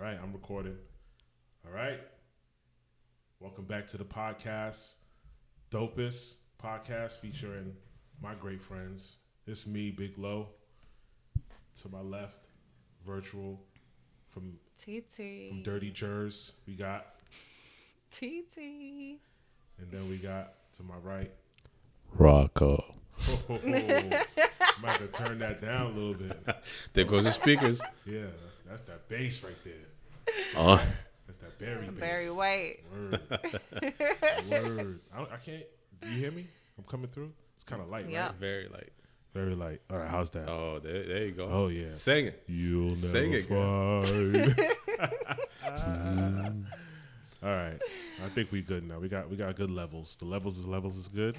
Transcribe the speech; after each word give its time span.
All 0.00 0.06
right, 0.06 0.18
I'm 0.22 0.32
recording. 0.32 0.78
All 1.66 1.74
right. 1.74 2.00
Welcome 3.38 3.66
back 3.66 3.86
to 3.88 3.98
the 3.98 4.04
podcast, 4.04 4.94
Dopest 5.70 6.36
podcast 6.62 7.18
featuring 7.18 7.74
my 8.22 8.34
great 8.34 8.62
friends. 8.62 9.16
It's 9.46 9.66
me, 9.66 9.90
Big 9.90 10.16
Low. 10.16 10.48
To 11.82 11.88
my 11.90 12.00
left, 12.00 12.46
virtual 13.06 13.60
from 14.30 14.54
TT. 14.78 15.50
from 15.50 15.62
Dirty 15.64 15.90
Jers. 15.90 16.52
We 16.66 16.76
got, 16.76 17.16
TT. 18.10 18.56
and 18.56 19.90
then 19.90 20.08
we 20.08 20.16
got 20.16 20.54
to 20.76 20.82
my 20.82 20.96
right. 21.02 21.30
Rocco. 22.14 22.82
Oh, 23.28 23.38
oh, 23.50 23.60
oh, 23.66 24.20
oh. 24.38 24.44
Oh. 24.82 24.86
might 24.86 24.98
to 24.98 25.06
turn 25.08 25.38
that 25.40 25.60
down 25.60 25.86
a 25.92 25.94
little 25.94 26.14
bit. 26.14 26.38
There 26.92 27.04
goes 27.04 27.24
the 27.24 27.32
speakers. 27.32 27.80
Yeah, 28.06 28.22
that's, 28.44 28.60
that's 28.68 28.82
that 28.82 29.08
bass 29.08 29.42
right 29.42 29.54
there. 29.64 30.34
Oh, 30.56 30.82
That's 31.26 31.38
that 31.38 31.58
Barry 31.58 31.86
bass. 31.88 32.00
Barry 32.00 32.30
White. 32.30 32.76
Word. 32.92 33.20
Word. 34.50 35.00
I, 35.16 35.22
I 35.22 35.36
can't. 35.44 35.64
Do 36.00 36.08
you 36.08 36.18
hear 36.18 36.30
me? 36.30 36.46
I'm 36.78 36.84
coming 36.84 37.08
through. 37.08 37.32
It's 37.56 37.64
kind 37.64 37.82
of 37.82 37.88
light, 37.88 38.08
Yeah. 38.08 38.26
right? 38.26 38.34
very 38.36 38.68
light. 38.68 38.92
Very 39.34 39.54
light. 39.54 39.80
All 39.90 39.98
right, 39.98 40.08
how's 40.08 40.30
that? 40.30 40.48
Oh, 40.48 40.78
there, 40.82 41.06
there 41.06 41.24
you 41.26 41.32
go. 41.32 41.44
Oh, 41.46 41.68
yeah. 41.68 41.90
Sing 41.92 42.26
it. 42.26 42.42
You'll 42.48 42.88
never 42.96 43.08
Sing 43.08 43.32
it, 43.32 43.48
girl. 43.48 44.02
find. 44.02 44.66
All 47.42 47.48
right, 47.48 47.78
I 48.24 48.28
think 48.34 48.52
we 48.52 48.60
good 48.60 48.86
now. 48.86 48.98
We 48.98 49.08
got 49.08 49.30
we 49.30 49.36
got 49.36 49.56
good 49.56 49.70
levels. 49.70 50.16
The 50.18 50.26
levels 50.26 50.58
is 50.58 50.66
levels 50.66 50.96
is 50.96 51.08
good. 51.08 51.38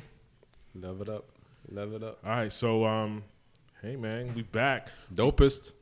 Level 0.74 1.02
it 1.04 1.10
up. 1.10 1.26
Level 1.70 1.96
it 1.96 2.04
up. 2.04 2.20
All 2.26 2.32
right, 2.32 2.52
so 2.52 2.86
um, 2.86 3.24
hey 3.82 3.96
man, 3.96 4.34
we 4.34 4.44
back. 4.44 4.90
Dopest. 5.14 5.74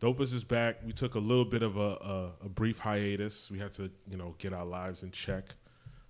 Dopus 0.00 0.34
is 0.34 0.44
back. 0.44 0.76
We 0.84 0.92
took 0.92 1.14
a 1.14 1.18
little 1.18 1.44
bit 1.44 1.62
of 1.62 1.76
a, 1.78 1.80
a, 1.80 2.32
a 2.44 2.48
brief 2.48 2.78
hiatus. 2.78 3.50
We 3.50 3.58
had 3.58 3.72
to, 3.74 3.90
you 4.10 4.18
know, 4.18 4.34
get 4.38 4.52
our 4.52 4.64
lives 4.64 5.02
in 5.02 5.10
check. 5.10 5.54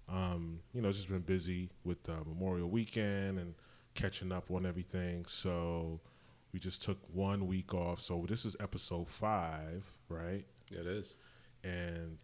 Um, 0.09 0.61
you 0.73 0.83
know, 0.83 0.91
just 0.91 1.09
been 1.09 1.21
busy 1.21 1.71
with 1.85 1.99
uh, 2.09 2.15
Memorial 2.27 2.69
Weekend 2.69 3.39
and 3.39 3.55
catching 3.95 4.33
up 4.33 4.51
on 4.51 4.67
everything. 4.67 5.25
So 5.27 6.01
we 6.53 6.59
just 6.59 6.83
took 6.83 6.99
one 7.13 7.47
week 7.47 7.75
off. 7.75 8.01
So 8.01 8.25
this 8.29 8.45
is 8.45 8.57
episode 8.61 9.09
five, 9.09 9.85
right? 10.09 10.45
Yeah, 10.69 10.81
it 10.81 10.87
is. 10.87 11.17
And 11.63 12.19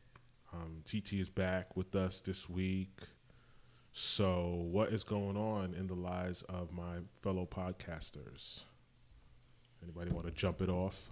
um, 0.53 0.83
TT 0.85 1.15
is 1.15 1.31
back 1.31 1.77
with 1.77 1.95
us 1.95 2.21
this 2.21 2.49
week. 2.49 3.01
So 3.93 4.67
what 4.71 4.91
is 4.91 5.05
going 5.05 5.37
on 5.37 5.75
in 5.75 5.87
the 5.87 5.95
lives 5.95 6.43
of 6.49 6.73
my 6.73 6.97
fellow 7.23 7.47
podcasters? 7.51 8.65
Anybody 9.83 10.11
want 10.11 10.27
to 10.27 10.33
jump 10.33 10.63
it 10.63 10.71
off? 10.71 11.11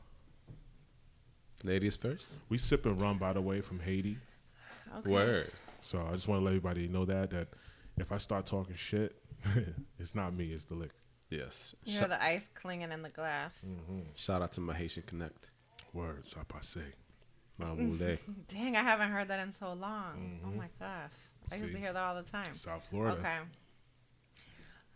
Ladies 1.62 1.96
first. 1.96 2.28
We 2.48 2.56
sipping 2.56 2.96
rum, 2.98 3.18
by 3.18 3.34
the 3.34 3.40
way, 3.40 3.60
from 3.60 3.80
Haiti. 3.80 4.16
Okay. 4.98 5.10
Word. 5.10 5.50
So 5.82 6.02
I 6.08 6.12
just 6.12 6.26
want 6.26 6.40
to 6.40 6.44
let 6.44 6.50
everybody 6.52 6.88
know 6.88 7.04
that 7.04 7.30
that 7.30 7.48
if 7.98 8.12
I 8.12 8.16
start 8.16 8.46
talking 8.46 8.76
shit, 8.76 9.14
it's 9.98 10.14
not 10.14 10.34
me, 10.34 10.46
it's 10.52 10.64
the 10.64 10.74
liquor. 10.74 10.94
Yes. 11.28 11.74
You 11.84 11.92
Sh- 11.92 11.98
hear 11.98 12.08
the 12.08 12.22
ice 12.22 12.48
clinging 12.54 12.92
in 12.92 13.02
the 13.02 13.10
glass. 13.10 13.66
Mm. 13.90 14.04
shout 14.14 14.42
out 14.42 14.52
to 14.52 14.60
my 14.60 14.74
Haitian 14.74 15.02
Connect. 15.06 15.50
Word, 15.92 16.24
ça 16.24 16.46
passe. 16.48 16.78
Dang, 18.48 18.76
I 18.76 18.82
haven't 18.82 19.10
heard 19.10 19.28
that 19.28 19.40
in 19.40 19.52
so 19.54 19.72
long. 19.72 20.40
Oh 20.46 20.50
my 20.50 20.68
gosh. 20.78 21.12
I 21.50 21.56
used 21.56 21.66
Mm-hmm. 21.66 21.74
To 21.74 21.80
hear 21.80 21.92
that 21.92 22.02
all 22.02 22.14
the 22.14 22.22
time. 22.30 22.54
South 22.54 22.84
Florida. 22.90 23.16
Okay. 23.18 23.36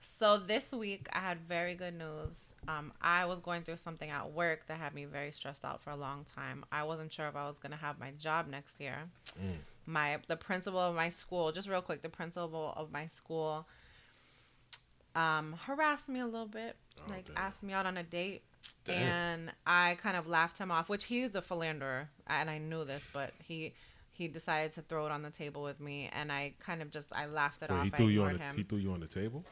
So 0.01 0.39
this 0.39 0.71
week 0.73 1.09
I 1.13 1.19
had 1.21 1.39
very 1.49 1.75
good 1.75 1.95
news. 1.99 2.39
Um, 2.69 2.93
I 3.01 3.25
was 3.27 3.41
going 3.41 3.63
through 3.63 3.77
something 3.79 4.09
at 4.11 4.33
work 4.33 4.67
that 4.69 4.79
had 4.79 4.95
me 4.95 5.05
very 5.07 5.33
stressed 5.33 5.65
out 5.65 5.83
for 5.83 5.91
a 5.91 5.97
long 5.97 6.25
time. 6.25 6.65
I 6.71 6.85
wasn't 6.85 7.13
sure 7.13 7.27
if 7.29 7.37
I 7.37 7.47
was 7.49 7.59
gonna 7.59 7.77
have 7.77 7.99
my 7.99 8.13
job 8.13 8.47
next 8.49 8.81
year. 8.81 8.97
Mm. 9.43 9.57
My 9.87 10.19
the 10.29 10.37
principal 10.37 10.79
of 10.81 10.95
my 10.95 11.11
school, 11.11 11.53
just 11.53 11.69
real 11.69 11.83
quick, 11.83 12.03
the 12.03 12.09
principal 12.09 12.73
of 12.77 12.91
my 12.93 13.07
school 13.07 13.67
um, 15.15 15.55
harassed 15.67 16.09
me 16.09 16.21
a 16.21 16.27
little 16.27 16.47
bit, 16.47 16.77
Oh, 16.99 17.03
like 17.11 17.27
damn. 17.27 17.37
asked 17.37 17.63
me 17.63 17.73
out 17.73 17.87
on 17.87 17.97
a 17.97 18.03
date. 18.03 18.43
Damn. 18.85 18.97
And 19.03 19.53
I 19.67 19.97
kind 20.03 20.17
of 20.17 20.27
laughed 20.27 20.59
him 20.59 20.71
off, 20.71 20.89
which 20.89 21.05
he's 21.07 21.35
a 21.35 21.43
philanderer, 21.43 22.09
and 22.27 22.51
I 22.51 22.59
knew 22.59 22.85
this, 22.85 23.03
but 23.13 23.33
he 23.47 23.73
he 24.13 24.29
decided 24.29 24.73
to 24.75 24.83
throw 24.83 25.07
it 25.07 25.13
on 25.13 25.23
the 25.23 25.31
table 25.31 25.63
with 25.63 25.81
me, 25.81 26.09
and 26.13 26.31
I 26.31 26.55
kind 26.61 26.83
of 26.83 26.91
just 26.91 27.09
I 27.15 27.27
laughed 27.27 27.63
it 27.63 27.71
Wait, 27.71 27.77
off. 27.77 27.85
he 27.87 27.93
I 27.93 27.97
threw 27.97 28.07
you 28.07 28.23
on 28.25 28.33
the 28.35 28.39
him. 28.39 28.57
he 28.57 28.63
threw 28.63 28.79
you 28.79 28.93
on 28.93 29.01
the 29.01 29.07
table. 29.07 29.45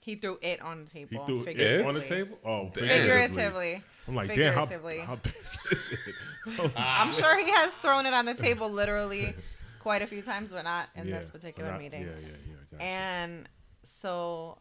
He 0.00 0.16
threw 0.16 0.38
it 0.40 0.62
on 0.62 0.86
the 0.86 0.90
He 0.90 1.04
table. 1.04 1.26
threw 1.26 1.40
it 1.40 1.44
figuratively. 1.44 1.84
on 1.86 1.94
the 1.94 2.00
table. 2.00 2.38
Oh, 2.42 2.70
Damn. 2.72 2.88
Figuratively. 2.88 3.82
I'm 4.08 4.14
like, 4.14 4.34
damn, 4.34 4.54
how, 4.54 4.64
Figuratively. 4.64 4.98
how 5.00 5.16
big 5.16 5.34
is 5.70 5.90
it? 5.92 5.98
Oh, 6.58 6.72
I'm 6.76 7.12
sure 7.12 7.38
he 7.44 7.50
has 7.50 7.70
thrown 7.82 8.06
it 8.06 8.14
on 8.14 8.24
the 8.24 8.32
table 8.32 8.70
literally 8.70 9.34
quite 9.80 10.00
a 10.00 10.06
few 10.06 10.22
times, 10.22 10.50
but 10.50 10.62
not 10.62 10.88
in 10.94 11.06
yeah, 11.08 11.18
this 11.18 11.28
particular 11.28 11.72
not- 11.72 11.80
meeting. 11.80 12.02
Yeah, 12.02 12.08
yeah, 12.22 12.26
yeah. 12.26 12.54
I 12.54 12.76
got 12.76 12.80
you. 12.82 12.86
And 12.88 13.48
so, 13.84 14.58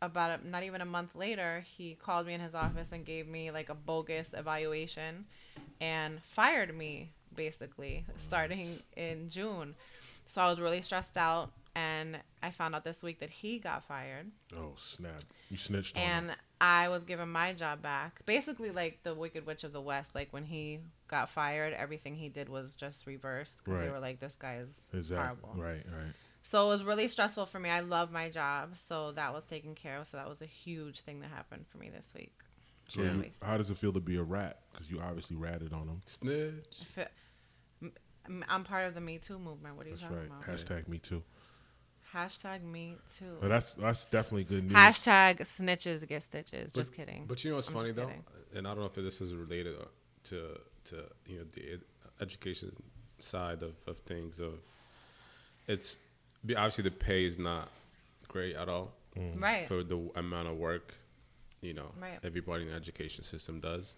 about 0.00 0.40
a, 0.40 0.48
not 0.48 0.62
even 0.62 0.80
a 0.80 0.84
month 0.84 1.14
later, 1.14 1.64
he 1.76 1.94
called 1.94 2.26
me 2.26 2.34
in 2.34 2.40
his 2.40 2.54
office 2.54 2.88
and 2.92 3.04
gave 3.04 3.26
me 3.26 3.50
like 3.50 3.68
a 3.68 3.74
bogus 3.74 4.30
evaluation 4.32 5.26
and 5.80 6.20
fired 6.22 6.76
me 6.76 7.10
basically 7.34 8.04
oh, 8.08 8.12
starting 8.26 8.68
in 8.96 9.28
June. 9.28 9.74
So 10.26 10.40
I 10.40 10.50
was 10.50 10.60
really 10.60 10.82
stressed 10.82 11.16
out. 11.16 11.50
And 11.74 12.18
I 12.42 12.50
found 12.50 12.74
out 12.74 12.82
this 12.82 13.04
week 13.04 13.20
that 13.20 13.30
he 13.30 13.58
got 13.58 13.84
fired. 13.84 14.26
oh 14.56 14.72
snap! 14.76 15.20
You 15.48 15.56
snitched 15.56 15.96
on 15.96 16.02
and. 16.02 16.30
I 16.60 16.88
was 16.88 17.04
given 17.04 17.28
my 17.28 17.52
job 17.52 17.82
back. 17.82 18.20
Basically, 18.26 18.72
like 18.72 18.98
the 19.04 19.14
Wicked 19.14 19.46
Witch 19.46 19.62
of 19.62 19.72
the 19.72 19.80
West. 19.80 20.12
Like 20.12 20.32
when 20.32 20.42
he 20.44 20.80
got 21.06 21.30
fired, 21.30 21.72
everything 21.72 22.16
he 22.16 22.28
did 22.28 22.48
was 22.48 22.74
just 22.74 23.06
reversed 23.06 23.62
because 23.64 23.80
they 23.80 23.90
were 23.90 24.00
like, 24.00 24.18
"This 24.18 24.34
guy 24.34 24.56
is 24.56 24.68
Exactly. 24.92 25.38
horrible." 25.40 25.62
Right, 25.62 25.84
right. 25.86 26.12
So 26.50 26.64
it 26.64 26.68
was 26.68 26.82
really 26.82 27.08
stressful 27.08 27.46
for 27.46 27.60
me. 27.60 27.68
I 27.68 27.80
love 27.80 28.10
my 28.10 28.30
job, 28.30 28.76
so 28.78 29.12
that 29.12 29.34
was 29.34 29.44
taken 29.44 29.74
care 29.74 29.98
of. 29.98 30.06
So 30.06 30.16
that 30.16 30.28
was 30.28 30.40
a 30.40 30.46
huge 30.46 31.00
thing 31.00 31.20
that 31.20 31.28
happened 31.28 31.66
for 31.70 31.76
me 31.78 31.90
this 31.90 32.10
week. 32.16 32.32
So 32.88 33.02
Yeah. 33.02 33.12
you, 33.12 33.30
how 33.42 33.58
does 33.58 33.70
it 33.70 33.76
feel 33.76 33.92
to 33.92 34.00
be 34.00 34.16
a 34.16 34.22
rat? 34.22 34.60
Because 34.72 34.90
you 34.90 34.98
obviously 35.00 35.36
ratted 35.36 35.74
on 35.74 35.86
them. 35.86 36.00
Snitch. 36.06 36.64
I 36.80 36.84
feel- 36.84 37.06
m- 37.82 37.92
m- 38.26 38.44
I'm 38.48 38.64
part 38.64 38.86
of 38.86 38.94
the 38.94 39.00
Me 39.02 39.18
Too 39.18 39.38
movement. 39.38 39.76
What 39.76 39.84
are 39.86 39.90
you 39.90 39.96
That's 39.96 40.04
talking 40.04 40.16
right. 40.18 40.26
about? 40.26 40.42
Hashtag 40.46 40.88
me 40.88 40.98
too. 40.98 41.22
Hashtag 42.14 42.62
Me 42.62 42.96
Too. 43.18 43.36
But 43.42 43.48
that's 43.48 43.74
that's 43.74 44.06
definitely 44.06 44.44
good 44.44 44.64
news. 44.64 44.72
Hashtag 44.72 45.40
snitches 45.40 46.08
get 46.08 46.22
stitches. 46.22 46.72
Just 46.72 46.94
kidding. 46.94 47.26
But 47.26 47.44
you 47.44 47.50
know 47.50 47.56
what's 47.56 47.68
I'm 47.68 47.74
funny 47.74 47.90
though, 47.92 48.06
kidding. 48.06 48.24
and 48.54 48.66
I 48.66 48.70
don't 48.70 48.78
know 48.80 48.86
if 48.86 48.94
this 48.94 49.20
is 49.20 49.34
related 49.34 49.76
uh, 49.78 49.84
to 50.30 50.58
to 50.86 51.04
you 51.26 51.38
know 51.40 51.44
the 51.52 51.78
education 52.22 52.74
side 53.18 53.62
of, 53.62 53.74
of 53.86 53.98
things. 53.98 54.40
Of 54.40 54.54
it's 55.66 55.96
be- 55.96 56.00
obviously 56.56 56.84
the 56.84 56.90
pay 56.90 57.24
is 57.24 57.38
not 57.38 57.68
great 58.28 58.54
at 58.56 58.68
all 58.68 58.92
right. 59.36 59.66
for 59.68 59.82
the 59.82 59.98
amount 60.16 60.48
of 60.48 60.56
work 60.56 60.94
you 61.60 61.74
know 61.74 61.90
Right. 62.00 62.18
everybody 62.22 62.62
in 62.64 62.68
the 62.70 62.74
education 62.76 63.24
system 63.24 63.60
does. 63.60 63.94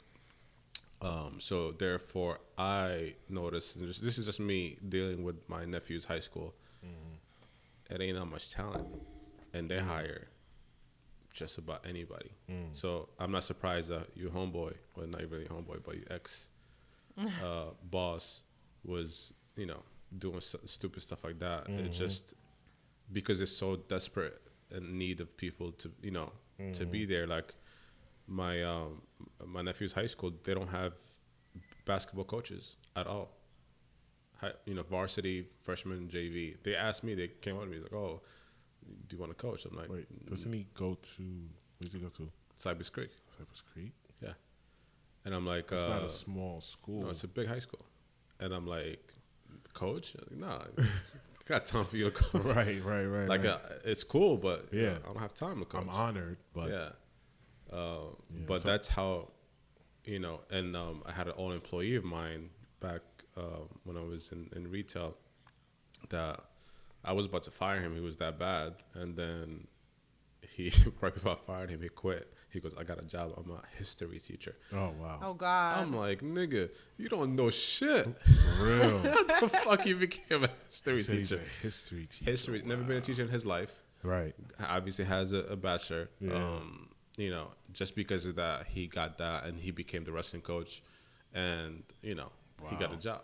Um, 1.02 1.36
so 1.40 1.72
therefore, 1.72 2.40
I 2.58 3.14
noticed 3.28 3.76
and 3.76 3.88
this 3.88 3.98
this 3.98 4.18
is 4.18 4.26
just 4.26 4.38
me 4.40 4.76
dealing 4.88 5.24
with 5.24 5.36
my 5.48 5.64
nephew's 5.64 6.04
high 6.04 6.20
school. 6.20 6.54
It 7.90 8.00
ain't 8.00 8.16
that 8.18 8.26
much 8.26 8.50
talent, 8.52 8.86
and 9.52 9.68
they 9.70 9.78
hire 9.80 10.28
just 11.32 11.58
about 11.58 11.84
anybody. 11.88 12.30
So 12.72 13.08
I'm 13.18 13.32
not 13.32 13.44
surprised 13.44 13.88
that 13.88 14.08
your 14.14 14.30
homeboy, 14.30 14.74
well, 14.96 15.06
not 15.06 15.28
really 15.30 15.46
homeboy, 15.46 15.82
but 15.84 15.96
your 15.96 16.06
ex 16.10 16.48
uh, 17.44 17.66
boss 17.90 18.42
was, 18.84 19.32
you 19.56 19.66
know, 19.66 19.82
doing 20.18 20.36
s 20.36 20.54
stupid 20.66 21.02
stuff 21.02 21.24
like 21.24 21.38
that. 21.38 21.68
It 21.68 21.92
just 21.92 22.34
because 23.12 23.40
it's 23.40 23.56
so 23.56 23.76
desperate 23.76 24.40
in 24.70 24.96
need 24.98 25.20
of 25.20 25.36
people 25.36 25.72
to, 25.72 25.90
you 26.02 26.10
know, 26.10 26.32
to 26.74 26.84
be 26.86 27.04
there. 27.04 27.26
Like 27.26 27.54
my 28.26 28.62
um, 28.62 29.02
my 29.46 29.62
nephew's 29.62 29.92
high 29.92 30.06
school, 30.06 30.32
they 30.44 30.54
don't 30.54 30.68
have 30.68 30.92
basketball 31.84 32.24
coaches 32.24 32.76
at 32.96 33.06
all. 33.06 33.30
Hi, 34.40 34.52
you 34.64 34.74
know, 34.74 34.82
varsity, 34.82 35.46
freshman, 35.62 36.08
JV. 36.08 36.56
They 36.62 36.74
asked 36.74 37.04
me. 37.04 37.14
They 37.14 37.28
came 37.28 37.56
up 37.56 37.64
to 37.64 37.68
me 37.68 37.78
like, 37.78 37.92
"Oh, 37.92 38.20
do 39.06 39.16
you 39.16 39.20
want 39.20 39.36
to 39.36 39.36
coach?" 39.36 39.66
I'm 39.66 39.76
like, 39.76 39.90
Wait, 39.90 40.26
doesn't 40.26 40.52
he 40.52 40.66
go 40.74 40.94
to? 40.94 41.22
Where 41.22 41.84
does 41.84 41.92
he 41.92 41.98
go 41.98 42.08
to? 42.08 42.26
Cypress 42.56 42.88
Creek. 42.90 43.10
Cypress 43.36 43.62
Creek. 43.72 43.92
Yeah. 44.22 44.32
And 45.24 45.34
I'm 45.34 45.46
like, 45.46 45.70
It's 45.72 45.82
uh, 45.82 45.88
not 45.88 46.04
a 46.04 46.08
small 46.08 46.60
school. 46.60 47.02
no, 47.02 47.10
it's 47.10 47.24
a 47.24 47.28
big 47.28 47.48
high 47.48 47.58
school. 47.58 47.84
And 48.38 48.54
I'm 48.54 48.66
like, 48.66 49.12
coach? 49.72 50.14
Nah, 50.30 50.62
got 51.46 51.64
time 51.64 51.84
for 51.84 51.96
you 51.96 52.04
to 52.04 52.10
coach. 52.10 52.42
right, 52.56 52.82
right, 52.84 53.04
right. 53.04 53.28
Like, 53.28 53.42
right. 53.44 53.50
uh, 53.52 53.58
it's 53.84 54.04
cool, 54.04 54.36
but 54.36 54.68
yeah, 54.72 54.82
Yeah. 54.82 54.94
I 55.04 55.06
don't 55.12 55.18
have 55.20 55.34
time 55.34 55.58
to 55.60 55.64
coach. 55.64 55.82
I'm 55.82 55.88
honored, 55.88 56.38
but 56.54 56.70
yeah. 56.70 56.88
Uh, 57.72 58.10
Yeah, 58.34 58.42
but 58.46 58.62
so- 58.62 58.68
that's 58.68 58.88
how, 58.88 59.28
you 60.04 60.18
know, 60.18 60.40
and 60.50 60.74
um, 60.76 61.02
I 61.06 61.12
had 61.12 61.26
an 61.28 61.34
old 61.36 61.52
employee 61.52 61.94
of 61.96 62.04
mine 62.04 62.50
back 62.80 63.02
uh, 63.36 63.64
when 63.84 63.96
I 63.96 64.02
was 64.02 64.32
in, 64.32 64.48
in 64.56 64.70
retail 64.70 65.16
that 66.08 66.40
I 67.04 67.12
was 67.12 67.26
about 67.26 67.42
to 67.44 67.50
fire 67.50 67.80
him. 67.80 67.94
He 67.94 68.00
was 68.00 68.16
that 68.18 68.38
bad. 68.38 68.74
And 68.94 69.16
then 69.16 69.66
he, 70.42 70.72
right 71.00 71.12
before 71.14 71.32
I 71.32 71.46
fired 71.46 71.70
him, 71.70 71.80
he 71.82 71.88
quit. 71.88 72.32
He 72.52 72.58
goes, 72.60 72.74
I 72.78 72.82
got 72.82 72.98
a 73.00 73.04
job. 73.04 73.32
I'm 73.36 73.50
a 73.50 73.62
history 73.78 74.18
teacher. 74.18 74.54
Oh 74.72 74.90
wow. 75.00 75.18
Oh 75.22 75.34
God. 75.34 75.78
I'm 75.78 75.94
like, 75.94 76.20
nigga, 76.20 76.68
you 76.98 77.08
don't 77.08 77.36
know 77.36 77.50
shit. 77.50 78.06
For 78.58 78.64
real. 78.64 78.98
What 79.40 79.52
the 79.52 79.58
fuck 79.58 79.86
you 79.86 79.96
became 79.96 80.44
a 80.44 80.50
history 80.68 81.02
Say 81.02 81.16
he's 81.18 81.28
teacher? 81.30 81.42
a 81.42 81.62
history 81.62 82.06
teacher. 82.10 82.30
History, 82.30 82.62
never 82.66 82.82
been 82.82 82.96
a 82.98 83.00
teacher 83.00 83.22
in 83.22 83.28
his 83.28 83.46
life. 83.46 83.72
Right. 84.02 84.34
Obviously 84.62 85.04
has 85.06 85.32
a, 85.32 85.38
a 85.44 85.56
bachelor. 85.56 86.10
Yeah. 86.20 86.34
Um, 86.34 86.88
you 87.16 87.30
know, 87.30 87.48
just 87.72 87.94
because 87.94 88.26
of 88.26 88.34
that, 88.36 88.66
he 88.66 88.86
got 88.86 89.16
that, 89.18 89.44
and 89.44 89.58
he 89.60 89.70
became 89.70 90.04
the 90.04 90.12
wrestling 90.12 90.42
coach, 90.42 90.82
and 91.34 91.82
you 92.02 92.14
know, 92.14 92.30
he 92.68 92.76
got 92.76 92.92
a 92.92 92.96
job 92.96 93.22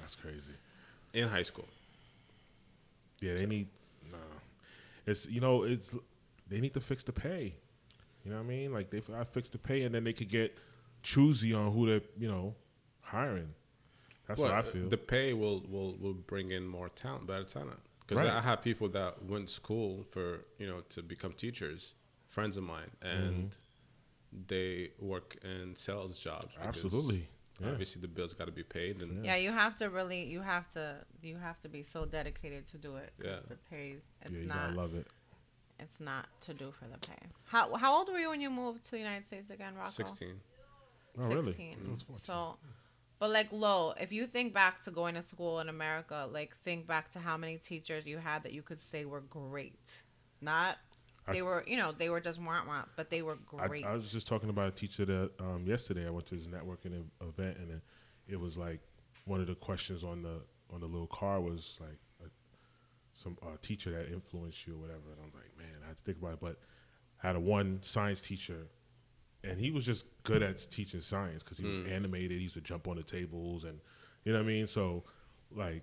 That's 0.00 0.14
crazy. 0.14 0.52
in 1.14 1.28
high 1.28 1.42
school. 1.42 1.68
Yeah, 3.20 3.34
they 3.36 3.46
need. 3.46 3.68
No, 4.10 4.18
it's 5.06 5.26
you 5.26 5.40
know 5.40 5.62
it's 5.64 5.96
they 6.48 6.60
need 6.60 6.74
to 6.74 6.80
fix 6.80 7.02
the 7.02 7.12
pay. 7.12 7.54
You 8.24 8.30
know 8.32 8.38
what 8.38 8.44
I 8.44 8.46
mean? 8.48 8.72
Like 8.72 8.90
they 8.90 9.02
I 9.14 9.24
fix 9.24 9.48
the 9.48 9.58
pay, 9.58 9.82
and 9.82 9.94
then 9.94 10.04
they 10.04 10.12
could 10.12 10.28
get 10.28 10.56
choosy 11.02 11.54
on 11.54 11.72
who 11.72 11.86
they're 11.86 12.02
you 12.18 12.28
know 12.28 12.54
hiring. 13.00 13.54
That's 14.26 14.40
Well, 14.40 14.50
what 14.50 14.56
I 14.56 14.60
uh, 14.60 14.72
feel. 14.72 14.88
The 14.88 14.96
pay 14.98 15.32
will 15.32 15.60
will 15.68 15.96
will 15.98 16.14
bring 16.14 16.50
in 16.52 16.66
more 16.66 16.88
talent, 16.90 17.26
better 17.26 17.44
talent. 17.44 17.80
Because 18.00 18.22
Right. 18.24 18.32
I 18.32 18.40
have 18.40 18.62
people 18.62 18.88
that 18.90 19.22
went 19.24 19.48
to 19.48 19.54
school 19.54 20.04
for 20.10 20.40
you 20.58 20.66
know 20.66 20.80
to 20.90 21.02
become 21.02 21.32
teachers, 21.32 21.94
friends 22.26 22.56
of 22.56 22.64
mine, 22.64 22.90
and 23.02 23.50
mm-hmm. 23.50 24.38
they 24.48 24.90
work 24.98 25.36
in 25.42 25.74
sales 25.74 26.18
jobs. 26.18 26.48
Absolutely. 26.60 27.28
Yeah. 27.60 27.70
Obviously, 27.70 28.00
the 28.00 28.06
bills 28.08 28.34
got 28.34 28.44
to 28.46 28.52
be 28.52 28.62
paid, 28.62 29.02
and 29.02 29.24
yeah, 29.24 29.34
you 29.34 29.50
have 29.50 29.74
to 29.76 29.90
really, 29.90 30.22
you 30.24 30.40
have 30.40 30.70
to, 30.70 30.96
you 31.22 31.36
have 31.38 31.60
to 31.62 31.68
be 31.68 31.82
so 31.82 32.04
dedicated 32.04 32.68
to 32.68 32.78
do 32.78 32.94
it. 32.96 33.12
'cause 33.18 33.26
Yeah. 33.26 33.40
the 33.48 33.56
pay, 33.56 33.96
it's 34.22 34.30
yeah, 34.30 34.38
you 34.38 34.46
not, 34.46 34.56
gotta 34.68 34.76
love 34.76 34.94
it. 34.94 35.08
It's 35.78 36.00
not 36.00 36.26
to 36.42 36.54
do 36.54 36.72
for 36.72 36.86
the 36.86 36.98
pay. 36.98 37.16
How 37.46 37.74
how 37.76 37.96
old 37.96 38.08
were 38.08 38.18
you 38.18 38.28
when 38.30 38.40
you 38.40 38.50
moved 38.50 38.84
to 38.86 38.90
the 38.92 38.98
United 38.98 39.26
States 39.26 39.50
again, 39.50 39.74
Rocco? 39.76 39.90
sixteen. 39.90 40.34
Oh, 41.20 41.28
really? 41.28 41.44
16. 41.52 41.76
I 41.86 41.90
was 41.90 42.02
14. 42.02 42.22
So, 42.24 42.56
but 43.18 43.30
like 43.30 43.48
low, 43.50 43.92
if 43.98 44.12
you 44.12 44.26
think 44.26 44.54
back 44.54 44.80
to 44.84 44.92
going 44.92 45.14
to 45.16 45.22
school 45.22 45.58
in 45.58 45.68
America, 45.68 46.28
like 46.30 46.54
think 46.56 46.86
back 46.86 47.10
to 47.12 47.18
how 47.18 47.36
many 47.36 47.56
teachers 47.58 48.06
you 48.06 48.18
had 48.18 48.44
that 48.44 48.52
you 48.52 48.62
could 48.62 48.82
say 48.84 49.04
were 49.04 49.22
great. 49.22 49.80
Not 50.40 50.76
I- 51.26 51.32
they 51.32 51.42
were, 51.42 51.64
you 51.66 51.76
know, 51.76 51.90
they 51.92 52.08
were 52.08 52.20
just 52.20 52.40
want 52.40 52.68
want, 52.68 52.88
but 52.96 53.10
they 53.10 53.22
were 53.22 53.36
great. 53.46 53.84
I 53.84 53.92
was 53.94 54.12
just 54.12 54.28
talking 54.28 54.48
about 54.48 54.68
a 54.68 54.70
teacher 54.70 55.04
that 55.06 55.30
um, 55.40 55.64
yesterday. 55.66 56.06
I 56.06 56.10
went 56.10 56.26
to 56.26 56.36
his 56.36 56.46
networking 56.48 57.02
event, 57.20 57.58
and 57.58 57.70
it, 57.72 57.82
it 58.28 58.40
was 58.40 58.56
like 58.56 58.80
one 59.24 59.40
of 59.40 59.46
the 59.48 59.54
questions 59.56 60.04
on 60.04 60.22
the 60.22 60.40
on 60.72 60.80
the 60.80 60.86
little 60.86 61.06
car 61.08 61.40
was 61.40 61.78
like 61.80 61.90
a, 61.90 62.07
some 63.18 63.36
uh, 63.42 63.56
teacher 63.62 63.90
that 63.90 64.12
influenced 64.12 64.64
you 64.64 64.74
or 64.74 64.78
whatever. 64.78 65.10
And 65.10 65.18
I 65.20 65.24
was 65.24 65.34
like, 65.34 65.58
man, 65.58 65.74
I 65.84 65.88
had 65.88 65.96
to 65.96 66.02
think 66.04 66.18
about 66.18 66.34
it. 66.34 66.40
But 66.40 66.56
I 67.22 67.26
had 67.26 67.36
a 67.36 67.40
one 67.40 67.78
science 67.82 68.22
teacher, 68.22 68.68
and 69.42 69.58
he 69.58 69.72
was 69.72 69.84
just 69.84 70.06
good 70.22 70.40
at 70.42 70.56
teaching 70.70 71.00
science 71.00 71.42
because 71.42 71.58
he 71.58 71.66
was 71.66 71.84
animated. 71.90 72.30
He 72.30 72.44
used 72.44 72.54
to 72.54 72.60
jump 72.60 72.86
on 72.86 72.96
the 72.96 73.02
tables, 73.02 73.64
and 73.64 73.80
you 74.24 74.32
know 74.32 74.38
what 74.38 74.44
I 74.44 74.48
mean. 74.48 74.66
So, 74.66 75.04
like. 75.50 75.82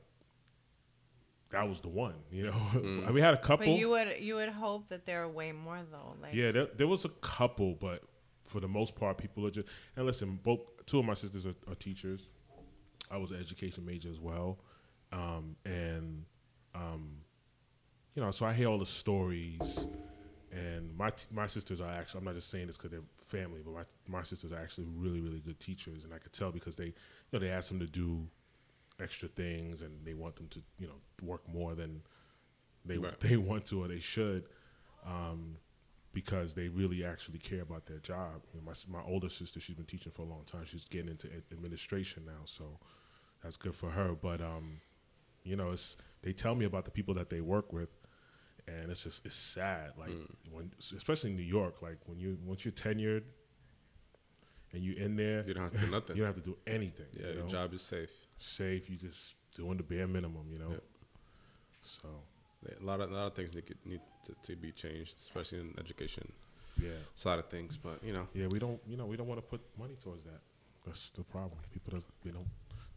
That 1.51 1.69
was 1.69 1.79
the 1.79 1.89
one, 1.89 2.15
you 2.31 2.47
know. 2.47 2.55
I 2.73 2.77
mean, 2.79 3.13
we 3.13 3.21
had 3.21 3.33
a 3.35 3.37
couple. 3.37 3.67
but 3.67 3.75
you 3.77 3.89
would 3.89 4.17
you 4.19 4.35
would 4.35 4.49
hope 4.49 4.89
that 4.89 5.05
there 5.05 5.21
were 5.25 5.31
way 5.31 5.51
more 5.51 5.79
though. 5.89 6.15
Like 6.21 6.33
Yeah, 6.33 6.51
there, 6.51 6.67
there 6.75 6.87
was 6.87 7.05
a 7.05 7.09
couple, 7.09 7.75
but 7.75 8.01
for 8.43 8.59
the 8.59 8.67
most 8.67 8.95
part, 8.95 9.17
people 9.17 9.45
are 9.45 9.51
just. 9.51 9.67
And 9.95 10.05
listen, 10.05 10.39
both 10.43 10.59
two 10.85 10.99
of 10.99 11.05
my 11.05 11.13
sisters 11.13 11.45
are, 11.45 11.53
are 11.69 11.75
teachers. 11.75 12.29
I 13.11 13.17
was 13.17 13.31
an 13.31 13.39
education 13.39 13.85
major 13.85 14.09
as 14.09 14.19
well, 14.19 14.59
um, 15.13 15.55
and 15.65 16.25
um, 16.73 17.11
you 18.15 18.21
know, 18.21 18.31
so 18.31 18.45
I 18.45 18.53
hear 18.53 18.67
all 18.67 18.77
the 18.77 18.85
stories. 18.85 19.87
And 20.51 20.95
my 20.97 21.09
t- 21.09 21.25
my 21.31 21.47
sisters 21.47 21.81
are 21.81 21.91
actually. 21.91 22.19
I'm 22.19 22.25
not 22.25 22.35
just 22.35 22.49
saying 22.49 22.67
this 22.67 22.77
because 22.77 22.91
they're 22.91 23.01
family, 23.25 23.61
but 23.65 23.73
my 23.73 23.83
my 24.19 24.23
sisters 24.23 24.53
are 24.53 24.57
actually 24.59 24.87
really 24.95 25.19
really 25.19 25.41
good 25.41 25.59
teachers, 25.59 26.05
and 26.05 26.13
I 26.13 26.17
could 26.17 26.31
tell 26.31 26.51
because 26.51 26.77
they, 26.77 26.85
you 26.85 26.93
know, 27.33 27.39
they 27.39 27.49
ask 27.49 27.67
them 27.69 27.79
to 27.79 27.85
do 27.87 28.25
extra 29.01 29.27
things, 29.27 29.81
and 29.81 29.91
they 30.05 30.13
want 30.13 30.37
them 30.37 30.47
to, 30.49 30.61
you 30.79 30.87
know, 30.87 30.95
work 31.21 31.47
more 31.49 31.75
than 31.75 32.01
they 32.85 32.97
Right. 32.97 33.19
they 33.19 33.37
want 33.37 33.65
to 33.67 33.83
or 33.83 33.87
they 33.87 33.99
should 33.99 34.45
um, 35.05 35.57
because 36.13 36.53
they 36.53 36.69
really 36.69 37.03
actually 37.03 37.39
care 37.39 37.61
about 37.61 37.85
their 37.85 37.99
job. 37.99 38.41
You 38.53 38.61
know, 38.61 38.65
my 38.65 38.99
my 38.99 39.05
older 39.05 39.29
sister, 39.29 39.59
she's 39.59 39.75
been 39.75 39.85
teaching 39.85 40.11
for 40.11 40.21
a 40.21 40.25
long 40.25 40.43
time. 40.45 40.63
She's 40.65 40.85
getting 40.85 41.09
into 41.09 41.27
ad- 41.27 41.43
administration 41.51 42.23
now, 42.25 42.43
so 42.45 42.79
that's 43.43 43.57
good 43.57 43.75
for 43.75 43.89
her. 43.91 44.13
But 44.13 44.41
um, 44.41 44.77
you 45.43 45.55
know, 45.55 45.71
it's 45.71 45.97
they 46.21 46.33
tell 46.33 46.55
me 46.55 46.65
about 46.65 46.85
the 46.85 46.91
people 46.91 47.13
that 47.15 47.29
they 47.29 47.41
work 47.41 47.73
with, 47.73 47.89
and 48.67 48.89
it's 48.91 49.03
just 49.03 49.25
it's 49.25 49.35
sad. 49.35 49.91
Like 49.97 50.09
mm. 50.09 50.27
when, 50.51 50.71
especially 50.95 51.31
in 51.31 51.37
New 51.37 51.43
York, 51.43 51.81
like 51.81 51.97
when 52.07 52.19
you 52.19 52.37
once 52.45 52.65
you're 52.65 52.71
tenured 52.71 53.23
and 54.73 54.83
you're 54.83 54.97
in 54.97 55.15
there, 55.15 55.43
You 55.47 55.53
don't 55.53 55.63
have 55.63 55.73
to 55.73 55.85
do 55.85 55.91
nothing. 55.97 56.15
you 56.17 56.23
don't 56.23 56.33
have 56.35 56.43
to 56.43 56.49
do 56.49 56.57
anything. 56.67 57.05
yeah, 57.13 57.27
you 57.27 57.33
your 57.39 57.47
job 57.47 57.73
is 57.73 57.81
safe. 57.81 58.11
safe. 58.37 58.89
You 58.89 58.97
just 58.97 59.35
doing 59.55 59.77
the 59.77 59.83
bare 59.83 60.07
minimum. 60.07 60.45
You 60.51 60.59
know, 60.59 60.69
Yep. 60.71 60.83
so 61.81 62.07
Yeah, 62.67 62.75
a 62.81 62.85
lot 62.85 62.99
of 63.01 63.11
a 63.11 63.15
lot 63.15 63.27
of 63.27 63.33
things 63.33 63.53
need, 63.53 63.65
need 63.85 64.01
to, 64.25 64.33
to 64.43 64.55
be 64.55 64.71
changed, 64.71 65.15
especially 65.27 65.59
in 65.59 65.73
education 65.79 66.31
yeah. 66.81 66.89
side 67.13 67.39
of 67.39 67.47
things. 67.49 67.77
But 67.77 68.03
you 68.03 68.13
know, 68.13 68.27
Yeah, 68.33 68.47
we 68.47 68.59
don't. 68.59 68.79
You 68.87 68.97
know, 68.97 69.05
we 69.05 69.15
don't 69.17 69.27
want 69.27 69.39
to 69.39 69.45
put 69.47 69.61
money 69.77 69.95
towards 70.03 70.23
that. 70.25 70.41
That's 70.85 71.09
the 71.11 71.23
problem. 71.23 71.59
People 71.73 71.91
don't. 71.91 72.05
They 72.23 72.31
don't. 72.31 72.47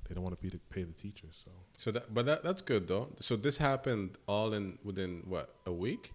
They 0.08 0.14
don't 0.14 0.24
want 0.24 0.36
to 0.36 0.42
pay 0.42 0.48
the, 0.48 0.58
pay 0.70 0.82
the 0.84 0.92
teachers. 0.92 1.40
So 1.44 1.50
so 1.76 1.90
that 1.92 2.12
but 2.14 2.26
that 2.26 2.42
that's 2.42 2.62
good 2.62 2.88
though. 2.88 3.08
So 3.20 3.36
this 3.36 3.56
happened 3.58 4.16
all 4.26 4.52
in 4.54 4.78
within 4.82 5.22
what 5.26 5.54
a 5.66 5.72
week. 5.72 6.12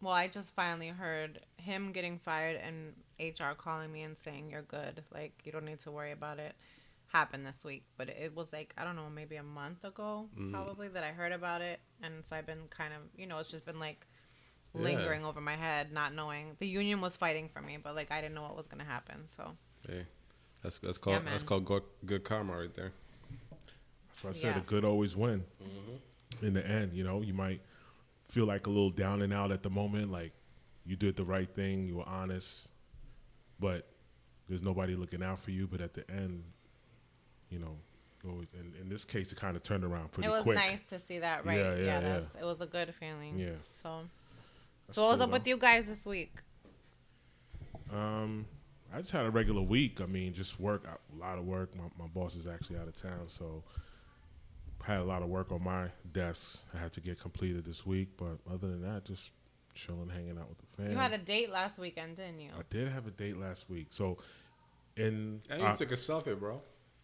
Well, 0.00 0.12
I 0.12 0.28
just 0.28 0.54
finally 0.54 0.88
heard 0.88 1.40
him 1.56 1.92
getting 1.92 2.18
fired 2.18 2.60
and 2.60 2.94
HR 3.18 3.54
calling 3.56 3.90
me 3.90 4.02
and 4.02 4.16
saying 4.18 4.50
you're 4.50 4.62
good. 4.62 5.02
Like 5.12 5.32
you 5.44 5.52
don't 5.52 5.64
need 5.64 5.80
to 5.80 5.90
worry 5.90 6.12
about 6.12 6.38
it. 6.38 6.54
Happened 7.08 7.46
this 7.46 7.64
week, 7.64 7.84
but 7.96 8.08
it 8.08 8.34
was 8.34 8.52
like 8.52 8.74
I 8.76 8.84
don't 8.84 8.96
know, 8.96 9.08
maybe 9.08 9.36
a 9.36 9.42
month 9.42 9.84
ago 9.84 10.28
Mm. 10.38 10.50
probably 10.52 10.88
that 10.88 11.04
I 11.04 11.08
heard 11.12 11.32
about 11.32 11.60
it, 11.62 11.80
and 12.02 12.24
so 12.24 12.36
I've 12.36 12.46
been 12.46 12.66
kind 12.70 12.92
of 12.92 13.00
you 13.16 13.26
know 13.26 13.38
it's 13.38 13.50
just 13.50 13.64
been 13.64 13.78
like 13.80 14.06
Yeah. 14.74 14.82
lingering 14.82 15.24
over 15.24 15.40
my 15.40 15.54
head, 15.54 15.92
not 15.92 16.12
knowing. 16.12 16.56
The 16.58 16.66
union 16.66 17.00
was 17.00 17.16
fighting 17.16 17.48
for 17.48 17.60
me, 17.62 17.76
but 17.76 17.94
like 17.94 18.10
I 18.10 18.20
didn't 18.20 18.34
know 18.34 18.42
what 18.42 18.56
was 18.56 18.66
gonna 18.66 18.84
happen. 18.84 19.26
So 19.26 19.56
Hey, 19.88 20.06
that's 20.64 20.78
that's 20.78 20.98
called 20.98 21.22
that's 21.26 21.42
called 21.44 21.64
good, 21.66 21.82
good 22.06 22.24
karma 22.24 22.56
right 22.58 22.74
there. 22.74 22.90
that's 24.08 24.24
why 24.24 24.30
I 24.30 24.32
said 24.32 24.48
Yeah. 24.48 24.54
the 24.60 24.66
good 24.66 24.84
always 24.84 25.14
win. 25.14 25.44
In 26.42 26.54
the 26.54 26.66
end, 26.66 26.92
you 26.94 27.04
know, 27.04 27.20
you 27.20 27.32
might 27.34 27.60
feel 28.28 28.46
like 28.46 28.66
a 28.66 28.70
little 28.70 28.90
down 28.90 29.22
and 29.22 29.32
out 29.32 29.52
at 29.52 29.62
the 29.62 29.70
moment, 29.70 30.10
like 30.10 30.32
you 30.84 30.96
did 30.96 31.16
the 31.16 31.24
right 31.24 31.48
thing, 31.54 31.86
you 31.86 31.96
were 31.98 32.08
honest, 32.08 32.70
but 33.60 33.86
there's 34.48 34.62
nobody 34.62 34.96
looking 34.96 35.22
out 35.22 35.38
for 35.38 35.50
you. 35.52 35.66
But 35.68 35.80
at 35.80 35.94
the 35.94 36.10
end, 36.10 36.42
you 37.50 37.58
know, 37.60 37.76
always- 38.28 38.48
in, 38.54 38.74
in 38.80 38.88
this 38.88 39.04
case, 39.04 39.30
it 39.32 39.36
kind 39.38 39.54
of 39.56 39.62
turned 39.62 39.84
around 39.84 40.10
pretty 40.12 40.28
quick. 40.28 40.32
it 40.32 40.36
was 40.36 40.42
quick. 40.42 40.56
nice 40.56 40.82
to 40.84 40.98
see 40.98 41.18
that, 41.20 41.44
right? 41.46 41.58
Yeah, 41.58 41.74
Yeah, 41.76 41.84
yeah, 41.84 42.00
that's 42.00 42.34
it 42.40 42.44
was 42.44 42.60
a 42.62 42.66
good 42.66 42.92
feeling. 42.94 43.38
Yeah. 43.38 43.50
So, 43.82 44.00
That's 44.86 44.96
so 44.96 45.02
what 45.02 45.10
was 45.10 45.18
cool, 45.18 45.24
up 45.26 45.30
with 45.32 45.46
you 45.46 45.56
guys 45.58 45.86
this 45.86 46.04
week? 46.04 46.34
Um, 47.92 48.46
I 48.94 48.98
just 48.98 49.10
had 49.10 49.26
a 49.26 49.30
regular 49.30 49.62
week. 49.62 50.00
I 50.00 50.06
mean, 50.06 50.32
just 50.32 50.60
work, 50.60 50.84
a 50.86 51.18
lot 51.20 51.36
of 51.38 51.44
work. 51.44 51.74
My, 51.76 51.84
my 51.98 52.06
boss 52.06 52.36
is 52.36 52.46
actually 52.46 52.78
out 52.78 52.86
of 52.86 52.94
town, 52.94 53.26
so 53.26 53.64
had 54.84 54.98
a 54.98 55.04
lot 55.04 55.22
of 55.22 55.28
work 55.28 55.50
on 55.50 55.64
my 55.64 55.88
desk. 56.12 56.60
I 56.74 56.78
had 56.78 56.92
to 56.92 57.00
get 57.00 57.18
completed 57.18 57.64
this 57.64 57.86
week, 57.86 58.08
but 58.18 58.38
other 58.48 58.68
than 58.68 58.82
that, 58.82 59.04
just 59.06 59.32
chilling, 59.74 60.10
hanging 60.10 60.38
out 60.38 60.48
with 60.48 60.58
the 60.58 60.66
family. 60.76 60.92
You 60.92 60.98
had 60.98 61.12
a 61.12 61.18
date 61.18 61.50
last 61.50 61.78
weekend, 61.78 62.16
didn't 62.16 62.38
you? 62.40 62.50
I 62.56 62.62
did 62.70 62.88
have 62.88 63.06
a 63.06 63.10
date 63.10 63.38
last 63.38 63.68
week, 63.70 63.88
so 63.90 64.18
in 64.96 65.40
And 65.50 65.60
you 65.62 65.66
I, 65.66 65.72
took 65.74 65.90
a 65.90 65.94
selfie, 65.96 66.38
bro. 66.38 66.60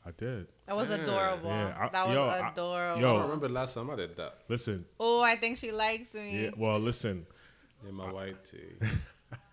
I 0.07 0.11
did. 0.13 0.47
That 0.67 0.77
was 0.77 0.89
Yeah. 0.89 0.97
adorable. 0.97 1.49
Yeah, 1.49 1.77
I- 1.81 1.89
that 1.89 2.07
was 2.07 2.15
yo, 2.15 2.29
adorable. 2.53 2.99
I 2.99 3.01
yo. 3.01 3.13
don't 3.15 3.23
remember 3.23 3.49
the 3.49 3.55
last 3.55 3.75
time 3.75 3.91
I 3.91 3.97
did 3.97 4.15
that. 4.17 4.39
Listen, 4.49 4.85
Oh, 5.01 5.21
I 5.21 5.37
think 5.37 5.59
she 5.59 5.73
likes 5.73 6.13
me. 6.15 6.45
yeah. 6.45 6.51
Well, 6.57 6.79
listen, 6.79 7.27
In 7.89 7.95
my 7.95 8.13
white 8.13 8.45
tee. 8.45 8.77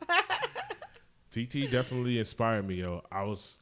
TT 1.31 1.69
definitely 1.69 2.19
inspired 2.19 2.67
me, 2.67 2.75
yo. 2.75 3.03
I 3.11 3.23
was 3.23 3.59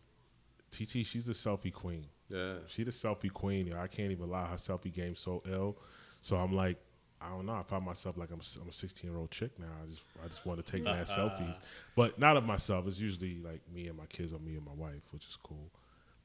TT. 0.72 1.06
She's 1.06 1.26
the 1.26 1.34
selfie 1.34 1.74
queen. 1.74 2.06
Yeah. 2.30 2.56
She 2.68 2.84
the 2.84 2.92
selfie 2.92 3.32
queen. 3.32 3.68
Yo. 3.68 3.78
I 3.80 3.88
can't 3.88 4.12
even 4.12 4.30
lie. 4.30 4.46
Her 4.48 4.56
selfie 4.56 4.94
game 4.94 5.16
so 5.16 5.42
ill. 5.50 5.78
So 6.22 6.38
I'm 6.38 6.56
like, 6.56 6.82
I 7.22 7.30
don't 7.30 7.46
know. 7.46 7.54
I 7.54 7.64
find 7.64 7.84
myself 7.84 8.18
like 8.18 8.32
I'm, 8.32 8.40
s- 8.40 8.58
I'm 8.62 8.70
a 8.70 8.72
16 8.72 9.10
year 9.10 9.20
old 9.20 9.32
chick 9.32 9.52
now. 9.60 9.68
I 9.84 9.88
just 9.90 10.02
I 10.24 10.28
just 10.28 10.46
want 10.46 10.64
to 10.64 10.72
take 10.72 10.84
mad 10.84 11.08
selfies, 11.08 11.60
but 11.96 12.20
not 12.20 12.38
of 12.38 12.44
myself. 12.44 12.88
It's 12.88 13.00
usually 13.00 13.38
like 13.44 13.62
me 13.74 13.88
and 13.88 13.98
my 13.98 14.06
kids 14.08 14.34
or 14.34 14.40
me 14.40 14.56
and 14.56 14.66
my 14.66 14.74
wife, 14.74 15.02
which 15.12 15.26
is 15.28 15.38
cool. 15.42 15.72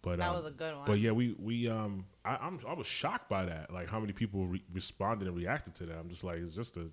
But 0.02 0.18
That 0.18 0.28
um, 0.30 0.36
was 0.36 0.46
a 0.46 0.50
good 0.50 0.74
one. 0.74 0.86
But 0.86 0.98
yeah, 1.00 1.10
we 1.12 1.36
we 1.38 1.68
um 1.68 2.04
I 2.24 2.36
I'm, 2.36 2.58
I 2.66 2.72
was 2.74 2.86
shocked 2.86 3.28
by 3.28 3.44
that. 3.44 3.72
Like 3.72 3.88
how 3.88 4.00
many 4.00 4.12
people 4.12 4.46
re- 4.46 4.64
responded 4.72 5.28
and 5.28 5.36
reacted 5.36 5.74
to 5.76 5.86
that. 5.86 5.96
I'm 5.98 6.08
just 6.08 6.24
like 6.24 6.38
it's 6.38 6.54
just 6.54 6.76
a 6.76 6.86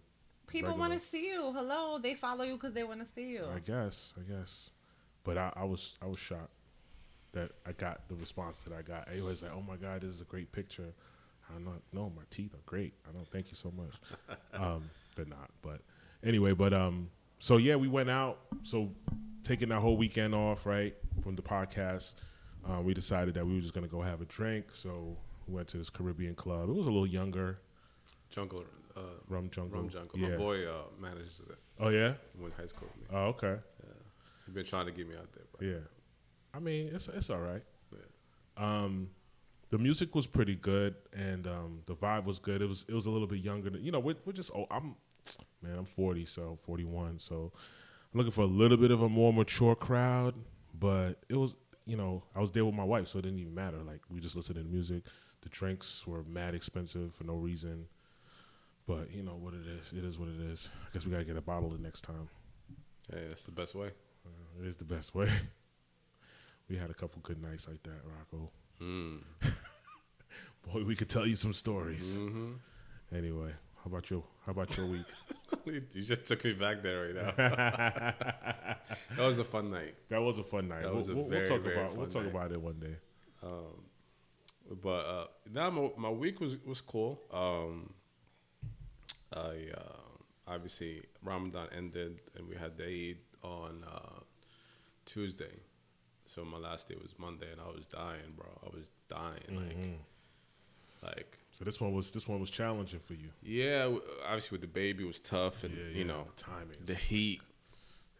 People 0.48 0.78
want 0.78 0.94
to 0.94 1.00
see 1.00 1.28
you. 1.28 1.52
Hello, 1.54 2.00
they 2.00 2.14
follow 2.14 2.44
you 2.44 2.54
because 2.54 2.74
they 2.74 2.84
want 2.84 3.06
to 3.06 3.14
see 3.14 3.28
you. 3.28 3.46
I 3.54 3.60
guess 3.60 4.14
I 4.18 4.32
guess. 4.32 4.72
But 5.24 5.38
I, 5.38 5.52
I 5.56 5.64
was 5.66 5.98
I 6.02 6.08
was 6.08 6.20
shocked 6.20 6.52
that 7.34 7.52
I 7.66 7.74
got 7.74 8.08
the 8.08 8.16
response 8.16 8.60
that 8.60 8.74
I 8.74 8.82
got. 8.82 9.08
It 9.16 9.24
was 9.24 9.44
like, 9.44 9.52
oh 9.54 9.62
my 9.68 9.76
god, 9.76 10.02
this 10.02 10.14
is 10.14 10.22
a 10.22 10.26
great 10.26 10.52
picture. 10.52 10.94
I'm 11.56 11.64
not. 11.64 11.82
No, 11.94 12.12
my 12.16 12.24
teeth 12.30 12.54
are 12.54 12.64
great. 12.66 12.94
I 13.08 13.12
don't. 13.12 13.28
Thank 13.28 13.50
you 13.50 13.56
so 13.56 13.72
much. 13.76 14.38
um, 14.54 14.90
they're 15.16 15.26
not. 15.26 15.50
But 15.62 15.82
anyway, 16.24 16.54
but 16.54 16.74
um, 16.74 17.10
so 17.40 17.58
yeah, 17.58 17.76
we 17.76 17.88
went 17.88 18.10
out. 18.10 18.40
So 18.64 18.90
taking 19.44 19.70
that 19.70 19.80
whole 19.80 19.98
weekend 19.98 20.34
off, 20.34 20.66
right, 20.66 20.96
from 21.24 21.36
the 21.36 21.42
podcast, 21.42 22.16
uh, 22.70 22.82
we 22.82 22.94
decided 22.94 23.34
that 23.36 23.46
we 23.46 23.56
were 23.56 23.62
just 23.62 23.74
gonna 23.74 23.88
go 23.88 24.02
have 24.02 24.22
a 24.22 24.26
drink. 24.26 24.68
So 24.74 25.18
we 25.48 25.56
went 25.56 25.68
to 25.70 25.78
this 25.78 25.90
Caribbean 25.90 26.36
club. 26.36 26.70
It 26.70 26.74
was 26.74 26.88
a 26.88 26.92
little 26.92 27.08
younger, 27.08 27.60
Jungle, 28.30 28.66
uh, 28.98 29.02
rum 29.28 29.50
jungle. 29.50 29.80
Rum 29.80 29.90
Jungle. 29.90 30.20
Yeah. 30.20 30.30
My 30.30 30.38
boy 30.38 30.68
uh, 30.68 30.84
manages 31.00 31.42
it. 31.50 31.58
Oh 31.80 31.90
yeah. 31.90 32.14
He 32.36 32.42
went 32.42 32.56
to 32.56 32.62
high 32.62 32.68
school 32.68 32.88
with 32.96 33.12
me. 33.12 33.18
Oh 33.18 33.26
okay. 33.28 33.56
He's 34.46 34.56
been 34.56 34.66
trying 34.66 34.86
to 34.86 34.92
get 34.92 35.08
me 35.08 35.16
out 35.16 35.32
there. 35.34 35.44
But 35.52 35.66
Yeah. 35.66 35.86
I 36.54 36.60
mean, 36.60 36.90
it's 36.94 37.08
it's 37.10 37.30
all 37.30 37.40
right. 37.40 37.62
Yeah. 37.92 38.00
Um, 38.58 39.10
the 39.70 39.78
music 39.78 40.16
was 40.16 40.26
pretty 40.26 40.56
good, 40.56 40.96
and 41.14 41.46
um, 41.46 41.82
the 41.86 41.94
vibe 41.96 42.24
was 42.24 42.40
good. 42.40 42.62
It 42.62 42.68
was 42.68 42.86
it 42.88 42.94
was 42.94 43.06
a 43.06 43.12
little 43.12 43.28
bit 43.28 43.40
younger. 43.40 43.70
Than, 43.70 43.84
you 43.84 43.92
know, 43.92 44.00
we're, 44.00 44.16
we're 44.26 44.34
just 44.34 44.52
oh, 44.56 44.66
I'm 44.72 44.96
man, 45.62 45.78
I'm 45.78 45.86
40, 45.86 46.26
so 46.26 46.58
41, 46.66 47.20
so 47.20 47.52
I'm 48.14 48.18
looking 48.18 48.32
for 48.32 48.42
a 48.42 48.46
little 48.48 48.78
bit 48.78 48.92
of 48.92 49.02
a 49.02 49.10
more 49.10 49.34
mature 49.34 49.76
crowd. 49.76 50.34
But 50.80 51.20
it 51.28 51.36
was, 51.36 51.56
you 51.86 51.98
know, 51.98 52.24
I 52.36 52.40
was 52.40 52.52
there 52.52 52.64
with 52.64 52.76
my 52.76 52.84
wife, 52.84 53.08
so 53.08 53.20
it 53.20 53.24
didn't 53.24 53.40
even 53.40 53.54
matter. 53.54 53.78
Like 53.86 54.00
we 54.10 54.20
just 54.20 54.36
listened 54.36 54.56
to 54.56 54.64
the 54.64 54.70
music. 54.70 55.04
The 55.42 55.50
drinks 55.50 56.08
were 56.08 56.24
mad 56.24 56.56
expensive 56.56 57.14
for 57.14 57.26
no 57.26 57.34
reason. 57.36 57.86
But 58.88 59.12
you 59.14 59.22
know 59.22 59.36
what 59.36 59.54
it 59.54 59.68
is. 59.68 59.92
It 59.96 60.04
is 60.06 60.18
what 60.18 60.30
it 60.30 60.40
is. 60.40 60.70
I 60.86 60.88
guess 60.94 61.06
we 61.06 61.12
gotta 61.12 61.26
get 61.26 61.36
a 61.38 61.42
bottle 61.42 61.70
the 61.70 61.78
next 61.78 62.02
time. 62.02 62.30
Hey, 63.12 63.26
that's 63.28 63.44
the 63.44 63.52
best 63.52 63.76
way. 63.76 63.88
Uh, 64.26 64.62
it 64.64 64.68
is 64.68 64.78
the 64.78 64.86
best 64.86 65.14
way. 65.14 65.28
we 66.70 66.78
had 66.78 66.90
a 66.90 66.94
couple 66.94 67.20
good 67.22 67.42
nights 67.42 67.68
like 67.68 67.84
that, 67.84 68.00
Rocco. 68.06 68.50
Mm. 68.82 69.24
Boy, 70.74 70.84
we 70.84 70.96
could 70.96 71.10
tell 71.10 71.26
you 71.28 71.36
some 71.36 71.54
stories. 71.54 72.16
hmm 72.16 72.54
Anyway, 73.14 73.52
how 73.78 73.90
about 73.90 74.10
your 74.10 74.24
how 74.46 74.52
about 74.52 74.76
your 74.78 74.86
week? 74.86 75.06
you 75.66 75.82
just 76.02 76.26
took 76.26 76.44
me 76.44 76.54
back 76.54 76.82
there 76.84 77.08
right 77.08 77.16
now. 77.16 77.32
that 77.38 78.78
was 79.18 79.40
a 79.40 79.44
fun 79.46 79.72
night. 79.72 79.96
that 80.10 80.22
was 80.22 80.40
a 80.40 80.44
fun 80.44 80.68
night. 80.68 80.84
That 80.84 80.94
We'll, 80.94 81.10
a 81.10 81.16
we'll, 81.16 81.26
we'll 81.26 81.46
talk 81.46 81.62
very 81.62 81.78
about 81.78 81.96
we'll 81.96 82.08
talk 82.08 82.24
night. 82.24 82.32
about 82.32 82.52
it 82.52 82.62
one 82.62 82.80
day. 82.80 82.96
Um, 83.44 83.86
but 84.82 84.90
uh, 85.06 85.26
now 85.54 85.70
my, 85.70 85.90
my 85.98 86.10
week 86.10 86.40
was 86.42 86.58
was 86.66 86.82
cool. 86.82 87.22
Um, 87.32 87.94
I 89.34 89.70
uh, 89.76 90.08
obviously 90.48 91.02
Ramadan 91.24 91.68
ended 91.76 92.20
and 92.36 92.48
we 92.48 92.56
had 92.56 92.78
the 92.78 92.86
Eid 92.86 93.18
on 93.44 93.84
uh, 93.92 94.20
Tuesday, 95.06 95.60
so 96.34 96.44
my 96.46 96.58
last 96.58 96.88
day 96.88 96.96
was 97.02 97.14
Monday, 97.18 97.52
and 97.52 97.62
I 97.62 97.70
was 97.76 97.86
dying, 97.88 98.34
bro. 98.36 98.48
I 98.66 98.76
was 98.76 98.90
dying, 99.08 99.42
Mhm. 99.50 99.98
like, 101.04 101.16
like 101.18 101.38
So 101.52 101.66
this 101.66 101.80
one 101.82 101.94
was 101.94 102.12
this 102.12 102.28
one 102.28 102.40
was 102.40 102.50
challenging 102.50 103.00
for 103.00 103.14
you. 103.14 103.30
yeah. 103.42 103.86
Obviously, 104.26 104.56
with 104.56 104.62
the 104.62 104.68
baby, 104.68 105.04
it 105.04 105.08
was 105.08 105.20
tough, 105.20 105.64
and 105.64 105.74
yeah, 105.76 105.84
yeah. 105.84 105.98
you 105.98 106.04
know 106.06 106.28
timing. 106.36 106.78
the 106.86 106.96
heat. 106.96 107.42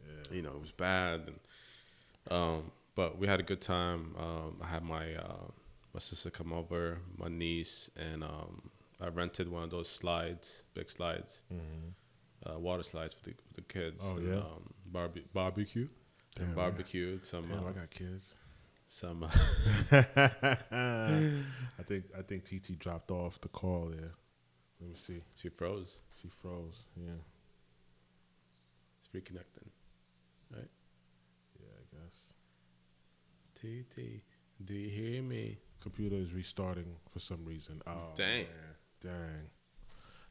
Yeah. 0.06 0.36
you 0.36 0.42
know, 0.42 0.52
it 0.56 0.62
was 0.62 0.72
bad. 0.72 1.22
And 1.28 1.40
um, 2.32 2.72
but 2.96 3.18
we 3.18 3.28
had 3.28 3.40
a 3.40 3.44
good 3.44 3.62
time. 3.62 4.16
Um, 4.18 4.58
I 4.62 4.68
had 4.68 4.84
my 4.84 5.16
uh, 5.16 5.48
my 5.94 6.00
sister 6.00 6.30
come 6.30 6.54
over, 6.54 7.00
my 7.18 7.28
niece, 7.28 7.90
and 7.98 8.24
um, 8.24 8.70
I 9.02 9.08
rented 9.10 9.48
one 9.50 9.64
of 9.64 9.70
those 9.70 9.90
slides, 9.90 10.66
big 10.74 10.90
slides, 10.90 11.42
Mhm. 11.54 11.94
uh, 12.50 12.60
water 12.60 12.84
slides 12.84 13.14
for 13.14 13.24
the, 13.30 13.34
for 13.34 13.54
the 13.54 13.62
kids. 13.62 14.02
Oh, 14.06 14.18
and, 14.18 14.28
yeah? 14.28 14.40
um, 14.42 14.74
barbe- 14.92 15.32
barbecue. 15.34 15.88
Damn, 16.36 16.46
and 16.46 16.54
I- 16.54 16.56
barbecued 16.56 17.24
some 17.26 17.44
Damn, 17.44 17.64
uh, 17.66 17.70
I 17.70 17.72
got 17.74 17.90
kids. 17.92 18.34
some. 18.88 19.24
Uh, 19.24 19.30
I 20.72 21.84
think 21.86 22.06
I 22.18 22.22
think 22.24 22.46
TT 22.46 22.78
dropped 22.80 23.12
off 23.12 23.40
the 23.42 23.50
call 23.50 23.90
there. 23.90 24.14
Let 24.80 24.90
me 24.90 24.96
see. 24.96 25.24
she 25.36 25.50
froze. 25.50 26.02
She 26.22 26.30
froze. 26.30 26.84
Yeah. 26.96 27.12
It's 29.00 29.10
reconnecting. 29.14 29.70
Right? 30.54 30.70
Yeah, 31.60 31.68
I 31.82 31.96
guess. 31.96 32.34
TT, 33.56 34.22
do 34.66 34.74
you 34.76 34.90
hear 34.90 35.22
me? 35.24 35.58
Computer 35.82 36.16
is 36.16 36.34
restarting 36.34 36.96
for 37.12 37.20
some 37.20 37.44
reason. 37.46 37.82
Oh, 37.88 38.12
Dang. 38.16 38.44
man. 38.44 38.76
Dang. 39.02 39.50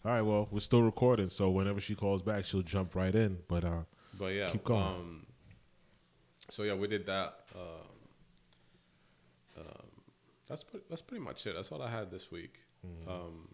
All 0.05 0.13
right, 0.13 0.23
well, 0.23 0.49
we're 0.51 0.61
still 0.61 0.83
recording, 0.83 1.29
so 1.29 1.51
whenever 1.51 1.81
she 1.81 1.95
calls 1.95 2.23
back, 2.23 2.45
she'll 2.45 2.63
jump 2.63 2.95
right 2.95 3.15
in. 3.15 3.39
But 3.49 3.65
uh, 3.65 3.83
But 4.19 4.35
yeah, 4.35 4.51
Keep 4.51 4.65
going. 4.65 4.83
Um, 4.83 5.27
so 6.49 6.63
yeah, 6.63 6.75
we 6.75 6.87
did 6.87 7.07
that. 7.07 7.41
Um, 7.55 7.89
um, 9.59 9.87
that's 10.49 10.63
pre- 10.63 10.83
that's 10.89 11.03
pretty 11.03 11.25
much 11.25 11.47
it. 11.47 11.55
That's 11.57 11.73
all 11.73 11.83
I 11.83 11.91
had 11.91 12.11
this 12.11 12.31
week. 12.31 12.61
Mm-hmm. 12.87 13.11
Um, 13.11 13.49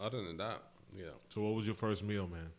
other 0.00 0.22
than 0.22 0.36
that, 0.38 0.62
yeah. 0.96 1.10
so 1.28 1.42
what 1.42 1.54
was 1.54 1.66
your 1.66 1.74
first 1.74 2.02
meal, 2.02 2.26
man? 2.26 2.50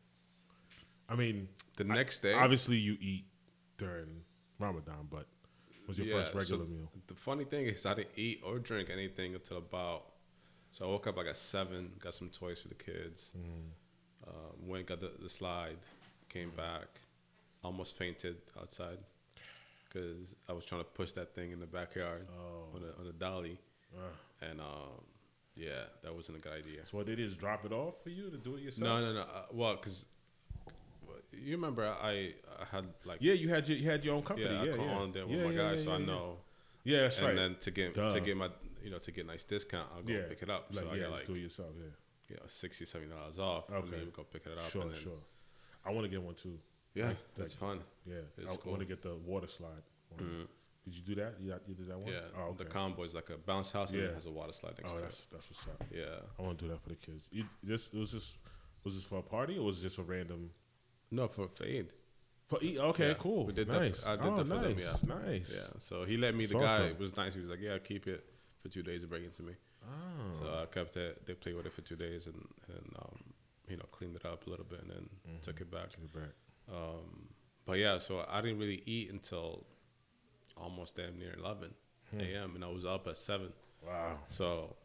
I 1.10 1.16
mean, 1.16 1.48
The 1.78 1.84
next 1.84 2.20
day, 2.20 2.34
obviously 2.34 2.78
you 2.78 2.98
eat 3.00 3.26
during 3.78 4.22
Ramadan, 4.60 5.08
but 5.10 5.28
was 5.88 5.98
your 5.98 6.08
first 6.08 6.28
Yeah, 6.28 6.32
so 6.32 6.38
regular 6.40 6.66
meal? 6.66 6.92
The 7.08 7.14
funny 7.16 7.44
thing 7.44 7.66
is, 7.68 7.86
I 7.86 7.94
didn't 7.94 8.10
eat 8.16 8.42
or 8.46 8.60
drink 8.60 8.90
anything 8.92 9.36
until 9.36 9.58
about. 9.58 10.06
So 10.76 10.84
I 10.86 10.90
woke 10.90 11.08
up 11.08 11.16
like 11.16 11.28
at 11.28 11.38
seven, 11.38 11.90
got 12.00 12.14
some 12.14 12.28
toys 12.28 12.60
for 12.62 12.68
the 12.68 12.76
kids. 12.76 13.32
Mm-hmm. 13.38 14.28
Um, 14.30 14.68
went 14.70 14.88
got 14.88 15.00
the, 15.00 15.12
the 15.22 15.30
slide, 15.30 15.78
came 16.28 16.50
back, 16.58 16.88
almost 17.64 17.96
fainted 17.98 18.36
outside 18.60 18.98
because 19.88 20.36
I 20.50 20.52
was 20.54 20.66
trying 20.66 20.82
to 20.82 20.86
push 20.86 21.14
that 21.14 21.34
thing 21.34 21.52
in 21.52 21.62
the 21.62 21.66
backyard 21.66 22.28
Oh. 22.38 22.76
on 22.76 22.82
a 22.84 23.00
on 23.02 23.08
a 23.08 23.14
dolly, 23.14 23.58
Uh, 23.96 24.46
and 24.50 24.60
um, 24.60 25.00
yeah, 25.56 25.84
that 26.04 26.14
wasn't 26.14 26.40
a 26.40 26.42
good 26.42 26.52
idea. 26.54 26.82
so 26.86 26.98
what 26.98 27.06
they 27.06 27.16
did 27.16 27.24
is 27.26 27.38
drop 27.38 27.64
it 27.64 27.72
off 27.72 27.94
for 28.04 28.10
you 28.10 28.30
to 28.30 28.38
do 28.38 28.56
it 28.58 28.64
yourself? 28.64 28.90
No, 28.90 29.00
no, 29.00 29.14
no. 29.14 29.22
Uh, 29.22 29.46
well, 29.54 29.76
because 29.76 30.08
you 31.32 31.56
remember 31.56 31.86
I, 31.86 32.34
I 32.62 32.66
had 32.70 32.86
like 33.06 33.20
Yeah, 33.22 33.34
you 33.34 33.48
had 33.48 33.68
your 33.70 33.78
you 33.78 33.90
had 33.90 34.04
your 34.04 34.16
own 34.16 34.24
company. 34.24 34.50
yeah, 34.54 34.64
Yeah, 34.64 34.74
I 34.74 34.86
yeah. 34.86 34.98
on 34.98 35.12
there 35.14 35.26
with 35.28 35.40
my 35.40 35.52
yeah, 35.52 35.58
guys, 35.58 35.80
yeah, 35.80 35.86
so 35.86 35.92
I 35.94 35.98
know. 36.00 36.38
Yeah, 36.84 37.02
that's 37.02 37.18
and 37.20 37.28
right. 37.28 37.36
then 37.36 37.56
to 37.62 37.72
get 37.72 37.94
Duh. 37.94 38.14
to 38.14 38.20
get 38.22 38.36
my 38.38 38.50
you 38.86 38.92
know 38.92 39.00
to 39.00 39.12
get 39.12 39.26
a 39.26 39.28
nice 39.28 39.44
discount, 39.44 39.88
I'll 39.96 40.04
go 40.04 40.14
yeah, 40.14 40.22
pick 40.30 40.44
it 40.44 40.50
up. 40.50 40.68
Like, 40.72 40.86
so 40.86 40.92
I 40.92 40.94
yeah, 40.94 41.00
get 41.00 41.02
just 41.10 41.12
like 41.18 41.26
do 41.28 41.34
it 41.34 41.40
yourself. 41.40 41.70
Yeah, 41.78 41.86
you 42.30 42.36
know 42.36 42.44
60 42.46 42.86
70 42.86 43.12
dollars 43.12 43.40
off. 43.40 43.70
Okay. 43.70 43.98
And 43.98 44.14
go 44.14 44.24
pick 44.24 44.46
it 44.46 44.58
up. 44.58 44.70
sure, 44.70 44.84
and 44.84 44.92
then, 44.92 45.00
sure. 45.02 45.20
I 45.86 45.92
want 45.92 46.06
to 46.06 46.10
get 46.10 46.22
one 46.22 46.36
too. 46.36 46.58
Yeah, 46.94 47.08
Like- 47.08 47.18
that's 47.36 47.60
like- 47.62 47.78
fun. 47.78 47.80
Yeah, 48.06 48.16
It's 48.38 48.52
I 48.52 48.56
cool. 48.56 48.72
want 48.74 48.82
to 48.82 48.88
get 48.88 49.02
the 49.02 49.16
water 49.16 49.48
slide. 49.48 49.84
one. 50.10 50.24
Mhm. 50.24 50.48
Did 50.86 50.94
you 50.96 51.02
do 51.02 51.16
that? 51.16 51.34
You, 51.42 51.54
you 51.68 51.74
did 51.74 51.88
that 51.88 51.98
one? 51.98 52.14
Yeah, 52.14 52.20
Oh, 52.38 52.42
okay. 52.50 52.64
the 52.64 52.70
combo 52.70 53.02
is 53.04 53.16
like 53.16 53.32
a 53.32 53.38
bounce 53.38 53.72
house 53.72 53.90
and 53.90 54.00
Yeah. 54.00 54.06
it 54.10 54.14
has 54.14 54.28
a 54.28 54.32
water 54.32 54.54
slide 54.54 54.78
next 54.78 54.92
oh, 54.94 54.96
to 54.98 55.02
that's 55.02 55.26
that's 55.26 55.50
what's 55.50 55.68
up. 55.68 55.84
Yeah. 55.92 56.20
I 56.38 56.42
want 56.44 56.60
to 56.60 56.66
do 56.66 56.72
that 56.72 56.80
for 56.82 56.90
the 56.90 56.96
kids. 56.96 57.28
You, 57.32 57.46
this 57.64 57.92
was 57.92 58.12
just 58.12 58.38
was 58.84 58.94
this 58.96 59.04
for 59.04 59.18
a 59.18 59.24
party 59.24 59.58
or 59.58 59.66
was 59.66 59.80
it 59.80 59.82
just 59.82 59.98
a 59.98 60.04
random? 60.04 60.52
No, 61.10 61.28
for 61.28 61.48
fade. 61.48 61.92
For 62.46 62.60
Eid? 62.64 62.78
Okay, 62.78 63.08
Yeah, 63.10 63.14
cool. 63.16 63.46
we 63.48 63.54
did 63.54 63.68
that 63.68 63.98
for- 63.98 64.10
I 64.10 64.16
did 64.16 64.26
oh, 64.26 64.36
that 64.36 64.48
for 64.48 64.54
them, 64.60 64.76
nice. 64.76 65.04
Nice. 65.04 65.54
Yeah. 65.74 65.80
So 65.80 66.04
he 66.06 66.18
let 66.18 66.36
me. 66.36 66.44
That's 66.46 66.54
the 66.54 66.60
guy 66.60 66.74
awesome. 66.76 66.86
it 66.86 67.00
was 67.00 67.18
nice. 67.18 67.34
He 67.34 67.40
was 67.40 67.50
like, 67.50 67.60
"Yeah, 67.60 67.80
keep 67.80 68.08
it 68.08 68.24
for 68.66 68.70
two 68.74 68.84
days 68.84 69.02
and 69.04 69.10
bring 69.10 69.24
it 69.24 69.34
to 69.36 69.44
me." 69.44 69.54
Oh. 69.84 70.40
So 70.40 70.46
I 70.62 70.66
kept 70.74 70.98
it. 70.98 71.26
They 71.26 71.34
played 71.36 71.56
with 71.56 71.66
it 71.68 71.74
for 71.74 71.82
two 71.82 71.96
days 71.96 72.26
and 72.28 72.42
and 72.68 72.88
um, 73.04 73.20
you 73.70 73.78
know 73.78 73.86
cleaned 73.92 74.16
it 74.16 74.26
up 74.26 74.48
a 74.48 74.50
little 74.50 74.66
bit 74.66 74.82
and 74.82 74.90
then 74.92 75.10
took 75.42 75.62
it 75.62 75.70
back. 75.72 75.90
Take 75.92 76.06
it 76.06 76.14
back. 76.14 76.34
Um, 76.72 77.28
but 77.66 77.74
yeah, 77.78 78.00
so 78.00 78.26
I 78.30 78.42
didn't 78.42 78.60
really 78.60 78.82
eat 78.86 79.12
until 79.12 79.66
almost 80.58 80.96
damn 80.96 81.18
near 81.20 81.34
11 81.38 81.70
Hmm. 82.12 82.20
a.m. 82.22 82.52
and 82.56 82.64
I 82.64 82.68
was 82.68 82.86
up 82.86 83.08
at 83.08 83.18
seven. 83.18 83.52
Wow. 83.86 84.20
So, 84.30 84.76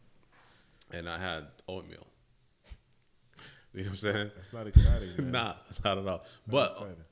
and 0.90 1.08
I 1.08 1.18
had 1.18 1.44
oatmeal. 1.68 2.06
You 3.75 3.82
know 3.84 3.90
what 3.90 3.92
I'm 3.92 3.96
saying? 3.99 4.30
That's 4.34 4.52
not 4.52 4.66
exciting. 4.66 5.10
Nah, 5.30 5.54
not 5.84 5.99
at 5.99 5.99
all. 5.99 6.04
Not 6.04 6.25
But 6.49 6.70
exciting. 6.72 7.04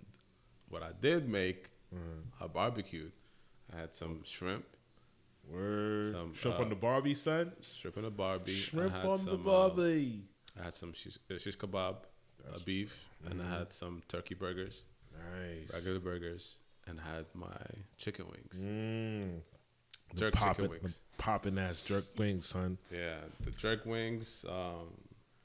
what 0.70 0.82
I 0.82 0.90
did 1.00 1.28
make, 1.28 1.70
Mhm. 1.94 2.22
I 2.40 2.46
barbecued. 2.48 3.12
I 3.72 3.76
had 3.78 3.94
some 3.94 4.24
shrimp, 4.24 4.64
Word. 5.50 6.12
some, 6.12 6.34
Shrimp 6.34 6.58
uh, 6.58 6.62
on 6.62 6.68
the 6.68 6.74
Barbie, 6.74 7.14
son. 7.14 7.52
shrimp 7.62 7.96
in 7.96 8.04
a 8.04 8.10
barbie. 8.10 8.52
Shrimp 8.52 8.94
on 8.94 9.24
the 9.24 9.30
some, 9.32 9.40
uh, 9.40 9.68
Barbie. 9.68 10.22
I 10.60 10.64
had 10.64 10.74
some 10.74 10.92
shish, 10.92 11.18
uh, 11.30 11.38
shish 11.38 11.56
kebab, 11.56 11.96
uh, 12.52 12.58
beef, 12.64 12.94
and 13.24 13.40
Mhm. 13.40 13.44
I 13.46 13.58
had 13.58 13.72
some 13.72 14.02
turkey 14.08 14.34
burgers, 14.34 14.82
Nice. 15.32 15.72
regular 15.72 16.00
burgers, 16.00 16.56
and 16.86 17.00
I 17.00 17.04
had 17.04 17.26
my 17.34 17.56
chicken 17.96 18.26
wings. 18.28 18.60
Mm. 18.60 19.40
The 20.10 20.16
Jerk 20.20 20.34
poppin', 20.34 20.64
chicken 20.66 20.70
wings. 20.82 21.02
popping 21.18 21.58
ass 21.58 21.82
jerk 21.82 22.04
wings, 22.18 22.46
son. 22.46 22.78
Yeah, 22.90 23.20
the 23.40 23.50
jerk 23.50 23.84
wings, 23.86 24.44
um, 24.48 24.88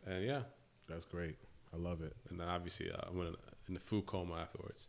and 0.05 0.24
yeah, 0.25 0.43
That's 0.88 1.05
great. 1.05 1.38
I 1.74 1.77
love 1.77 2.01
it. 2.01 2.15
and 2.29 2.39
then 2.39 2.48
obviously 2.48 2.91
uh, 2.91 2.98
I 3.07 3.10
went 3.12 3.36
in 3.67 3.74
the 3.74 3.79
food 3.79 4.05
coma 4.05 4.36
afterwards. 4.36 4.88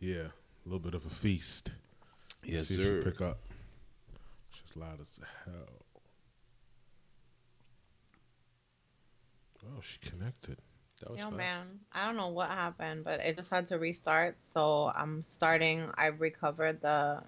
Yeah, 0.00 0.26
a 0.28 0.64
little 0.66 0.78
bit 0.80 0.94
of 0.94 1.04
a 1.06 1.10
feast. 1.10 1.72
Yes, 2.42 2.68
See 2.68 2.74
if 2.74 2.82
sir. 2.86 3.02
pick 3.02 3.20
up. 3.20 3.38
She's 4.54 4.76
loud 4.76 5.00
as 5.00 5.08
hell. 5.44 5.84
Oh, 9.66 9.80
she 9.80 9.98
connected. 9.98 10.58
That 11.00 11.10
was 11.10 11.18
Yo, 11.18 11.24
fast. 11.26 11.36
man, 11.36 11.80
I 11.92 12.06
don't 12.06 12.16
know 12.16 12.28
what 12.28 12.50
happened, 12.50 13.04
but 13.04 13.20
it 13.20 13.34
just 13.36 13.50
had 13.50 13.66
to 13.68 13.78
restart. 13.78 14.36
So 14.42 14.92
I'm 14.94 15.22
starting. 15.22 15.90
I've 15.96 16.20
recovered 16.20 16.80
the 16.80 17.22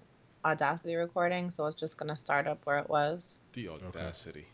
Audacity 0.45 0.95
recording, 0.95 1.51
so 1.51 1.65
it's 1.65 1.79
just 1.79 1.97
gonna 1.97 2.15
start 2.15 2.47
up 2.47 2.59
where 2.63 2.77
it 2.79 2.89
was. 2.89 3.35
The 3.53 3.67
audacity. 3.69 4.45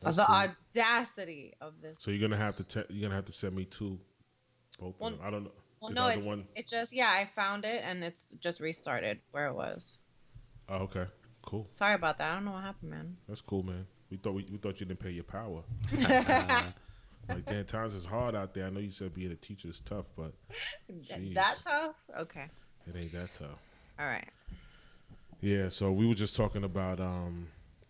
That's 0.00 0.16
the 0.16 0.24
cool. 0.24 0.34
audacity 0.36 1.54
of 1.60 1.72
this. 1.82 1.96
So 1.98 2.10
you're 2.12 2.20
gonna 2.28 2.40
have 2.40 2.56
to 2.56 2.62
te- 2.64 2.84
you're 2.94 3.08
gonna 3.08 3.16
have 3.16 3.24
to 3.24 3.32
send 3.32 3.56
me 3.56 3.64
two, 3.64 3.98
both 4.78 4.94
One- 5.00 5.14
of 5.14 5.18
them. 5.18 5.26
I 5.26 5.30
don't 5.30 5.44
know. 5.44 5.52
Well, 5.80 5.88
The 5.90 5.94
no, 5.94 6.06
it's, 6.08 6.24
one- 6.26 6.46
it 6.54 6.68
just 6.68 6.92
yeah, 6.92 7.08
I 7.10 7.28
found 7.34 7.64
it 7.64 7.82
and 7.84 8.04
it's 8.04 8.32
just 8.40 8.60
restarted 8.60 9.18
where 9.32 9.46
it 9.48 9.54
was. 9.54 9.98
Oh, 10.68 10.76
okay. 10.84 11.06
Cool. 11.48 11.66
Sorry 11.70 11.94
about 11.94 12.18
that. 12.18 12.30
I 12.30 12.34
don't 12.34 12.44
know 12.44 12.50
what 12.52 12.62
happened, 12.62 12.90
man. 12.90 13.16
That's 13.26 13.40
cool, 13.40 13.62
man. 13.62 13.86
We 14.10 14.18
thought 14.18 14.34
we, 14.34 14.46
we 14.50 14.58
thought 14.58 14.80
you 14.80 14.86
didn't 14.86 15.00
pay 15.00 15.10
your 15.10 15.24
power. 15.24 15.62
Like 17.30 17.44
damn, 17.44 17.64
times 17.66 17.92
is 17.94 18.06
hard 18.06 18.34
out 18.34 18.54
there. 18.54 18.66
I 18.66 18.70
know 18.70 18.80
you 18.80 18.90
said 18.90 19.12
being 19.12 19.30
a 19.32 19.36
teacher 19.36 19.68
is 19.68 19.80
tough, 19.82 20.06
but 20.16 20.32
Jeez. 20.90 21.34
that 21.34 21.58
tough? 21.62 21.94
Okay. 22.20 22.46
it 22.86 22.96
ain't 22.96 23.12
that 23.12 23.34
tough. 23.34 23.58
All 23.98 24.06
right. 24.06 24.26
Yeah, 25.42 25.68
so 25.68 25.92
we 25.92 26.06
were 26.06 26.14
just 26.14 26.34
talking 26.34 26.64
about 26.64 27.00
um, 27.00 27.46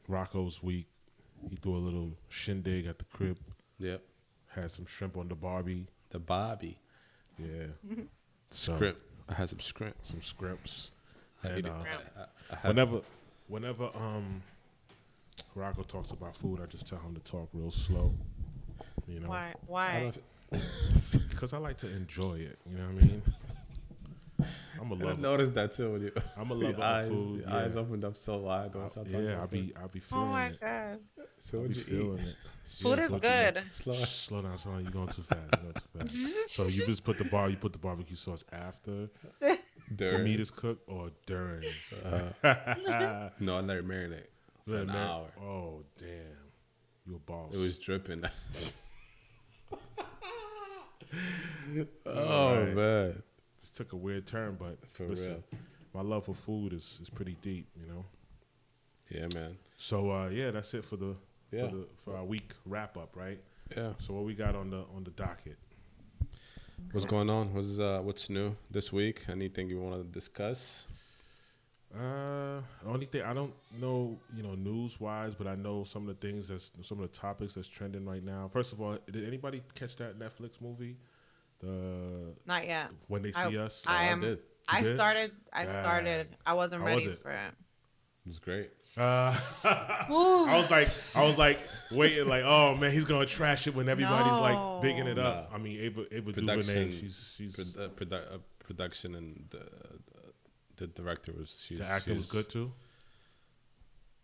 Rocco's 0.08 0.60
week. 0.60 0.86
He 1.48 1.54
threw 1.54 1.76
a 1.76 1.78
little 1.78 2.10
shindig 2.28 2.86
at 2.86 2.98
the 2.98 3.04
crib. 3.04 3.38
Yep. 3.78 4.02
Had 4.48 4.72
some 4.72 4.86
shrimp 4.86 5.16
on 5.16 5.28
the 5.28 5.36
Barbie. 5.36 5.86
The 6.10 6.18
Barbie. 6.18 6.78
Yeah. 7.38 7.66
So, 8.50 8.74
Script. 8.76 9.02
I 9.28 9.34
had 9.34 9.50
some 9.50 9.60
script. 9.60 10.06
Some 10.06 10.22
scripts. 10.22 10.90
I 11.44 11.48
And 11.48 11.58
ate 11.58 11.64
it. 11.66 11.70
uh, 11.70 11.74
I- 12.16 12.22
I 12.54 12.56
had- 12.56 12.68
whenever, 12.68 13.02
whenever 13.48 13.90
um, 13.94 14.42
Rocco 15.54 15.82
talks 15.82 16.10
about 16.12 16.36
food, 16.36 16.60
I 16.62 16.66
just 16.66 16.86
tell 16.86 16.98
him 16.98 17.14
to 17.14 17.20
talk 17.20 17.48
real 17.52 17.70
slow. 17.70 18.14
You 19.08 19.20
know, 19.20 19.28
Why? 19.28 19.54
Why? 19.66 20.12
because 21.28 21.52
I 21.52 21.58
like 21.58 21.76
to 21.78 21.90
enjoy 21.90 22.34
it. 22.38 22.58
You 22.70 22.78
know 22.78 22.86
what 22.86 23.02
I 23.02 23.06
mean? 23.06 23.22
I'm 24.80 24.90
a 24.92 24.94
lover. 24.94 25.12
I 25.12 25.16
noticed 25.20 25.54
that 25.54 25.72
too 25.72 25.92
when 25.92 26.02
you. 26.02 26.12
I'm 26.36 26.50
a 26.50 26.54
your 26.58 26.70
lover 26.70 26.82
eyes, 26.82 27.06
of 27.06 27.12
food. 27.12 27.40
your 27.40 27.48
yeah. 27.48 27.56
eyes 27.56 27.76
opened 27.76 28.04
up 28.04 28.16
so 28.16 28.38
wide 28.38 28.74
when 28.74 28.84
I, 28.84 28.86
I 28.86 29.20
yeah, 29.20 29.40
I'll 29.40 29.46
be, 29.46 29.62
food. 29.62 29.72
I'll 29.80 29.88
be 29.88 30.00
feeling 30.00 30.24
it. 30.24 30.28
Oh 30.28 30.30
my 30.30 30.46
it. 30.46 30.60
god. 30.60 30.98
So 31.38 31.58
I'll 31.58 31.62
what'd 31.64 31.76
be 31.86 31.92
you 31.92 31.98
eat? 31.98 32.02
feeling 32.02 32.18
it. 32.20 32.36
Food 32.82 32.98
Yeah, 32.98 33.04
is 33.04 33.08
good. 33.08 33.62
Slow. 33.70 33.94
Shh, 33.94 34.04
Slow 34.06 34.42
down, 34.42 34.58
son. 34.58 34.82
You're 34.82 34.92
going 34.92 35.08
too 35.08 35.22
fast. 35.22 35.40
You're 35.52 35.62
going 35.62 35.74
too 35.74 35.98
fast. 35.98 36.50
so 36.54 36.66
you 36.66 36.86
just 36.86 37.02
put 37.04 37.18
the 37.18 37.24
bar, 37.24 37.50
you 37.50 37.56
put 37.56 37.72
the 37.72 37.78
barbecue 37.78 38.16
sauce 38.16 38.44
after 38.52 39.08
the 39.97 40.18
meat 40.18 40.40
is 40.40 40.50
cooked 40.50 40.88
or 40.88 41.11
during? 41.26 41.64
Uh, 42.04 42.30
no, 43.40 43.57
I 43.57 43.61
let 43.61 43.76
it 43.78 43.87
marinate 43.88 44.26
for 44.64 44.73
Let 44.73 44.80
an 44.83 44.87
mar- 44.88 44.97
hour. 44.97 45.26
Oh 45.42 45.83
damn, 45.99 46.09
you 47.07 47.16
a 47.16 47.18
boss. 47.18 47.52
It 47.54 47.59
was 47.59 47.78
dripping. 47.78 48.25
oh 52.07 52.11
Alright. 52.11 52.75
man, 52.75 53.23
This 53.61 53.71
took 53.71 53.92
a 53.92 53.97
weird 53.97 54.26
turn, 54.26 54.57
but 54.59 54.78
for 54.92 55.07
listen, 55.07 55.42
real. 55.52 55.61
my 55.95 56.02
love 56.02 56.25
for 56.26 56.35
food 56.35 56.73
is 56.73 56.99
is 57.02 57.11
pretty 57.11 57.37
deep. 57.42 57.68
You 57.80 57.87
know. 57.87 58.04
Yeah, 59.11 59.26
man. 59.35 59.57
So 59.76 60.11
uh, 60.11 60.28
yeah, 60.28 60.50
that's 60.50 60.75
it 60.75 60.85
for 60.85 60.97
the 60.97 61.14
Yeah. 61.50 61.68
for 61.68 61.76
the 61.76 61.87
for 62.04 62.16
our 62.16 62.25
week 62.25 62.52
wrap 62.66 62.97
up, 62.97 63.16
right? 63.16 63.40
Yeah. 63.76 63.92
So 63.99 64.14
what 64.14 64.25
we 64.25 64.35
got 64.35 64.54
on 64.54 64.71
the 64.71 64.85
on 64.95 65.04
the 65.04 65.11
docket? 65.12 65.57
What's 66.92 67.04
going 67.06 67.28
on? 67.28 67.52
What's 67.52 67.78
uh, 67.78 68.00
what's 68.02 68.30
new 68.30 68.56
this 68.70 68.92
week? 68.92 69.25
Anything 69.28 69.68
you 69.68 69.78
want 69.78 69.97
to 69.97 70.04
discuss? 70.04 70.88
Uh, 71.94 72.61
only 72.87 73.06
thing 73.06 73.23
I 73.23 73.32
don't 73.35 73.52
know, 73.80 74.18
you 74.37 74.42
know, 74.42 74.54
news 74.54 75.00
wise, 75.00 75.35
but 75.35 75.47
I 75.47 75.54
know 75.54 75.85
some 75.85 76.08
of 76.08 76.18
the 76.18 76.26
things 76.26 76.49
that's 76.49 76.70
some 76.82 77.00
of 77.02 77.11
the 77.11 77.18
topics 77.18 77.54
that's 77.54 77.68
trending 77.68 78.06
right 78.06 78.23
now. 78.23 78.49
First 78.52 78.73
of 78.73 78.80
all, 78.80 78.97
did 79.11 79.26
anybody 79.26 79.62
catch 79.75 79.97
that 79.97 80.18
Netflix 80.18 80.61
movie, 80.62 80.97
the 81.61 82.32
Not 82.47 82.66
yet. 82.66 82.90
When 83.08 83.23
They 83.23 83.32
I- 83.35 83.49
See 83.50 83.58
Us? 83.58 83.85
I 83.87 84.02
I 84.04 84.04
am. 84.04 84.20
did. 84.20 84.38
I 84.68 84.82
did? 84.82 84.94
started. 84.97 85.32
I 85.52 85.64
God. 85.64 85.73
started. 85.73 86.37
I 86.47 86.52
wasn't 86.54 86.82
How 86.82 86.94
was 86.94 87.04
ready 87.06 87.16
it? 87.16 87.23
for 87.23 87.30
it. 87.30 87.49
It 87.49 88.28
was 88.28 88.38
great. 88.38 88.70
Uh, 88.98 89.36
I 89.64 90.56
was 90.56 90.70
like, 90.70 90.88
I 91.14 91.22
was 91.24 91.38
like 91.38 91.60
waiting, 91.90 92.26
like, 92.26 92.42
oh 92.44 92.74
man, 92.74 92.92
he's 92.92 93.04
gonna 93.04 93.26
trash 93.26 93.66
it 93.66 93.74
when 93.74 93.88
everybody's 93.88 94.38
like 94.40 94.82
bigging 94.82 95.06
it 95.06 95.18
up. 95.18 95.50
No. 95.50 95.56
I 95.56 95.58
mean, 95.58 95.78
Ava, 95.80 96.04
Ava 96.14 96.32
Production- 96.32 96.56
DuVernay, 96.74 96.90
she's 97.00 97.34
she's 97.36 97.54
Pro- 97.74 97.84
uh, 97.84 97.88
produ- 97.90 98.34
uh, 98.34 98.38
production 98.64 99.14
and 99.14 99.44
the, 99.50 99.64
the 100.76 100.86
director 100.88 101.32
was 101.32 101.56
she's 101.60 101.78
the 101.78 101.86
acting 101.86 102.16
was 102.16 102.24
she's- 102.26 102.32
good 102.32 102.48
too. 102.48 102.72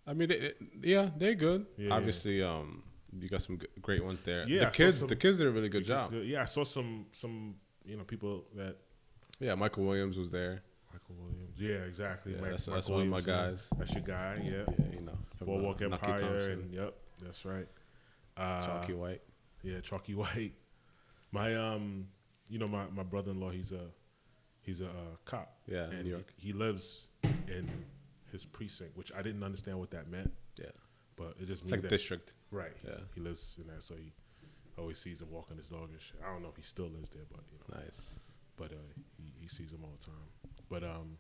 I 0.07 0.13
mean, 0.13 0.29
they, 0.29 0.39
they- 0.39 0.55
yeah, 0.83 1.11
they're 1.17 1.35
good. 1.35 1.67
Yeah, 1.79 1.89
yeah. 1.89 1.95
Obviously, 1.95 2.43
um, 2.43 2.83
you 3.19 3.29
got 3.29 3.41
some 3.43 3.59
g- 3.59 3.67
great 3.81 4.05
ones 4.05 4.21
there. 4.23 4.47
Yeah, 4.49 4.63
I 4.63 4.65
the 4.67 4.71
saw 4.73 4.77
kids, 4.77 4.99
some- 4.99 5.09
the 5.09 5.17
kids 5.17 5.39
did 5.39 5.47
a 5.47 5.51
really 5.51 5.69
good 5.69 5.83
Which 5.83 5.89
job. 5.89 6.11
good. 6.11 6.27
Yeah, 6.27 6.43
I 6.43 6.47
saw 6.47 6.65
some 6.65 7.07
some 7.13 7.55
you 7.87 7.97
know 7.97 8.05
people 8.05 8.45
that 8.57 8.77
Yeah, 9.41 9.55
Michael 9.55 9.85
Williams 9.87 10.19
was 10.19 10.31
there. 10.31 10.63
Michael 10.95 11.17
Williams. 11.25 11.59
Yeah, 11.59 11.87
exactly. 11.89 12.33
Yeah, 12.33 12.39
Mike- 12.41 12.51
that's- 12.51 12.67
that's 12.67 12.89
one 12.89 13.03
of 13.03 13.09
my 13.09 13.21
guys. 13.21 13.69
That's 13.79 13.93
your 13.93 14.03
guy. 14.03 14.37
Yeah. 14.43 14.65
Yeah, 14.79 14.93
you 14.93 15.01
know, 15.01 15.19
from, 15.37 15.47
Boardwalk 15.49 15.83
uh, 15.83 15.87
Empire, 15.87 16.19
Thompson, 16.19 16.53
and 16.53 16.73
yep, 16.73 16.95
that's 17.21 17.45
right. 17.45 17.67
Uh, 18.37 18.65
Chalky 18.65 18.95
White. 18.95 19.23
Yeah, 19.63 19.81
Chalky 19.81 20.15
White. 20.23 20.53
My 21.33 21.55
um, 21.57 22.07
you 22.49 22.59
know 22.59 22.69
my 22.69 22.85
my 22.95 23.03
brother 23.03 23.33
in 23.33 23.41
law. 23.41 23.51
He's 23.51 23.73
a 23.73 23.87
he's 24.61 24.81
a 24.81 24.87
uh, 24.87 25.17
cop. 25.25 25.57
Yeah, 25.67 25.85
and 25.85 26.05
New 26.05 26.11
York. 26.11 26.33
He, 26.37 26.49
he 26.49 26.53
lives 26.53 27.09
in 27.25 27.69
his 28.31 28.45
precinct, 28.45 28.97
which 28.97 29.11
I 29.17 29.23
didn't 29.23 29.43
understand 29.43 29.79
what 29.79 29.91
that 29.91 30.09
meant, 30.09 30.33
Yeah, 30.59 30.67
but 31.17 31.35
it 31.41 31.47
just 31.47 31.63
it's 31.63 31.71
means 31.71 31.73
like 31.73 31.83
that 31.83 31.89
district. 31.89 32.35
right. 32.51 32.73
Yeah. 32.85 32.95
he 33.15 33.21
lives 33.21 33.59
in 33.61 33.67
that, 33.69 33.83
so 33.83 33.95
he 33.95 34.13
always 34.77 34.99
sees 34.99 35.23
him 35.23 35.31
walking 35.31 35.57
his 35.57 35.69
dog 35.69 35.89
and 35.91 36.01
shit. 36.01 36.21
I 36.25 36.33
don't 36.33 36.43
know 36.43 36.49
if 36.49 36.57
he 36.57 36.63
still 36.63 36.89
lives 36.89 37.09
there, 37.11 37.23
but 37.31 37.41
you 37.53 37.59
know, 37.69 37.81
Nice. 37.85 38.19
but 38.57 38.73
uh, 38.73 38.77
he, 39.17 39.33
he 39.41 39.47
sees 39.49 39.73
him 39.73 39.81
all 39.85 39.93
the 40.01 40.05
time. 40.07 40.44
But 40.75 40.83
um, 40.83 41.17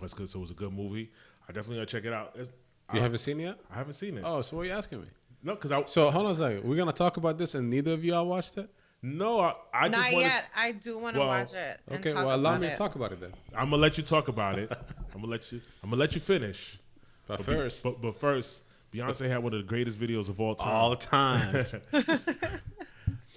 that's 0.00 0.14
good. 0.14 0.28
So 0.28 0.40
it 0.40 0.42
was 0.42 0.50
a 0.50 0.54
good 0.54 0.72
movie. 0.72 1.12
I 1.48 1.52
definitely 1.52 1.76
gonna 1.76 1.86
check 1.86 2.04
it 2.04 2.12
out. 2.12 2.32
It's, 2.34 2.48
You 2.92 2.98
I, 2.98 3.02
haven't 3.02 3.18
seen 3.18 3.38
it 3.38 3.44
yet? 3.44 3.58
I 3.72 3.76
haven't 3.76 3.92
seen 3.92 4.18
it. 4.18 4.24
Oh, 4.26 4.40
so 4.42 4.56
what 4.56 4.62
are 4.62 4.66
you 4.66 4.72
asking 4.72 5.00
me? 5.02 5.06
No, 5.44 5.54
because 5.54 5.70
I 5.70 5.84
So 5.86 6.10
hold 6.10 6.26
on 6.26 6.32
a 6.32 6.34
second. 6.34 6.64
We're 6.68 6.74
gonna 6.76 6.92
talk 6.92 7.16
about 7.16 7.38
this, 7.38 7.54
and 7.54 7.70
neither 7.70 7.92
of 7.92 8.04
y'all 8.04 8.26
watched 8.26 8.58
it. 8.58 8.68
no, 9.02 9.38
I, 9.40 9.54
I 9.72 9.88
just 9.88 10.00
Not 10.00 10.12
wanted. 10.12 10.24
yet. 10.26 10.44
I 10.56 10.72
do 10.72 10.98
want 10.98 11.14
to 11.14 11.20
Well, 11.20 11.28
watch 11.28 11.52
it. 11.52 11.80
Okay, 11.92 12.14
well 12.14 12.34
allow 12.34 12.50
about 12.50 12.62
me 12.62 12.66
to 12.68 12.76
talk 12.76 12.96
about 12.96 13.12
it 13.12 13.20
then. 13.20 13.30
I'm 13.56 13.70
gonna 13.70 13.76
let 13.80 13.96
you 13.96 14.02
talk 14.02 14.26
about 14.26 14.58
it. 14.58 14.72
I'm 15.14 15.20
gonna 15.20 15.28
let 15.30 15.52
you. 15.52 15.60
I'm 15.84 15.90
gonna 15.90 16.00
let 16.00 16.14
you 16.16 16.20
finish. 16.20 16.80
But 17.28 17.38
be- 17.38 17.44
first, 17.44 17.84
but 17.84 18.02
but 18.02 18.18
first, 18.18 18.62
Beyonce 18.92 19.28
had 19.28 19.40
one 19.42 19.52
of 19.54 19.60
the 19.60 19.68
greatest 19.68 20.00
videos 20.00 20.28
of 20.28 20.40
all 20.40 20.56
time. 20.56 20.68
all 20.74 20.90
the 20.90 20.96
time. 20.96 21.66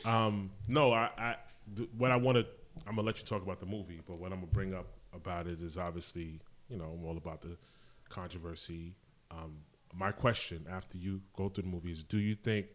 Um, 0.05 0.51
no, 0.69 0.93
I, 0.93 1.09
I 1.17 1.35
th- 1.75 1.89
what 1.97 2.11
I 2.11 2.15
want 2.15 2.37
to, 2.37 2.45
I'm 2.87 2.95
gonna 2.95 3.05
let 3.05 3.19
you 3.19 3.25
talk 3.25 3.41
about 3.43 3.59
the 3.59 3.65
movie, 3.65 3.99
but 4.07 4.17
what 4.19 4.31
I'm 4.31 4.39
gonna 4.39 4.51
bring 4.53 4.73
up 4.73 4.85
about 5.13 5.47
it 5.47 5.61
is 5.61 5.77
obviously, 5.77 6.39
you 6.69 6.77
know, 6.77 6.97
I'm 6.97 7.05
all 7.05 7.17
about 7.17 7.41
the 7.41 7.57
controversy. 8.09 8.95
Um, 9.31 9.57
my 9.93 10.11
question 10.11 10.65
after 10.69 10.97
you 10.97 11.21
go 11.35 11.49
through 11.49 11.63
the 11.63 11.69
movie 11.69 11.91
is: 11.91 12.03
Do 12.03 12.17
you 12.19 12.35
think 12.35 12.67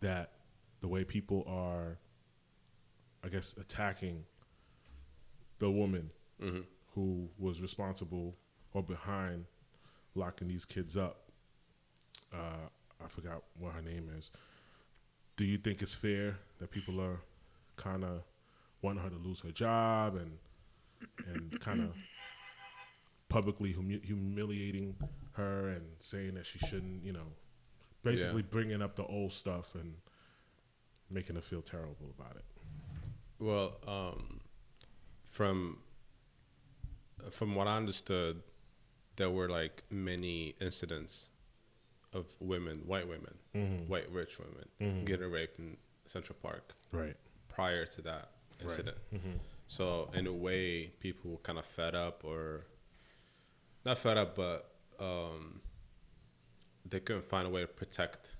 that 0.00 0.32
the 0.80 0.88
way 0.88 1.04
people 1.04 1.44
are, 1.46 1.98
I 3.22 3.28
guess, 3.28 3.54
attacking 3.58 4.24
the 5.58 5.70
woman 5.70 6.10
hmm 6.40 6.60
who 6.94 7.28
was 7.38 7.60
responsible 7.60 8.36
or 8.72 8.82
behind 8.82 9.46
locking 10.14 10.46
these 10.48 10.64
kids 10.64 10.96
up. 10.96 11.22
Uh, 12.32 12.68
I 13.04 13.08
forgot 13.08 13.42
what 13.58 13.72
her 13.72 13.82
name 13.82 14.10
is. 14.16 14.30
Do 15.36 15.44
you 15.44 15.58
think 15.58 15.82
it's 15.82 15.94
fair 15.94 16.38
that 16.60 16.70
people 16.70 17.00
are 17.00 17.20
kind 17.76 18.04
of 18.04 18.22
wanting 18.82 19.02
her 19.02 19.10
to 19.10 19.16
lose 19.16 19.40
her 19.40 19.50
job 19.50 20.14
and 20.14 20.38
and 21.26 21.58
kind 21.60 21.80
of 21.82 21.94
publicly 23.28 23.72
humi- 23.72 24.00
humiliating 24.04 24.94
her 25.32 25.68
and 25.70 25.84
saying 25.98 26.34
that 26.34 26.46
she 26.46 26.58
shouldn't, 26.60 27.04
you 27.04 27.12
know, 27.12 27.26
basically 28.02 28.42
bringing 28.42 28.82
up 28.82 28.94
the 28.96 29.04
old 29.04 29.32
stuff 29.32 29.74
and 29.74 29.94
making 31.10 31.34
her 31.36 31.42
feel 31.42 31.62
terrible 31.62 32.12
about 32.18 32.36
it. 32.36 32.44
Well, 33.38 33.78
um, 33.86 34.40
from 35.30 35.78
from 37.30 37.54
what 37.54 37.66
I 37.66 37.76
understood, 37.76 38.42
there 39.16 39.30
were 39.30 39.48
like 39.48 39.82
many 39.90 40.54
incidents 40.60 41.30
of 42.12 42.26
women, 42.40 42.82
white 42.86 43.08
women, 43.08 43.34
Mm-hmm. 43.54 43.88
white 43.88 44.10
rich 44.10 44.38
women, 44.38 44.68
Mhm. 44.80 45.04
getting 45.06 45.30
raped 45.30 45.58
in 45.58 45.76
Central 46.06 46.36
Park 46.42 46.74
Right. 46.92 47.16
prior 47.48 47.86
to 47.86 48.02
that 48.02 48.30
incident. 48.60 48.98
Mm-hmm. 49.12 49.32
So 49.76 50.08
in 50.14 50.26
a 50.28 50.32
way, 50.32 50.92
people 51.00 51.32
were 51.32 51.38
kind 51.38 51.58
of 51.58 51.66
fed 51.66 51.94
up, 51.96 52.22
or 52.24 52.64
not 53.84 53.98
fed 53.98 54.16
up, 54.16 54.36
but 54.36 54.70
um, 55.00 55.60
they 56.88 57.00
couldn't 57.00 57.24
find 57.28 57.46
a 57.48 57.50
way 57.50 57.62
to 57.62 57.66
protect, 57.66 58.36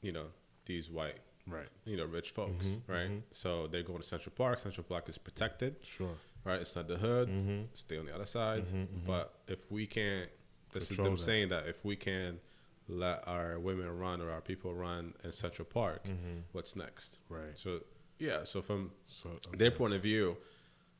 you 0.00 0.12
know, 0.12 0.26
these 0.64 0.90
white, 0.90 1.20
Right. 1.46 1.68
you 1.84 1.96
know, 1.98 2.06
rich 2.06 2.30
folks, 2.30 2.66
Mhm, 2.66 2.80
right? 2.86 3.10
mhm. 3.10 3.22
So 3.32 3.66
they 3.66 3.82
go 3.82 3.98
to 3.98 4.02
Central 4.02 4.32
Park. 4.34 4.58
Central 4.60 4.84
Park 4.84 5.08
is 5.10 5.18
protected, 5.18 5.76
Sure. 5.84 6.16
right? 6.44 6.60
It's 6.60 6.74
not 6.74 6.88
the 6.88 6.96
hood. 6.96 7.28
Mm-hmm. 7.28 7.64
Stay 7.74 7.98
on 7.98 8.06
the 8.06 8.14
other 8.14 8.24
side. 8.26 8.64
Mhm, 8.64 8.86
mhm. 8.86 9.06
But 9.06 9.34
if 9.46 9.70
we 9.70 9.86
can't, 9.86 10.30
this 10.72 10.86
Control 10.86 11.08
is 11.08 11.10
them 11.10 11.16
that. 11.16 11.22
saying 11.30 11.48
that 11.50 11.66
if 11.66 11.84
we 11.84 11.96
can 11.96 12.40
let 12.88 13.28
our 13.28 13.58
women 13.60 13.90
run 13.98 14.22
or 14.22 14.30
our 14.30 14.40
people 14.40 14.72
run 14.74 15.14
in 15.22 15.32
Central 15.32 15.66
Park, 15.66 16.04
Mm-hmm. 16.04 16.40
what's 16.52 16.76
next? 16.76 17.18
Right. 17.28 17.58
So 17.58 17.82
yeah, 18.20 18.44
so 18.44 18.62
from 18.62 18.90
So 19.06 19.30
their 19.56 19.70
point 19.72 19.94
of 19.94 20.02
view, 20.02 20.36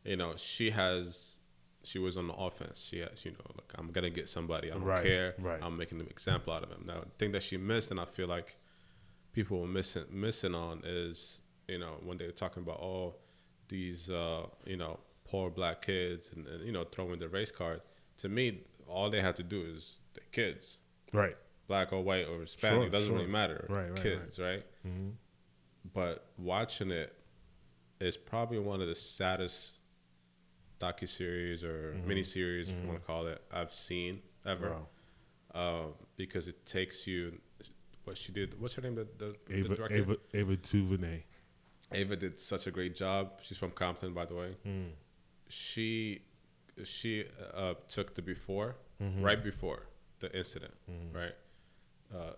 you 0.05 0.17
know, 0.17 0.35
she 0.37 0.71
has 0.71 1.37
she 1.83 1.99
was 1.99 2.17
on 2.17 2.27
the 2.27 2.35
offense. 2.35 2.81
She 2.91 2.99
has, 2.99 3.25
you 3.25 3.31
know, 3.33 3.47
like 3.57 3.73
I'm 3.79 3.91
gonna 3.93 4.11
get 4.11 4.29
somebody. 4.29 4.71
I 4.71 4.75
don't 4.75 4.83
Right, 4.85 5.05
care. 5.05 5.35
right. 5.39 5.61
I'm 5.63 5.77
making 5.77 6.01
an 6.01 6.09
example 6.09 6.53
out 6.53 6.63
of 6.65 6.71
him. 6.71 6.85
Now, 6.87 7.01
the 7.01 7.11
thing 7.19 7.33
that 7.33 7.43
she 7.43 7.57
missed, 7.57 7.91
and 7.91 7.99
I 8.01 8.05
feel 8.05 8.27
like 8.29 8.57
people 9.33 9.61
were 9.61 9.67
missing 9.69 10.05
missing 10.11 10.55
on 10.55 10.83
is, 10.85 11.41
you 11.69 11.79
know, 11.79 11.95
when 12.03 12.19
they 12.19 12.27
were 12.27 12.33
talking 12.33 12.63
about, 12.63 12.81
oh, 12.81 13.15
these 13.69 14.11
uh, 14.11 14.47
you 14.67 14.77
know 14.77 14.99
poor 15.25 15.49
black 15.51 15.81
kids 15.83 16.33
and, 16.35 16.47
and 16.49 16.67
you 16.67 16.73
know 16.73 16.85
throwing 16.85 17.19
the 17.21 17.29
race 17.29 17.53
card. 17.53 17.81
To 18.19 18.29
me, 18.29 18.63
all 18.89 19.09
they 19.09 19.21
have 19.23 19.37
to 19.37 19.43
do 19.43 19.63
is 19.63 19.99
the 20.15 20.21
kids, 20.33 20.81
Right. 21.13 21.37
black 21.69 21.93
or 21.93 22.03
white 22.03 22.27
or 22.29 22.41
Hispanic, 22.41 22.77
Sure, 22.79 22.87
it 22.87 22.91
doesn't 22.91 23.09
sure. 23.09 23.17
really 23.19 23.31
matter. 23.31 23.65
Right, 23.71 23.89
right, 23.89 24.03
kids, 24.03 24.39
right? 24.39 24.65
Mhm. 24.87 25.13
But 25.95 26.27
watching 26.39 26.91
it 26.91 27.15
is 28.01 28.17
probably 28.17 28.59
one 28.59 28.81
of 28.81 28.89
the 28.89 28.95
saddest 28.95 29.81
docu 30.81 31.09
series 31.09 31.63
or 31.65 31.95
Mm-hmm. 31.97 32.09
mini 32.09 32.23
series, 32.23 32.69
if 32.69 32.77
you 32.81 32.87
want 32.89 33.01
to 33.01 33.07
call 33.07 33.27
it, 33.27 33.43
I've 33.53 33.73
seen 33.73 34.21
ever. 34.47 34.77
Wow. 34.77 34.87
Um, 35.53 35.93
because 36.17 36.49
it 36.49 36.65
takes 36.67 37.07
you. 37.07 37.39
What 38.05 38.17
she 38.17 38.33
did. 38.33 38.59
What's 38.61 38.75
her 38.75 38.83
name? 38.83 38.95
The, 38.95 39.07
the, 39.19 39.35
the 39.47 39.57
Ava, 39.59 39.75
director. 39.75 39.95
Ava, 39.97 40.17
Ava 40.35 40.57
DuVernay. 40.57 41.23
Ava 41.93 42.17
did 42.17 42.39
such 42.39 42.67
a 42.67 42.71
great 42.71 42.95
job. 42.95 43.33
She's 43.43 43.59
from 43.59 43.73
Compton, 43.73 44.15
by 44.15 44.25
the 44.25 44.35
way. 44.35 44.57
Mm. 44.67 44.91
She 45.49 46.23
she 46.85 47.25
uh, 47.55 47.75
took 47.89 48.15
the 48.15 48.23
before, 48.23 48.77
Mm-hmm. 49.03 49.23
right 49.23 49.43
before 49.43 49.87
the 50.21 50.35
incident, 50.37 50.75
right? 51.15 51.33
Uh, 52.15 52.33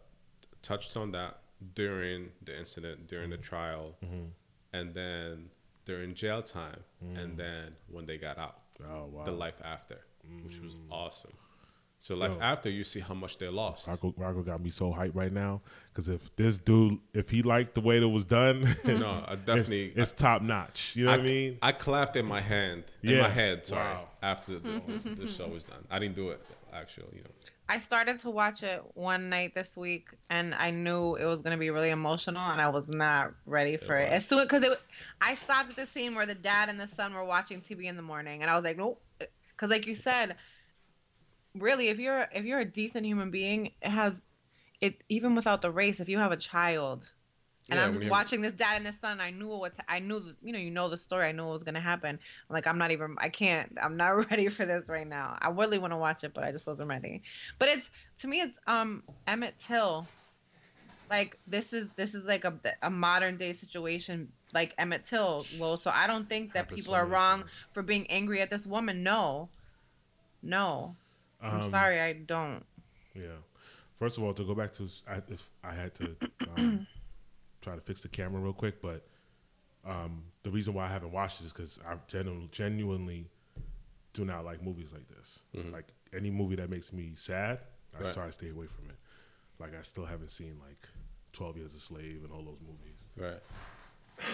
touched 0.62 0.96
on 0.96 1.10
that 1.12 1.38
during 1.74 2.30
the 2.44 2.58
incident, 2.58 3.06
during 3.08 3.30
Mm-hmm. 3.30 3.40
the 3.42 3.46
trial, 3.48 3.96
and 4.72 4.94
then 4.94 5.48
during 5.84 6.14
jail 6.14 6.42
time, 6.42 6.80
and 7.14 7.36
then 7.36 7.74
when 7.88 8.06
they 8.06 8.18
got 8.18 8.38
out, 8.38 8.56
Mm. 8.80 8.86
Oh 8.90 9.06
wow. 9.12 9.24
the 9.24 9.32
life 9.32 9.60
after, 9.64 9.98
which 10.42 10.58
was 10.60 10.76
awesome. 10.90 11.32
So 12.00 12.16
life 12.16 12.32
Yo. 12.32 12.40
after, 12.40 12.68
you 12.68 12.82
see 12.82 12.98
how 12.98 13.14
much 13.14 13.38
they 13.38 13.46
lost. 13.48 13.86
Rocco, 13.86 14.12
Rocco 14.16 14.42
got 14.42 14.58
me 14.60 14.70
so 14.70 14.92
hyped 14.92 15.14
right 15.14 15.30
now 15.30 15.60
because 15.92 16.08
if 16.08 16.34
this 16.34 16.58
dude, 16.58 16.98
if 17.14 17.30
he 17.30 17.42
liked 17.42 17.74
the 17.74 17.80
way 17.80 18.00
that 18.00 18.08
was 18.08 18.24
done, 18.24 18.62
no, 18.84 19.22
I 19.24 19.32
it's, 19.34 19.44
definitely. 19.44 19.92
it's 19.94 20.10
top 20.10 20.42
notch. 20.42 20.96
You 20.96 21.04
know 21.04 21.12
what 21.12 21.20
I 21.20 21.22
mean? 21.22 21.58
I 21.62 21.70
clapped 21.70 22.16
in 22.16 22.26
my 22.26 22.40
hand, 22.40 22.84
in 23.04 23.18
my 23.20 23.28
head. 23.28 23.64
Sorry, 23.66 23.94
Wow. 23.94 24.08
after 24.20 24.58
the, 24.58 24.80
the 25.16 25.26
show 25.28 25.46
was 25.46 25.64
done. 25.64 25.84
I 25.90 26.00
didn't 26.00 26.16
do 26.16 26.30
it 26.30 26.44
actually. 26.72 27.18
You 27.18 27.22
know, 27.22 27.30
I 27.68 27.78
started 27.78 28.18
to 28.20 28.30
watch 28.30 28.62
it 28.62 28.82
one 28.94 29.30
night 29.30 29.54
this 29.54 29.76
week, 29.76 30.10
and 30.28 30.54
I 30.54 30.70
knew 30.70 31.14
it 31.14 31.24
was 31.24 31.42
gonna 31.42 31.56
be 31.56 31.70
really 31.70 31.90
emotional, 31.90 32.42
and 32.42 32.60
I 32.60 32.68
was 32.68 32.88
not 32.88 33.32
ready 33.46 33.76
for 33.76 33.96
it. 33.96 34.10
was. 34.10 34.16
As 34.16 34.26
soon 34.26 34.42
because 34.42 34.62
it, 34.62 34.78
I 35.20 35.34
stopped 35.36 35.70
at 35.70 35.76
the 35.76 35.86
scene 35.86 36.14
where 36.14 36.26
the 36.26 36.34
dad 36.34 36.68
and 36.68 36.78
the 36.78 36.86
son 36.86 37.14
were 37.14 37.24
watching 37.24 37.60
TV 37.60 37.84
in 37.84 37.96
the 37.96 38.02
morning, 38.02 38.42
and 38.42 38.50
I 38.50 38.56
was 38.56 38.64
like, 38.64 38.76
nope, 38.76 39.00
because 39.18 39.70
like 39.70 39.86
you 39.86 39.94
said, 39.94 40.36
really, 41.54 41.88
if 41.88 41.98
you're 41.98 42.28
if 42.32 42.44
you're 42.44 42.60
a 42.60 42.64
decent 42.64 43.06
human 43.06 43.30
being, 43.30 43.72
it 43.80 43.90
has 43.90 44.20
it 44.80 45.00
even 45.08 45.34
without 45.34 45.62
the 45.62 45.70
race. 45.70 46.00
If 46.00 46.08
you 46.08 46.18
have 46.18 46.32
a 46.32 46.36
child, 46.36 47.10
and 47.70 47.78
Yeah, 47.78 47.86
I'm 47.86 47.92
just 47.92 48.04
watching 48.10 48.40
this 48.42 48.52
dad 48.52 48.76
and 48.76 48.86
this 48.86 48.98
son, 48.98 49.12
and 49.12 49.22
I 49.22 49.30
knew 49.30 49.48
what 49.48 49.72
I 49.88 49.98
knew, 50.00 50.20
you 50.42 50.52
know, 50.52 50.58
you 50.58 50.70
know 50.70 50.88
the 50.88 50.96
story. 50.96 51.26
I 51.26 51.32
knew 51.32 51.44
what 51.44 51.52
was 51.52 51.62
gonna 51.64 51.80
happen. 51.80 52.18
I'm 52.48 52.54
like, 52.54 52.66
I'm 52.66 52.78
not 52.78 52.90
even. 52.90 53.14
I 53.18 53.28
can't. 53.28 53.76
I'm 53.82 53.96
not 53.96 54.10
ready 54.30 54.48
for 54.48 54.66
this 54.66 54.88
right 54.88 55.06
now. 55.06 55.38
I 55.40 55.50
really 55.50 55.78
want 55.78 55.92
to 55.92 55.96
watch 55.96 56.24
it, 56.24 56.34
but 56.34 56.44
I 56.44 56.52
just 56.52 56.66
wasn't 56.66 56.88
ready. 56.88 57.22
But 57.58 57.68
it's 57.68 57.88
to 58.20 58.28
me, 58.28 58.40
it's 58.40 58.58
um 58.66 59.02
Emmett 59.26 59.54
Till. 59.58 60.06
Like 61.10 61.38
this 61.46 61.72
is 61.72 61.88
this 61.96 62.14
is 62.14 62.24
like 62.24 62.44
a 62.44 62.58
a 62.82 62.90
modern 62.90 63.36
day 63.36 63.52
situation 63.52 64.32
like 64.54 64.74
Emmett 64.78 65.04
Till, 65.04 65.44
Lo. 65.58 65.76
So 65.76 65.90
I 65.90 66.06
don't 66.06 66.28
think 66.28 66.52
that 66.54 66.68
people 66.68 66.94
are 66.94 67.06
wrong 67.06 67.44
for 67.74 67.82
being 67.82 68.06
angry 68.10 68.40
at 68.40 68.50
this 68.50 68.66
woman. 68.66 69.02
No, 69.02 69.48
no. 70.42 70.96
I'm 71.40 71.60
Um, 71.62 71.70
sorry, 71.70 72.00
I 72.00 72.12
don't. 72.14 72.64
Yeah. 73.14 73.36
First 73.98 74.18
of 74.18 74.24
all, 74.24 74.32
to 74.34 74.44
go 74.44 74.54
back 74.54 74.72
to, 74.74 74.88
I, 75.08 75.20
if 75.28 75.50
I 75.62 75.72
had 75.74 75.94
to 75.96 76.16
um, 76.56 76.86
try 77.62 77.74
to 77.74 77.80
fix 77.80 78.00
the 78.02 78.08
camera 78.08 78.40
real 78.40 78.52
quick, 78.52 78.82
but 78.82 79.06
um, 79.86 80.22
the 80.42 80.50
reason 80.50 80.74
why 80.74 80.86
I 80.86 80.88
haven't 80.92 81.12
watched 81.12 81.40
it 81.40 81.44
is 81.46 81.52
because 81.52 81.78
I 81.88 81.94
genu- 82.08 82.48
genuinely 82.50 83.30
do 84.12 84.24
not 84.24 84.44
like 84.44 84.62
movies 84.62 84.92
like 84.92 85.08
this. 85.08 85.42
Like 85.72 85.86
any 86.14 86.30
movie 86.30 86.56
that 86.56 86.68
makes 86.68 86.92
me 86.92 87.12
sad, 87.14 87.60
I 87.98 88.02
Right. 88.02 88.14
try 88.14 88.26
to 88.26 88.32
stay 88.32 88.50
away 88.50 88.66
from 88.66 88.90
it. 88.90 88.96
Like 89.58 89.74
I 89.78 89.82
still 89.82 90.04
haven't 90.04 90.30
seen 90.30 90.58
like 90.60 90.88
Twelve 91.32 91.56
Years 91.56 91.74
a 91.74 91.78
Slave 91.80 92.20
and 92.24 92.32
all 92.32 92.42
those 92.42 92.58
movies. 92.60 93.06
right? 93.16 93.40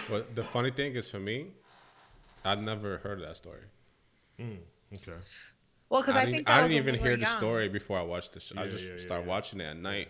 But 0.09 0.35
the 0.35 0.43
funny 0.43 0.71
thing 0.71 0.95
is, 0.95 1.09
for 1.09 1.19
me, 1.19 1.47
I've 2.43 2.61
never 2.61 2.97
heard 2.97 3.21
of 3.21 3.27
that 3.27 3.37
story. 3.37 3.61
Okay. 4.39 5.11
Well, 5.89 6.01
because 6.01 6.15
I, 6.15 6.25
didn't, 6.25 6.35
think 6.35 6.47
that 6.47 6.53
I 6.53 6.67
didn't 6.67 6.73
when 6.73 6.83
even 6.83 6.93
we 6.93 6.99
hear 6.99 7.15
the 7.17 7.23
young. 7.23 7.37
story 7.37 7.69
before 7.69 7.97
I 7.97 8.03
watched 8.03 8.33
the 8.33 8.39
show. 8.39 8.55
I 8.57 8.65
Yeah, 8.65 8.69
just 8.71 8.83
yeah, 8.85 8.91
yeah, 8.95 9.01
started 9.01 9.23
yeah. 9.25 9.29
watching 9.29 9.59
it 9.59 9.65
at 9.65 9.77
night. 9.77 10.09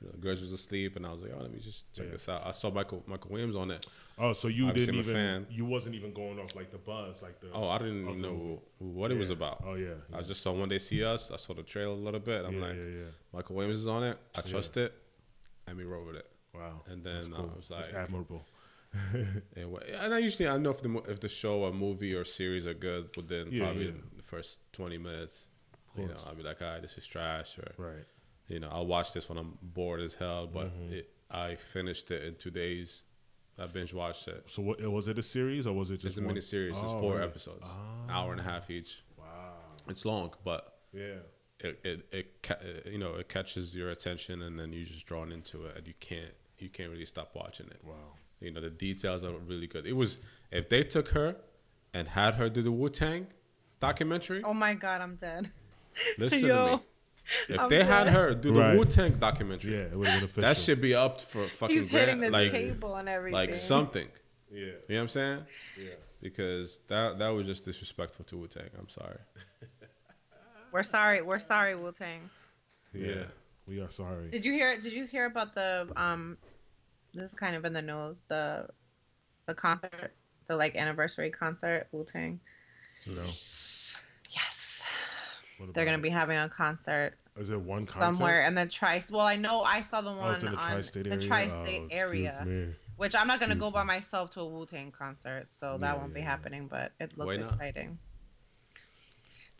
You 0.00 0.12
know, 0.22 0.30
was 0.30 0.52
asleep, 0.52 0.94
and 0.96 1.04
I 1.04 1.12
was 1.12 1.22
like, 1.22 1.32
"Oh, 1.36 1.42
let 1.42 1.52
me 1.52 1.58
just 1.58 1.92
check 1.92 2.06
Yeah. 2.06 2.12
this 2.12 2.28
out." 2.28 2.46
I 2.46 2.52
saw 2.52 2.70
Michael 2.70 3.02
Michael 3.06 3.30
Williams 3.32 3.56
on 3.56 3.70
it. 3.72 3.84
Oh, 4.16 4.32
so 4.32 4.46
you 4.48 4.66
Obviously, 4.68 4.92
didn't 4.92 5.08
even 5.10 5.14
fan. 5.14 5.46
you 5.50 5.64
wasn't 5.64 5.94
even 5.96 6.12
going 6.12 6.38
off 6.38 6.54
like 6.54 6.70
the 6.70 6.78
buzz, 6.78 7.20
like 7.22 7.40
the 7.40 7.50
Oh, 7.52 7.68
I 7.68 7.78
didn't 7.78 8.02
even 8.08 8.20
know 8.22 8.62
what 8.78 9.10
it 9.10 9.16
was 9.18 9.30
about. 9.30 9.62
Oh 9.66 9.74
yeah. 9.74 9.94
I 10.12 10.22
just 10.22 10.40
saw 10.42 10.52
When 10.52 10.68
They 10.68 10.78
See 10.78 11.02
Us. 11.04 11.30
I 11.32 11.36
saw 11.36 11.52
the 11.54 11.62
trailer 11.64 11.92
a 11.92 11.96
little 11.96 12.20
bit. 12.20 12.44
I'm 12.44 12.54
yeah, 12.54 12.66
like, 12.66 12.76
yeah, 12.76 12.84
yeah. 12.84 13.04
Michael 13.32 13.56
Williams 13.56 13.78
is 13.80 13.86
on 13.88 14.02
it. 14.04 14.18
I 14.36 14.40
trust 14.42 14.76
it. 14.76 14.92
And 15.66 15.76
we 15.76 15.84
roll 15.84 16.04
with 16.04 16.16
it. 16.16 16.26
Wow. 16.54 16.82
And 16.86 17.02
That's 17.04 17.26
then 17.26 17.34
I 17.34 17.38
cool. 17.38 17.52
was 17.56 17.68
That's 17.68 17.88
like- 17.88 17.96
admirable. 17.96 18.44
And, 19.56 19.76
and 20.00 20.14
I 20.14 20.18
usually 20.18 20.48
I 20.48 20.56
know 20.58 20.70
if 20.70 20.80
the 20.80 20.96
if 21.08 21.20
the 21.20 21.28
show 21.28 21.60
or 21.64 21.72
movie 21.72 22.14
or 22.14 22.24
series 22.24 22.66
are 22.66 22.74
good 22.74 23.14
within 23.16 23.50
Yeah, 23.52 23.64
probably 23.64 23.86
yeah. 23.86 23.92
the 24.16 24.22
first 24.22 24.60
20 24.72 24.96
minutes. 24.98 25.48
You 25.96 26.06
know. 26.06 26.14
I'll 26.26 26.34
be 26.34 26.42
like, 26.44 26.62
"All 26.62 26.68
right, 26.68 26.80
this 26.82 26.96
is 26.96 27.06
trash," 27.06 27.58
or 27.58 27.72
Right. 27.76 28.04
You 28.48 28.60
know, 28.60 28.68
I'll 28.70 28.86
watch 28.86 29.12
this 29.12 29.28
when 29.28 29.38
I'm 29.38 29.56
bored 29.62 30.00
as 30.00 30.14
hell. 30.14 30.46
But 30.46 30.66
Mm-hmm. 30.66 30.92
it, 30.94 31.10
I 31.30 31.56
finished 31.56 32.10
it 32.10 32.24
in 32.24 32.34
two 32.36 32.50
days. 32.50 33.04
I 33.58 33.66
binge 33.66 33.92
watched 33.92 34.28
it. 34.28 34.44
So 34.46 34.62
what 34.62 34.80
was 34.80 35.08
it 35.08 35.18
a 35.18 35.22
series 35.22 35.66
or 35.66 35.72
was 35.74 35.90
it 35.90 35.94
It's 35.94 36.02
just 36.04 36.18
a 36.18 36.20
one? 36.20 36.28
mini 36.28 36.40
series. 36.40 36.76
It's 36.80 36.92
four 36.92 37.14
really? 37.16 37.24
episodes, 37.24 37.68
hour 38.08 38.32
and 38.32 38.40
a 38.40 38.44
half 38.44 38.70
each. 38.70 39.02
Wow. 39.18 39.24
It's 39.88 40.04
long, 40.04 40.32
but 40.44 40.78
Yeah. 40.92 41.16
it 41.60 41.80
it, 41.84 42.06
it 42.12 42.26
uh, 42.50 42.88
you 42.90 42.98
know 42.98 43.14
it 43.16 43.28
catches 43.28 43.74
your 43.74 43.90
attention, 43.90 44.42
and 44.42 44.58
then 44.58 44.72
you're 44.72 44.84
just 44.86 45.06
drawn 45.06 45.32
into 45.32 45.66
it, 45.66 45.76
and 45.76 45.86
you 45.88 45.94
can't 45.98 46.32
you 46.58 46.68
can't 46.68 46.90
really 46.90 47.04
stop 47.06 47.34
watching 47.34 47.66
it. 47.66 47.80
Wow. 47.84 47.94
You 48.40 48.52
know 48.52 48.60
the 48.60 48.70
details 48.70 49.24
are 49.24 49.32
really 49.32 49.66
good. 49.66 49.86
It 49.86 49.94
was 49.94 50.20
if 50.52 50.68
they 50.68 50.84
took 50.84 51.08
her 51.08 51.36
and 51.92 52.06
had 52.06 52.34
her 52.36 52.48
do 52.48 52.62
the 52.62 52.70
Wu 52.72 52.88
Tang 52.90 53.26
documentary. 53.80 54.42
Oh 54.44 54.54
my 54.54 54.74
god, 54.74 55.00
I'm 55.00 55.16
dead. 55.16 55.50
Listen 56.16 56.42
to 56.42 56.66
me. 56.76 56.82
If 57.48 57.60
I'm 57.60 57.68
they 57.68 57.84
had 57.84 58.06
her 58.08 58.34
do 58.34 58.52
the 58.52 58.60
Right. 58.60 58.78
Wu 58.78 58.84
Tang 58.84 59.12
documentary, 59.18 59.72
Yeah, 59.74 59.80
it 59.82 59.96
would 59.98 60.08
have 60.08 60.16
been 60.20 60.24
official. 60.24 60.42
that 60.42 60.56
should 60.56 60.80
be 60.80 60.94
up 60.94 61.20
for 61.20 61.46
fucking 61.48 61.76
He's 61.78 61.88
hitting 61.88 62.18
grand, 62.18 62.34
the 62.34 62.38
like 62.38 62.52
table 62.52 62.96
and 62.96 63.08
everything. 63.08 63.34
like 63.34 63.54
something. 63.54 64.08
Yeah. 64.50 64.60
You 64.60 64.70
know 64.70 64.78
what 64.88 64.98
I'm 65.00 65.08
saying? 65.08 65.44
Yeah. 65.78 65.90
Because 66.22 66.80
that 66.88 67.18
that 67.18 67.28
was 67.28 67.46
just 67.46 67.64
disrespectful 67.64 68.24
to 68.26 68.36
Wu 68.38 68.46
Tang. 68.48 68.70
I'm 68.78 68.88
sorry. 68.88 69.18
We're 70.72 70.82
sorry. 70.82 71.22
We're 71.22 71.38
sorry, 71.38 71.74
Wu 71.76 71.92
Tang. 71.92 72.28
Yeah. 72.94 73.06
Yeah. 73.08 73.24
We 73.66 73.80
are 73.80 73.90
sorry. 73.90 74.28
Did 74.30 74.44
you 74.46 74.52
hear? 74.52 74.80
Did 74.80 74.92
you 74.92 75.04
hear 75.04 75.26
about 75.26 75.54
the 75.54 75.88
um? 75.96 76.38
This 77.14 77.28
is 77.28 77.34
kind 77.34 77.54
of 77.56 77.64
in 77.64 77.72
the 77.72 77.82
news. 77.82 78.16
The 78.28 78.66
the 79.46 79.54
concert, 79.54 80.12
the 80.46 80.56
like 80.56 80.76
anniversary 80.76 81.30
concert, 81.30 81.88
Wu 81.92 82.04
Tang. 82.04 82.40
No. 83.06 83.22
Yes, 85.58 85.66
What 85.66 85.74
they're 85.74 85.84
gonna 85.84 85.98
be 85.98 86.10
having 86.10 86.38
a 86.38 86.48
concert 86.48 87.14
Is 87.36 87.50
it 87.50 87.60
one 87.60 87.86
concert? 87.86 88.00
somewhere 88.16 88.46
in 88.46 88.54
the 88.54 88.66
tri. 88.66 89.02
Well, 89.10 89.20
I 89.26 89.36
know 89.36 89.62
I 89.62 89.82
saw 89.82 90.00
the 90.00 90.10
Oh, 90.10 90.16
one 90.16 90.34
it's 90.34 90.44
in 90.44 90.52
the 90.52 90.56
on 90.58 90.68
tri-state 90.68 91.04
the 91.04 91.10
area. 91.12 91.26
tri-state 91.26 91.82
Oh, 91.82 91.88
area, 91.90 92.74
which 92.96 93.14
I'm 93.14 93.26
not 93.26 93.40
gonna 93.40 93.54
go 93.56 93.66
Excuse 93.68 93.72
by 93.74 93.84
myself 93.84 94.30
to 94.32 94.40
a 94.40 94.46
Wu 94.48 94.66
Tang 94.66 94.90
concert, 94.92 95.46
so 95.52 95.78
that 95.78 95.98
won't 95.98 96.14
be 96.14 96.20
yeah, 96.20 96.26
yeah. 96.26 96.30
happening. 96.30 96.68
But 96.68 96.92
it 97.00 97.16
looks 97.18 97.28
looked 97.28 97.40
not? 97.40 97.52
exciting. 97.52 97.98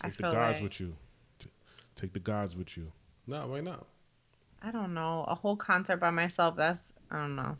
I 0.00 0.08
Take 0.08 0.16
the 0.18 0.22
feel 0.22 0.32
gods 0.32 0.54
like 0.56 0.62
with 0.62 0.80
you. 0.80 0.96
T- 1.40 1.50
Take 1.96 2.12
the 2.12 2.20
gods 2.20 2.54
with 2.56 2.76
you. 2.76 2.92
No, 3.26 3.46
why 3.48 3.60
not? 3.60 3.86
I 4.62 4.70
don't 4.70 4.94
know 4.94 5.24
a 5.28 5.34
whole 5.34 5.56
concert 5.56 5.96
by 5.98 6.10
myself. 6.10 6.56
That's 6.56 6.80
I 7.10 7.16
don't 7.18 7.34
know. 7.36 7.56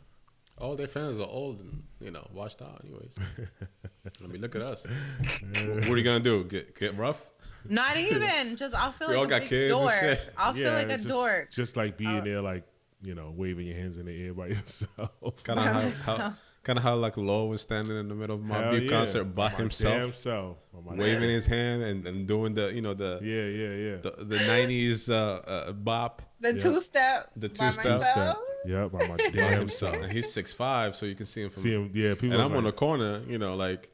All 0.57 0.75
their 0.75 0.87
fans 0.87 1.19
are 1.19 1.27
old 1.27 1.59
and 1.61 1.83
you 2.01 2.11
know 2.11 2.25
washed 2.33 2.61
out. 2.61 2.81
Anyways, 2.83 3.15
I 4.23 4.27
mean, 4.27 4.41
look 4.41 4.55
at 4.55 4.61
us. 4.61 4.85
what 5.63 5.89
are 5.89 5.97
you 5.97 6.03
gonna 6.03 6.19
do? 6.19 6.43
Get 6.45 6.77
get 6.77 6.97
rough? 6.97 7.29
Not 7.67 7.97
even. 8.09 8.55
Just 8.55 8.73
I'll 8.75 8.91
feel 8.91 9.09
We 9.09 9.15
like 9.15 9.19
all 9.19 9.25
a 9.25 9.29
got 9.29 9.39
big 9.41 9.49
kids 9.49 9.71
and 9.73 9.81
dork. 9.81 9.93
shit. 9.99 10.33
I'll 10.37 10.53
feel 10.53 10.71
like 10.73 10.87
a 10.89 10.95
just, 10.97 11.07
dork. 11.07 11.51
Just 11.51 11.77
like 11.77 11.97
being 11.97 12.23
there, 12.23 12.41
like 12.41 12.63
you 13.01 13.15
know, 13.15 13.33
waving 13.35 13.65
your 13.67 13.77
hands 13.77 13.97
in 13.97 14.05
the 14.05 14.25
air 14.25 14.33
by 14.33 14.47
yourself. 14.55 15.43
Kind 15.43 15.59
of 15.59 15.65
how, 15.65 16.15
how 16.17 16.33
kind 16.63 16.77
of 16.77 16.83
how 16.83 16.95
like 16.95 17.15
Low 17.17 17.45
was 17.45 17.61
standing 17.61 17.97
in 17.97 18.07
the 18.09 18.15
middle 18.15 18.35
of 18.35 18.43
my 18.43 18.61
Hell 18.61 18.71
Deep 18.71 18.83
yeah. 18.83 18.89
concert 18.97 19.23
by 19.23 19.49
my 19.51 19.57
himself, 19.57 19.93
Damn 19.99 20.13
self. 20.13 20.57
On 20.75 20.97
waving 20.97 21.21
damn- 21.21 21.29
his 21.29 21.45
hand 21.45 21.83
and, 21.83 22.05
and 22.05 22.27
doing 22.27 22.53
the 22.53 22.73
you 22.73 22.81
know 22.81 22.93
the 22.93 23.19
Yeah, 23.21 23.43
yeah, 23.45 23.91
yeah. 23.91 23.97
the, 24.01 24.25
the 24.25 24.37
'90s 24.43 25.09
uh, 25.09 25.15
uh, 25.49 25.71
bop 25.71 26.21
The 26.41 26.53
Yeah. 26.53 26.61
two 26.61 26.81
step. 26.81 27.31
The 27.37 27.49
two-step. 27.49 27.99
myself. 28.01 28.37
Yeah, 28.65 28.87
by 28.89 29.07
my 29.07 29.15
damn 29.31 29.59
himself. 29.59 29.93
self. 29.93 30.03
And 30.03 30.11
he's 30.11 30.31
six 30.33 30.53
five, 30.53 30.93
so 30.95 31.05
you 31.05 31.15
can 31.15 31.25
see 31.25 31.43
him 31.43 31.49
from. 31.49 31.63
See 31.63 31.71
him, 31.71 31.89
yeah. 31.93 32.13
People. 32.15 32.33
and 32.33 32.41
I'm 32.41 32.53
on 32.57 32.65
the 32.65 32.73
corner, 32.73 33.21
you 33.25 33.37
know, 33.37 33.55
like 33.55 33.89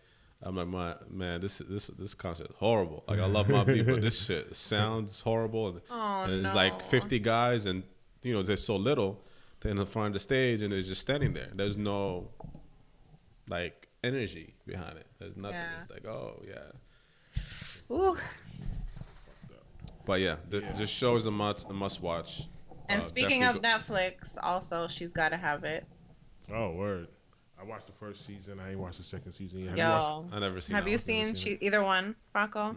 I'm 0.45 0.55
like, 0.55 0.67
my 0.67 0.95
man, 1.09 1.41
this 1.41 1.57
this 1.67 1.87
this 1.97 2.13
concert 2.13 2.47
is 2.51 2.55
horrible. 2.57 3.03
Like 3.07 3.19
I 3.19 3.25
love 3.25 3.49
my 3.49 3.63
people, 3.65 3.99
this 3.99 4.25
shit 4.25 4.55
sounds 4.55 5.19
horrible, 5.21 5.69
and, 5.69 5.81
Oh 5.89 6.23
and 6.23 6.43
no. 6.43 6.47
it's 6.47 6.55
like 6.55 6.81
50 6.81 7.19
guys, 7.19 7.65
and 7.65 7.83
you 8.21 8.33
know 8.33 8.43
they're 8.43 8.55
so 8.57 8.75
little. 8.75 9.21
They're 9.59 9.71
in 9.71 9.77
the 9.77 9.85
front 9.85 10.07
of 10.07 10.13
the 10.13 10.19
stage, 10.19 10.61
and 10.61 10.71
they're 10.71 10.83
just 10.83 11.01
standing 11.01 11.33
there. 11.33 11.49
There's 11.53 11.77
no 11.77 12.29
like 13.49 13.87
energy 14.03 14.53
behind 14.67 14.97
it. 14.97 15.07
There's 15.19 15.35
nothing. 15.35 15.55
Yeah. 15.57 15.81
It's 15.81 15.89
like, 15.91 16.05
oh 16.05 16.41
yeah. 16.47 17.95
Ooh. 17.95 18.17
But 20.05 20.21
yeah, 20.21 20.35
the, 20.49 20.59
Yeah. 20.61 20.71
the 20.73 20.85
show 20.85 21.15
is 21.15 21.25
a 21.25 21.31
must 21.31 21.67
a 21.69 21.73
must 21.73 22.01
watch. 22.01 22.43
And 22.89 23.01
Uh, 23.01 23.07
speaking 23.07 23.43
of 23.43 23.61
definitely 23.63 24.11
Netflix, 24.21 24.29
also 24.43 24.87
she's 24.87 25.09
got 25.11 25.29
to 25.29 25.37
have 25.37 25.63
it. 25.63 25.85
Oh, 26.53 26.69
word. 26.71 27.07
I 27.65 27.69
watched 27.69 27.87
the 27.87 27.93
first 27.93 28.25
season. 28.25 28.59
I 28.59 28.71
ain't 28.71 28.79
watched 28.79 28.97
the 28.97 29.03
second 29.03 29.31
season 29.31 29.59
yet. 29.61 29.69
Have 29.69 29.77
Yo, 29.77 29.83
you 29.85 29.89
watched- 30.23 30.33
I 30.35 30.39
never 30.39 30.61
seen. 30.61 30.75
have 30.75 30.85
that 30.85 30.91
you 30.91 30.95
one. 30.97 31.03
seen, 31.03 31.25
seen 31.27 31.35
she, 31.35 31.57
either 31.65 31.83
one, 31.83 32.15
Rocco? 32.33 32.75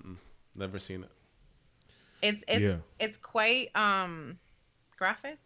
Never 0.55 0.79
seen 0.79 1.05
it. 1.05 1.11
It's 2.23 2.45
it's 2.49 2.61
Yeah. 2.61 2.79
it's 2.99 3.17
quite 3.17 3.71
um 3.77 4.39
graphic. 4.97 5.39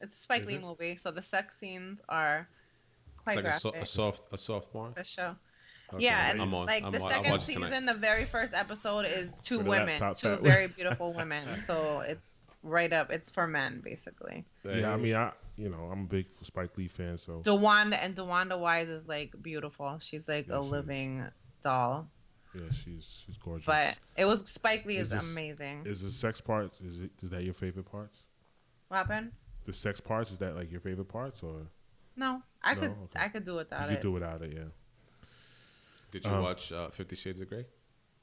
It's 0.00 0.18
a 0.18 0.20
Spike 0.22 0.46
Lee 0.46 0.58
movie, 0.58 0.96
so 0.96 1.10
the 1.12 1.22
sex 1.22 1.56
scenes 1.58 2.00
are 2.08 2.48
quite 3.22 3.38
It's 3.38 3.44
like 3.44 3.54
a, 3.54 3.60
so, 3.60 3.70
graphic. 3.70 3.86
a 3.88 3.90
soft 3.90 4.22
a 4.32 4.38
soft 4.38 4.72
porn. 4.72 4.92
the 4.96 5.04
show. 5.04 5.36
Okay, 5.94 6.04
yeah, 6.04 6.30
and 6.30 6.40
I'm 6.40 6.52
on. 6.54 6.66
like 6.66 6.82
I'm 6.82 6.90
the 6.92 7.00
on- 7.02 7.10
second 7.10 7.30
watch 7.30 7.48
it 7.48 7.52
tonight. 7.52 7.68
season, 7.68 7.86
the 7.86 7.94
very 7.94 8.24
first 8.24 8.52
episode 8.54 9.04
is 9.06 9.30
two 9.42 9.58
women, 9.60 9.88
laptop 10.00 10.16
two 10.16 10.28
fat. 10.36 10.40
very 10.42 10.66
beautiful 10.76 11.12
women. 11.12 11.46
So 11.66 12.00
it's 12.00 12.34
right 12.64 12.92
up. 12.92 13.10
It's 13.12 13.30
for 13.30 13.46
men, 13.46 13.80
basically. 13.84 14.44
Yeah, 14.64 14.92
I 14.92 14.96
mean, 14.96 15.14
I 15.14 15.32
you 15.56 15.68
know 15.68 15.88
I'm 15.92 16.02
a 16.02 16.06
big 16.06 16.26
Spike 16.42 16.76
Lee 16.78 16.88
fan, 16.88 17.16
so 17.18 17.40
DeWanda 17.44 17.98
and 18.02 18.16
DeWanda 18.16 18.58
Wise 18.58 18.88
is 18.88 19.06
like 19.06 19.34
beautiful. 19.42 19.98
She's 20.00 20.26
like 20.28 20.48
Yeah, 20.48 20.58
a 20.58 20.60
she 20.60 20.66
is. 20.66 20.70
living 20.72 21.24
doll. 21.62 22.08
yeah, 22.54 22.62
she's 22.70 23.22
she's 23.26 23.36
gorgeous. 23.38 23.66
But 23.66 23.96
it 24.16 24.24
was 24.24 24.48
Spike 24.48 24.84
Lee 24.86 24.96
Is 24.98 25.08
is, 25.12 25.20
this- 25.20 25.32
amazing. 25.32 25.82
is 25.86 26.00
the 26.02 26.10
sex 26.10 26.40
parts 26.40 26.80
is 26.80 27.00
it 27.00 27.10
is 27.22 27.30
that 27.30 27.44
your 27.44 27.54
favorite 27.54 27.86
parts? 27.90 28.22
what 28.88 28.96
happened? 28.98 29.32
The 29.64 29.72
sex 29.72 30.00
parts 30.00 30.30
is 30.32 30.38
that 30.38 30.54
like 30.56 30.70
your 30.70 30.80
favorite 30.80 31.08
parts 31.08 31.42
or 31.42 31.68
No, 32.16 32.42
I 32.62 32.74
No? 32.74 32.80
could 32.80 32.90
Okay. 32.90 33.20
I 33.20 33.28
could 33.28 33.44
do 33.44 33.54
without 33.54 33.82
you 33.88 33.92
it. 33.92 33.96
could 33.96 34.02
do 34.02 34.12
without 34.12 34.42
it? 34.42 34.52
Yeah. 34.54 34.64
Did 36.10 36.24
you 36.24 36.30
Um, 36.30 36.42
watch 36.42 36.72
uh, 36.72 36.90
Fifty 36.90 37.16
Shades 37.16 37.40
of 37.40 37.48
Grey? 37.48 37.64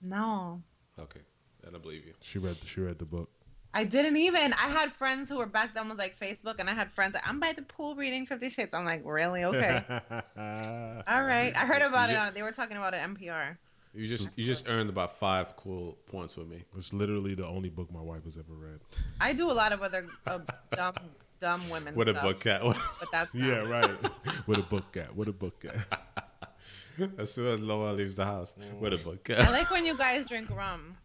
No. 0.02 0.62
Okay, 1.00 1.22
then 1.64 1.76
I 1.76 1.80
believe 1.80 2.06
you. 2.06 2.14
She 2.22 2.38
read 2.40 2.58
she 2.64 2.82
read 2.82 3.00
the 3.00 3.06
book. 3.06 3.32
I 3.74 3.84
didn't 3.84 4.18
even. 4.18 4.54
I 4.54 4.68
had 4.70 4.94
friends 4.94 5.30
who 5.30 5.38
were 5.38 5.46
back 5.46 5.74
then 5.76 5.90
was 5.90 5.98
like 5.98 6.18
Facebook, 6.20 6.56
and 6.60 6.70
I 6.70 6.74
had 6.74 6.92
friends 6.92 7.14
like, 7.14 7.24
I'm 7.28 7.40
by 7.40 7.54
the 7.54 7.62
pool 7.62 7.96
reading 7.96 8.26
Fifty 8.26 8.50
Shades. 8.50 8.72
I'm 8.74 8.86
like, 8.86 9.02
really? 9.06 9.44
Okay. 9.44 9.84
All 10.38 11.24
right. 11.24 11.54
I 11.56 11.66
heard 11.66 11.82
about 11.82 12.10
You 12.10 12.16
it. 12.16 12.20
ju- 12.20 12.22
On, 12.28 12.34
they 12.34 12.42
were 12.42 12.52
talking 12.52 12.78
about 12.78 12.94
it 12.94 12.98
NPR. 13.02 13.58
You 13.94 14.06
just 14.06 14.30
you 14.36 14.46
just 14.46 14.68
earned 14.68 14.90
about 14.90 15.18
five 15.20 15.56
cool 15.58 15.98
points 16.12 16.36
with 16.36 16.48
me. 16.48 16.64
It's 16.78 16.94
literally 16.94 17.34
the 17.36 17.46
only 17.48 17.70
book 17.70 17.92
my 17.92 18.02
wife 18.02 18.24
has 18.26 18.38
ever 18.38 18.54
read. 18.54 18.80
I 19.20 19.34
do 19.34 19.50
a 19.50 19.54
lot 19.54 19.72
of 19.72 19.82
other 19.82 20.08
uh, 20.28 20.40
dumb 20.72 20.94
dumb 21.40 21.70
women 21.70 21.96
What 21.96 22.08
a 22.10 22.14
stuff, 22.14 22.24
book 22.24 22.40
cat. 22.42 22.62
but 22.64 23.10
that's 23.12 23.34
not 23.34 23.48
Yeah, 23.48 23.70
right. 23.70 23.90
With 24.48 24.60
a 24.60 24.64
book 24.64 24.96
at. 24.98 25.16
With 25.16 25.28
a 25.28 25.34
book 25.34 25.64
at. 25.66 26.04
as 27.18 27.32
soon 27.34 27.48
as 27.48 27.62
Loa 27.62 27.92
leaves 27.94 28.16
the 28.16 28.26
house, 28.26 28.56
what 28.78 28.94
a 28.94 28.98
book 28.98 29.24
cat. 29.24 29.40
I 29.40 29.50
like 29.52 29.72
when 29.72 29.86
you 29.86 29.98
guys 29.98 30.26
drink 30.28 30.50
rum. 30.50 30.98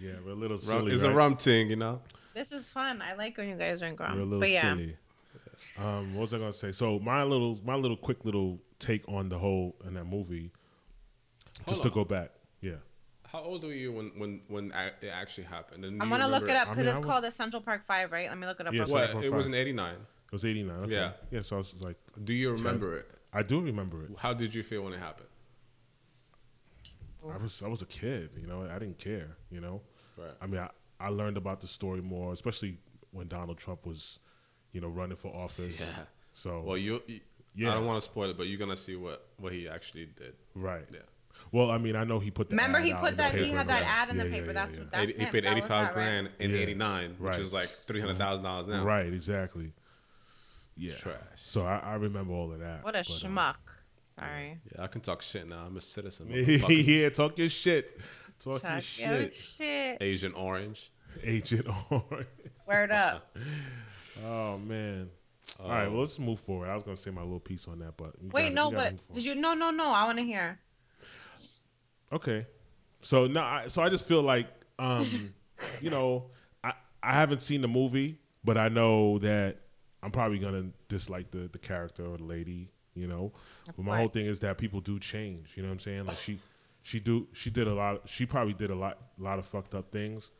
Yeah, 0.00 0.12
we're 0.24 0.32
a 0.32 0.34
little 0.34 0.56
Rum, 0.58 0.66
silly. 0.66 0.92
it's 0.92 1.02
right? 1.02 1.12
a 1.12 1.14
rum 1.14 1.36
ting, 1.36 1.70
you 1.70 1.76
know. 1.76 2.00
This 2.34 2.50
is 2.52 2.66
fun. 2.66 3.00
I 3.00 3.14
like 3.14 3.36
when 3.38 3.48
you 3.48 3.56
guys 3.56 3.78
drink 3.78 4.00
rum. 4.00 4.16
We're 4.16 4.22
a 4.22 4.24
little 4.24 4.40
but 4.40 4.50
yeah, 4.50 4.62
silly. 4.62 4.96
Um, 5.78 6.14
what 6.14 6.22
was 6.22 6.34
I 6.34 6.38
gonna 6.38 6.52
say? 6.52 6.72
So 6.72 6.98
my 6.98 7.22
little, 7.22 7.58
my 7.64 7.74
little 7.74 7.96
quick 7.96 8.24
little 8.24 8.60
take 8.78 9.08
on 9.08 9.28
the 9.28 9.38
whole 9.38 9.76
in 9.86 9.94
that 9.94 10.04
movie, 10.04 10.50
just 11.68 11.82
to 11.84 11.90
go 11.90 12.04
back. 12.04 12.30
Yeah, 12.60 12.72
How 13.24 13.40
old 13.40 13.62
were 13.64 13.72
you 13.72 13.92
when 13.92 14.10
when 14.16 14.40
when 14.48 14.72
it 15.02 15.08
actually 15.12 15.44
happened? 15.44 15.84
And 15.84 16.00
I'm 16.02 16.08
gonna 16.08 16.28
look 16.28 16.48
it 16.48 16.56
up 16.56 16.68
I 16.68 16.70
because 16.70 16.76
mean, 16.78 16.86
it's 16.88 16.96
was- 16.98 17.06
called 17.06 17.24
the 17.24 17.30
Central 17.30 17.62
Park 17.62 17.82
Five, 17.86 18.10
right? 18.12 18.28
Let 18.28 18.38
me 18.38 18.46
look 18.46 18.60
it 18.60 18.66
up. 18.66 18.72
Yeah, 18.74 18.80
real 18.80 18.88
so- 18.88 18.94
quick. 18.94 19.14
What? 19.14 19.24
It 19.24 19.32
was 19.32 19.46
Park. 19.46 19.54
in 19.56 19.60
'89. 19.60 19.94
it 19.94 20.32
was 20.32 20.44
'89. 20.44 20.76
Okay. 20.84 20.92
Yeah. 20.92 21.12
yeah. 21.30 21.40
So 21.42 21.56
I 21.56 21.58
was 21.58 21.74
like, 21.82 21.96
Do 22.24 22.32
you 22.32 22.52
remember 22.52 22.96
it? 22.98 23.08
I 23.32 23.42
do 23.42 23.60
remember 23.60 24.04
it. 24.04 24.10
How 24.18 24.32
did 24.32 24.54
you 24.54 24.62
feel 24.62 24.82
when 24.82 24.92
it 24.92 25.00
happened? 25.00 25.28
I 27.32 27.36
was, 27.42 27.62
I 27.64 27.68
was 27.68 27.82
a 27.82 27.86
kid. 27.86 28.30
You 28.40 28.46
know, 28.46 28.66
I 28.70 28.78
didn't 28.78 28.98
care. 28.98 29.36
You 29.50 29.60
know, 29.60 29.80
Right. 30.16 30.30
I 30.40 30.46
mean, 30.46 30.60
I, 30.60 30.68
I 31.00 31.08
learned 31.08 31.36
about 31.36 31.60
the 31.60 31.66
story 31.66 32.00
more, 32.00 32.32
especially 32.32 32.78
when 33.12 33.28
Donald 33.28 33.58
Trump 33.58 33.84
was, 33.86 34.18
you 34.72 34.80
know, 34.80 34.88
running 34.88 35.16
for 35.16 35.34
office. 35.34 35.80
Yeah. 35.80 35.86
So 36.32 36.60
Well, 36.60 36.76
you. 36.78 37.02
you 37.06 37.20
Yeah. 37.54 37.70
I 37.70 37.74
don't 37.74 37.86
want 37.86 38.02
to 38.02 38.08
spoil 38.10 38.30
it, 38.30 38.36
but 38.36 38.46
you're 38.48 38.58
gonna 38.58 38.76
see 38.76 38.96
what 38.96 39.28
what 39.38 39.52
he 39.52 39.68
actually 39.68 40.06
did. 40.06 40.34
right. 40.54 40.86
Yeah. 40.92 41.00
Well, 41.50 41.70
I 41.70 41.78
mean, 41.78 41.96
I 41.96 42.04
know 42.04 42.20
he 42.20 42.30
put. 42.30 42.48
The 42.48 42.54
Remember, 42.56 42.78
ad 42.78 42.84
he 42.84 42.94
put 42.94 43.10
in 43.10 43.16
that. 43.16 43.34
He 43.34 43.50
had 43.50 43.68
that 43.68 43.82
ad 43.82 44.08
in 44.08 44.16
the 44.18 44.24
Yeah, 44.24 44.28
yeah, 44.30 44.34
paper. 44.36 44.46
yeah, 44.46 44.52
that's 44.52 44.76
yeah. 44.76 44.82
that's 44.90 45.02
Eighty- 45.12 45.24
he 45.24 45.30
paid 45.30 45.44
85 45.44 45.68
that, 45.68 45.82
right? 45.84 45.94
grand 45.94 46.30
in 46.38 46.50
Yeah. 46.52 46.56
'89, 46.58 47.10
which 47.10 47.18
Right. 47.20 47.40
is 47.40 47.52
like 47.52 47.68
three 47.68 48.00
hundred 48.00 48.16
thousand 48.16 48.44
dollars 48.44 48.66
now. 48.68 48.84
Right. 48.84 49.12
Exactly. 49.12 49.72
Yeah. 50.76 50.94
Trash. 50.96 51.18
So 51.36 51.64
I, 51.66 51.78
I 51.78 51.94
remember 51.94 52.32
all 52.34 52.52
of 52.52 52.58
that. 52.60 52.84
What 52.84 52.94
a 52.94 52.98
but, 52.98 53.10
uh, 53.10 53.12
schmuck. 53.28 53.56
Sorry. 54.14 54.58
Yeah, 54.74 54.82
I 54.84 54.86
can 54.86 55.00
talk 55.00 55.22
shit 55.22 55.48
now. 55.48 55.64
I'm 55.66 55.76
a 55.76 55.80
citizen. 55.80 56.28
motherfucker. 56.32 56.86
yeah, 56.86 57.08
talk 57.08 57.38
your 57.38 57.48
shit. 57.48 58.00
Talk, 58.42 58.62
Talk 58.62 58.82
your 58.98 59.08
your 59.08 59.22
shit. 59.28 59.32
shit. 59.32 59.98
Asian 60.02 60.32
orange. 60.34 60.90
Agent 61.22 61.66
Orange. 61.90 62.26
Word 62.66 62.90
up. 62.90 63.36
Oh 64.26 64.58
man. 64.58 65.08
All 65.60 65.68
right, 65.70 65.88
well 65.88 66.00
let's 66.00 66.18
move 66.18 66.40
forward. 66.40 66.68
I 66.68 66.74
was 66.74 66.82
gonna 66.82 66.96
say 66.96 67.10
my 67.10 67.22
little 67.22 67.38
piece 67.40 67.68
on 67.68 67.78
that, 67.80 67.96
but 67.96 68.12
Wait, 68.32 68.54
gotta- 68.54 68.54
no, 68.54 68.70
but 68.72 69.14
did 69.14 69.24
you? 69.24 69.34
No, 69.34 69.54
no, 69.54 69.70
no. 69.70 69.84
I 69.84 70.04
want 70.04 70.18
to 70.18 70.24
hear. 70.24 70.58
Okay. 72.12 72.46
So 73.02 73.26
no, 73.26 73.40
I, 73.42 73.66
so 73.68 73.82
I 73.82 73.88
just 73.90 74.08
feel 74.08 74.22
like, 74.22 74.46
um, 74.78 75.34
you 75.80 75.90
know, 75.90 76.30
I 76.62 76.72
I 77.02 77.12
haven't 77.12 77.42
seen 77.42 77.60
the 77.60 77.68
movie, 77.68 78.18
but 78.44 78.56
I 78.56 78.68
know 78.68 79.18
that 79.18 79.58
I'm 80.02 80.10
probably 80.10 80.38
gonna 80.38 80.66
dislike 80.88 81.30
the 81.30 81.48
the 81.52 81.58
character 81.58 82.04
or 82.06 82.16
the 82.16 82.24
lady, 82.24 82.70
you 82.94 83.06
know. 83.06 83.32
But 83.66 83.78
my 83.78 83.84
course. 83.84 83.98
whole 83.98 84.08
thing 84.08 84.26
is 84.26 84.40
that 84.40 84.58
people 84.58 84.80
do 84.80 84.98
change. 84.98 85.52
You 85.56 85.62
know 85.62 85.68
what 85.68 85.74
I'm 85.74 85.80
saying? 85.80 86.06
Like 86.06 86.18
she, 86.18 86.38
she 86.82 87.00
do 87.00 87.26
she 87.32 87.50
did 87.50 87.66
a 87.66 87.74
lot. 87.74 88.02
She 88.06 88.26
probably 88.26 88.54
did 88.54 88.70
a 88.70 88.74
lot 88.74 88.98
lot 89.18 89.38
of 89.38 89.46
fucked 89.46 89.74
up 89.74 89.90
things 89.92 90.30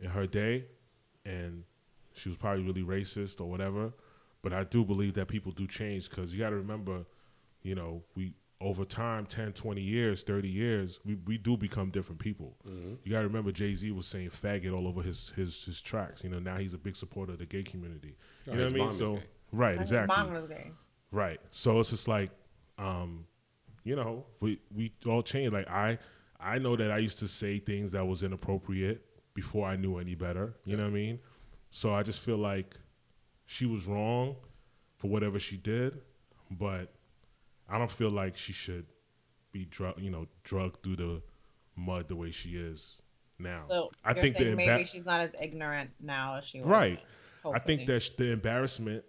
in 0.00 0.10
her 0.10 0.26
day, 0.26 0.66
and 1.24 1.64
she 2.12 2.28
was 2.28 2.36
probably 2.38 2.62
really 2.64 2.82
racist 2.82 3.40
or 3.40 3.44
whatever. 3.48 3.92
But 4.42 4.52
I 4.52 4.64
do 4.64 4.84
believe 4.84 5.14
that 5.14 5.26
people 5.28 5.52
do 5.52 5.66
change 5.66 6.08
because 6.08 6.32
you 6.32 6.38
got 6.38 6.50
to 6.50 6.56
remember, 6.56 7.04
you 7.62 7.74
know, 7.74 8.02
we 8.14 8.34
over 8.58 8.86
time 8.86 9.26
10 9.26 9.52
20 9.52 9.82
years 9.82 10.22
30 10.22 10.48
years 10.48 10.98
we, 11.04 11.14
we 11.26 11.36
do 11.36 11.58
become 11.58 11.90
different 11.90 12.18
people 12.18 12.56
mm-hmm. 12.66 12.94
you 13.04 13.12
got 13.12 13.20
to 13.20 13.26
remember 13.26 13.52
jay-z 13.52 13.90
was 13.90 14.06
saying 14.06 14.30
faggot 14.30 14.72
all 14.74 14.88
over 14.88 15.02
his, 15.02 15.30
his 15.36 15.66
his 15.66 15.82
tracks 15.82 16.24
you 16.24 16.30
know 16.30 16.38
now 16.38 16.56
he's 16.56 16.72
a 16.72 16.78
big 16.78 16.96
supporter 16.96 17.32
of 17.32 17.38
the 17.38 17.44
gay 17.44 17.62
community 17.62 18.16
you 18.46 18.52
Oh, 18.52 18.56
know 18.56 18.62
his 18.62 18.72
what 18.72 18.80
i 18.80 18.84
mean 18.86 18.90
so 18.90 19.16
gay. 19.16 19.22
right 19.52 19.78
exactly 19.78 20.16
Mom 20.16 20.32
was 20.32 20.46
gay. 20.48 20.70
Right. 21.10 21.40
So 21.50 21.80
it's 21.80 21.90
just 21.90 22.08
like, 22.08 22.30
um, 22.78 23.26
you 23.84 23.96
know, 23.96 24.24
we 24.40 24.60
we 24.74 24.92
all 25.06 25.22
change. 25.22 25.52
Like 25.52 25.68
I 25.68 25.98
I 26.40 26.58
know 26.58 26.76
that 26.76 26.90
I 26.90 26.98
used 26.98 27.18
to 27.20 27.28
say 27.28 27.58
things 27.58 27.92
that 27.92 28.04
was 28.06 28.22
inappropriate 28.22 29.04
before 29.34 29.66
I 29.66 29.76
knew 29.76 29.98
any 29.98 30.14
better. 30.14 30.54
You 30.64 30.76
know 30.76 30.84
what 30.84 30.90
I 30.90 30.94
mean? 30.94 31.18
So 31.70 31.94
I 31.94 32.02
just 32.02 32.20
feel 32.20 32.38
like 32.38 32.76
she 33.46 33.66
was 33.66 33.86
wrong 33.86 34.36
for 34.96 35.08
whatever 35.08 35.38
she 35.38 35.56
did, 35.56 36.00
but 36.50 36.92
I 37.68 37.78
don't 37.78 37.90
feel 37.90 38.10
like 38.10 38.36
she 38.36 38.52
should 38.52 38.86
be 39.52 39.64
drug 39.66 40.00
you 40.00 40.10
know, 40.10 40.26
drugged 40.44 40.82
through 40.82 40.96
the 40.96 41.22
mud 41.76 42.08
the 42.08 42.16
way 42.16 42.30
she 42.30 42.50
is 42.50 42.98
now. 43.38 43.58
So 43.58 43.90
I 44.04 44.10
you're 44.12 44.22
think 44.22 44.36
the 44.36 44.44
saying 44.44 44.56
emba- 44.56 44.66
maybe 44.66 44.84
she's 44.84 45.04
not 45.04 45.20
as 45.20 45.30
ignorant 45.40 45.90
now 46.00 46.36
as 46.36 46.44
she 46.44 46.60
was. 46.60 46.68
Right. 46.68 47.00
then, 47.44 47.54
I 47.54 47.58
think 47.58 47.86
that 47.86 48.10
the 48.16 48.32
embarrassment, 48.32 49.04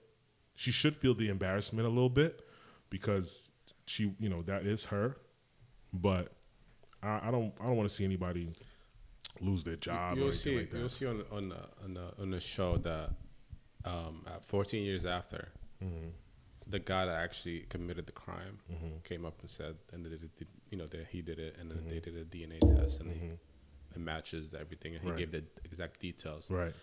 she 0.57 0.71
should 0.71 0.95
feel 0.97 1.13
the 1.13 1.29
embarrassment 1.29 1.85
a 1.85 1.89
little 1.89 2.09
bit 2.09 2.41
because 2.89 3.49
she, 3.85 4.13
you 4.19 4.27
know, 4.27 4.41
that 4.41 4.65
is 4.65 4.83
her. 4.85 5.15
But 5.93 6.33
I, 7.01 7.27
I 7.27 7.31
don't, 7.31 7.53
I 7.61 7.67
don't 7.67 7.77
want 7.77 7.87
to 7.87 7.95
see 7.95 8.03
anybody 8.03 8.49
lose 9.39 9.63
their 9.63 9.75
job 9.75 10.17
you'll 10.17 10.31
see. 10.31 10.57
like 10.57 10.71
that. 10.71 10.77
You'll 10.79 10.89
see 10.89 11.05
on 11.05 11.23
on 11.31 11.49
the, 11.49 11.59
on 11.83 11.93
the, 11.93 12.21
on 12.21 12.31
the 12.31 12.39
show 12.39 12.77
that 12.77 13.11
um, 13.85 14.23
at 14.27 14.43
14 14.43 14.83
years 14.83 15.05
after, 15.05 15.47
Mm-hmm. 15.83 16.07
the 16.65 16.79
guy 16.79 17.05
that 17.05 17.21
actually 17.21 17.59
committed 17.69 18.07
the 18.07 18.11
crime 18.11 18.57
came 19.03 19.25
up 19.25 19.39
and 19.41 19.49
said, 19.49 19.75
and 19.93 20.03
they 20.03 20.09
did, 20.09 20.47
you 20.71 20.77
know, 20.79 20.87
that 20.87 21.05
he 21.11 21.21
did 21.21 21.37
it, 21.37 21.55
and 21.61 21.69
then 21.69 21.83
they 21.87 21.99
did 21.99 22.17
a 22.17 22.25
DNA 22.25 22.57
test, 22.61 22.99
and 22.99 23.11
he, 23.11 23.27
it 23.93 23.99
matches 23.99 24.55
everything, 24.59 24.95
and 24.95 25.03
he 25.03 25.09
Mm-hmm. 25.11 25.17
Right. 25.17 25.31
gave 25.31 25.31
the 25.31 25.43
exact 25.65 25.99
details. 25.99 26.49
Right. 26.49 26.73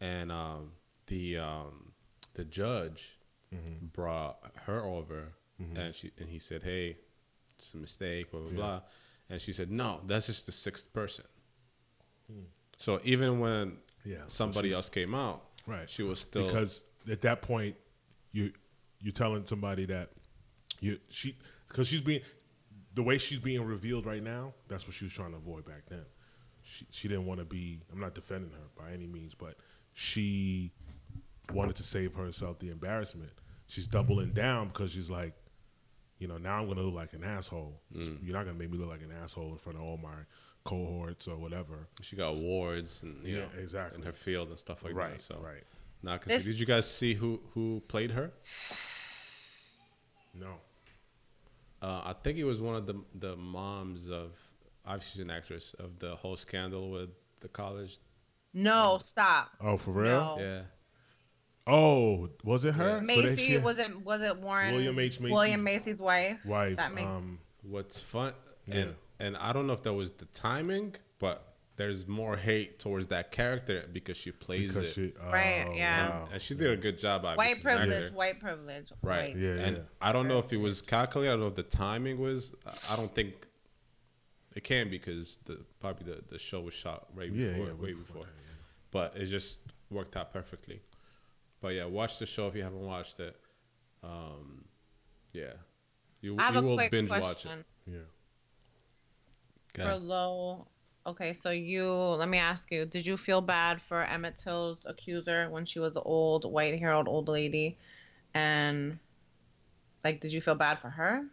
And 0.00 0.32
um, 0.32 0.72
the 1.06 1.38
um, 1.38 1.92
the 2.34 2.44
judge 2.44 3.18
Mm-hmm. 3.54 3.86
brought 3.92 4.38
her 4.66 4.82
over, 4.82 5.28
and 5.76 5.94
she 5.94 6.10
and 6.18 6.28
he 6.28 6.40
said, 6.40 6.60
"Hey, 6.64 6.96
it's 7.56 7.72
a 7.74 7.76
mistake, 7.76 8.32
blah 8.32 8.40
blah 8.40 8.50
blah," 8.50 8.80
and 9.30 9.40
she 9.40 9.52
said, 9.52 9.70
"No, 9.70 10.00
that's 10.08 10.26
just 10.26 10.46
the 10.46 10.52
sixth 10.52 10.92
person." 10.92 11.24
So 12.76 13.00
even 13.04 13.40
when. 13.40 13.78
Yeah, 14.06 14.18
somebody 14.26 14.68
she's- 14.68 14.76
else 14.76 14.88
came 14.90 15.14
out, 15.14 15.46
Right. 15.66 15.88
she 15.88 16.02
was 16.02 16.20
still 16.20 16.44
because 16.44 16.84
at 17.08 17.22
that 17.22 17.40
point, 17.40 17.74
you 18.32 18.52
you're 19.00 19.12
telling 19.14 19.46
somebody 19.46 19.86
that 19.86 20.10
you 20.80 20.98
she 21.08 21.38
because 21.68 21.88
she's 21.88 22.02
being 22.02 22.20
the 22.94 23.02
way 23.02 23.16
she's 23.16 23.38
being 23.38 23.64
revealed 23.64 24.04
right 24.04 24.22
now. 24.22 24.52
That's 24.68 24.86
what 24.86 24.92
she 24.94 25.04
was 25.06 25.14
trying 25.14 25.30
to 25.30 25.38
avoid 25.38 25.64
back 25.64 25.86
then. 25.86 26.04
She 26.62 26.86
she 26.90 27.08
didn't 27.08 27.24
want 27.24 27.38
to 27.40 27.46
be. 27.46 27.80
I'm 27.92 27.98
not 28.00 28.14
defending 28.14 28.50
her 28.50 28.66
by 28.76 28.92
any 28.92 29.06
means, 29.06 29.34
but 29.34 29.56
she 29.94 30.70
wanted 31.52 31.76
to 31.76 31.82
save 31.82 32.14
herself 32.14 32.58
the 32.58 32.70
embarrassment. 32.70 33.30
She's 33.66 33.86
doubling 33.86 34.32
down 34.32 34.68
because 34.68 34.92
she's 34.92 35.10
like, 35.10 35.34
you 36.18 36.28
know, 36.28 36.38
now 36.38 36.60
I'm 36.60 36.68
gonna 36.68 36.82
look 36.82 36.94
like 36.94 37.12
an 37.12 37.24
asshole. 37.24 37.80
Mm. 37.94 38.18
You're 38.22 38.34
not 38.36 38.44
gonna 38.44 38.58
make 38.58 38.70
me 38.70 38.78
look 38.78 38.88
like 38.88 39.02
an 39.02 39.12
asshole 39.22 39.52
in 39.52 39.58
front 39.58 39.78
of 39.78 39.84
all 39.84 39.96
my 39.96 40.14
cohorts 40.64 41.28
or 41.28 41.36
whatever. 41.36 41.88
She 42.00 42.16
got 42.16 42.28
awards 42.28 43.02
and 43.02 43.22
you 43.26 43.36
Yeah, 43.36 43.42
know, 43.42 43.48
exactly. 43.60 43.98
in 43.98 44.04
her 44.06 44.12
field 44.12 44.48
and 44.48 44.58
stuff 44.58 44.82
like 44.82 44.94
right, 44.94 45.12
that. 45.16 45.22
So 45.22 45.38
right. 45.42 45.62
not 46.02 46.20
cause 46.22 46.28
This- 46.32 46.44
did 46.44 46.58
you 46.58 46.66
guys 46.66 46.88
see 46.90 47.14
who 47.14 47.40
who 47.52 47.82
played 47.88 48.10
her? 48.12 48.32
No. 50.34 50.54
Uh, 51.82 52.02
I 52.06 52.14
think 52.22 52.38
it 52.38 52.44
was 52.44 52.60
one 52.60 52.76
of 52.76 52.86
the 52.86 52.94
the 53.16 53.36
moms 53.36 54.08
of 54.10 54.32
obviously 54.86 55.12
she's 55.18 55.20
an 55.22 55.30
actress 55.30 55.74
of 55.78 55.98
the 55.98 56.16
whole 56.16 56.36
scandal 56.36 56.90
with 56.90 57.10
the 57.40 57.48
college. 57.48 57.98
No, 58.54 58.98
stop. 59.02 59.50
Oh, 59.60 59.76
for 59.76 59.90
real? 59.92 60.36
No. 60.36 60.36
Yeah. 60.38 60.62
Oh, 61.66 62.28
was 62.42 62.64
it 62.64 62.74
her? 62.74 62.88
Yeah. 62.88 62.98
So 63.00 63.04
Macy 63.04 63.36
she- 63.36 63.58
was 63.58 63.78
it 63.78 64.04
was 64.04 64.20
it 64.20 64.36
Warren 64.38 64.74
William 64.74 64.98
H. 64.98 65.18
Macy's 65.20 65.32
William 65.32 65.64
Macy's 65.64 66.00
wife? 66.00 66.44
wife. 66.44 66.76
That 66.76 66.92
makes- 66.94 67.06
um, 67.08 67.38
What's 67.62 68.00
fun 68.00 68.34
Yeah. 68.66 68.74
and 68.76 68.94
and 69.20 69.36
I 69.38 69.52
don't 69.52 69.66
know 69.66 69.72
if 69.72 69.82
that 69.84 69.94
was 69.94 70.12
the 70.12 70.26
timing, 70.26 70.94
but 71.18 71.54
there's 71.76 72.06
more 72.06 72.36
hate 72.36 72.78
towards 72.78 73.06
that 73.08 73.30
character 73.30 73.88
because 73.92 74.16
she 74.16 74.30
plays 74.30 74.74
because 74.74 74.88
it. 74.90 74.92
she, 74.92 75.12
Right, 75.18 75.64
oh, 75.68 75.72
yeah. 75.72 76.08
wow. 76.10 76.28
and 76.32 76.42
she 76.42 76.54
did 76.54 76.70
a 76.70 76.76
good 76.76 76.98
job. 76.98 77.24
obviously, 77.24 77.36
White 77.36 77.50
as 77.50 77.56
an 77.82 77.88
privilege, 77.88 78.12
white 78.12 78.40
privilege. 78.40 78.92
Right. 79.02 79.28
White. 79.34 79.36
Yeah, 79.36 79.50
and 79.66 79.76
yeah. 79.78 79.82
I 80.02 80.12
don't 80.12 80.28
know 80.28 80.38
if 80.38 80.52
it 80.52 80.58
was 80.58 80.82
calculated. 80.82 81.30
I 81.30 81.32
don't 81.34 81.40
know 81.40 81.46
if 81.48 81.54
the 81.54 81.62
timing 81.64 82.18
was. 82.20 82.52
I 82.90 82.96
don't 82.96 83.10
think 83.10 83.46
it 84.54 84.62
can 84.64 84.90
because 84.90 85.38
the 85.46 85.64
probably 85.80 86.12
the, 86.12 86.22
the 86.28 86.38
show 86.38 86.60
was 86.60 86.74
shot 86.74 87.06
right 87.14 87.32
Yeah, 87.32 87.48
before, 87.48 87.66
yeah, 87.66 87.72
way 87.72 87.78
way 87.80 87.92
before. 87.94 88.04
before 88.04 88.22
that, 88.24 88.30
yeah. 88.46 88.54
But 88.90 89.16
it 89.16 89.26
just 89.26 89.60
worked 89.90 90.16
out 90.16 90.32
perfectly. 90.32 90.80
But 91.64 91.76
yeah, 91.76 91.86
watch 91.86 92.18
the 92.18 92.26
show 92.26 92.46
if 92.46 92.54
you 92.54 92.62
haven't 92.62 92.84
watched 92.84 93.20
it. 93.20 93.34
Um, 94.02 94.66
yeah, 95.32 95.54
you, 96.20 96.36
I 96.38 96.42
have 96.42 96.56
you 96.56 96.60
a 96.60 96.62
will 96.62 96.76
quick 96.76 96.90
binge 96.90 97.08
question 97.08 97.24
watch 97.24 97.46
it. 97.46 97.64
Yeah. 99.78 99.84
Go 99.84 99.88
for 99.88 99.96
low. 99.96 100.66
Okay, 101.06 101.32
so 101.32 101.48
you 101.48 101.86
let 101.86 102.28
me 102.28 102.36
ask 102.36 102.70
you: 102.70 102.84
Did 102.84 103.06
you 103.06 103.16
feel 103.16 103.40
bad 103.40 103.80
for 103.88 104.04
Emmett 104.04 104.36
Till's 104.36 104.76
accuser 104.84 105.48
when 105.48 105.64
she 105.64 105.78
was 105.78 105.96
an 105.96 106.02
old 106.04 106.44
white-haired 106.44 107.08
old 107.08 107.28
lady, 107.28 107.78
and 108.34 108.98
like, 110.04 110.20
did 110.20 110.34
you 110.34 110.42
feel 110.42 110.56
bad 110.56 110.80
for 110.80 110.90
her? 110.90 111.24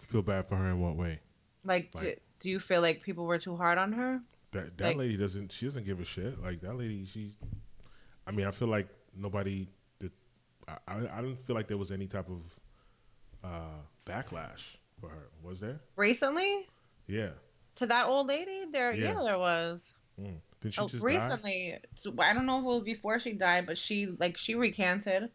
Feel 0.00 0.22
bad 0.22 0.48
for 0.48 0.56
her 0.56 0.70
in 0.70 0.80
what 0.80 0.96
way? 0.96 1.20
Like, 1.62 1.92
do, 1.92 2.06
Like- 2.06 2.22
do 2.40 2.48
you 2.48 2.58
feel 2.58 2.80
like 2.80 3.02
people 3.02 3.26
were 3.26 3.38
too 3.38 3.56
hard 3.56 3.76
on 3.76 3.92
her? 3.92 4.22
That 4.52 4.78
that 4.78 4.86
Like- 4.86 4.96
lady 4.96 5.18
doesn't. 5.18 5.52
She 5.52 5.66
doesn't 5.66 5.84
give 5.84 6.00
a 6.00 6.06
shit. 6.06 6.40
Like 6.42 6.62
that 6.62 6.74
lady. 6.74 7.04
She. 7.04 7.34
I 8.28 8.30
mean, 8.30 8.46
I 8.46 8.50
feel 8.50 8.68
like 8.68 8.88
nobody. 9.16 9.68
Did, 9.98 10.12
I 10.68 10.76
I 10.86 11.20
didn't 11.22 11.38
feel 11.46 11.56
like 11.56 11.66
there 11.66 11.78
was 11.78 11.90
any 11.90 12.06
type 12.06 12.28
of 12.28 12.42
uh, 13.42 13.80
backlash 14.06 14.76
for 15.00 15.08
her. 15.08 15.28
Was 15.42 15.60
there? 15.60 15.80
Recently, 15.96 16.66
Yeah. 17.06 17.30
to 17.76 17.86
that 17.86 18.06
old 18.06 18.26
lady, 18.26 18.66
there, 18.70 18.92
yeah, 18.92 19.12
Yeah. 19.14 19.22
there 19.24 19.38
was. 19.38 19.94
Mm. 20.20 20.40
Did 20.60 20.74
she 20.74 20.80
Oh, 20.80 20.88
just 20.88 21.00
die? 21.02 21.06
recently, 21.06 21.78
so 21.96 22.12
I 22.18 22.34
don't 22.34 22.44
know 22.46 22.58
if 22.58 22.64
it 22.64 22.66
was 22.66 22.82
before 22.82 23.18
she 23.20 23.32
died, 23.32 23.66
but 23.66 23.78
she 23.78 24.06
like 24.06 24.36
she 24.36 24.54
recanted. 24.54 25.30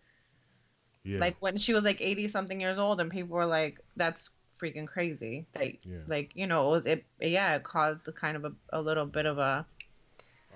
Yeah. 1.06 1.20
like 1.20 1.36
when 1.42 1.58
she 1.58 1.74
was 1.74 1.84
like 1.84 2.00
80 2.00 2.30
something 2.30 2.62
years 2.62 2.78
old 2.78 3.02
and 3.02 3.12
people 3.12 3.36
were 3.36 3.46
like 3.46 3.78
that's 3.98 4.30
freaking 4.62 4.88
crazy 4.88 5.46
like 5.54 5.82
Yeah. 5.84 5.98
like 6.08 6.32
you 6.34 6.48
know 6.48 6.68
it 6.70 6.72
was 6.72 6.86
it 6.86 7.04
yeah 7.20 7.58
it 7.58 7.64
caused 7.66 8.06
the 8.06 8.14
kind 8.14 8.38
of 8.38 8.46
a, 8.46 8.54
a 8.70 8.82
little 8.82 9.06
bit 9.06 9.26
of 9.26 9.38
a 9.38 9.66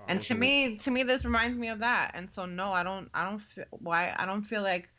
and 0.08 0.22
to 0.22 0.36
me 0.36 0.78
to 0.78 0.91
me 0.91 1.04
this 1.04 1.26
reminds 1.26 1.58
me 1.58 1.70
of 1.70 1.80
that 1.80 2.12
and 2.13 2.32
so 2.32 2.46
no 2.46 2.72
i 2.72 2.84
don't 2.84 3.10
i 3.13 3.24
don't 3.24 3.41
feel 3.41 3.65
why 3.72 4.13
i 4.17 4.26
don't 4.26 4.43
feel 4.43 4.62
like 4.62 4.89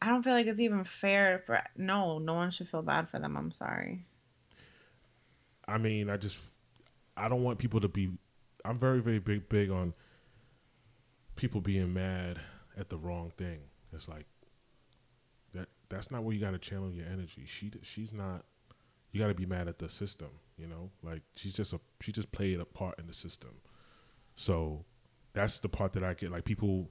i 0.00 0.08
don't 0.08 0.22
feel 0.22 0.32
like 0.32 0.46
it's 0.46 0.60
even 0.60 0.84
fair 0.84 1.42
for 1.46 1.60
no 1.76 2.18
no 2.18 2.34
one 2.34 2.50
should 2.50 2.68
feel 2.68 2.82
bad 2.82 3.08
for 3.08 3.18
them 3.18 3.36
i'm 3.36 3.52
sorry 3.52 4.04
I 5.66 5.78
mean, 5.78 6.10
I 6.10 6.16
just 6.16 6.42
I 7.16 7.28
don't 7.28 7.42
want 7.42 7.58
people 7.58 7.80
to 7.80 7.88
be. 7.88 8.10
I'm 8.64 8.78
very 8.78 9.00
very 9.00 9.18
big 9.18 9.48
big 9.48 9.70
on 9.70 9.94
people 11.36 11.60
being 11.60 11.92
mad 11.92 12.38
at 12.76 12.88
the 12.88 12.96
wrong 12.96 13.32
thing. 13.36 13.60
It's 13.92 14.08
like 14.08 14.26
that. 15.52 15.68
That's 15.88 16.10
not 16.10 16.24
where 16.24 16.34
you 16.34 16.40
got 16.40 16.52
to 16.52 16.58
channel 16.58 16.90
your 16.90 17.06
energy. 17.06 17.44
She 17.46 17.72
she's 17.82 18.12
not. 18.12 18.44
You 19.12 19.20
got 19.20 19.28
to 19.28 19.34
be 19.34 19.46
mad 19.46 19.68
at 19.68 19.78
the 19.78 19.88
system. 19.88 20.28
You 20.58 20.66
know, 20.66 20.90
like 21.02 21.22
she's 21.34 21.54
just 21.54 21.72
a 21.72 21.80
she 22.00 22.12
just 22.12 22.32
played 22.32 22.60
a 22.60 22.64
part 22.64 22.98
in 22.98 23.06
the 23.06 23.14
system. 23.14 23.50
So 24.36 24.84
that's 25.32 25.60
the 25.60 25.68
part 25.68 25.92
that 25.92 26.04
I 26.04 26.14
get. 26.14 26.30
Like 26.30 26.44
people 26.44 26.90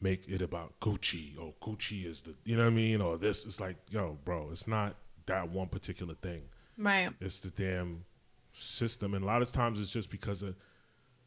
make 0.00 0.28
it 0.28 0.42
about 0.42 0.78
Gucci. 0.80 1.36
Oh, 1.38 1.54
Gucci 1.60 2.06
is 2.06 2.22
the 2.22 2.34
you 2.44 2.56
know 2.56 2.64
what 2.64 2.72
I 2.72 2.74
mean, 2.74 3.00
or 3.00 3.18
this. 3.18 3.44
It's 3.44 3.60
like 3.60 3.76
yo, 3.90 4.18
bro. 4.24 4.48
It's 4.50 4.66
not 4.66 4.96
that 5.26 5.50
one 5.50 5.68
particular 5.68 6.14
thing. 6.14 6.42
right 6.78 7.10
It's 7.20 7.40
the 7.40 7.50
damn 7.50 8.04
system, 8.52 9.14
and 9.14 9.24
a 9.24 9.26
lot 9.26 9.42
of 9.42 9.52
times 9.52 9.80
it's 9.80 9.90
just 9.90 10.10
because 10.10 10.42
of 10.42 10.54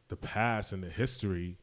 the 0.09 0.15
past 0.15 0.73
and 0.73 0.83
the 0.83 0.89
history. 0.89 1.57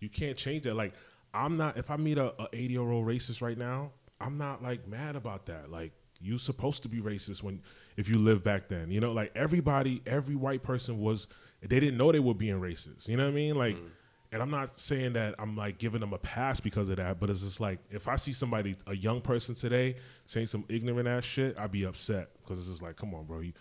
You 0.00 0.08
can't 0.08 0.36
change 0.36 0.64
that. 0.64 0.74
Like 0.74 0.94
I'm 1.32 1.56
not. 1.56 1.76
If 1.76 1.90
I 1.90 1.96
meet 1.96 2.18
a, 2.18 2.34
a 2.42 2.48
80 2.52 2.72
year 2.72 2.80
old 2.80 3.06
racist 3.06 3.40
right 3.42 3.58
now, 3.58 3.92
I'm 4.20 4.38
not 4.38 4.62
like 4.62 4.86
mad 4.88 5.16
about 5.16 5.46
that. 5.46 5.70
Like 5.70 5.92
you 6.20 6.38
supposed 6.38 6.82
to 6.82 6.88
be 6.88 7.00
racist 7.00 7.42
when 7.42 7.62
if 7.96 8.08
you 8.08 8.18
live 8.18 8.42
back 8.42 8.68
then. 8.68 8.90
You 8.90 9.00
know, 9.00 9.12
like 9.12 9.32
everybody, 9.34 10.02
every 10.06 10.36
white 10.36 10.62
person 10.62 11.00
was. 11.00 11.26
They 11.62 11.80
didn't 11.80 11.96
know 11.96 12.12
they 12.12 12.20
were 12.20 12.34
being 12.34 12.60
racist. 12.60 13.08
You 13.08 13.16
know 13.16 13.24
what 13.24 13.32
I 13.32 13.34
mean? 13.34 13.56
Like. 13.56 13.76
Mm. 13.76 13.90
And 14.34 14.40
I'm 14.40 14.50
not 14.50 14.74
saying 14.74 15.12
that 15.12 15.34
I'm 15.38 15.58
like 15.58 15.76
giving 15.76 16.00
them 16.00 16.14
a 16.14 16.18
pass 16.18 16.58
because 16.58 16.88
of 16.88 16.96
that, 16.96 17.20
but 17.20 17.28
it's 17.28 17.42
just 17.42 17.60
like 17.60 17.80
if 17.90 18.08
I 18.08 18.16
see 18.16 18.32
somebody, 18.32 18.74
a 18.86 18.96
young 18.96 19.20
person 19.20 19.54
today, 19.54 19.96
saying 20.24 20.46
some 20.46 20.64
ignorant 20.70 21.06
ass 21.06 21.24
shit, 21.24 21.58
I'd 21.58 21.70
be 21.70 21.84
upset 21.84 22.30
because 22.40 22.58
it's 22.58 22.68
just 22.68 22.82
like, 22.82 22.96
come 22.96 23.14
on, 23.14 23.26
bro, 23.26 23.40
you, 23.40 23.52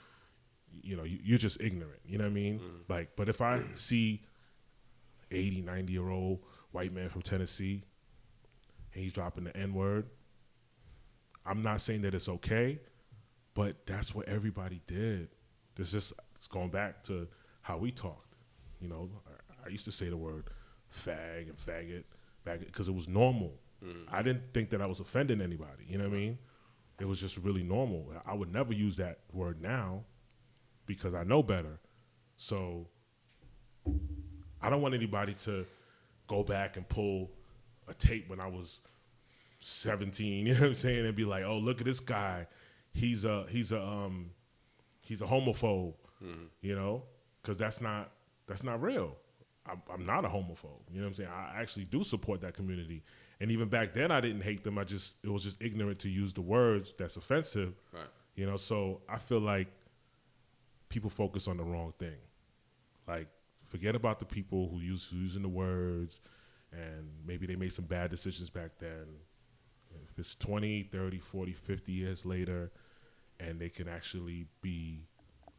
you 0.82 0.96
know, 0.96 1.04
you, 1.04 1.20
you're 1.22 1.38
just 1.38 1.60
ignorant. 1.60 2.00
You 2.06 2.20
know 2.20 2.24
what 2.24 2.32
I 2.32 2.34
mean? 2.34 2.60
Mm. 2.60 2.90
Like, 2.90 3.10
but 3.18 3.28
if 3.28 3.42
I 3.42 3.62
see 3.74 4.22
80, 5.30 5.62
90 5.62 5.92
year 5.92 6.10
old 6.10 6.40
white 6.72 6.94
man 6.94 7.10
from 7.10 7.22
Tennessee 7.22 7.84
and 8.94 9.04
he's 9.04 9.12
dropping 9.12 9.44
the 9.44 9.58
N 9.58 9.74
word, 9.74 10.08
I'm 11.46 11.62
not 11.62 11.82
saying 11.82 12.04
that 12.04 12.14
it's 12.14 12.30
okay, 12.30 12.80
but 13.56 13.86
that's 13.86 14.16
what 14.16 14.28
everybody 14.30 14.82
did. 14.88 15.30
This 15.76 15.94
is 15.94 16.14
it's 16.38 16.48
going 16.48 16.70
back 16.70 17.04
to 17.04 17.28
how 17.62 17.78
we 17.78 17.92
talked. 17.92 18.36
You 18.80 18.88
know, 18.88 19.10
I, 19.28 19.68
I 19.68 19.70
used 19.70 19.86
to 19.86 19.92
say 19.92 20.10
the 20.10 20.18
word 20.18 20.50
fag 20.94 21.50
and 21.50 21.58
faggot 21.58 22.04
back 22.44 22.60
because 22.60 22.88
it 22.88 22.94
was 22.96 23.08
normal. 23.08 23.54
I 24.12 24.22
didn't 24.22 24.54
think 24.54 24.70
that 24.72 24.82
I 24.82 24.86
was 24.86 25.00
offending 25.00 25.42
anybody. 25.42 25.86
You 25.88 25.98
know 25.98 26.08
what 26.08 26.16
I 26.16 26.20
mean? 26.20 26.38
It 27.00 27.06
was 27.06 27.20
just 27.20 27.38
really 27.38 27.64
normal. 27.64 28.06
I 28.28 28.34
would 28.36 28.54
never 28.54 28.74
use 28.74 28.96
that 28.98 29.20
word 29.34 29.60
now 29.60 30.04
because 30.86 31.16
I 31.16 31.24
know 31.24 31.42
better. 31.42 31.80
So 32.38 32.88
I 34.62 34.70
don't 34.70 34.82
want 34.84 34.94
anybody 34.94 35.34
to 35.46 35.66
go 36.28 36.44
back 36.44 36.78
and 36.78 36.88
pull 36.88 37.32
a 37.88 37.94
tape 37.94 38.30
when 38.30 38.40
I 38.40 38.48
was 38.48 38.82
17, 39.62 40.46
you 40.46 40.54
know 40.54 40.60
what 40.60 40.68
I'm 40.68 40.74
saying, 40.76 41.06
and 41.06 41.16
be 41.16 41.26
like, 41.26 41.44
"Oh, 41.44 41.58
look 41.58 41.80
at 41.80 41.86
this 41.86 42.00
guy. 42.00 42.48
He's 42.94 43.26
a 43.26 43.46
he's 43.50 43.72
a 43.72 43.82
um 43.82 44.32
he's 45.02 45.22
a 45.22 45.26
homophobe." 45.26 45.94
You 46.62 46.76
know? 46.76 47.04
Cuz 47.44 47.58
that's 47.58 47.82
not 47.82 48.12
that's 48.48 48.64
not 48.64 48.82
real. 48.82 49.18
I'm, 49.66 49.82
I'm 49.94 50.06
not 50.06 50.26
a 50.26 50.28
homophobe. 50.28 50.82
You 50.92 50.98
know 50.98 51.04
what 51.04 51.08
I'm 51.08 51.14
saying? 51.14 51.30
I 51.30 51.62
actually 51.62 51.86
do 51.86 52.04
support 52.04 52.42
that 52.42 52.54
community. 52.54 53.04
And 53.40 53.52
even 53.52 53.70
back 53.70 53.94
then 53.94 54.12
I 54.12 54.22
didn't 54.22 54.42
hate 54.42 54.64
them. 54.64 54.78
I 54.78 54.84
just 54.84 55.18
it 55.24 55.30
was 55.30 55.44
just 55.44 55.62
ignorant 55.62 56.00
to 56.00 56.10
use 56.10 56.34
the 56.34 56.42
words 56.42 56.94
that's 56.98 57.18
offensive. 57.18 57.74
Right. 57.94 58.08
You 58.36 58.46
know, 58.46 58.58
so 58.58 59.02
I 59.10 59.18
feel 59.18 59.40
like 59.40 59.68
people 60.90 61.10
focus 61.10 61.48
on 61.48 61.58
the 61.58 61.64
wrong 61.64 61.94
thing. 62.00 62.18
Like, 63.08 63.28
forget 63.66 63.96
about 63.96 64.20
the 64.20 64.26
people 64.26 64.70
who 64.70 64.80
use 64.80 65.10
who 65.10 65.18
using 65.18 65.42
the 65.42 65.50
words 65.50 66.20
and 66.72 67.10
maybe 67.26 67.46
they 67.46 67.56
made 67.56 67.74
some 67.74 67.86
bad 67.86 68.10
decisions 68.10 68.50
back 68.50 68.72
then. 68.80 69.06
If 70.10 70.20
it's 70.20 70.36
20, 70.36 70.84
30, 70.84 71.20
40, 71.20 71.54
50 71.54 71.92
years 71.92 72.26
later 72.26 72.72
and 73.40 73.60
they 73.60 73.70
can 73.70 73.88
actually 73.88 74.48
be 74.62 75.08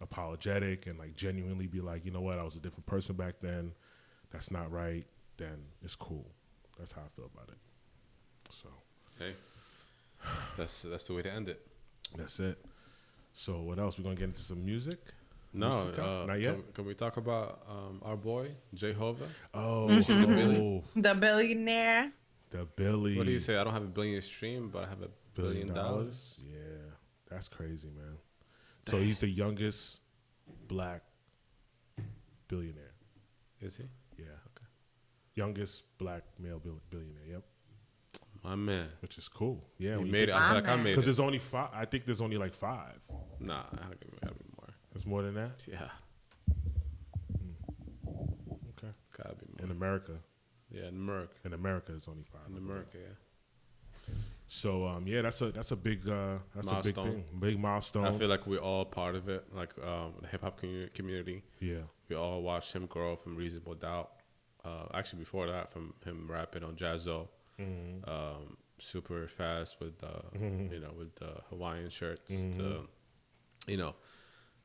apologetic 0.03 0.86
and 0.86 0.98
like 0.98 1.14
genuinely 1.16 1.66
be 1.66 1.80
like, 1.80 2.05
you 2.05 2.11
know 2.11 2.20
what, 2.20 2.38
I 2.38 2.42
was 2.42 2.57
a 2.57 2.61
different 2.61 2.86
person 2.86 3.14
back 3.16 3.34
then. 3.40 3.72
That's 4.30 4.50
not 4.50 4.70
right. 4.72 5.07
Then 5.36 5.57
it's 5.82 5.94
cool. 5.96 6.26
That's 6.78 6.92
how 6.92 7.03
I 7.03 7.09
feel 7.16 7.30
about 7.34 7.48
it. 7.48 7.59
So 8.50 8.68
Hey, 9.18 9.34
that's 10.57 10.82
that's 10.82 11.05
the 11.05 11.14
way 11.14 11.22
to 11.22 11.32
end 11.32 11.48
it. 11.48 11.66
that's 12.16 12.40
it. 12.40 12.59
So 13.34 13.61
what 13.62 13.78
else? 13.78 13.98
We're 13.98 14.05
gonna 14.05 14.16
get 14.16 14.24
into 14.24 14.40
some 14.42 14.64
music. 14.64 14.98
No, 15.55 15.68
uh, 15.70 16.24
Not 16.26 16.40
yet? 16.40 16.55
Can, 16.55 16.64
can 16.72 16.84
we 16.86 16.94
talk 16.94 17.18
about 17.18 17.61
um, 17.68 18.00
our 18.03 18.16
boy 18.16 18.50
Jehovah? 18.74 19.26
Oh, 19.53 19.86
Mm-hmm. 19.90 20.34
Billy. 20.34 20.82
the 20.96 21.14
billionaire 21.14 22.11
the 22.50 22.66
Billy. 22.76 23.16
What 23.18 23.26
do 23.26 23.32
you 23.32 23.38
say? 23.38 23.57
I 23.59 23.64
don't 23.64 23.72
have 23.74 23.82
a 23.82 23.86
billion 23.86 24.20
stream, 24.22 24.70
but 24.72 24.84
I 24.84 24.88
have 24.88 25.03
a 25.03 25.09
billion 25.34 25.72
dollars. 25.74 26.38
Yeah, 26.42 26.59
that's 27.30 27.48
crazy, 27.48 27.88
man. 27.94 28.16
So 28.87 28.99
he's 28.99 29.20
the 29.20 29.28
youngest 29.28 30.01
black 30.68 31.03
billionaire. 32.49 32.93
Is 33.61 33.76
he? 33.76 33.85
Yeah. 34.18 34.24
Okay. 34.24 34.66
Youngest 35.35 35.85
black 35.99 36.24
male 36.39 36.59
bill- 36.59 36.80
billionaire. 36.91 37.26
Yep. 37.30 37.43
My 38.45 38.57
man. 38.57 38.89
which 39.01 39.18
is 39.18 39.28
cool. 39.28 39.64
Yeah, 39.78 39.99
You 39.99 40.07
made 40.07 40.28
it. 40.28 40.35
I 40.35 40.49
feel 40.49 40.55
like 40.57 40.68
I 40.68 40.74
made 40.76 40.83
it. 40.91 40.93
because 40.95 41.05
there's 41.05 41.20
only 41.20 41.39
five. 41.39 41.70
I 41.72 41.85
think 41.85 42.05
there's 42.05 42.20
only 42.20 42.37
like 42.39 42.55
five. 42.55 42.99
Nah, 43.39 43.62
I 43.72 43.76
gotta 43.76 43.97
be, 43.97 44.07
gotta 44.20 44.35
more. 44.59 44.68
There's 44.93 45.07
more 45.07 45.22
than 45.22 45.35
that. 45.35 45.64
Yeah, 45.70 45.89
hmm. 47.39 47.53
Okay. 48.70 48.93
gotta 49.16 49.37
be 49.37 49.47
more. 49.57 49.64
In. 49.64 49.70
America, 49.70 50.12
Yeah, 50.70 50.89
in 50.89 50.97
America. 50.97 51.35
in 51.45 51.53
America, 51.53 51.93
it's 51.95 52.09
only 52.09 52.24
five. 52.24 52.43
In 52.51 52.57
America, 52.57 52.99
yeah. 52.99 53.14
So 54.55 54.86
um, 54.86 55.07
yeah, 55.07 55.22
that's 55.22 55.40
a 55.40 55.50
that's 55.50 55.70
a 55.70 55.76
big 55.76 56.07
uh, 56.07 56.36
that's 56.55 56.66
a 56.70 56.74
big 56.82 56.94
Milestone. 56.96 57.05
thing, 57.05 57.24
big 57.40 57.59
milestone. 57.59 58.05
I 58.05 58.12
feel 58.12 58.28
like 58.28 58.46
we're 58.46 58.59
all 58.61 58.84
part 58.84 59.14
of 59.14 59.30
it. 59.30 59.46
Like 59.55 59.70
um, 59.82 60.12
the 60.20 60.28
hip 60.28 60.42
hop 60.42 60.61
community, 60.92 61.42
yeah, 61.61 61.84
we 62.11 62.16
all 62.16 62.42
watched 62.42 62.74
him 62.74 62.84
grow 62.84 63.16
from 63.16 63.34
Reasonable 63.34 63.74
Doubt. 63.74 64.11
Uh, 64.62 64.84
actually, 64.92 65.20
before 65.20 65.46
that, 65.46 65.72
from 65.72 65.94
him 66.05 66.28
rapping 66.30 66.62
on 66.64 66.76
Jaz-O, 66.76 67.28
Mm-hmm. 67.61 68.11
um, 68.11 68.57
super 68.78 69.26
fast 69.26 69.78
with 69.80 69.94
uh, 70.05 70.20
you 70.38 70.80
know 70.80 70.92
with 70.98 71.14
the 71.16 71.32
Hawaiian 71.48 71.88
shirts, 71.88 72.30
Mm-hmm. 72.30 72.59
to, 72.59 72.88
you 73.66 73.78
know, 73.78 73.94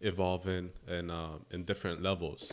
evolving 0.01 0.69
and 0.87 1.09
um, 1.11 1.45
in 1.51 1.63
different 1.63 2.01
levels 2.03 2.51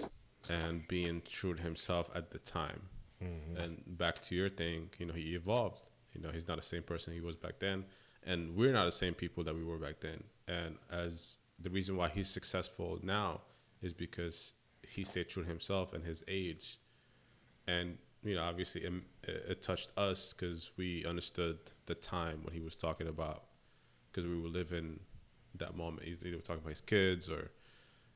and 0.50 0.86
being 0.86 1.20
true 1.28 1.54
to 1.54 1.60
himself 1.60 2.10
at 2.14 2.30
the 2.30 2.38
time. 2.38 2.80
Mm-hmm. 3.22 3.56
And 3.56 3.82
back 3.98 4.22
to 4.22 4.34
your 4.36 4.48
thing, 4.48 4.90
you 4.98 5.06
know, 5.06 5.14
he 5.14 5.34
evolved. 5.34 5.80
You 6.14 6.20
know, 6.22 6.30
he's 6.30 6.48
not 6.48 6.56
the 6.56 6.62
same 6.62 6.82
person 6.82 7.12
he 7.12 7.20
was 7.20 7.36
back 7.36 7.58
then, 7.58 7.84
and 8.24 8.54
we're 8.56 8.72
not 8.72 8.84
the 8.86 8.92
same 8.92 9.14
people 9.14 9.44
that 9.44 9.54
we 9.54 9.64
were 9.64 9.78
back 9.78 10.00
then. 10.00 10.22
And 10.48 10.76
as 10.90 11.38
the 11.58 11.70
reason 11.70 11.96
why 11.96 12.08
he's 12.08 12.28
successful 12.28 12.98
now 13.02 13.40
is 13.82 13.92
because 13.92 14.54
he 14.82 15.04
stayed 15.04 15.28
true 15.28 15.42
to 15.42 15.48
himself 15.48 15.92
and 15.94 16.04
his 16.04 16.22
age 16.28 16.78
and 17.66 17.96
you 18.22 18.34
know 18.34 18.42
obviously 18.42 18.82
it, 18.82 18.92
it 19.26 19.62
touched 19.62 19.90
us 19.96 20.34
because 20.34 20.70
we 20.76 21.04
understood 21.06 21.58
the 21.86 21.94
time 21.94 22.40
when 22.42 22.52
he 22.54 22.60
was 22.60 22.76
talking 22.76 23.08
about 23.08 23.44
because 24.10 24.28
we 24.28 24.38
were 24.38 24.48
living 24.48 25.00
that 25.54 25.76
moment 25.76 26.06
either 26.06 26.26
he 26.28 26.34
was 26.34 26.42
talking 26.44 26.60
about 26.60 26.70
his 26.70 26.80
kids 26.82 27.28
or 27.30 27.50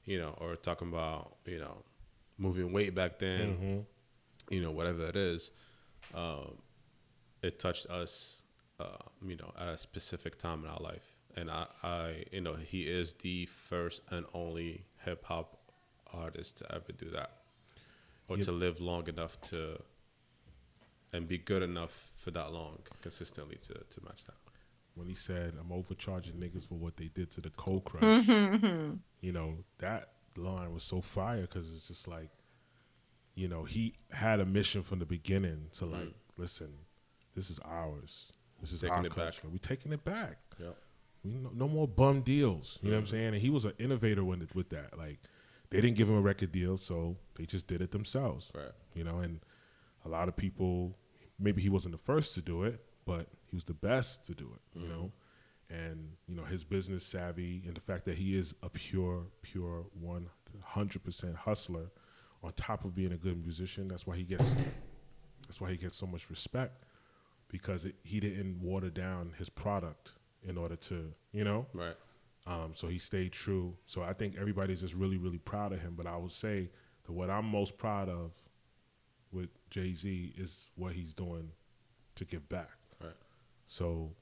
you 0.04 0.18
know 0.18 0.34
or 0.38 0.56
talking 0.56 0.88
about 0.88 1.36
you 1.46 1.58
know 1.58 1.82
moving 2.36 2.72
weight 2.72 2.94
back 2.94 3.18
then 3.18 3.56
Mm-hmm. 3.58 4.54
you 4.54 4.60
know 4.62 4.70
whatever 4.70 5.06
it 5.06 5.16
is 5.16 5.50
um, 6.14 6.58
it 7.42 7.58
touched 7.58 7.86
us 7.86 8.42
uh, 8.80 8.86
you 9.26 9.36
know 9.36 9.52
at 9.58 9.68
a 9.68 9.78
specific 9.78 10.38
time 10.38 10.64
in 10.64 10.70
our 10.70 10.80
life. 10.80 11.16
And 11.36 11.50
I, 11.50 11.66
I 11.82 12.24
you 12.32 12.40
know 12.40 12.54
he 12.54 12.82
is 12.82 13.14
the 13.14 13.46
first 13.46 14.02
and 14.10 14.24
only 14.34 14.84
hip-hop 15.04 15.56
artist 16.12 16.58
to 16.58 16.74
ever 16.74 16.92
do 16.92 17.10
that 17.10 17.30
or 18.28 18.36
Yeah. 18.38 18.44
to 18.44 18.52
live 18.52 18.80
long 18.80 19.08
enough 19.08 19.40
to 19.50 19.80
and 21.12 21.26
be 21.26 21.38
good 21.38 21.62
enough 21.62 22.12
for 22.16 22.30
that 22.32 22.52
long 22.52 22.78
consistently 23.00 23.56
to, 23.56 23.74
to 23.74 24.04
match 24.04 24.24
that. 24.24 24.36
When 24.94 25.08
he 25.08 25.14
said, 25.14 25.54
"I'm 25.58 25.72
overcharging 25.72 26.34
niggas 26.34 26.66
for 26.68 26.74
what 26.74 26.96
they 26.96 27.08
did 27.08 27.30
to 27.32 27.40
the 27.40 27.50
Cold 27.50 27.84
Crush," 27.84 28.26
you 28.26 29.32
know 29.32 29.54
that 29.78 30.12
line 30.36 30.72
was 30.72 30.82
so 30.82 31.00
fire 31.00 31.42
because 31.42 31.72
it's 31.72 31.88
just 31.88 32.06
like, 32.08 32.30
you 33.34 33.48
know, 33.48 33.64
he 33.64 33.94
had 34.10 34.40
a 34.40 34.44
mission 34.44 34.82
from 34.82 34.98
the 34.98 35.06
beginning 35.06 35.68
to 35.72 35.86
like, 35.86 36.12
listen, 36.36 36.72
this 37.38 37.50
is 37.50 37.60
ours. 37.64 38.32
This 38.60 38.72
is 38.72 38.80
Taking 38.80 38.96
our 38.96 39.06
it 39.06 39.10
back. 39.10 39.16
culture. 39.16 39.48
We 39.52 39.58
taking 39.60 39.92
it 39.92 40.04
back. 40.04 40.38
Yep. 40.58 40.76
We 41.24 41.34
no, 41.34 41.50
no 41.54 41.68
more 41.68 41.86
bum 41.86 42.22
deals. 42.22 42.78
You 42.82 42.90
know 42.90 42.96
what 42.96 43.00
I'm 43.00 43.06
mm. 43.06 43.10
saying? 43.10 43.26
And 43.34 43.36
he 43.36 43.50
was 43.50 43.64
an 43.64 43.74
innovator 43.78 44.24
with 44.24 44.42
it, 44.42 44.54
with 44.54 44.70
that. 44.70 44.98
Like, 44.98 45.20
they 45.70 45.80
didn't 45.80 45.96
give 45.96 46.08
him 46.08 46.16
a 46.16 46.20
record 46.20 46.50
deal, 46.50 46.76
so 46.76 47.16
they 47.36 47.44
just 47.44 47.68
did 47.68 47.80
it 47.80 47.92
themselves. 47.92 48.50
Right. 48.54 48.72
You 48.94 49.04
know, 49.04 49.18
and 49.18 49.38
a 50.04 50.08
lot 50.08 50.26
of 50.28 50.36
people, 50.36 50.96
maybe 51.38 51.62
he 51.62 51.68
wasn't 51.68 51.92
the 51.92 51.98
first 51.98 52.34
to 52.34 52.42
do 52.42 52.64
it, 52.64 52.84
but 53.04 53.28
he 53.46 53.54
was 53.54 53.64
the 53.64 53.74
best 53.74 54.26
to 54.26 54.34
do 54.34 54.50
it. 54.54 54.80
You 54.80 54.88
know, 54.88 55.12
mm. 55.70 55.76
and 55.78 56.10
you 56.26 56.34
know 56.34 56.44
his 56.44 56.64
business 56.64 57.04
savvy 57.04 57.62
and 57.66 57.76
the 57.76 57.80
fact 57.80 58.04
that 58.06 58.18
he 58.18 58.36
is 58.36 58.54
a 58.64 58.68
pure, 58.68 59.26
pure 59.42 59.86
one 60.00 60.28
hundred 60.62 61.04
percent 61.04 61.36
hustler, 61.36 61.92
on 62.42 62.52
top 62.54 62.84
of 62.84 62.94
being 62.96 63.12
a 63.12 63.16
good 63.16 63.40
musician. 63.40 63.86
That's 63.86 64.06
why 64.06 64.16
he 64.16 64.24
gets. 64.24 64.56
That's 65.46 65.60
why 65.60 65.70
he 65.70 65.76
gets 65.78 65.96
so 65.96 66.06
much 66.06 66.28
respect, 66.28 66.84
because 67.48 67.84
it, 67.84 67.94
he 68.02 68.20
didn't 68.20 68.60
water 68.60 68.90
down 68.90 69.34
his 69.38 69.48
product 69.48 70.12
in 70.46 70.56
order 70.56 70.76
to, 70.76 71.12
you 71.32 71.44
know. 71.44 71.66
right 71.74 71.96
Um, 72.46 72.72
so 72.74 72.88
he 72.88 72.98
stayed 72.98 73.32
true. 73.32 73.76
So 73.86 74.02
I 74.02 74.12
think 74.14 74.36
everybody's 74.38 74.80
just 74.80 74.94
really, 74.94 75.18
really 75.18 75.38
proud 75.38 75.72
of 75.72 75.80
him. 75.80 75.94
But 75.96 76.06
I 76.06 76.16
would 76.16 76.32
say 76.32 76.70
that 77.04 77.12
what 77.12 77.28
I'm 77.30 77.44
most 77.44 77.76
proud 77.76 78.08
of 78.08 78.32
with 79.30 79.50
Jay 79.68 79.92
Z 79.92 80.34
is 80.36 80.70
what 80.74 80.92
he's 80.94 81.12
doing 81.12 81.50
to 82.14 82.24
give 82.24 82.48
back. 82.48 82.70
right 83.02 83.12
So, 83.66 84.12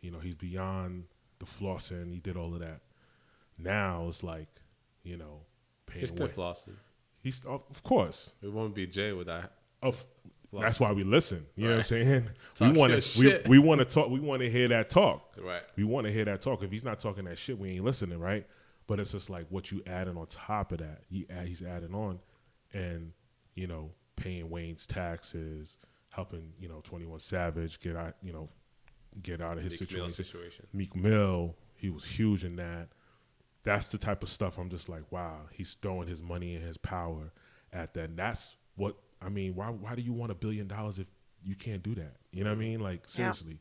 you 0.00 0.10
know, 0.10 0.20
he's 0.20 0.36
beyond 0.36 1.04
the 1.40 1.46
flossing. 1.46 2.12
He 2.12 2.20
did 2.20 2.36
all 2.36 2.54
of 2.54 2.60
that. 2.60 2.82
Now 3.58 4.06
it's 4.08 4.22
like, 4.22 4.48
you 5.02 5.16
know, 5.16 5.40
paying 5.86 6.00
he's 6.00 6.10
still 6.10 6.28
flossing 6.28 6.76
He's 7.20 7.44
of 7.44 7.62
of 7.70 7.82
course. 7.82 8.32
it 8.42 8.52
won't 8.52 8.74
be 8.74 8.86
jay 8.86 9.12
without. 9.12 9.52
that 9.82 10.04
That's 10.60 10.78
why 10.78 10.92
we 10.92 11.04
listen. 11.04 11.46
You 11.56 11.64
know 11.64 11.70
what 11.70 11.78
I'm 11.78 11.84
saying? 11.84 12.28
Talk 12.54 12.72
we 12.72 12.78
want 12.78 13.02
to 13.02 13.42
we, 13.48 13.58
we 13.58 13.58
want 13.58 13.78
to 13.78 13.84
talk. 13.84 14.10
We 14.10 14.20
want 14.20 14.42
to 14.42 14.50
hear 14.50 14.68
that 14.68 14.90
talk. 14.90 15.34
right 15.38 15.62
We 15.76 15.84
want 15.84 16.06
to 16.06 16.12
hear 16.12 16.24
that 16.26 16.42
talk. 16.42 16.62
If 16.62 16.70
he's 16.70 16.84
not 16.84 16.98
talking 16.98 17.24
that 17.24 17.38
shit, 17.38 17.58
we 17.58 17.70
ain't 17.70 17.84
listening, 17.84 18.18
right? 18.18 18.46
But 18.86 19.00
it's 19.00 19.12
just 19.12 19.30
like 19.30 19.46
what 19.48 19.70
you 19.70 19.82
adding 19.86 20.16
on 20.16 20.26
top 20.26 20.72
of 20.72 20.78
that. 20.78 21.02
He 21.08 21.26
add, 21.30 21.46
he's 21.46 21.62
adding 21.62 21.94
on, 21.94 22.18
and 22.72 23.12
you 23.54 23.66
know, 23.66 23.90
paying 24.16 24.50
Wayne's 24.50 24.86
taxes, 24.86 25.78
helping 26.10 26.52
you 26.60 26.68
know 26.68 26.80
Twenty 26.82 27.06
One 27.06 27.20
Savage 27.20 27.80
get 27.80 27.96
out, 27.96 28.16
you 28.22 28.32
know, 28.32 28.48
get 29.22 29.40
out 29.40 29.56
of 29.56 29.64
his 29.64 29.78
situation. 29.78 30.10
situation 30.10 30.66
Meek 30.72 30.94
Mill, 30.96 31.54
he 31.76 31.90
was 31.90 32.04
huge 32.04 32.44
in 32.44 32.56
that. 32.56 32.88
That's 33.64 33.88
the 33.88 33.98
type 33.98 34.22
of 34.22 34.28
stuff 34.28 34.58
I'm 34.58 34.70
just 34.70 34.88
like, 34.88 35.10
wow, 35.10 35.42
he's 35.52 35.74
throwing 35.80 36.08
his 36.08 36.20
money 36.20 36.56
and 36.56 36.64
his 36.64 36.76
power 36.76 37.32
at 37.72 37.94
that. 37.94 38.10
And 38.10 38.18
that's 38.18 38.56
what 38.74 38.96
I 39.24 39.28
mean. 39.28 39.54
Why 39.54 39.66
why 39.68 39.94
do 39.94 40.02
you 40.02 40.12
want 40.12 40.32
a 40.32 40.34
billion 40.34 40.66
dollars 40.66 40.98
if 40.98 41.06
you 41.42 41.54
can't 41.54 41.82
do 41.82 41.94
that? 41.96 42.16
You 42.32 42.44
know 42.44 42.50
what 42.50 42.58
I 42.58 42.60
mm-hmm. 42.60 42.70
mean? 42.70 42.80
Like 42.80 43.08
seriously, 43.08 43.60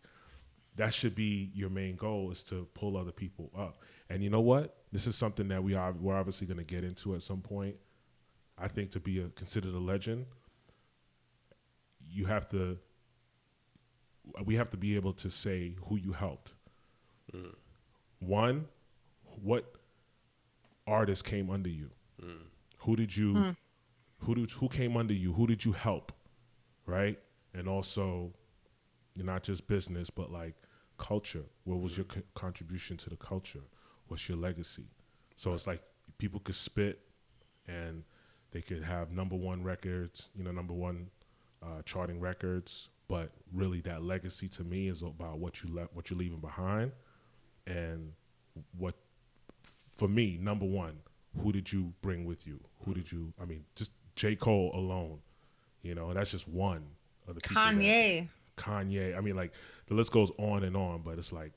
that 0.76 0.94
should 0.94 1.16
be 1.16 1.52
your 1.54 1.70
main 1.70 1.96
goal 1.96 2.32
is 2.32 2.44
to 2.46 2.68
pull 2.74 2.98
other 2.98 3.12
people 3.12 3.52
up. 3.58 3.82
And 4.10 4.24
you 4.24 4.30
know 4.30 4.42
what? 4.42 4.78
This 4.92 5.08
is 5.08 5.16
something 5.16 5.48
that 5.50 5.64
we 5.64 5.74
are 5.74 5.92
we're 5.94 6.16
obviously 6.16 6.48
going 6.48 6.58
to 6.58 6.64
get 6.64 6.84
into 6.84 7.16
at 7.16 7.22
some 7.22 7.42
point. 7.42 7.76
I 8.58 8.68
think 8.68 8.92
to 8.92 9.00
be 9.00 9.20
a, 9.22 9.30
considered 9.30 9.74
a 9.74 9.80
legend, 9.80 10.26
you 12.10 12.26
have 12.26 12.48
to. 12.50 12.78
We 14.46 14.56
have 14.56 14.70
to 14.70 14.78
be 14.78 14.96
able 14.96 15.14
to 15.14 15.32
say 15.32 15.76
who 15.88 15.98
you 15.98 16.12
helped. 16.12 16.54
Mm. 17.34 17.56
One, 18.20 18.66
what 19.42 19.74
artist 20.86 21.26
came 21.26 21.50
under 21.50 21.70
you? 21.70 21.90
Mm. 22.24 22.44
Who 22.80 22.96
did 22.96 23.16
you? 23.16 23.34
Hmm. 23.34 23.50
Who 24.24 24.36
did 24.36 24.52
who 24.52 24.70
came 24.70 24.98
under 24.98 25.14
you? 25.14 25.34
Who 25.34 25.48
did 25.48 25.66
you 25.66 25.72
help? 25.72 26.12
Right, 26.86 27.20
and 27.54 27.68
also, 27.68 28.34
not 29.16 29.44
just 29.44 29.68
business, 29.68 30.10
but 30.10 30.32
like 30.32 30.56
culture. 30.98 31.44
What 31.64 31.80
was 31.80 31.98
your 31.98 32.06
co- 32.06 32.22
contribution 32.34 32.98
to 32.98 33.10
the 33.10 33.16
culture? 33.16 33.62
What's 34.08 34.28
your 34.28 34.38
legacy? 34.38 34.86
So 35.36 35.54
it's 35.54 35.68
like 35.68 35.82
people 36.18 36.40
could 36.40 36.56
spit, 36.56 37.02
and 37.68 38.04
they 38.52 38.62
could 38.62 38.84
have 38.84 39.12
number 39.12 39.36
one 39.36 39.64
records, 39.64 40.30
you 40.36 40.44
know, 40.44 40.52
number 40.52 40.74
one 40.74 41.10
uh, 41.64 41.82
charting 41.86 42.20
records. 42.20 42.90
But 43.08 43.32
really, 43.54 43.82
that 43.82 44.04
legacy 44.04 44.48
to 44.50 44.64
me 44.64 44.88
is 44.88 45.02
about 45.02 45.40
what 45.40 45.64
you 45.64 45.74
left, 45.74 45.94
what 45.94 46.10
you're 46.10 46.20
leaving 46.20 46.40
behind, 46.40 46.92
and 47.66 48.14
what 48.78 48.96
for 49.98 50.08
me, 50.08 50.38
number 50.42 50.66
one, 50.66 50.98
who 51.42 51.52
did 51.52 51.72
you 51.72 51.94
bring 52.02 52.26
with 52.26 52.48
you? 52.48 52.60
Who 52.86 52.94
did 52.94 53.12
you? 53.12 53.34
I 53.42 53.46
mean, 53.46 53.66
just 53.76 53.92
J. 54.22 54.36
Cole 54.36 54.70
alone, 54.76 55.18
you 55.82 55.96
know, 55.96 56.10
and 56.10 56.16
that's 56.18 56.30
just 56.30 56.48
one 56.48 56.84
of 57.28 57.34
the 57.34 57.42
people. 57.42 57.56
that- 57.64 57.74
Kanye. 57.74 58.28
Kanye. 58.56 59.18
I 59.18 59.22
mean, 59.22 59.36
like 59.36 59.52
the 59.88 59.96
list 59.96 60.12
goes 60.12 60.32
on 60.38 60.64
and 60.64 60.78
on, 60.78 61.02
but 61.02 61.18
it's 61.18 61.32
like 61.34 61.54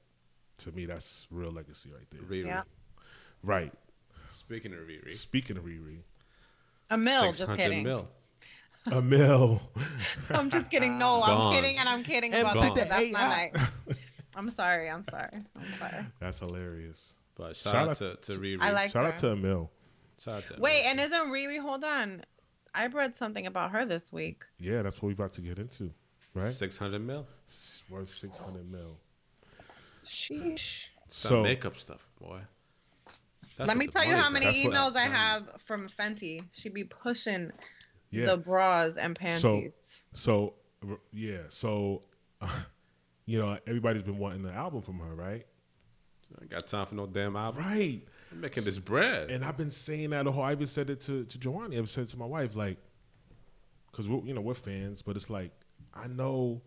to 0.58 0.72
me, 0.72 0.86
that's 0.86 1.26
real 1.30 1.50
legacy 1.52 1.90
right 1.92 2.06
there. 2.10 2.22
Riri. 2.22 2.46
Yeah. 2.46 2.62
Right. 3.42 3.70
Speaking 4.32 4.72
of 4.72 4.78
Riri, 4.78 5.12
Speaking 5.12 5.58
of 5.58 5.64
Riri, 5.64 5.98
A 6.90 6.96
mill. 6.96 7.24
Just 7.26 7.38
600 7.40 7.58
kidding. 7.62 7.84
mil. 7.84 8.08
a 8.86 9.02
mill. 9.02 9.60
I'm 10.30 10.48
just 10.48 10.70
kidding. 10.70 10.96
No, 10.98 11.20
Gone. 11.20 11.30
I'm 11.30 11.52
kidding, 11.62 11.76
and 11.78 11.86
I'm 11.88 12.02
kidding 12.02 12.32
about 12.34 12.58
that. 12.60 12.74
That's 12.88 13.10
not 13.12 13.20
AI. 13.30 13.50
nice. 13.54 13.66
I'm 14.36 14.48
sorry. 14.48 14.88
I'm 14.88 15.04
sorry. 15.10 15.28
I'm 15.54 15.72
sorry. 15.78 16.06
That's 16.18 16.38
hilarious. 16.38 17.12
But 17.34 17.56
shout, 17.56 17.72
Shout 17.74 17.82
out 17.88 18.02
out- 18.02 18.22
to, 18.22 18.32
to 18.34 18.40
Riri. 18.40 18.58
I 18.62 18.70
like 18.70 18.90
Shout 18.90 19.02
her. 19.04 19.08
out 19.12 19.18
to 19.18 19.32
Emil. 19.32 19.70
Shout 20.18 20.34
out 20.36 20.46
to 20.46 20.60
Wait, 20.60 20.84
everyone. 20.84 20.98
and 21.00 21.12
isn't 21.12 21.32
Riri? 21.32 21.58
Hold 21.60 21.84
on. 21.84 22.22
I 22.74 22.86
read 22.88 23.16
something 23.16 23.46
about 23.46 23.70
her 23.70 23.84
this 23.84 24.12
week. 24.12 24.44
Yeah, 24.58 24.82
that's 24.82 24.96
what 24.96 25.08
we're 25.08 25.12
about 25.12 25.32
to 25.34 25.40
get 25.40 25.58
into, 25.58 25.90
right? 26.34 26.52
600 26.52 27.00
mil. 27.00 27.26
It's 27.46 27.82
worth 27.88 28.10
six 28.12 28.36
hundred 28.38 28.70
mil. 28.70 28.98
Sheesh. 30.06 30.86
Some 31.06 31.28
So 31.30 31.42
makeup 31.42 31.78
stuff, 31.78 32.06
boy. 32.20 32.40
That's 33.56 33.68
Let 33.68 33.76
me 33.76 33.86
tell 33.86 34.04
you 34.04 34.16
how 34.16 34.30
many 34.30 34.46
at. 34.46 34.52
That's 34.54 34.64
what- 34.66 34.74
emails 34.74 34.96
I 34.96 35.04
have 35.04 35.48
from 35.64 35.88
Fenty. 35.88 36.42
She 36.52 36.68
be 36.68 36.84
pushing 36.84 37.52
yeah. 38.10 38.26
the 38.26 38.36
bras 38.38 38.94
and 38.98 39.14
panties. 39.14 39.72
So- 40.14 40.54
So 40.82 40.98
yeah, 41.12 41.42
so 41.48 42.02
you 43.26 43.38
know, 43.38 43.56
everybody's 43.66 44.02
been 44.02 44.18
wanting 44.18 44.44
an 44.44 44.54
album 44.54 44.82
from 44.82 44.98
her, 44.98 45.14
right? 45.14 45.46
I 46.40 46.46
got 46.46 46.66
time 46.66 46.86
for 46.86 46.94
no 46.96 47.06
damn 47.06 47.36
album. 47.36 47.62
Right. 47.64 48.02
I'm 48.34 48.40
making 48.40 48.64
this 48.64 48.78
bread. 48.78 49.30
And 49.30 49.44
I've 49.44 49.56
been 49.56 49.70
saying 49.70 50.10
that 50.10 50.24
the 50.24 50.32
whole. 50.32 50.42
I 50.44 50.52
even 50.52 50.66
said 50.66 50.90
it 50.90 51.00
to 51.02 51.24
to 51.24 51.38
Joanne. 51.38 51.72
I've 51.76 51.88
said 51.88 52.04
it 52.04 52.10
to 52.10 52.18
my 52.18 52.26
wife, 52.26 52.54
like, 52.56 52.78
because 53.90 54.08
we're 54.08 54.24
you 54.26 54.34
know 54.34 54.40
we're 54.40 54.54
fans, 54.54 55.02
but 55.02 55.16
it's 55.16 55.30
like 55.30 55.52
I 55.94 56.06
know 56.08 56.62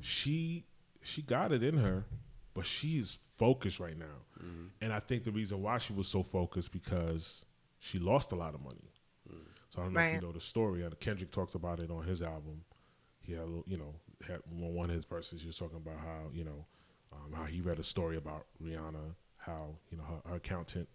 she 0.00 0.64
she 1.02 1.22
got 1.22 1.52
it 1.52 1.62
in 1.62 1.78
her, 1.78 2.04
but 2.54 2.66
she's 2.66 3.18
focused 3.36 3.80
right 3.80 3.98
now, 3.98 4.06
Mm-hmm. 4.42 4.66
and 4.80 4.92
I 4.92 5.00
think 5.00 5.24
the 5.24 5.30
reason 5.32 5.62
why 5.62 5.78
she 5.78 5.92
was 5.92 6.08
so 6.08 6.22
focused 6.22 6.72
because 6.72 7.44
she 7.78 7.98
lost 7.98 8.32
a 8.32 8.36
lot 8.36 8.54
of 8.54 8.62
money. 8.62 8.90
Mm. 9.32 9.38
So 9.70 9.80
I 9.80 9.84
don't 9.84 9.92
know 9.94 10.00
if 10.00 10.14
you 10.14 10.20
know 10.20 10.32
the 10.32 10.40
story. 10.40 10.84
Uh, 10.84 10.90
Kendrick 11.00 11.30
talked 11.30 11.54
about 11.54 11.80
it 11.80 11.90
on 11.90 12.04
his 12.04 12.20
album. 12.22 12.62
He 13.20 13.32
had, 13.32 13.42
a 13.42 13.46
little- 13.46 13.64
you 13.66 13.76
know, 13.78 13.94
had 14.26 14.40
one 14.50 14.90
of 14.90 14.94
his 14.96 15.04
verses. 15.04 15.40
He 15.40 15.46
was 15.46 15.56
talking 15.58 15.76
about 15.78 15.98
how 15.98 16.30
you 16.32 16.44
know 16.44 16.66
um, 17.12 17.32
how 17.32 17.44
he 17.44 17.60
read 17.60 17.78
a 17.78 17.82
story 17.84 18.16
about 18.16 18.46
Rihanna, 18.62 19.14
how 19.44 19.76
you 19.90 19.96
know 19.98 20.04
her, 20.04 20.30
her 20.30 20.36
accountant, 20.36 20.88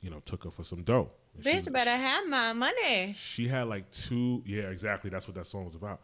you 0.00 0.10
know, 0.10 0.20
took 0.24 0.44
her 0.44 0.50
for 0.50 0.64
some 0.64 0.82
dough. 0.82 1.10
And 1.34 1.44
she 1.44 1.50
Bitch 1.50 1.56
was- 1.64 1.68
better 1.68 1.90
have 1.90 2.26
my 2.28 2.52
money. 2.52 3.14
She 3.18 3.48
had 3.48 3.68
like 3.68 3.90
two. 3.90 4.42
Yeah, 4.46 4.64
exactly. 4.64 5.10
That's 5.10 5.26
what 5.26 5.34
that 5.36 5.46
song 5.46 5.64
was 5.64 5.74
about. 5.74 6.00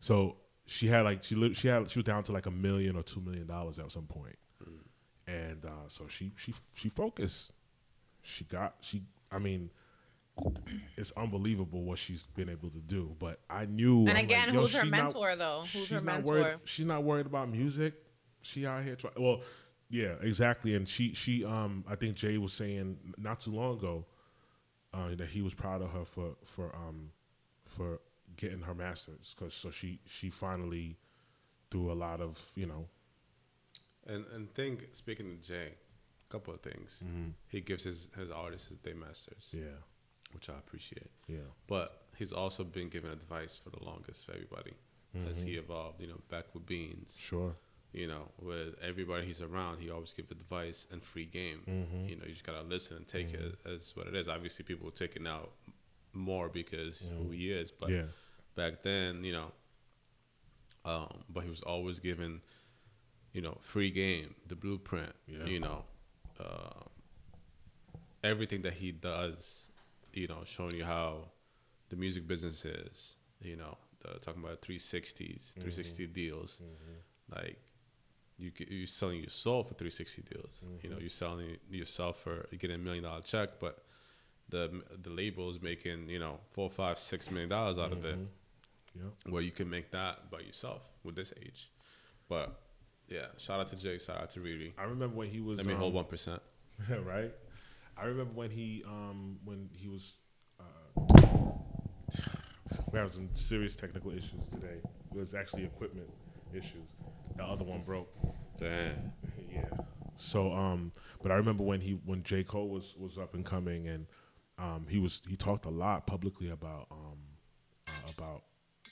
So 0.00 0.36
she 0.66 0.86
had 0.88 1.02
like 1.02 1.22
she 1.24 1.34
lit- 1.34 1.56
she 1.56 1.68
had 1.68 1.90
she 1.90 1.98
was 1.98 2.04
down 2.04 2.22
to 2.24 2.32
like 2.32 2.46
a 2.46 2.50
million 2.50 2.96
or 2.96 3.02
two 3.02 3.20
million 3.20 3.46
dollars 3.46 3.78
at 3.78 3.90
some 3.92 4.06
point, 4.06 4.36
and 5.26 5.64
uh, 5.64 5.88
so 5.88 6.06
she 6.08 6.32
she 6.36 6.54
she 6.74 6.88
focused. 6.88 7.52
She 8.22 8.44
got 8.44 8.76
she. 8.80 9.02
I 9.30 9.38
mean, 9.38 9.70
it's 10.96 11.12
unbelievable 11.16 11.82
what 11.84 11.98
she's 11.98 12.26
been 12.34 12.48
able 12.48 12.70
to 12.70 12.78
do. 12.80 13.14
But 13.18 13.40
I 13.48 13.64
knew. 13.66 14.00
And 14.00 14.10
I'm 14.10 14.24
again, 14.24 14.46
like, 14.48 14.54
yo, 14.54 14.60
who's 14.60 14.72
her 14.74 14.82
she 14.84 14.90
not- 14.90 15.04
mentor 15.04 15.36
though? 15.36 15.62
Who's 15.72 15.90
her 15.90 16.00
mentor? 16.00 16.32
worried. 16.34 16.56
She's 16.64 16.86
not 16.86 17.02
worried 17.02 17.26
about 17.26 17.48
music. 17.50 17.94
She 18.42 18.66
out 18.66 18.82
here 18.84 18.96
trying. 18.96 19.14
Well, 19.18 19.40
yeah, 20.00 20.14
exactly. 20.22 20.74
And 20.74 20.88
she 20.88 21.12
she 21.14 21.44
um 21.44 21.84
I 21.86 21.96
think 21.96 22.16
Jay 22.16 22.38
was 22.38 22.52
saying 22.52 22.98
not 23.18 23.40
too 23.40 23.52
long 23.60 23.76
ago 23.78 24.06
uh, 24.94 25.14
that 25.16 25.28
he 25.28 25.42
was 25.42 25.54
proud 25.54 25.80
of 25.82 25.90
her 25.92 26.04
for 26.04 26.28
for 26.44 26.74
um 26.74 27.10
for 27.66 28.00
getting 28.36 28.62
her 28.62 28.74
masters 28.74 29.34
because 29.36 29.54
so 29.54 29.70
she 29.70 30.00
she 30.06 30.30
finally 30.30 30.96
through 31.70 31.92
a 31.92 31.98
lot 32.06 32.20
of 32.20 32.32
you 32.56 32.66
know 32.66 32.88
And 34.06 34.24
and 34.34 34.52
think 34.54 34.88
speaking 34.92 35.30
of 35.32 35.40
Jay, 35.42 35.68
a 36.28 36.32
couple 36.32 36.52
of 36.54 36.60
things. 36.60 37.04
He 37.48 37.60
gives 37.60 37.84
his 37.84 38.08
his 38.16 38.30
artists 38.30 38.68
his 38.68 38.78
day 38.78 38.94
masters, 38.94 39.44
yeah 39.52 39.80
which 40.34 40.48
I 40.48 40.54
appreciate. 40.64 41.10
yeah 41.28 41.50
But 41.66 41.88
he's 42.18 42.32
also 42.32 42.64
been 42.64 42.88
giving 42.88 43.10
advice 43.12 43.54
for 43.62 43.70
the 43.76 43.82
longest 43.84 44.24
for 44.26 44.32
everybody 44.32 44.72
as 45.30 45.36
he 45.42 45.52
evolved. 45.64 46.00
You 46.00 46.08
know, 46.08 46.20
back 46.30 46.46
with 46.54 46.64
Beans. 46.66 47.14
sure 47.18 47.54
You 47.92 48.06
know, 48.06 48.30
with 48.40 48.74
everybody 48.82 49.26
he's 49.26 49.42
around, 49.42 49.80
he 49.80 49.90
always 49.90 50.12
give 50.14 50.30
advice 50.30 50.86
and 50.90 51.02
free 51.02 51.26
game. 51.26 51.60
Mm-hmm. 51.68 52.08
You 52.08 52.16
know, 52.16 52.22
you 52.26 52.32
just 52.32 52.44
gotta 52.44 52.62
listen 52.62 52.96
and 52.96 53.06
take 53.06 53.34
it 53.34 53.58
as 53.66 53.92
what 53.94 54.06
it 54.06 54.14
is. 54.14 54.28
Obviously, 54.28 54.64
people 54.64 54.84
will 54.84 54.92
take 54.92 55.14
it 55.14 55.22
now 55.22 55.48
more 56.14 56.48
because 56.48 57.04
who 57.18 57.30
he 57.30 57.50
is. 57.52 57.70
But 57.70 57.90
yeah 57.90 58.02
back 58.54 58.82
then, 58.82 59.24
you 59.24 59.32
know, 59.32 59.52
um, 60.84 61.22
but 61.28 61.44
he 61.44 61.50
was 61.50 61.62
always 61.62 62.00
given, 62.00 62.40
you 63.32 63.40
know, 63.40 63.56
free 63.60 63.90
game, 63.90 64.34
the 64.48 64.56
blueprint, 64.56 65.12
Yeah. 65.26 65.44
you 65.44 65.60
know, 65.60 65.84
uh, 66.40 66.84
everything 68.24 68.62
that 68.62 68.74
he 68.74 68.92
does, 68.92 69.68
you 70.12 70.26
know, 70.28 70.42
showing 70.44 70.76
you 70.76 70.84
how 70.84 71.30
the 71.88 71.96
music 71.96 72.26
business 72.26 72.64
is, 72.64 73.16
you 73.40 73.56
know, 73.56 73.76
the, 74.00 74.18
talking 74.18 74.42
about 74.42 74.60
360s, 74.60 75.52
360 75.54 76.06
deals, 76.08 76.60
like 77.30 77.58
you 78.38 78.50
you're 78.68 78.86
selling 78.86 79.20
your 79.20 79.30
soul 79.30 79.62
for 79.62 79.74
360 79.74 80.22
deals. 80.22 80.64
You 80.82 80.90
know, 80.90 80.96
you're 80.98 81.08
selling 81.08 81.56
yourself 81.70 82.20
for 82.20 82.46
you 82.50 82.58
getting 82.58 82.76
a 82.76 82.78
million 82.78 83.04
dollar 83.04 83.20
check, 83.22 83.60
but 83.60 83.84
the 84.48 84.82
the 85.02 85.10
label 85.10 85.50
is 85.50 85.60
making 85.62 86.08
you 86.08 86.18
know 86.18 86.38
four, 86.50 86.70
five, 86.70 86.98
six 86.98 87.30
million 87.30 87.48
dollars 87.48 87.78
out 87.78 87.92
of 87.92 88.04
it 88.04 88.18
yeah 88.94 89.04
where 89.26 89.42
you 89.42 89.50
can 89.50 89.68
make 89.70 89.90
that 89.90 90.30
by 90.30 90.40
yourself 90.40 90.86
with 91.04 91.16
this 91.16 91.32
age. 91.42 91.70
But 92.28 92.60
yeah, 93.08 93.26
shout 93.38 93.60
out 93.60 93.68
to 93.68 93.76
Jake, 93.76 94.00
shout 94.00 94.18
out 94.18 94.30
to 94.30 94.40
Riri. 94.40 94.72
I 94.78 94.84
remember 94.84 95.16
when 95.16 95.28
he 95.28 95.40
was 95.40 95.58
Let 95.58 95.66
me 95.66 95.74
um, 95.74 95.80
hold 95.80 95.94
one 95.94 96.04
percent. 96.04 96.42
right? 97.04 97.32
I 97.96 98.04
remember 98.04 98.32
when 98.34 98.50
he 98.50 98.82
um 98.86 99.38
when 99.44 99.68
he 99.72 99.88
was 99.88 100.18
uh, 100.60 101.20
we 102.92 102.98
have 102.98 103.10
some 103.10 103.30
serious 103.34 103.76
technical 103.76 104.10
issues 104.10 104.46
today. 104.50 104.80
It 105.10 105.18
was 105.18 105.34
actually 105.34 105.64
equipment 105.64 106.08
issues. 106.54 106.88
The 107.36 107.44
other 107.44 107.64
one 107.64 107.82
broke. 107.82 108.08
Damn. 108.58 109.12
yeah. 109.50 109.64
So 110.16 110.52
um 110.52 110.92
but 111.22 111.32
I 111.32 111.36
remember 111.36 111.64
when 111.64 111.80
he 111.80 111.92
when 112.04 112.22
J. 112.22 112.44
Cole 112.44 112.68
was 112.68 112.94
was 112.98 113.18
up 113.18 113.34
and 113.34 113.44
coming 113.44 113.88
and 113.88 114.06
um 114.58 114.86
he 114.88 114.98
was 114.98 115.22
he 115.28 115.36
talked 115.36 115.64
a 115.64 115.70
lot 115.70 116.06
publicly 116.06 116.50
about 116.50 116.86
um 116.90 117.18
uh, 117.88 118.10
about 118.16 118.42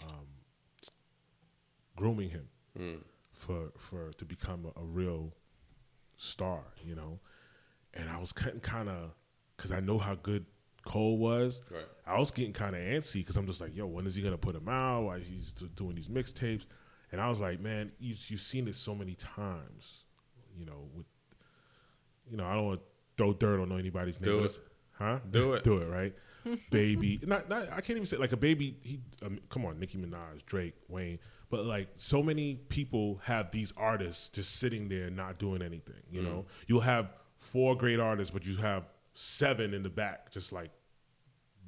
um 0.08 0.26
grooming 1.96 2.30
him 2.30 2.48
for 3.32 3.72
for 3.78 4.10
to 4.14 4.24
become 4.24 4.66
a, 4.76 4.80
a 4.80 4.84
real 4.84 5.32
star, 6.16 6.60
you 6.84 6.94
know. 6.94 7.18
And 7.94 8.08
I 8.08 8.18
was 8.18 8.32
getting 8.32 8.60
kind 8.60 8.88
of 8.88 9.10
because 9.56 9.70
I 9.72 9.80
know 9.80 9.98
how 9.98 10.14
good 10.14 10.46
Cole 10.84 11.18
was. 11.18 11.60
Right. 11.70 11.84
I 12.06 12.18
was 12.18 12.30
getting 12.30 12.52
kind 12.52 12.74
of 12.74 12.80
antsy 12.80 13.16
because 13.16 13.36
I'm 13.36 13.46
just 13.46 13.60
like, 13.60 13.74
yo, 13.76 13.86
when 13.86 14.06
is 14.06 14.14
he 14.14 14.22
gonna 14.22 14.38
put 14.38 14.54
him 14.54 14.68
out? 14.68 15.02
Why 15.02 15.18
he's 15.18 15.52
do- 15.52 15.68
doing 15.68 15.94
these 15.94 16.08
mixtapes? 16.08 16.64
And 17.12 17.20
I 17.20 17.28
was 17.28 17.40
like, 17.40 17.60
man, 17.60 17.92
you, 17.98 18.14
you've 18.28 18.40
seen 18.40 18.68
it 18.68 18.74
so 18.74 18.94
many 18.94 19.14
times, 19.14 20.04
you 20.56 20.64
know. 20.64 20.88
With 20.94 21.06
you 22.30 22.36
know, 22.36 22.46
I 22.46 22.54
don't 22.54 22.66
want 22.66 22.80
to 22.80 22.86
throw 23.16 23.32
dirt 23.32 23.60
on 23.60 23.76
anybody's 23.76 24.20
name. 24.20 24.32
Do 24.32 24.40
but 24.42 24.50
it. 24.50 24.60
Huh? 24.92 25.18
Do 25.30 25.52
it. 25.54 25.64
Do 25.64 25.78
it, 25.78 25.86
right? 25.86 26.14
baby. 26.70 27.20
Not, 27.22 27.48
not, 27.48 27.64
I 27.70 27.80
can't 27.80 27.90
even 27.90 28.06
say 28.06 28.16
like 28.16 28.32
a 28.32 28.36
baby. 28.36 28.76
He, 28.82 29.00
um, 29.24 29.38
come 29.48 29.64
on, 29.66 29.78
Nicki 29.78 29.98
Minaj, 29.98 30.44
Drake, 30.46 30.74
Wayne. 30.88 31.18
But 31.50 31.64
like 31.64 31.88
so 31.96 32.22
many 32.22 32.56
people 32.68 33.20
have 33.24 33.50
these 33.50 33.72
artists 33.76 34.30
just 34.30 34.56
sitting 34.56 34.88
there 34.88 35.10
not 35.10 35.38
doing 35.38 35.62
anything. 35.62 36.00
You 36.10 36.22
know, 36.22 36.46
you'll 36.68 36.80
have 36.80 37.10
four 37.38 37.74
great 37.74 37.98
artists, 37.98 38.32
but 38.32 38.46
you 38.46 38.56
have 38.56 38.84
seven 39.14 39.74
in 39.74 39.82
the 39.82 39.88
back 39.88 40.30
just 40.30 40.52
like 40.52 40.70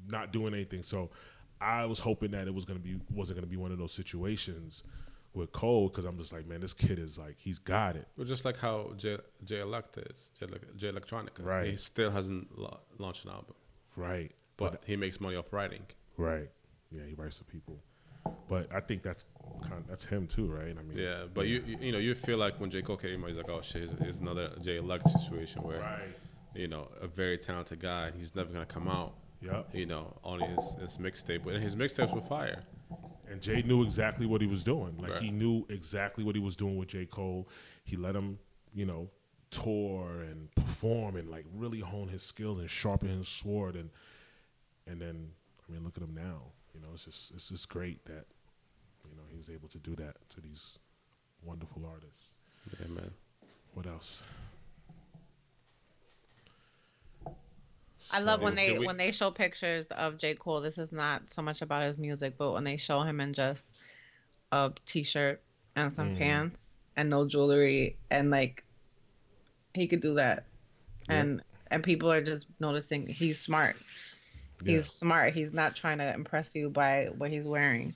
not 0.07 0.31
doing 0.31 0.53
anything. 0.53 0.83
So 0.83 1.09
I 1.59 1.85
was 1.85 1.99
hoping 1.99 2.31
that 2.31 2.47
it 2.47 2.53
was 2.53 2.63
gonna 2.63 2.79
be 2.79 2.97
wasn't 3.11 3.37
gonna 3.37 3.47
be 3.47 3.57
one 3.57 3.73
of 3.73 3.77
those 3.77 3.91
situations 3.91 4.83
with 5.33 5.51
Cole 5.51 5.89
because 5.89 6.05
I'm 6.05 6.17
just 6.17 6.31
like, 6.31 6.45
man, 6.47 6.59
this 6.61 6.73
kid 6.73 6.99
is 6.99 7.17
like 7.17 7.35
he's 7.37 7.59
got 7.59 7.95
it. 7.95 8.07
Well, 8.17 8.25
just 8.27 8.45
like 8.45 8.57
how 8.57 8.93
J, 8.97 9.17
J 9.43 9.61
Electa 9.61 10.01
is, 10.09 10.31
J, 10.39 10.45
Elec- 10.45 10.75
Jay 10.75 10.91
Electronica. 10.91 11.43
Right. 11.43 11.71
He 11.71 11.75
still 11.75 12.11
hasn't 12.11 12.57
la- 12.57 12.77
launched 12.99 13.25
an 13.25 13.31
album, 13.31 13.55
Right. 13.95 14.31
but 14.57 14.83
he 14.85 14.95
makes 14.95 15.19
money 15.19 15.35
off 15.35 15.51
writing. 15.51 15.83
Right. 16.17 16.49
Yeah, 16.91 17.01
he 17.07 17.13
writes 17.15 17.37
to 17.39 17.43
people. 17.43 17.79
But 18.47 18.71
I 18.73 18.79
think 18.79 19.03
that's 19.03 19.25
kind 19.61 19.73
of, 19.73 19.87
that's 19.87 20.05
him 20.05 20.27
too, 20.27 20.45
right? 20.47 20.75
I 20.77 20.83
mean, 20.83 20.97
Yeah, 20.97 21.23
but 21.33 21.47
you 21.47 21.63
you 21.65 21.77
you 21.81 21.91
know 21.91 21.97
you 21.97 22.13
feel 22.13 22.37
like 22.37 22.59
when 22.59 22.69
J 22.69 22.81
Cole 22.81 22.97
came, 22.97 23.23
out 23.23 23.27
he's 23.29 23.37
like, 23.37 23.49
oh 23.49 23.61
shit, 23.61 23.89
it's, 24.01 24.19
another 24.19 24.51
J 24.61 24.77
Elect 24.77 25.09
situation 25.09 25.63
where 25.63 25.79
right. 25.79 26.15
you 26.53 26.67
know 26.67 26.87
a 27.01 27.07
very 27.07 27.37
talented 27.37 27.79
guy, 27.79 28.11
he's 28.17 28.35
never 28.35 28.51
gonna 28.53 28.65
come 28.65 28.87
out. 28.87 29.15
Yep. 29.41 29.69
You 29.73 29.85
know, 29.87 30.15
on 30.23 30.39
his, 30.39 30.75
his 30.75 30.97
mixtape, 30.97 31.43
but 31.43 31.55
his 31.55 31.75
mixtapes 31.75 32.13
were 32.15 32.21
fire. 32.21 32.63
And 33.29 33.41
Jay 33.41 33.57
knew 33.65 33.83
exactly 33.83 34.25
what 34.25 34.41
he 34.41 34.47
was 34.47 34.63
doing. 34.63 34.97
Like 34.99 35.11
Right. 35.13 35.21
he 35.21 35.31
knew 35.31 35.65
exactly 35.69 36.23
what 36.23 36.35
he 36.35 36.41
was 36.41 36.55
doing 36.55 36.75
with 36.77 36.89
J. 36.89 37.05
Cole. 37.05 37.47
He 37.85 37.95
let 37.95 38.15
him, 38.15 38.37
you 38.73 38.85
know, 38.85 39.09
tour 39.49 40.21
and 40.21 40.53
perform 40.55 41.15
and 41.15 41.29
like 41.29 41.45
really 41.53 41.79
hone 41.79 42.07
his 42.09 42.23
skills 42.23 42.59
and 42.59 42.69
sharpen 42.69 43.07
his 43.09 43.27
sword 43.27 43.75
and 43.75 43.89
and 44.87 44.99
then 44.99 45.29
I 45.67 45.71
mean 45.71 45.83
look 45.83 45.95
at 45.97 46.03
him 46.03 46.13
now. 46.15 46.41
You 46.73 46.81
know, 46.81 46.87
it's 46.93 47.05
just 47.05 47.31
it's 47.31 47.49
just 47.49 47.69
great 47.69 48.03
that 48.05 48.25
you 49.09 49.15
know 49.15 49.23
he 49.29 49.37
was 49.37 49.49
able 49.49 49.69
to 49.69 49.77
do 49.77 49.95
that 49.95 50.17
to 50.29 50.41
these 50.41 50.79
wonderful 51.43 51.85
artists. 51.85 52.29
Yeah, 52.79 52.87
man. 52.87 53.11
What 53.73 53.85
else? 53.87 54.23
I 58.11 58.19
love 58.19 58.41
when 58.41 58.55
they 58.55 58.77
we- 58.77 58.85
when 58.85 58.97
they 58.97 59.11
show 59.11 59.31
pictures 59.31 59.87
of 59.87 60.17
J. 60.17 60.35
Cole. 60.35 60.61
This 60.61 60.77
is 60.77 60.91
not 60.91 61.29
so 61.29 61.41
much 61.41 61.61
about 61.61 61.83
his 61.83 61.97
music, 61.97 62.35
but 62.37 62.51
when 62.51 62.63
they 62.63 62.77
show 62.77 63.01
him 63.01 63.19
in 63.19 63.33
just 63.33 63.73
a 64.51 64.71
t-shirt 64.85 65.41
and 65.75 65.93
some 65.93 66.15
Mhm. 66.15 66.17
pants 66.19 66.69
and 66.95 67.09
no 67.09 67.27
jewelry 67.27 67.97
and 68.11 68.29
like 68.29 68.63
he 69.73 69.87
could 69.87 70.01
do 70.01 70.15
that. 70.15 70.45
Yeah. 71.09 71.15
And 71.21 71.43
and 71.67 71.83
people 71.83 72.11
are 72.11 72.21
just 72.21 72.45
noticing 72.59 73.07
he's 73.07 73.39
smart. 73.39 73.77
Yeah. 74.63 74.73
He's 74.73 74.91
smart. 74.91 75.33
He's 75.33 75.51
not 75.51 75.75
trying 75.75 75.97
to 75.97 76.13
impress 76.13 76.53
you 76.53 76.69
by 76.69 77.05
what 77.17 77.31
he's 77.31 77.47
wearing. 77.47 77.95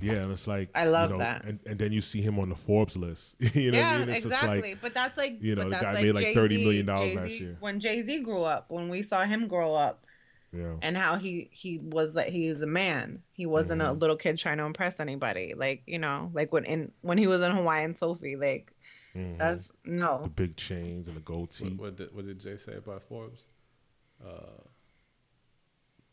Yeah, 0.00 0.22
and 0.22 0.32
it's 0.32 0.46
like 0.46 0.70
I 0.74 0.84
love 0.86 1.10
you 1.10 1.16
know, 1.16 1.24
that. 1.24 1.44
and, 1.44 1.58
and 1.66 1.78
then 1.78 1.92
you 1.92 2.00
see 2.00 2.20
him 2.20 2.38
on 2.38 2.48
the 2.48 2.54
Forbes 2.54 2.96
list. 2.96 3.36
you 3.54 3.72
know 3.72 3.78
yeah, 3.78 3.92
what 3.92 4.02
I 4.02 4.04
mean? 4.06 4.08
It's 4.16 4.24
just 4.24 4.34
exactly. 4.34 4.70
like 4.72 4.80
but 4.80 4.94
that's 4.94 5.16
like 5.16 5.38
you 5.40 5.54
know, 5.56 5.64
the 5.64 5.70
guy 5.70 5.92
like 5.92 6.02
made 6.04 6.12
like 6.14 6.26
$30 6.36 6.62
million 6.62 6.86
Jay-Z- 6.86 7.16
last 7.16 7.28
Jay-Z 7.28 7.44
year. 7.44 7.56
When 7.60 7.80
Jay 7.80 8.02
Z 8.02 8.22
grew 8.22 8.42
up, 8.42 8.66
when 8.70 8.88
we 8.88 9.02
saw 9.02 9.24
him 9.24 9.48
grow 9.48 9.74
up, 9.74 10.04
Yeah. 10.52 10.74
and 10.82 10.96
how 10.96 11.16
he 11.16 11.48
he 11.52 11.78
was 11.78 12.14
like 12.14 12.28
he's 12.28 12.62
a 12.62 12.66
man. 12.66 13.22
He 13.32 13.46
wasn't 13.46 13.82
a 13.82 13.86
Mhm. 13.86 14.00
little 14.00 14.16
kid 14.16 14.38
trying 14.38 14.58
to 14.58 14.64
impress 14.64 15.00
anybody. 15.00 15.54
Like 15.56 15.82
you 15.86 15.98
know, 15.98 16.30
like 16.32 16.52
when 16.52 16.64
in 16.64 16.92
when 17.02 17.18
he 17.18 17.26
was 17.26 17.40
in 17.42 17.50
Hawaiian 17.52 17.94
Sophie, 17.96 18.36
like 18.36 18.72
Mhm. 19.16 19.38
that's 19.38 19.68
no 19.84 20.20
the 20.22 20.28
big 20.28 20.56
chains 20.56 21.08
and 21.08 21.16
the 21.16 21.20
gold 21.20 21.48
What, 21.48 21.68
teeth. 21.70 21.78
what 21.78 21.96
did 21.96 22.14
what 22.14 22.26
did 22.26 22.38
Jay 22.40 22.56
say 22.56 22.74
about 22.76 23.02
Forbes? 23.02 23.46
Uh, 24.24 24.62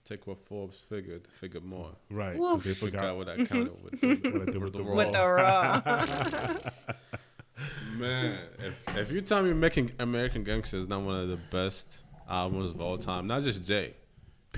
take 0.05 0.27
what 0.27 0.37
Forbes 0.45 0.77
figured, 0.87 1.27
figure 1.27 1.59
more. 1.59 1.91
Right. 2.09 2.33
They 2.63 2.73
Forgot 2.73 2.77
forgot 2.77 3.17
what 3.17 3.25
that 3.25 3.49
counted 3.49 3.83
with. 3.83 3.99
The, 3.99 4.29
what 4.29 4.41
I 4.41 4.45
did 4.51 4.63
with 4.63 4.73
the 4.73 4.83
raw. 4.83 4.95
With 4.95 5.11
the 5.11 5.27
raw. 6.87 7.01
Man, 7.97 8.37
if 8.65 8.97
if 8.97 9.11
you 9.11 9.21
tell 9.21 9.41
me 9.43 9.53
making 9.53 9.91
American 9.99 10.43
Gangster 10.43 10.77
is 10.77 10.87
not 10.87 11.01
one 11.01 11.15
of 11.15 11.29
the 11.29 11.37
best 11.51 12.03
albums 12.29 12.69
of 12.69 12.81
all 12.81 12.97
time, 12.97 13.27
not 13.27 13.43
just 13.43 13.65
Jay, 13.65 13.93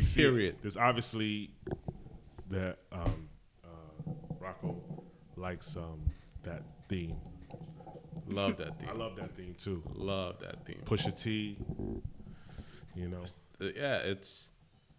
See, 0.03 0.21
period. 0.21 0.57
There's 0.61 0.77
obviously 0.77 1.51
that 2.49 2.79
um, 2.91 3.29
uh, 3.63 4.11
Rocco 4.39 4.81
likes 5.35 5.75
um, 5.77 6.01
that 6.43 6.63
theme. 6.89 7.15
Love 8.27 8.57
that 8.57 8.79
theme. 8.79 8.89
I 8.89 8.93
love 8.93 9.15
that 9.17 9.35
theme 9.37 9.55
too. 9.57 9.83
Love 9.93 10.39
that 10.39 10.65
theme. 10.65 10.81
Pusha 10.83 11.19
T. 11.21 11.57
You 12.95 13.09
know, 13.09 13.23
Yeah, 13.59 13.97
it's 13.97 14.51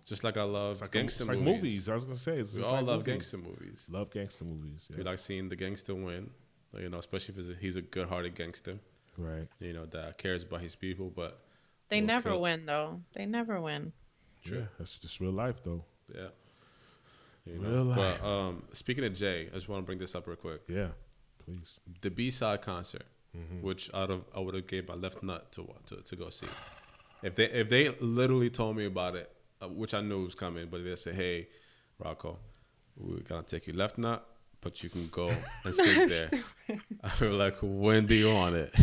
just 0.09 0.25
like 0.25 0.37
I 0.37 0.43
love 0.43 0.73
it's 0.73 0.81
like, 0.81 0.91
gangster 0.93 1.23
it's 1.25 1.29
like 1.29 1.39
movies. 1.39 1.55
movies. 1.55 1.89
I 1.89 1.95
was 1.95 2.05
gonna 2.05 2.17
say 2.17 2.39
it's 2.39 2.57
We 2.57 2.63
all 2.65 2.73
like 2.73 2.85
love 2.87 2.99
movies. 3.01 3.13
gangster 3.15 3.39
movies. 3.39 3.87
Love 3.91 4.11
gangster 4.11 4.45
movies. 4.45 4.89
We 4.97 5.03
like 5.03 5.19
seeing 5.19 5.49
the 5.49 5.57
gangster 5.57 5.95
win. 5.95 6.31
You 6.79 6.89
know, 6.91 6.99
especially 6.99 7.35
if 7.35 7.41
he's 7.41 7.51
a, 7.51 7.55
he's 7.61 7.77
a 7.77 7.83
good-hearted 7.83 8.35
gangster. 8.35 8.79
Right. 9.17 9.49
You 9.59 9.73
know 9.73 9.87
that 9.87 10.19
cares 10.19 10.43
about 10.43 10.61
his 10.61 10.75
people, 10.75 11.11
but 11.15 11.41
They 11.89 12.01
never 12.01 12.31
kill- 12.31 12.41
win 12.43 12.67
though. 12.67 13.01
They 13.15 13.27
never 13.27 13.61
win. 13.61 13.93
True. 14.45 14.59
Yeah, 14.59 14.65
that's 14.79 14.99
just 14.99 15.19
real 15.21 15.33
life 15.33 15.63
though. 15.65 15.85
yeah. 16.15 16.29
You 17.47 17.61
Real 17.61 17.85
life. 17.85 18.19
but 18.21 18.27
um, 18.29 18.63
speaking 18.73 19.05
of 19.05 19.15
Jay, 19.15 19.49
I 19.51 19.55
just 19.55 19.69
want 19.69 19.83
to 19.83 19.87
bring 19.87 19.99
this 19.99 20.15
up 20.15 20.27
real 20.27 20.37
quick. 20.37 20.61
Yeah. 20.69 20.89
Please. 21.45 21.81
The 22.03 22.11
B 22.11 22.31
side 22.31 22.61
concert, 22.63 23.05
Mhm. 23.37 23.63
which 23.63 23.91
out 23.95 24.11
of 24.11 24.25
I 24.37 24.41
would 24.41 24.55
have 24.55 24.67
gave 24.67 24.87
my 24.87 24.95
left 24.95 25.23
nut 25.23 25.51
to 25.53 25.67
to 25.87 25.97
to 26.03 26.17
go 26.17 26.29
see. 26.31 26.47
If 27.23 27.35
they 27.35 27.47
if 27.51 27.69
they 27.71 27.89
literally 28.01 28.51
told 28.51 28.77
me 28.77 28.85
about 28.85 29.17
it, 29.17 29.31
uh, 29.63 29.69
which 29.69 29.95
I 29.95 30.01
knew 30.01 30.25
was 30.25 30.35
coming, 30.35 30.69
but 30.71 30.85
they 30.85 30.97
said, 30.97 31.15
"Hey, 31.15 31.49
Rocco, 31.99 32.39
we're 32.97 33.21
gonna 33.21 33.43
take 33.43 33.67
you 33.67 33.73
left 33.75 33.99
nut, 33.99 34.27
but 34.61 34.83
you 34.83 34.91
can 34.91 35.09
go 35.09 35.31
and 35.65 35.75
sit 35.75 36.09
there." 36.09 36.31
I 37.03 37.25
was 37.25 37.33
like, 37.35 37.57
"When 37.63 38.07
do 38.07 38.15
you 38.15 38.33
want 38.33 38.55
it?" 38.57 38.75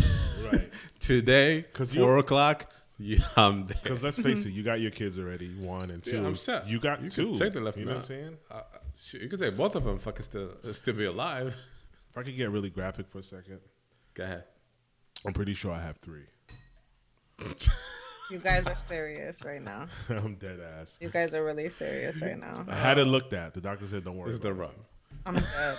Right. 0.52 0.70
Today, 1.00 1.64
Cause 1.72 1.92
four 1.92 2.14
you- 2.14 2.20
o'clock. 2.20 2.70
Yeah, 2.98 3.18
I'm 3.36 3.66
there. 3.66 3.76
Because 3.82 4.02
let's 4.02 4.16
face 4.16 4.46
it, 4.46 4.52
you 4.54 4.62
got 4.62 4.80
your 4.80 4.90
kids 4.90 5.18
already, 5.18 5.50
one 5.50 5.90
and 5.90 6.02
two. 6.02 6.12
Yeah, 6.16 6.26
I'm 6.26 6.34
set. 6.34 6.66
You 6.66 6.80
got 6.80 7.02
You 7.02 7.10
two. 7.10 7.36
take 7.36 7.52
the 7.52 7.60
left 7.60 7.76
You 7.76 7.84
know 7.84 7.90
what 7.96 7.98
I'm 7.98 8.04
saying? 8.06 8.38
Uh, 8.50 8.54
uh, 8.54 8.62
shit, 8.98 9.20
you 9.20 9.28
could 9.28 9.38
take 9.38 9.54
both 9.54 9.74
of 9.74 9.84
them. 9.84 9.96
If 9.96 10.08
I 10.08 10.12
can 10.12 10.24
still 10.24 10.48
still 10.72 10.94
be 10.94 11.04
alive. 11.04 11.48
If 12.10 12.16
I 12.16 12.22
could 12.22 12.34
get 12.38 12.48
really 12.50 12.70
graphic 12.70 13.06
for 13.08 13.18
a 13.18 13.22
second, 13.22 13.60
Go 14.14 14.24
ahead. 14.24 14.44
I'm 15.26 15.34
pretty 15.34 15.52
sure 15.52 15.72
I 15.72 15.80
have 15.82 15.98
three. 15.98 16.24
You 18.30 18.38
guys 18.38 18.66
are 18.66 18.74
serious 18.74 19.44
right 19.44 19.62
now. 19.62 19.86
I'm 20.08 20.34
dead 20.34 20.60
ass. 20.80 20.98
You 21.00 21.10
guys 21.10 21.34
are 21.34 21.44
really 21.44 21.68
serious 21.68 22.20
right 22.20 22.38
now. 22.38 22.64
I 22.68 22.74
had 22.74 22.98
it 22.98 23.04
looked 23.04 23.32
at. 23.32 23.54
The 23.54 23.60
doctor 23.60 23.86
said, 23.86 24.04
"Don't 24.04 24.16
worry." 24.16 24.28
This 24.30 24.34
is 24.34 24.40
the 24.40 24.50
about 24.50 24.60
rub. 24.60 24.74
I'm 25.26 25.34
dead. 25.34 25.78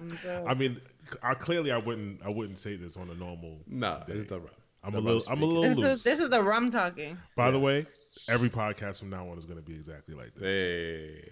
I'm 0.00 0.08
dead. 0.22 0.44
I 0.46 0.54
mean, 0.54 0.80
I, 1.22 1.34
clearly, 1.34 1.70
I 1.70 1.76
wouldn't. 1.78 2.22
I 2.24 2.30
wouldn't 2.30 2.58
say 2.58 2.76
this 2.76 2.96
on 2.96 3.10
a 3.10 3.14
normal. 3.14 3.58
Nah, 3.66 3.98
day. 4.04 4.14
this 4.14 4.22
is 4.22 4.26
the 4.26 4.40
rub. 4.40 4.50
I'm 4.82 4.92
The 4.92 4.98
a 4.98 5.00
little. 5.00 5.22
I'm 5.28 5.42
a 5.42 5.44
little 5.44 5.62
this 5.62 5.76
loose. 5.76 5.98
is 5.98 6.04
this 6.04 6.20
is 6.20 6.30
the 6.30 6.42
rum 6.42 6.70
talking. 6.70 7.18
By 7.36 7.50
the 7.50 7.58
way, 7.58 7.86
every 8.30 8.48
podcast 8.48 9.00
from 9.00 9.10
now 9.10 9.28
on 9.28 9.36
is 9.38 9.44
going 9.44 9.58
to 9.58 9.64
be 9.64 9.74
exactly 9.74 10.14
like 10.14 10.34
this. 10.34 10.42
Hey. 10.54 11.30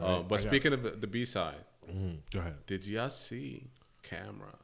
All 0.00 0.20
Uh, 0.20 0.22
but 0.22 0.40
I 0.40 0.42
speaking 0.48 0.72
of 0.72 0.82
the, 0.82 0.90
the 0.90 1.06
B 1.06 1.24
side, 1.24 1.64
Mhm. 1.90 2.18
Go 2.32 2.40
ahead. 2.40 2.64
did 2.66 2.86
y'all 2.86 3.08
see 3.08 3.70
Cam'ron 4.04 4.54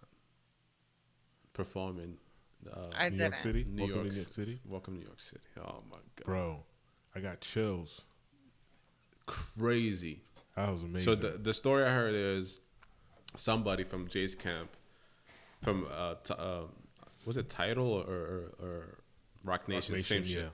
performing 1.52 2.18
uh, 2.72 2.90
I 2.96 3.08
New 3.08 3.16
York 3.18 3.32
didn't. 3.32 3.42
City. 3.42 3.64
New 3.68 3.82
Welcome 3.82 3.96
York, 3.96 4.06
to 4.08 4.12
New 4.12 4.20
York 4.20 4.28
City, 4.32 4.60
Welcome 4.66 4.94
to 4.94 5.00
New 5.00 5.06
York 5.06 5.20
City. 5.20 5.42
Oh 5.58 5.82
my 5.90 5.96
god, 6.16 6.24
bro. 6.26 6.64
I 7.14 7.20
got 7.20 7.40
chills. 7.40 8.02
crazy. 9.26 10.20
That 10.56 10.70
was 10.70 10.82
amazing. 10.82 11.04
So 11.14 11.14
the 11.20 11.38
the 11.38 11.52
story 11.54 11.84
I 11.84 11.90
heard 11.90 12.14
is 12.14 12.60
somebody 13.36 13.84
from 13.84 14.08
Jay's 14.08 14.34
camp, 14.34 14.70
from 15.62 15.86
uh, 15.94 16.14
t- 16.22 16.34
uh 16.38 16.62
was 17.24 17.36
it 17.36 17.48
Tidal 17.48 17.86
or 17.92 18.04
or, 18.10 18.52
or 18.62 18.98
Roc 19.44 19.68
Nation, 19.68 19.94
Nation, 19.96 20.24
same 20.24 20.24
shit. 20.24 20.50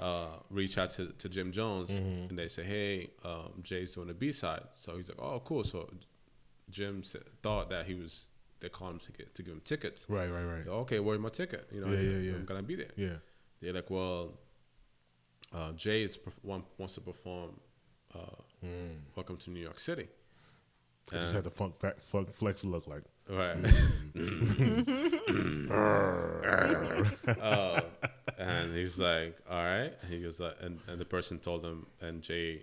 Uh, 0.00 0.28
reach 0.48 0.78
out 0.78 0.88
to, 0.90 1.08
to 1.18 1.28
Jim 1.28 1.52
Jones 1.52 1.90
Mhm. 1.90 2.30
and 2.30 2.38
they 2.38 2.48
say, 2.48 2.64
hey, 2.64 3.10
um, 3.22 3.52
Jay's 3.62 3.92
doing 3.92 4.08
the 4.08 4.14
B 4.14 4.32
side. 4.32 4.62
So 4.74 4.96
he's 4.96 5.10
like, 5.10 5.18
oh, 5.20 5.42
cool. 5.44 5.62
So 5.62 5.90
Jim 6.70 7.04
said, 7.04 7.20
thought 7.42 7.68
that 7.68 7.84
he 7.84 7.92
was 7.92 8.24
they 8.60 8.68
call 8.68 8.90
him 8.90 8.98
to 9.00 9.12
get 9.12 9.34
to 9.34 9.42
give 9.42 9.54
him 9.54 9.62
tickets. 9.64 10.06
Right, 10.08 10.28
right, 10.28 10.44
right. 10.44 10.66
Okay, 10.66 11.00
where's 11.00 11.20
my 11.20 11.28
ticket? 11.28 11.68
You 11.72 11.80
know, 11.80 11.88
Yeah, 11.88 12.00
yeah, 12.00 12.18
yeah. 12.18 12.32
I'm 12.34 12.44
gonna 12.44 12.62
be 12.62 12.76
there. 12.76 12.90
Yeah. 12.96 13.16
They're 13.60 13.72
like, 13.72 13.90
well, 13.90 14.32
uh, 15.52 15.72
Jay 15.72 16.02
is 16.02 16.18
wants 16.42 16.94
to 16.94 17.00
perform 17.00 17.60
uh, 18.14 18.20
Mm. 18.64 18.98
Welcome 19.16 19.36
to 19.38 19.50
New 19.50 19.60
York 19.60 19.80
City. 19.80 20.06
I 21.12 21.16
just 21.20 21.32
had 21.32 21.44
the 21.44 21.50
funk, 21.50 21.74
funk 22.00 22.32
flex 22.34 22.64
look 22.64 22.86
like. 22.86 23.02
Right. 23.28 23.56
uh, 27.40 27.80
and 28.38 28.74
he's 28.74 28.98
like, 28.98 29.36
all 29.48 29.64
right. 29.64 29.92
And 30.02 30.12
he 30.12 30.24
was 30.24 30.40
like, 30.40 30.56
and, 30.60 30.78
and 30.88 31.00
the 31.00 31.04
person 31.04 31.38
told 31.38 31.64
him, 31.64 31.86
and 32.00 32.22
Jay 32.22 32.62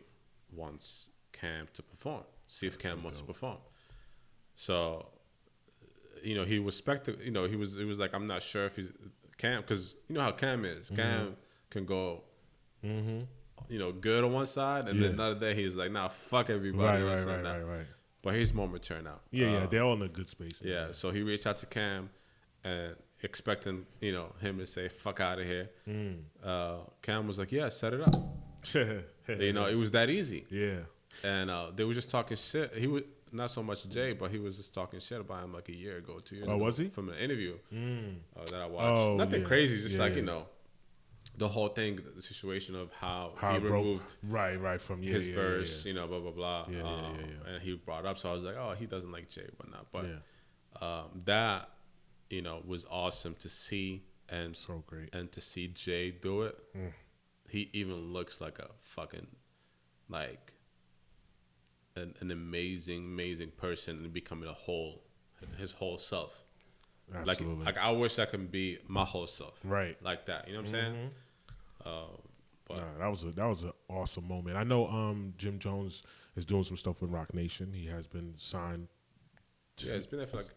wants 0.53 1.09
Cam 1.33 1.67
to 1.73 1.81
perform. 1.81 2.23
See 2.47 2.67
if 2.67 2.73
That's 2.73 2.83
Cam 2.83 2.97
so 2.99 3.03
wants 3.03 3.19
to 3.19 3.25
perform. 3.25 3.57
So, 4.55 5.07
you 6.23 6.35
know, 6.35 6.43
he 6.45 6.59
was 6.59 6.79
spectac- 6.79 7.23
You 7.23 7.31
know, 7.31 7.45
he 7.45 7.55
was. 7.55 7.77
It 7.77 7.85
was 7.85 7.99
like, 7.99 8.13
I'm 8.13 8.27
not 8.27 8.41
sure 8.41 8.65
if 8.65 8.75
he's 8.75 8.91
Cam 9.37 9.61
because 9.61 9.95
you 10.07 10.15
know 10.15 10.21
how 10.21 10.31
Cam 10.31 10.65
is. 10.65 10.89
Cam 10.89 11.35
can 11.69 11.85
go. 11.85 12.23
Mm-hmm. 12.83 13.21
You 13.69 13.79
know, 13.79 13.91
good 13.91 14.23
on 14.23 14.31
one 14.33 14.45
side, 14.45 14.87
and 14.87 14.97
Yeah. 14.99 15.07
then 15.07 15.13
another 15.15 15.39
day 15.39 15.53
he's 15.55 15.75
like, 15.75 15.91
"Nah, 15.91 16.07
fuck 16.09 16.49
everybody." 16.49 17.01
Right, 17.03 17.15
right, 17.17 17.25
right, 17.27 17.43
right, 17.43 17.61
right. 17.65 17.85
But 18.21 18.35
he's 18.35 18.53
more 18.53 18.67
mature 18.67 19.01
now. 19.01 19.19
Yeah, 19.31 19.51
yeah. 19.51 19.57
Uh, 19.59 19.67
They're 19.67 19.83
all 19.83 19.93
in 19.95 20.01
a 20.03 20.07
good 20.07 20.27
space. 20.29 20.61
now. 20.63 20.69
yeah, 20.71 20.87
so 20.91 21.11
he 21.11 21.21
reached 21.21 21.45
out 21.47 21.57
to 21.57 21.65
Cam 21.65 22.09
and 22.63 22.95
expecting, 23.23 23.85
you 23.99 24.11
know, 24.13 24.33
him 24.39 24.57
to 24.59 24.65
say 24.65 24.87
"fuck 24.87 25.19
out 25.19 25.39
of 25.39 25.45
here." 25.45 25.69
Mm. 25.87 26.19
Uh, 26.43 26.77
Cam 27.01 27.27
was 27.27 27.39
like, 27.39 27.51
"Yeah, 27.51 27.69
set 27.69 27.93
it 27.93 28.01
up." 28.01 28.15
You 29.27 29.51
know, 29.51 29.65
it 29.65 29.75
was 29.75 29.91
that 29.91 30.09
easy. 30.09 30.45
Yeah. 30.49 30.79
And 31.23 31.49
uh, 31.49 31.71
they 31.75 31.83
were 31.83 31.93
just 31.93 32.09
talking 32.09 32.37
shit. 32.37 32.73
He 32.75 32.87
was 32.87 33.03
not 33.33 33.51
so 33.51 33.61
much 33.63 33.87
Jay, 33.89 34.13
but 34.13 34.31
he 34.31 34.39
was 34.39 34.57
just 34.57 34.73
talking 34.73 34.99
shit 34.99 35.19
about 35.21 35.43
him 35.43 35.53
like 35.53 35.69
a 35.69 35.75
year 35.75 35.97
ago, 35.97 36.19
two 36.23 36.35
years 36.35 36.47
Oh, 36.49 36.55
ago. 36.55 36.63
was 36.65 36.77
he? 36.77 36.89
From 36.89 37.09
an 37.09 37.15
interview 37.17 37.57
Mm. 37.73 38.15
uh, 38.35 38.45
that 38.45 38.55
I 38.61 38.65
watched. 38.65 38.99
Oh, 38.99 39.15
Nothing 39.15 39.41
yeah. 39.41 39.47
crazy, 39.47 39.81
just 39.81 39.95
Yeah, 39.95 40.01
like 40.01 40.11
yeah. 40.13 40.17
you 40.19 40.25
know, 40.25 40.47
the 41.37 41.47
whole 41.47 41.67
thing, 41.69 41.99
the 42.15 42.21
situation 42.21 42.75
of 42.75 42.91
how, 42.93 43.33
How 43.37 43.53
he 43.53 43.59
broke- 43.59 43.71
removed 43.73 44.15
Right, 44.23 44.55
right. 44.55 44.81
From 44.81 45.03
yeah, 45.03 45.13
his 45.13 45.27
verse, 45.27 45.85
you 45.85 45.93
know, 45.93 46.07
blah 46.07 46.19
blah 46.19 46.31
blah. 46.31 46.65
Yeah, 46.69 46.77
yeah, 46.77 46.83
um, 47.07 47.15
yeah. 47.19 47.49
And 47.53 47.61
he 47.61 47.75
brought 47.75 48.05
up, 48.05 48.17
so 48.17 48.29
I 48.29 48.33
was 48.33 48.43
like, 48.43 48.55
oh, 48.55 48.73
he 48.73 48.85
doesn't 48.85 49.11
like 49.11 49.29
Jay, 49.29 49.47
whatnot. 49.57 49.87
But 49.91 50.05
um, 50.83 51.21
that 51.25 51.69
you 52.29 52.41
know 52.41 52.61
was 52.65 52.85
awesome 52.89 53.35
to 53.35 53.49
see 53.49 54.03
and 54.29 54.55
So 54.55 54.83
great. 54.87 55.13
and 55.13 55.31
to 55.31 55.41
see 55.41 55.67
Jay 55.69 56.11
do 56.11 56.41
it. 56.43 56.57
Mm. 56.75 56.91
He 57.49 57.69
even 57.73 58.11
looks 58.13 58.41
like 58.41 58.59
a 58.59 58.69
fucking 58.81 59.27
like 60.09 60.53
an, 61.97 62.13
an 62.21 62.31
amazing, 62.31 63.05
amazing 63.05 63.51
person 63.57 63.97
and 63.97 64.13
becoming 64.13 64.47
a 64.49 64.53
whole, 64.53 65.03
his 65.57 65.71
whole 65.71 65.97
self. 65.97 66.43
Absolutely. 67.13 67.65
Like, 67.65 67.75
like 67.75 67.83
I 67.83 67.91
wish 67.91 68.19
I 68.19 68.25
could 68.25 68.51
be 68.51 68.79
my 68.87 69.05
whole 69.05 69.27
self, 69.27 69.59
right. 69.63 69.95
like 70.03 70.25
that. 70.25 70.47
You 70.47 70.53
know 70.55 70.59
what 70.61 70.67
I'm 70.67 70.71
saying? 70.71 71.11
Uh, 71.85 72.03
but 72.67 72.77
Nah, 72.77 72.97
that 72.99 73.07
was 73.07 73.23
a 73.23 73.27
that 73.27 73.45
was 73.45 73.63
an 73.63 73.71
awesome 73.89 74.27
moment. 74.27 74.57
I 74.57 74.63
know 74.63 74.87
um, 74.89 75.33
Jim 75.37 75.57
Jones 75.57 76.03
is 76.35 76.45
doing 76.45 76.63
some 76.63 76.75
stuff 76.75 77.01
with 77.01 77.11
Roc 77.11 77.33
Nation. 77.33 77.71
He 77.73 77.85
has 77.87 78.07
been 78.07 78.33
signed 78.35 78.87
to, 79.77 79.87
yeah, 79.87 79.93
it's 79.93 80.05
been 80.05 80.19
there 80.19 80.27
for 80.27 80.37
like 80.37 80.47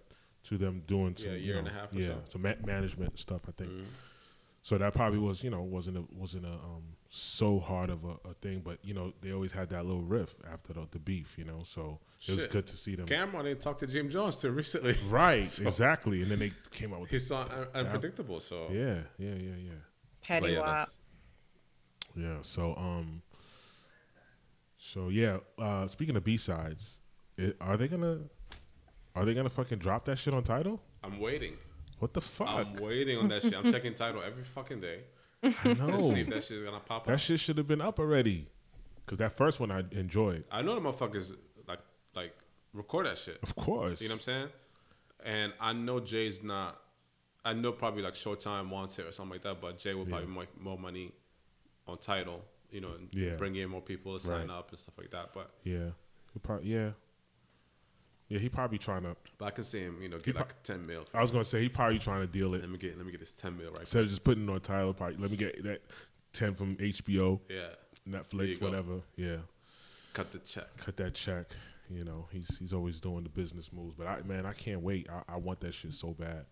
to 0.45 0.59
them 0.59 0.83
doing 0.87 1.15
some 1.17 1.29
Yeah, 1.31 1.37
a 1.37 1.39
you 1.39 1.45
year 1.47 1.59
and 1.59 1.69
a 1.69 1.71
half 1.71 1.93
or 1.93 2.01
yeah, 2.01 2.09
so. 2.09 2.21
some 2.31 2.43
ma- 2.43 2.55
management 2.67 3.17
stuff. 3.19 3.43
I 3.47 3.53
think 3.53 3.71
mm, 3.71 3.85
so. 4.63 4.79
That 4.79 4.95
probably 4.95 5.19
was 5.19 5.43
you 5.45 5.51
know 5.51 5.63
wasn't 5.63 5.99
a, 5.99 6.05
wasn't 6.13 6.47
a 6.47 6.53
um, 6.53 6.83
so 7.09 7.59
hard 7.59 7.91
of 7.91 8.05
a, 8.05 8.17
a 8.29 8.35
thing, 8.41 8.61
but 8.65 8.79
you 8.83 8.95
know 8.95 9.13
they 9.21 9.33
always 9.33 9.53
had 9.53 9.69
that 9.71 9.85
little 9.87 10.03
riff 10.03 10.35
after 10.53 10.73
the, 10.73 10.87
the 10.91 10.99
beef. 10.99 11.37
You 11.39 11.45
know, 11.45 11.61
so 11.65 11.99
it 12.29 12.35
was 12.35 12.47
good 12.47 12.67
to 12.67 12.77
see 12.77 12.95
them. 12.95 13.07
Cam'ron 13.07 13.45
didn't 13.45 13.61
talk 13.61 13.79
to 13.79 13.87
Jim 13.87 14.09
Jones 14.11 14.41
till 14.41 14.51
recently. 14.53 14.97
Right, 15.09 15.45
So- 15.47 15.63
exactly. 15.65 16.23
And 16.23 16.31
then 16.31 16.39
they 16.39 16.53
came 16.71 16.93
out 16.93 17.01
with 17.01 17.11
He's 17.11 17.27
so 17.27 17.37
un- 17.37 17.67
unpredictable. 17.75 18.41
So 18.41 18.69
yeah, 18.71 19.01
yeah, 19.19 19.35
yeah, 19.35 19.57
yeah. 19.59 19.73
Petty 20.27 20.41
But 20.41 20.51
yeah, 20.53 20.61
wop. 20.61 20.89
Yeah. 22.17 22.37
So 22.43 22.75
um. 22.77 23.23
So 24.79 25.09
yeah. 25.09 25.39
Uh, 25.59 25.87
speaking 25.87 26.17
of 26.17 26.25
B 26.25 26.37
sides, 26.37 27.01
are 27.61 27.77
they 27.77 27.89
gonna 27.89 28.21
are 29.15 29.25
they 29.25 29.35
gonna 29.35 29.51
fucking 29.51 29.79
drop 29.79 30.05
that 30.05 30.19
shit 30.19 30.35
on 30.35 30.43
Tidal? 30.43 30.81
I'm 31.03 31.19
waiting. 31.19 31.57
What 32.01 32.13
the 32.15 32.21
fuck? 32.21 32.49
I'm 32.49 32.75
waiting 32.77 33.17
on 33.19 33.29
that 33.29 33.43
shit. 33.43 33.55
I'm 33.57 33.71
checking 33.71 33.95
Tidal 33.95 34.23
every 34.23 34.43
fucking 34.43 34.81
day. 34.81 35.01
I 35.43 35.51
to 35.51 35.75
know. 35.75 35.99
see 35.99 36.21
if 36.21 36.29
that 36.31 36.43
shit's 36.43 36.63
gonna 36.65 36.81
pop 36.81 37.07
That 37.07 37.15
up. 37.15 37.19
shit 37.21 37.39
should 37.41 37.57
have 37.59 37.69
been 37.69 37.81
up 37.81 37.99
already. 38.01 38.47
Cause 39.07 39.19
that 39.19 39.33
first 39.37 39.59
one 39.61 39.71
I 39.71 39.81
enjoyed. 39.93 40.45
I 40.51 40.63
know 40.63 40.75
the 40.75 40.81
motherfuckers 40.81 41.35
like 41.69 41.79
like 42.15 42.35
record 42.75 43.07
that 43.07 43.19
shit. 43.19 43.39
Of 43.43 43.55
course. 43.57 44.01
You 44.03 44.09
know 44.09 44.15
what 44.15 44.19
I'm 44.21 44.25
saying? 44.25 44.49
And 45.25 45.53
I 45.61 45.73
know 45.73 46.01
Jay's 46.01 46.43
not. 46.43 46.81
I 47.45 47.53
know 47.55 47.73
probably 47.73 48.03
like 48.03 48.15
Showtime 48.15 48.69
wants 48.71 48.99
it 48.99 49.07
or 49.07 49.13
something 49.13 49.33
like 49.33 49.43
that, 49.43 49.61
but 49.61 49.79
Jay 49.79 49.95
will 49.95 50.05
probably 50.07 50.29
Yeah. 50.33 50.41
make 50.41 50.61
more 50.61 50.79
money 50.79 51.13
on 51.87 51.97
Tidal, 51.99 52.43
you 52.71 52.81
know, 52.83 52.93
and 52.93 53.09
Yeah. 53.13 53.37
bring 53.37 53.57
in 53.57 53.69
more 53.71 53.81
people 53.81 54.19
to 54.19 54.25
sign 54.27 54.49
Right. 54.49 54.59
up 54.59 54.71
and 54.71 54.79
stuff 54.79 54.97
like 54.99 55.11
that. 55.11 55.33
But 55.35 55.51
Yeah. 55.65 55.91
Probably 56.43 56.69
yeah. 56.73 56.91
Yeah, 58.31 58.39
he 58.39 58.49
probably 58.49 58.79
trying 58.79 59.03
to 59.03 59.15
but 59.39 59.45
I 59.47 59.51
can 59.51 59.65
see 59.65 59.81
him, 59.81 60.01
you 60.01 60.09
know, 60.09 60.19
get 60.19 60.37
pro- 60.37 60.45
like 60.45 60.63
ten 60.63 60.87
mil. 60.87 61.05
I 61.13 61.21
was 61.21 61.31
gonna 61.33 61.45
say 61.45 61.61
he 61.63 61.69
probably 61.69 61.99
trying 61.99 62.21
to 62.23 62.27
deal 62.29 62.55
it 62.55 62.61
Let 62.63 62.71
me 62.71 62.79
get 62.79 62.97
let 62.97 63.05
me 63.05 63.11
get 63.13 63.21
this 63.21 63.33
ten 63.33 63.57
mil 63.59 63.71
right. 63.73 63.81
instead 63.81 64.05
of 64.05 64.09
just 64.09 64.23
putting 64.25 64.49
it 64.49 64.51
on 64.51 64.61
Tidal. 64.61 64.95
Probably 64.95 65.17
let 65.19 65.31
me 65.33 65.37
get 65.37 65.63
that 65.65 65.83
ten 66.33 66.55
from 66.55 66.77
HBO, 66.77 67.41
Yeah, 67.51 67.71
you 68.07 68.13
Netflix, 68.13 68.61
go. 68.61 68.67
whatever. 68.67 69.01
Yeah, 69.17 69.39
cut 70.15 70.31
the 70.33 70.39
check. 70.39 70.65
cut 70.77 70.97
that 70.97 71.15
check. 71.15 71.47
You 71.93 72.05
know, 72.05 72.29
he's 72.31 72.57
he's 72.59 72.73
always 72.73 73.01
doing 73.01 73.25
the 73.25 73.31
business 73.31 73.73
moves. 73.73 73.95
But 73.99 74.07
I 74.07 74.23
man, 74.23 74.47
I 74.47 74.53
can't 74.53 74.81
wait. 74.81 75.09
I, 75.11 75.35
I 75.35 75.37
want 75.37 75.59
that 75.61 75.75
shit 75.75 75.93
so 75.93 76.11
bad. 76.15 76.45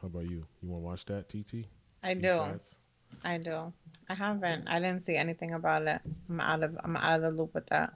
How 0.00 0.06
about 0.06 0.24
you? 0.30 0.46
You 0.62 0.68
want 0.68 0.82
to 0.82 0.86
watch 0.86 1.04
that, 1.06 1.28
TT? 1.28 1.66
I 2.02 2.14
do. 2.14 2.20
Besides? 2.22 2.76
I 3.24 3.38
do. 3.38 3.72
I 4.08 4.14
haven't. 4.14 4.68
I 4.68 4.78
didn't 4.80 5.02
see 5.04 5.16
anything 5.16 5.52
about 5.52 5.82
it. 5.82 6.00
I'm 6.28 6.40
out 6.40 6.62
of. 6.62 6.78
I'm 6.84 6.96
out 6.96 7.16
of 7.16 7.22
the 7.22 7.30
loop 7.42 7.54
with 7.54 7.66
that. 7.70 7.92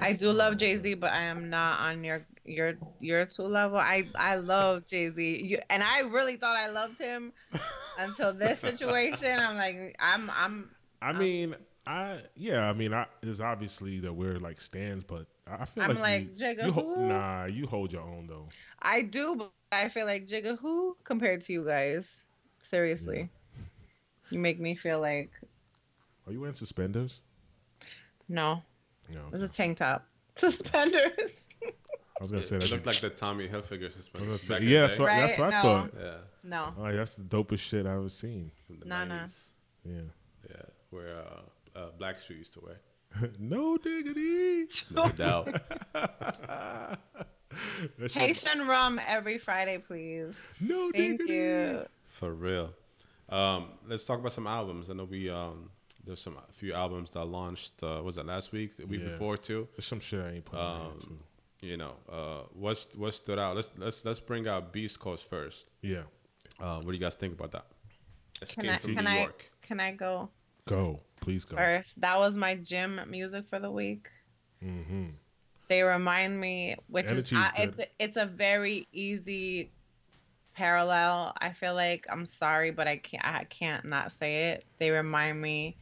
I 0.00 0.12
do 0.12 0.30
love 0.30 0.56
Jay 0.58 0.76
Z, 0.76 0.94
but 0.94 1.12
I 1.12 1.22
am 1.22 1.48
not 1.50 1.80
on 1.80 2.04
your 2.04 2.26
your 2.44 2.74
your 2.98 3.24
two 3.26 3.42
level. 3.42 3.78
I 3.78 4.08
I 4.14 4.36
love 4.36 4.86
Jay 4.86 5.10
Z. 5.10 5.58
And 5.70 5.82
I 5.82 6.00
really 6.00 6.36
thought 6.36 6.56
I 6.56 6.68
loved 6.68 6.98
him 6.98 7.32
until 7.96 8.32
this 8.34 8.60
situation. 8.60 9.38
I'm 9.38 9.56
like 9.56 9.96
I'm 9.98 10.30
I'm 10.30 10.70
I 11.00 11.12
mean, 11.12 11.54
I 11.86 12.20
yeah. 12.34 12.68
I 12.68 12.72
mean, 12.72 12.92
I 12.92 13.06
it's 13.22 13.40
obviously 13.40 14.00
that 14.00 14.12
we're 14.12 14.38
like 14.38 14.60
stands, 14.60 15.04
but 15.04 15.26
I 15.46 15.64
feel 15.64 15.84
I'm 15.84 15.94
like, 15.94 15.98
like, 15.98 16.36
Jigga 16.36 16.64
you 16.64 16.72
ho- 16.72 16.88
who? 16.94 16.96
nah, 16.96 17.46
you 17.46 17.66
hold 17.66 17.92
your 17.92 18.02
own 18.02 18.26
though. 18.26 18.48
I 18.80 19.02
do, 19.02 19.36
but 19.36 19.52
I 19.52 19.88
feel 19.88 20.06
like 20.06 20.26
Jigga 20.26 20.58
who 20.58 20.96
compared 21.04 21.42
to 21.42 21.52
you 21.52 21.64
guys. 21.64 22.24
Seriously, 22.36 23.30
you 24.30 24.38
make 24.38 24.58
me 24.60 24.74
feel 24.74 25.00
like 25.00 25.30
Are 26.26 26.32
you 26.32 26.40
wearing 26.40 26.54
suspenders? 26.54 27.20
no. 28.28 28.62
No. 29.12 29.20
It's 29.32 29.52
a 29.52 29.56
tank 29.56 29.78
top, 29.78 30.06
suspenders. 30.36 31.12
I 31.62 32.22
was 32.22 32.30
gonna 32.30 32.40
It, 32.42 32.46
say 32.46 32.56
it 32.56 32.60
that. 32.62 32.70
looked 32.70 32.86
like 32.86 33.00
the 33.00 33.10
Tommy 33.10 33.46
Hilfiger 33.48 33.82
I 33.82 33.84
was 33.86 33.94
suspension. 33.94 34.26
gonna 34.28 34.38
say- 34.38 34.60
yeah, 34.62 34.80
that's 34.82 34.96
day. 34.96 35.02
what, 35.02 35.06
that's 35.08 35.38
Right? 35.38 35.44
what 35.46 35.54
I 35.54 35.62
thought. 35.62 35.90
Yeah, 35.98 36.14
no. 36.42 36.74
Oh, 36.78 36.92
that's 36.96 37.14
the 37.14 37.22
dopest 37.22 37.60
shit 37.60 37.86
I've 37.86 37.98
ever 37.98 38.08
seen. 38.08 38.50
from 38.66 38.80
the 38.80 38.86
Nah, 38.86 39.04
nah. 39.04 39.26
Yeah. 39.84 40.00
Yeah, 40.50 40.56
where 40.90 41.16
uh, 41.18 41.78
uh, 41.78 41.90
Blackstreet 41.98 42.38
used 42.38 42.54
to 42.54 42.60
wear. 42.60 42.80
no 43.38 43.76
diggity. 43.78 44.66
No 44.90 45.08
doubt. 45.10 45.60
That 47.98 48.10
shit- 48.10 48.12
Haitian 48.12 48.66
rum 48.68 49.00
every 49.06 49.38
Friday, 49.38 49.78
please. 49.78 50.36
no 50.60 50.90
Thank 50.92 51.18
diggity. 51.20 51.32
you. 51.32 51.86
For 52.18 52.32
real. 52.32 52.70
Um, 53.28 53.70
let's 53.86 54.04
talk 54.04 54.18
about 54.20 54.32
some 54.32 54.46
albums. 54.46 54.90
I 54.90 54.92
know 54.94 55.04
we 55.04 55.28
um, 55.30 55.70
there's 56.08 56.20
some 56.20 56.36
a 56.36 56.52
few 56.52 56.72
albums 56.72 57.12
that 57.12 57.24
launched. 57.24 57.82
Uh, 57.82 58.00
was 58.02 58.18
it 58.18 58.26
last 58.26 58.50
week? 58.52 58.76
The 58.76 58.86
week 58.86 59.02
Yeah. 59.02 59.10
before 59.10 59.36
too. 59.36 59.68
There's 59.76 59.86
some 59.86 60.00
shit 60.00 60.20
I 60.20 60.30
ain't 60.32 60.44
putting 60.44 60.64
Um, 60.64 60.92
into. 60.94 61.18
You 61.60 61.76
know, 61.76 61.94
uh, 62.10 62.42
what's 62.52 62.94
what 62.96 63.14
stood 63.14 63.38
out? 63.38 63.56
Let's 63.56 63.72
let's 63.76 64.04
let's 64.04 64.20
bring 64.20 64.46
out 64.48 64.72
Beast 64.72 64.98
Coast 65.00 65.28
first. 65.28 65.66
Yeah. 65.82 66.02
Uh, 66.60 66.76
what 66.76 66.86
do 66.86 66.92
you 66.92 66.98
guys 67.00 67.14
think 67.14 67.34
about 67.34 67.52
that? 67.52 67.66
Can 68.48 68.68
I 68.68 68.78
from 68.78 68.94
can 68.94 69.04
New 69.04 69.10
I 69.10 69.18
York. 69.20 69.50
can 69.62 69.80
I 69.80 69.92
go 69.92 70.30
Go. 70.66 71.00
Please 71.20 71.44
go. 71.44 71.56
first? 71.56 72.00
That 72.00 72.18
was 72.18 72.34
my 72.34 72.54
gym 72.56 73.00
music 73.08 73.46
for 73.48 73.58
the 73.58 73.70
week. 73.70 74.08
Mm-hmm. 74.62 75.06
They 75.68 75.82
remind 75.82 76.40
me, 76.40 76.76
which 76.88 77.06
is 77.06 77.24
is 77.24 77.32
uh, 77.32 77.50
it's 77.56 77.80
it's 77.98 78.16
a 78.16 78.26
very 78.26 78.86
easy 78.92 79.70
parallel. 80.54 81.32
I 81.40 81.52
feel 81.52 81.74
like 81.74 82.06
I'm 82.10 82.24
sorry, 82.26 82.70
but 82.70 82.86
I 82.86 82.96
can't 82.98 83.24
I 83.24 83.44
can't 83.44 83.84
not 83.84 84.12
say 84.12 84.50
it. 84.50 84.64
They 84.78 84.90
remind 84.90 85.40
me 85.40 85.76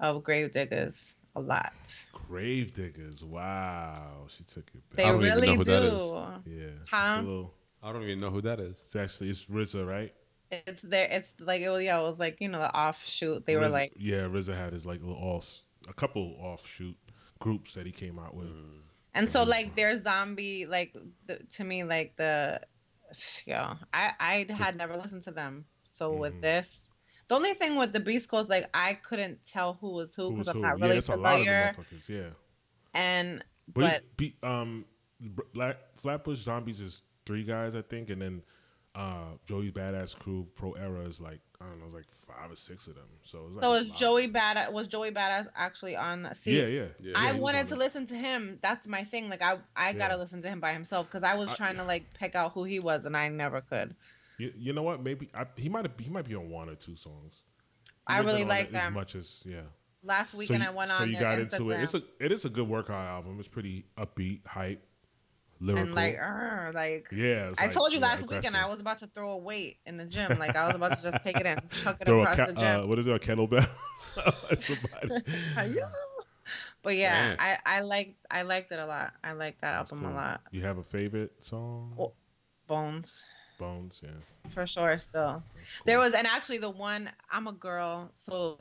of 0.00 0.22
Gravediggaz 0.22 0.94
a 1.36 1.40
lot. 1.40 1.72
Gravediggaz. 2.12 3.22
Wow. 3.22 4.26
She 4.28 4.44
took 4.44 4.68
it 4.74 4.88
back. 4.90 4.96
They 4.96 5.02
don't 5.04 5.24
even 5.24 5.28
know 5.28 5.34
really 5.40 5.56
who 5.56 5.64
do. 5.64 5.70
that 5.70 5.82
is. 5.82 6.02
yeah. 6.46 6.80
It's 6.82 6.90
Huh? 6.90 7.16
a 7.18 7.22
little. 7.22 7.54
I 7.82 7.92
don't 7.92 8.02
even 8.02 8.20
know 8.20 8.30
who 8.30 8.40
that 8.42 8.60
is. 8.60 8.80
It's 8.82 8.96
actually 8.96 9.30
it's 9.30 9.46
RZA, 9.46 9.86
right? 9.86 10.12
It's 10.50 10.82
there. 10.82 11.08
It's 11.10 11.30
like 11.40 11.60
it 11.62 11.68
was. 11.70 11.82
Yeah, 11.84 12.00
it 12.00 12.02
was 12.02 12.18
like 12.18 12.40
you 12.40 12.48
know 12.48 12.58
the 12.58 12.74
offshoot. 12.76 13.46
They 13.46 13.56
were 13.56 13.68
like 13.68 13.92
yeah, 13.96 14.22
RZA 14.28 14.56
had 14.56 14.72
his 14.72 14.84
like 14.84 15.00
little 15.00 15.16
off, 15.16 15.62
a 15.88 15.92
couple 15.92 16.36
offshoot 16.40 16.96
groups 17.38 17.74
that 17.74 17.86
he 17.86 17.92
came 17.92 18.18
out 18.18 18.34
with. 18.34 18.48
And 19.14 19.28
so 19.30 19.44
Mhm. 19.44 19.48
like 19.48 19.74
their 19.76 19.96
zombie 19.96 20.66
like 20.66 20.94
the, 21.26 21.38
to 21.56 21.64
me 21.64 21.84
like 21.84 22.16
the 22.16 22.60
yo 23.46 23.74
I 23.92 24.12
I 24.20 24.46
had 24.52 24.76
never 24.76 24.96
listened 24.96 25.24
to 25.24 25.30
them. 25.30 25.64
So 25.94 26.12
Mhm. 26.12 26.18
with 26.18 26.40
this, 26.40 26.79
the 27.30 27.36
only 27.36 27.54
thing 27.54 27.76
with 27.76 27.92
the 27.92 28.00
Beast 28.00 28.28
Coast 28.28 28.50
like 28.50 28.68
I 28.74 28.94
couldn't 28.94 29.38
tell 29.46 29.78
who 29.80 29.92
was 29.92 30.14
who 30.14 30.24
Who 30.30 30.32
because 30.32 30.48
I'm 30.48 30.56
who? 30.56 30.62
not 30.62 30.78
yeah, 30.78 30.84
really 30.84 30.98
it's 30.98 31.08
a 31.08 31.16
lot 31.16 31.34
of 31.34 31.38
familiar. 31.40 31.72
motherfuckers. 31.78 32.08
Yeah, 32.08 32.30
And 32.92 33.44
but, 33.72 33.80
but 33.80 34.16
be, 34.16 34.34
um, 34.42 34.84
Black 35.54 35.76
Flatbush 35.96 36.38
Zombies 36.40 36.80
is 36.80 37.02
three 37.26 37.44
guys, 37.44 37.74
I 37.74 37.82
think, 37.82 38.10
and 38.10 38.20
then 38.20 38.42
uh 38.96 39.36
Joey 39.46 39.70
Badass 39.70 40.18
Crew 40.18 40.48
Pro 40.56 40.72
Era 40.72 41.02
is 41.06 41.20
like 41.20 41.38
I 41.60 41.66
don't 41.66 41.78
know, 41.78 41.84
it's 41.84 41.94
like 41.94 42.06
five 42.26 42.50
or 42.50 42.56
six 42.56 42.88
of 42.88 42.96
them. 42.96 43.04
So 43.22 43.44
it's 43.46 43.54
like 43.56 43.62
so 43.62 43.72
a 43.72 43.80
is. 43.82 43.90
Joey 43.92 44.26
Badass 44.28 44.72
was 44.72 44.88
Joey 44.88 45.12
Badass 45.12 45.46
actually 45.54 45.94
on? 45.94 46.28
See, 46.42 46.58
Yeah, 46.58 46.66
yeah. 46.66 46.84
Yeah. 47.02 47.12
I 47.14 47.26
he 47.28 47.32
was 47.34 47.42
wanted 47.42 47.68
to 47.68 47.74
it. 47.74 47.78
listen 47.78 48.06
to 48.08 48.14
him. 48.16 48.58
That's 48.62 48.88
my 48.88 49.04
thing. 49.04 49.28
Like 49.28 49.42
I 49.42 49.58
I 49.76 49.92
gotta 49.92 50.16
listen 50.16 50.40
to 50.40 50.48
him 50.48 50.58
by 50.58 50.72
himself 50.72 51.06
because 51.06 51.22
I 51.22 51.36
was 51.36 51.50
I- 51.50 51.54
trying 51.54 51.76
to 51.76 51.84
like 51.92 52.12
pick 52.14 52.34
out 52.34 52.52
who 52.52 52.64
he 52.64 52.80
was 52.80 53.04
and 53.04 53.16
I 53.16 53.28
never 53.28 53.60
could. 53.60 53.94
You, 54.40 54.52
you 54.56 54.72
know 54.72 54.82
what? 54.82 55.02
Maybe 55.02 55.28
I, 55.34 55.44
he 55.54 55.68
might 55.68 55.84
have 55.84 55.92
he 55.98 56.08
might 56.08 56.26
be 56.26 56.34
on 56.34 56.48
one 56.48 56.70
or 56.70 56.74
two 56.74 56.96
songs. 56.96 57.42
He 58.08 58.14
I 58.14 58.20
really 58.20 58.44
like 58.44 58.70
it 58.70 58.74
as 58.74 58.90
much 58.90 59.14
as 59.14 59.42
yeah. 59.44 59.60
Last 60.02 60.32
weekend 60.32 60.62
you, 60.62 60.68
I 60.68 60.72
went 60.72 60.90
on. 60.90 60.98
so 60.98 61.04
you 61.04 61.20
got 61.20 61.36
Instagram 61.38 61.52
into 61.52 61.70
it. 61.72 61.82
It's 61.82 61.94
a 61.94 62.02
it 62.18 62.32
is 62.32 62.46
a 62.46 62.48
good 62.48 62.66
workout 62.66 63.06
album. 63.06 63.38
It's 63.38 63.48
pretty 63.48 63.84
upbeat, 63.98 64.46
hype, 64.46 64.82
lyrical. 65.60 65.88
and 65.88 65.94
like 65.94 66.16
"Arr," 66.16 66.70
like 66.72 67.08
yeah, 67.12 67.52
I 67.58 67.64
like, 67.64 67.72
told 67.72 67.92
you 67.92 67.98
yeah, 67.98 68.06
last 68.06 68.26
weekend 68.26 68.56
I 68.56 68.66
was 68.66 68.80
about 68.80 69.00
to 69.00 69.08
throw 69.08 69.32
a 69.32 69.36
weight 69.36 69.76
in 69.84 69.98
the 69.98 70.06
gym. 70.06 70.38
Like 70.38 70.56
I 70.56 70.66
was 70.68 70.74
about 70.74 70.96
to 70.96 71.02
just 71.02 71.22
take 71.22 71.36
it 71.36 71.44
and 71.44 71.60
chuck 71.70 71.98
it 72.00 72.06
throw 72.06 72.22
across 72.22 72.36
ca- 72.36 72.46
the 72.46 72.52
gym. 72.54 72.80
uh, 72.80 72.86
what 72.86 72.98
is 72.98 73.06
it 73.06 73.14
a 73.14 73.18
kettlebell? 73.18 73.68
somebody. 74.58 75.80
But 76.82 76.96
yeah, 76.96 77.12
Man. 77.12 77.36
I 77.38 77.58
I 77.66 77.80
liked 77.82 78.14
I 78.30 78.40
liked 78.40 78.72
it 78.72 78.78
a 78.78 78.86
lot. 78.86 79.12
I 79.22 79.32
liked 79.32 79.60
that 79.60 79.72
That's 79.72 79.92
album 79.92 80.06
cool. 80.08 80.14
a 80.14 80.16
lot. 80.16 80.40
You 80.50 80.62
have 80.62 80.78
a 80.78 80.82
favorite 80.82 81.44
song? 81.44 81.94
Bones 82.66 83.22
Bones, 83.60 84.00
yeah. 84.02 84.10
for 84.50 84.66
sure. 84.66 84.98
Still, 84.98 85.34
cool. 85.34 85.42
there 85.86 85.98
was 85.98 86.12
and 86.12 86.26
actually 86.26 86.58
the 86.58 86.70
one 86.70 87.10
I'm 87.30 87.46
a 87.46 87.52
girl, 87.52 88.10
so 88.14 88.58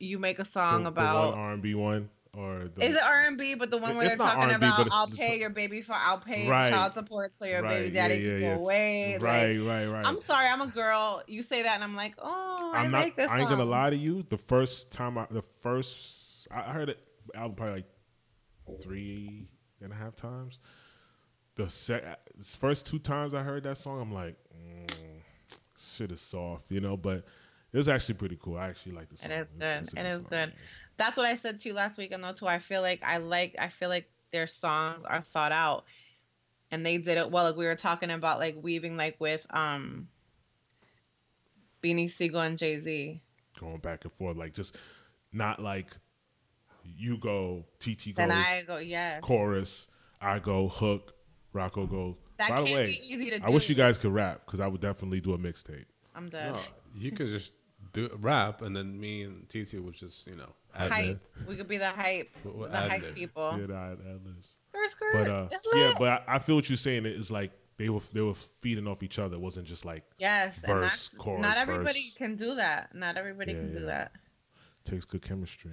you 0.00 0.18
make 0.18 0.38
a 0.40 0.44
song 0.44 0.82
the, 0.82 0.88
about. 0.88 1.34
R 1.34 1.52
and 1.52 1.62
B 1.62 1.74
one 1.76 2.08
or 2.36 2.68
the 2.74 2.84
is 2.84 2.94
it 2.94 3.02
R 3.02 3.24
and 3.26 3.36
B? 3.38 3.54
But 3.54 3.70
the 3.70 3.78
one 3.78 3.96
where 3.96 4.08
they're 4.08 4.16
talking 4.16 4.50
R&B, 4.50 4.54
about 4.56 4.88
I'll 4.92 5.08
pay 5.08 5.38
your 5.38 5.50
baby 5.50 5.82
for 5.82 5.92
I'll 5.92 6.20
pay 6.20 6.48
Right. 6.48 6.70
child 6.70 6.94
support 6.94 7.32
so 7.38 7.44
your 7.44 7.62
Right, 7.62 7.82
baby 7.82 7.90
daddy 7.90 8.14
yeah, 8.16 8.20
can 8.20 8.40
yeah. 8.40 8.54
go 8.54 8.60
away. 8.60 9.12
Like, 9.14 9.22
right, 9.22 9.56
right, 9.58 9.86
right. 9.86 10.04
I'm 10.06 10.18
sorry, 10.18 10.46
I'm 10.46 10.60
a 10.60 10.66
girl. 10.66 11.22
You 11.26 11.42
say 11.42 11.62
that, 11.62 11.74
and 11.74 11.84
I'm 11.84 11.96
like, 11.96 12.14
oh, 12.18 12.72
I 12.74 12.84
I'm 12.84 12.90
not. 12.90 12.98
like 13.00 13.16
this. 13.16 13.30
I 13.30 13.40
ain't 13.40 13.48
gonna 13.48 13.64
lie 13.64 13.90
to 13.90 13.96
you. 13.96 14.24
The 14.28 14.38
first 14.38 14.90
time 14.92 15.18
I, 15.18 15.26
the 15.30 15.42
first 15.60 16.48
I 16.50 16.60
I 16.60 16.72
heard 16.72 16.88
it 16.90 16.98
album 17.34 17.56
probably 17.56 17.74
like 17.76 18.80
three 18.82 19.48
and 19.82 19.92
a 19.92 19.96
half 19.96 20.16
times. 20.16 20.60
The 21.58 21.68
se- 21.68 22.14
first 22.60 22.86
two 22.86 23.00
times 23.00 23.34
I 23.34 23.42
heard 23.42 23.64
that 23.64 23.76
song, 23.76 24.00
I'm 24.00 24.14
like, 24.14 24.36
mm, 24.56 25.20
shit 25.76 26.12
is 26.12 26.20
soft, 26.20 26.70
you 26.70 26.80
know. 26.80 26.96
But 26.96 27.24
it 27.72 27.76
was 27.76 27.88
actually 27.88 28.14
pretty 28.14 28.38
cool. 28.40 28.56
I 28.56 28.68
actually 28.68 28.92
like 28.92 29.08
the 29.10 29.16
song. 29.16 29.30
It 29.32 29.34
is 29.34 29.46
It's- 29.56 29.58
good. 29.58 29.82
it's 29.82 29.94
a 29.94 30.00
It 30.00 30.06
is 30.06 30.20
good. 30.20 30.52
That's 30.98 31.16
what 31.16 31.26
I 31.26 31.36
said 31.36 31.58
to 31.58 31.68
you 31.68 31.74
last 31.74 31.98
week, 31.98 32.12
and 32.12 32.22
though 32.22 32.32
too, 32.32 32.46
I 32.46 32.60
feel 32.60 32.80
like 32.80 33.02
I 33.02 33.16
like. 33.18 33.56
I 33.58 33.68
feel 33.70 33.88
like 33.88 34.08
their 34.30 34.46
songs 34.46 35.04
are 35.04 35.20
thought 35.20 35.50
out, 35.52 35.84
and 36.70 36.86
they 36.86 36.96
did 36.98 37.18
it 37.18 37.28
well. 37.30 37.42
Like 37.44 37.56
we 37.56 37.66
were 37.66 37.74
talking 37.74 38.10
about, 38.12 38.38
like 38.38 38.54
weaving, 38.62 38.96
like 38.96 39.16
with 39.20 39.44
um, 39.50 40.08
Beanie 41.82 42.10
Sigel 42.10 42.40
and 42.40 42.56
Jay 42.56 42.78
Z. 42.78 43.20
Going 43.58 43.78
back 43.78 44.04
and 44.04 44.12
forth, 44.12 44.36
like 44.36 44.54
just 44.54 44.76
not 45.32 45.60
like 45.60 45.88
you 46.84 47.16
go, 47.18 47.64
TT 47.80 48.06
goes, 48.06 48.14
Then 48.16 48.30
I 48.30 48.62
go, 48.66 48.78
yeah, 48.78 49.18
chorus, 49.20 49.88
I 50.20 50.38
go, 50.38 50.68
hook, 50.68 51.14
Rocco 51.52 51.86
goes. 51.86 52.14
That 52.38 52.50
By 52.50 52.62
the 52.62 52.72
way, 52.74 52.86
be 52.86 53.14
easy 53.14 53.30
to 53.30 53.38
do. 53.40 53.44
I 53.44 53.50
wish 53.50 53.68
you 53.68 53.74
guys 53.74 53.98
could 53.98 54.12
rap 54.12 54.42
because 54.46 54.60
I 54.60 54.66
would 54.66 54.80
definitely 54.80 55.20
do 55.20 55.34
a 55.34 55.38
mixtape. 55.38 55.84
I'm 56.14 56.28
dead. 56.28 56.54
No, 56.54 56.60
you 56.96 57.10
could 57.12 57.28
just 57.28 57.52
do 57.92 58.10
rap, 58.20 58.62
and 58.62 58.74
then 58.76 58.98
me 58.98 59.22
and 59.22 59.48
TT 59.48 59.74
would 59.80 59.94
just, 59.94 60.26
you 60.26 60.36
know, 60.36 60.52
add 60.76 60.90
hype. 60.90 61.20
We 61.46 61.56
could 61.56 61.68
be 61.68 61.78
the 61.78 61.88
hype. 61.90 62.28
We'll- 62.44 62.54
we'll 62.54 62.68
the 62.68 62.76
ad 62.76 62.90
hype 62.90 63.14
people. 63.14 63.50
Yeah, 63.58 63.66
that, 63.66 63.98
that 64.04 64.20
lives. 64.26 64.56
Skirt, 64.70 64.90
skirt. 64.90 65.12
But 65.14 65.30
uh, 65.30 65.48
yeah, 65.74 65.92
but 65.98 66.08
I, 66.28 66.36
I 66.36 66.38
feel 66.38 66.54
what 66.56 66.68
you're 66.68 66.76
saying. 66.76 67.06
It's 67.06 67.30
like 67.30 67.50
they 67.76 67.88
were 67.88 68.00
they 68.12 68.20
were 68.20 68.34
feeding 68.34 68.86
off 68.86 69.02
each 69.02 69.18
other. 69.18 69.34
It 69.36 69.40
wasn't 69.40 69.66
just 69.66 69.84
like 69.84 70.04
Yes. 70.18 70.54
Verse, 70.58 70.68
that's- 70.68 71.10
chorus, 71.18 71.42
not 71.42 71.56
everybody 71.56 72.02
verse. 72.10 72.14
can 72.18 72.36
do 72.36 72.54
that. 72.56 72.94
Not 72.94 73.16
everybody 73.16 73.52
Yeah, 73.52 73.58
can 73.58 73.72
do 73.72 73.86
that. 73.86 74.12
takes 74.84 75.04
good 75.04 75.22
chemistry. 75.22 75.72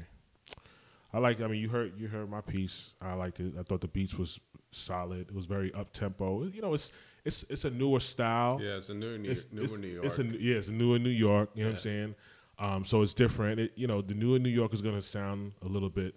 I 1.15 1.19
like. 1.19 1.39
I 1.39 1.47
mean, 1.47 1.61
you 1.61 1.69
heard 1.69 1.93
you 1.97 2.09
heard 2.09 2.29
my 2.29 2.41
piece. 2.41 2.93
I 3.01 3.13
liked 3.13 3.39
it. 3.39 3.53
I 3.57 3.63
thought 3.63 3.79
the 3.79 3.87
beats 3.87 4.15
was 4.15 4.37
solid. 4.71 5.29
It 5.29 5.33
was 5.33 5.45
very 5.45 5.73
up 5.73 5.93
tempo. 5.93 6.43
You 6.43 6.61
know, 6.61 6.73
it's 6.73 6.91
it's 7.23 7.45
it's 7.49 7.63
a 7.63 7.69
newer 7.69 8.01
style. 8.01 8.59
Yeah, 8.61 8.75
it's 8.75 8.89
a 8.89 8.93
new, 8.93 9.17
New, 9.17 9.31
it's, 9.31 9.47
newer 9.49 9.63
it's, 9.63 9.79
New 9.79 9.87
York. 9.87 10.05
It's 10.05 10.19
a, 10.19 10.25
yeah, 10.25 10.55
it's 10.55 10.67
a 10.67 10.73
newer 10.73 10.99
New 10.99 11.09
York. 11.09 11.51
You 11.53 11.63
know 11.63 11.69
what 11.69 11.75
I'm 11.77 11.81
saying? 11.81 12.15
Um, 12.59 12.83
so 12.83 13.01
it's 13.01 13.13
different. 13.13 13.61
It, 13.61 13.71
you 13.75 13.87
know, 13.87 14.01
the 14.01 14.13
newer 14.13 14.39
New 14.39 14.49
York 14.49 14.73
is 14.73 14.81
going 14.81 14.95
to 14.95 15.01
sound 15.01 15.53
a 15.61 15.67
little 15.67 15.89
bit 15.89 16.15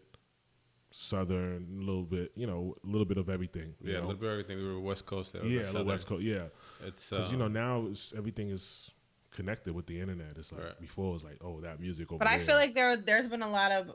southern, 0.90 1.78
a 1.80 1.84
little 1.84 2.02
bit, 2.02 2.32
you 2.34 2.48
know, 2.48 2.74
a 2.82 2.86
little 2.86 3.04
bit 3.04 3.18
of 3.18 3.28
everything. 3.28 3.76
you 3.80 3.92
yeah, 3.92 3.98
a 3.98 4.00
little 4.00 4.16
bit 4.16 4.26
of 4.26 4.32
everything. 4.32 4.58
We 4.58 4.66
were 4.66 4.80
West 4.80 5.06
Coast 5.06 5.32
there. 5.32 5.44
yeah, 5.44 5.62
a 5.62 5.70
little 5.70 5.84
West 5.84 6.08
Coast. 6.08 6.24
Yeah, 6.24 6.46
It's 6.84 7.08
because 7.08 7.28
uh, 7.28 7.30
you 7.30 7.38
know 7.38 7.48
now 7.48 7.86
it's, 7.88 8.12
everything 8.16 8.50
is 8.50 8.94
connected 9.30 9.74
with 9.74 9.86
the 9.86 10.00
internet. 10.00 10.32
It's 10.36 10.50
like 10.50 10.64
Right. 10.64 10.80
before 10.80 11.10
it 11.10 11.12
was 11.12 11.24
like, 11.24 11.38
oh, 11.40 11.60
that 11.60 11.78
music 11.78 12.10
over 12.10 12.18
But 12.18 12.28
I 12.28 12.40
feel 12.40 12.56
like 12.56 12.74
there 12.74 12.96
there's 12.96 13.28
been 13.28 13.42
a 13.42 13.50
lot 13.50 13.70
of 13.70 13.94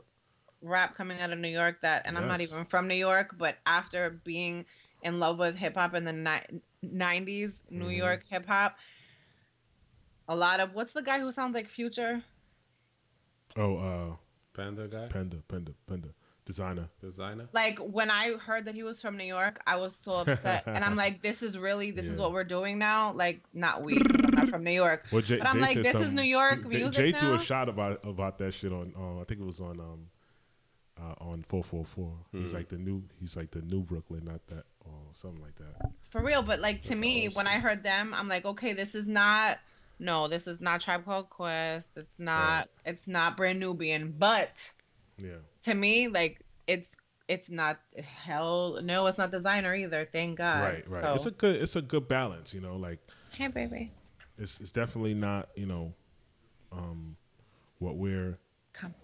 rap 0.64 0.94
coming 0.96 1.20
out 1.20 1.30
of 1.30 1.38
New 1.38 1.48
York 1.48 1.80
that, 1.82 2.02
and 2.06 2.16
I'm 2.18 2.26
not 2.26 2.40
even 2.40 2.64
from 2.64 2.88
New 2.88 2.94
York, 2.94 3.34
but 3.38 3.56
after 3.66 4.10
being 4.24 4.64
in 5.02 5.20
love 5.20 5.38
with 5.38 5.54
hip 5.56 5.74
hop 5.76 5.94
in 5.94 6.04
the 6.04 6.12
ni- 6.12 6.60
90s, 6.82 7.60
New 7.70 7.86
Mhm. 7.88 7.96
York 7.96 8.24
hip 8.28 8.46
hop, 8.46 8.76
a 10.28 10.34
lot 10.36 10.60
of 10.60 10.74
what's 10.74 10.92
the 10.92 11.02
guy 11.02 11.20
who 11.20 11.30
sounds 11.30 11.54
like 11.54 11.68
Future? 11.68 12.22
oh, 13.56 13.76
uh, 13.76 14.16
Panda 14.54 14.88
guy, 14.88 15.06
Panda, 15.08 15.36
Panda, 15.48 15.72
Panda, 15.86 16.08
Desiigner. 16.46 16.88
Desiigner. 17.02 17.48
Like 17.52 17.78
when 17.78 18.10
I 18.10 18.32
heard 18.38 18.64
that 18.66 18.74
he 18.74 18.82
was 18.82 19.00
from 19.00 19.16
New 19.16 19.24
York, 19.24 19.60
I 19.66 19.76
was 19.76 19.94
so 19.96 20.12
upset, 20.12 20.64
and 20.66 20.84
I'm 20.84 20.96
like, 21.04 21.22
this 21.22 21.42
is 21.42 21.56
really 21.58 21.90
this 21.90 22.06
is 22.06 22.18
what 22.18 22.32
we're 22.32 22.44
doing 22.44 22.78
now. 22.78 23.12
Like 23.12 23.42
not 23.52 23.82
we, 23.82 23.94
not 24.32 24.48
from 24.48 24.62
New 24.64 24.70
York. 24.72 25.06
Well, 25.12 25.22
Jay, 25.22 25.38
But 25.38 25.48
I'm 25.48 25.56
Jay 25.56 25.60
like, 25.60 25.74
said 25.74 25.84
this 25.84 25.96
is 25.96 26.12
New 26.12 26.22
York 26.22 26.62
Jay- 26.62 26.68
music 26.68 26.94
Jay 26.94 27.12
threw 27.12 27.34
a 27.34 27.38
shot 27.38 27.68
about 27.68 28.00
about 28.04 28.38
that 28.38 28.54
shit 28.54 28.72
on. 28.72 28.92
Uh, 28.96 29.20
I 29.20 29.24
think 29.24 29.40
it 29.40 29.44
was 29.46 29.60
on 29.60 29.80
um, 29.80 30.06
uh, 31.04 31.14
on 31.24 31.42
four 31.42 31.62
four 31.62 31.84
four. 31.84 32.12
He's 32.32 32.50
Mhm. 32.50 32.54
like 32.54 32.68
the 32.68 32.78
new. 32.78 33.02
He's 33.20 33.36
like 33.36 33.50
the 33.50 33.62
new 33.62 33.82
Brooklyn, 33.82 34.24
not 34.24 34.46
that 34.48 34.64
or 34.84 35.00
something 35.12 35.42
like 35.42 35.56
that. 35.56 35.90
For 36.10 36.22
real, 36.22 36.42
but 36.42 36.60
like 36.60 36.82
to 36.82 36.90
Like 36.90 36.98
me, 36.98 37.28
when 37.28 37.46
I 37.46 37.58
heard 37.58 37.82
them, 37.82 38.14
I'm 38.14 38.28
like, 38.28 38.44
okay, 38.44 38.72
this 38.72 38.94
is 38.94 39.06
not. 39.06 39.58
No, 39.98 40.26
this 40.28 40.46
is 40.46 40.60
not 40.60 40.80
Tribe 40.80 41.04
Called 41.04 41.30
Quest. 41.30 41.90
It's 41.96 42.18
not. 42.18 42.68
It's 42.84 43.06
not 43.06 43.36
Brand 43.36 43.60
Nubian. 43.60 44.12
But 44.18 44.50
Yeah. 45.18 45.36
to 45.64 45.74
me, 45.74 46.08
like 46.08 46.40
it's 46.66 46.96
it's 47.28 47.48
not 47.48 47.80
hell. 48.02 48.80
No, 48.82 49.06
it's 49.06 49.16
not 49.18 49.30
Desiigner 49.32 49.78
either. 49.78 50.04
Thank 50.12 50.38
God. 50.38 50.62
right. 50.62 50.88
Right. 50.88 51.02
So, 51.02 51.14
It's 51.14 51.26
a 51.26 51.30
good. 51.30 51.62
It's 51.62 51.76
a 51.76 51.82
good 51.82 52.06
balance. 52.08 52.52
You 52.52 52.60
know, 52.60 52.76
like 52.76 52.98
hey, 53.30 53.48
baby, 53.48 53.92
it's 54.38 54.60
it's 54.60 54.72
definitely 54.72 55.14
not. 55.14 55.48
You 55.56 55.66
know, 55.66 55.94
um, 56.72 57.16
what 57.78 57.96
we're 57.96 58.38
come. 58.72 58.94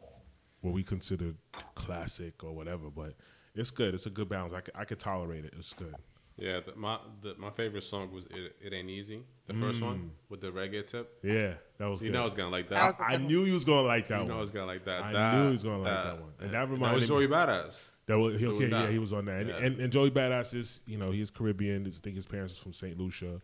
What 0.61 0.75
we 0.75 0.83
consider 0.83 1.35
classic 1.75 2.45
or 2.45 2.53
whatever, 2.53 2.91
but 2.91 3.15
it's 3.55 3.71
good. 3.71 3.95
It's 3.95 4.07
a 4.07 4.11
good 4.11 4.29
balance. 4.29 4.53
I 4.53 4.61
could, 4.61 4.75
I 4.77 4.85
could 4.85 4.99
tolerate 4.99 5.45
it. 5.45 5.55
It's 5.57 5.73
good. 5.73 5.95
Yeah, 6.37 6.61
the, 6.61 6.75
my 6.75 6.99
the, 7.21 7.35
my 7.39 7.51
favorite 7.51 7.83
song 7.83 8.11
was 8.13 8.25
"It, 8.27 8.57
it 8.63 8.73
Ain't 8.73 8.89
Easy," 8.89 9.21
the 9.47 9.53
first 9.53 9.81
mm. 9.81 9.87
one 9.87 10.11
with 10.31 10.41
the 10.41 10.51
reggae 10.51 10.87
tip. 10.87 11.19
Yeah, 11.23 11.55
that 11.77 11.87
was. 11.87 12.01
You 12.01 12.09
good. 12.09 12.15
know 12.15 12.21
I 12.23 12.25
was 12.25 12.33
gonna 12.33 12.49
like 12.51 12.71
That 12.71 12.77
that. 12.77 12.87
was 12.87 13.01
a 13.01 13.15
I 13.15 13.17
knew 13.19 13.45
you 13.45 13.53
was 13.53 13.65
gonna 13.65 13.83
like 13.83 14.09
that 14.09 14.15
you 14.15 14.21
one. 14.21 14.29
know 14.29 14.37
I 14.39 14.41
was 14.41 14.51
gonna 14.51 14.67
like 14.67 14.85
that. 14.87 15.03
I 15.03 15.13
that, 15.13 15.35
knew 15.35 15.47
he 15.47 15.53
was 15.53 15.63
gonna 15.63 15.83
like 15.83 16.03
that 16.03 16.21
one. 16.21 16.31
And 16.41 16.51
that 16.53 16.71
reminded 16.71 16.95
was 16.95 17.03
me- 17.03 17.09
Joey 17.09 17.29
Badass. 17.29 17.91
That 18.07 18.19
was 18.19 18.41
he, 18.41 18.47
Doing 18.47 18.63
okay, 18.65 18.71
yeah, 18.71 18.91
he 18.91 18.99
was 18.99 19.13
on 19.13 19.27
that. 19.27 19.41
And, 19.41 19.49
Yeah. 19.51 19.57
and, 19.59 19.81
and 19.81 19.93
Joey 19.93 20.11
Badass 20.11 20.55
is, 20.55 20.81
you 20.87 20.97
know, 20.97 21.11
he's 21.11 21.31
Caribbean. 21.31 21.87
I 21.87 21.91
think 21.91 22.17
his 22.17 22.27
parents 22.27 22.55
is 22.55 22.59
from 22.59 22.73
St. 22.73 22.99
Lucia, 22.99 23.41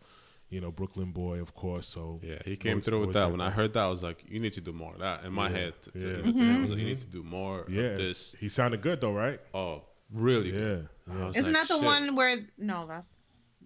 you 0.49 0.61
know, 0.61 0.71
Brooklyn 0.71 1.11
boy, 1.11 1.39
of 1.39 1.53
course. 1.53 1.87
So 1.87 2.19
Yeah, 2.23 2.39
he 2.45 2.55
came 2.55 2.73
Always- 2.73 2.85
through 2.85 3.01
with 3.07 3.13
that. 3.15 3.23
like 3.25 3.31
When 3.31 3.41
I 3.41 3.49
heard 3.49 3.73
that, 3.73 3.83
I 3.83 3.87
was 3.89 4.01
like, 4.03 4.23
"You 4.27 4.39
need 4.39 4.53
to 4.53 4.61
do 4.61 4.71
more 4.73 4.93
of 4.93 4.99
that." 4.99 5.23
In 5.25 5.33
my 5.33 5.49
Yeah, 5.49 5.57
head, 5.57 5.81
to, 5.83 5.91
to, 5.91 5.99
yeah. 5.99 6.21
to 6.21 6.31
him, 6.31 6.55
I 6.57 6.61
was 6.61 6.69
like. 6.69 6.79
"You 6.79 6.85
need 6.85 6.99
to 6.99 7.07
do 7.07 7.23
more 7.23 7.65
yeah, 7.69 7.81
of 7.91 7.97
this." 7.97 8.33
he 8.39 8.47
sounded 8.49 8.81
good 8.81 9.01
though, 9.01 9.13
right? 9.13 9.39
Oh, 9.53 9.83
really? 10.11 10.51
Yeah, 10.53 10.81
yeah. 11.07 11.29
Isn't 11.29 11.51
like, 11.53 11.61
that 11.61 11.67
the 11.67 11.75
"Shit." 11.79 11.83
one 11.85 12.15
where? 12.15 12.37
No, 12.57 12.87
that's 12.87 13.15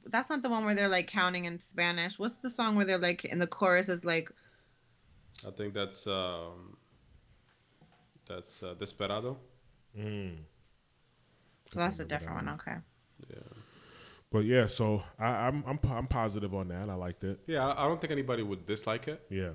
that's 0.06 0.30
not 0.32 0.42
the 0.42 0.50
one 0.50 0.66
where 0.66 0.74
they're 0.74 0.88
like 0.88 1.08
counting 1.08 1.46
in 1.46 1.60
Spanish. 1.60 2.18
What's 2.18 2.36
the 2.36 2.50
song 2.50 2.76
where 2.76 2.86
they're 2.86 2.98
like 2.98 3.26
in 3.26 3.38
the 3.38 3.48
chorus 3.48 3.88
is 3.90 4.04
like 4.04 4.32
I 5.48 5.52
think 5.52 5.74
that's 5.76 6.08
um, 6.08 6.76
that's 8.28 8.64
uh, 8.64 8.74
Desperado. 8.74 9.38
Mm. 9.98 10.38
so 11.68 11.80
that's 11.80 12.00
a 12.00 12.06
different 12.06 12.36
one. 12.36 12.46
one. 12.48 12.56
Okay. 12.56 12.76
Yeah, 13.30 13.38
But 14.32 14.46
yeah, 14.46 14.68
so 14.68 15.04
I, 15.20 15.48
I'm 15.48 15.64
I'm 15.68 15.80
I'm 15.90 16.08
positive 16.08 16.54
on 16.56 16.70
that. 16.70 16.90
I 16.90 16.94
liked 16.94 17.24
it. 17.24 17.40
yeah. 17.48 17.68
I, 17.68 17.84
I 17.84 17.88
don't 17.88 18.00
think 18.00 18.12
anybody 18.12 18.44
would 18.44 18.66
dislike 18.66 19.08
it. 19.08 19.22
Yeah, 19.30 19.50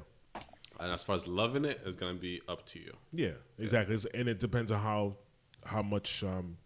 And 0.78 0.92
as 0.92 1.02
far 1.02 1.16
as 1.16 1.26
loving 1.26 1.64
it, 1.64 1.80
it's 1.86 1.96
gonna 1.96 2.14
be 2.18 2.42
up 2.48 2.64
to 2.66 2.78
you. 2.78 2.92
yeah, 3.12 3.30
exactly. 3.58 3.94
It's, 3.94 4.04
and 4.06 4.28
it 4.28 4.38
depends 4.38 4.70
on 4.70 4.80
how 4.80 5.16
how 5.64 5.82
much 5.82 6.22
um 6.22 6.56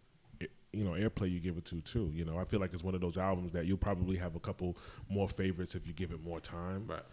i- 0.41 0.47
you 0.73 0.83
know 0.83 0.91
airplay 0.91 1.31
you 1.31 1.39
give 1.39 1.57
it 1.57 1.65
to 1.65 1.79
too. 1.81 2.11
You 2.13 2.25
know, 2.25 2.37
I 2.37 2.43
feel 2.43 2.59
like 2.59 2.73
it's 2.73 2.83
one 2.83 2.95
of 2.95 3.01
those 3.01 3.17
albums 3.17 3.53
that 3.53 3.65
you'll 3.65 3.77
probably 3.77 4.17
have 4.17 4.35
a 4.35 4.39
couple 4.41 4.77
more 5.09 5.29
favorites 5.29 5.73
if 5.75 5.87
you 5.87 5.93
give 5.93 6.11
it 6.11 6.21
more 6.21 6.41
time. 6.41 6.87
Right. 6.87 7.03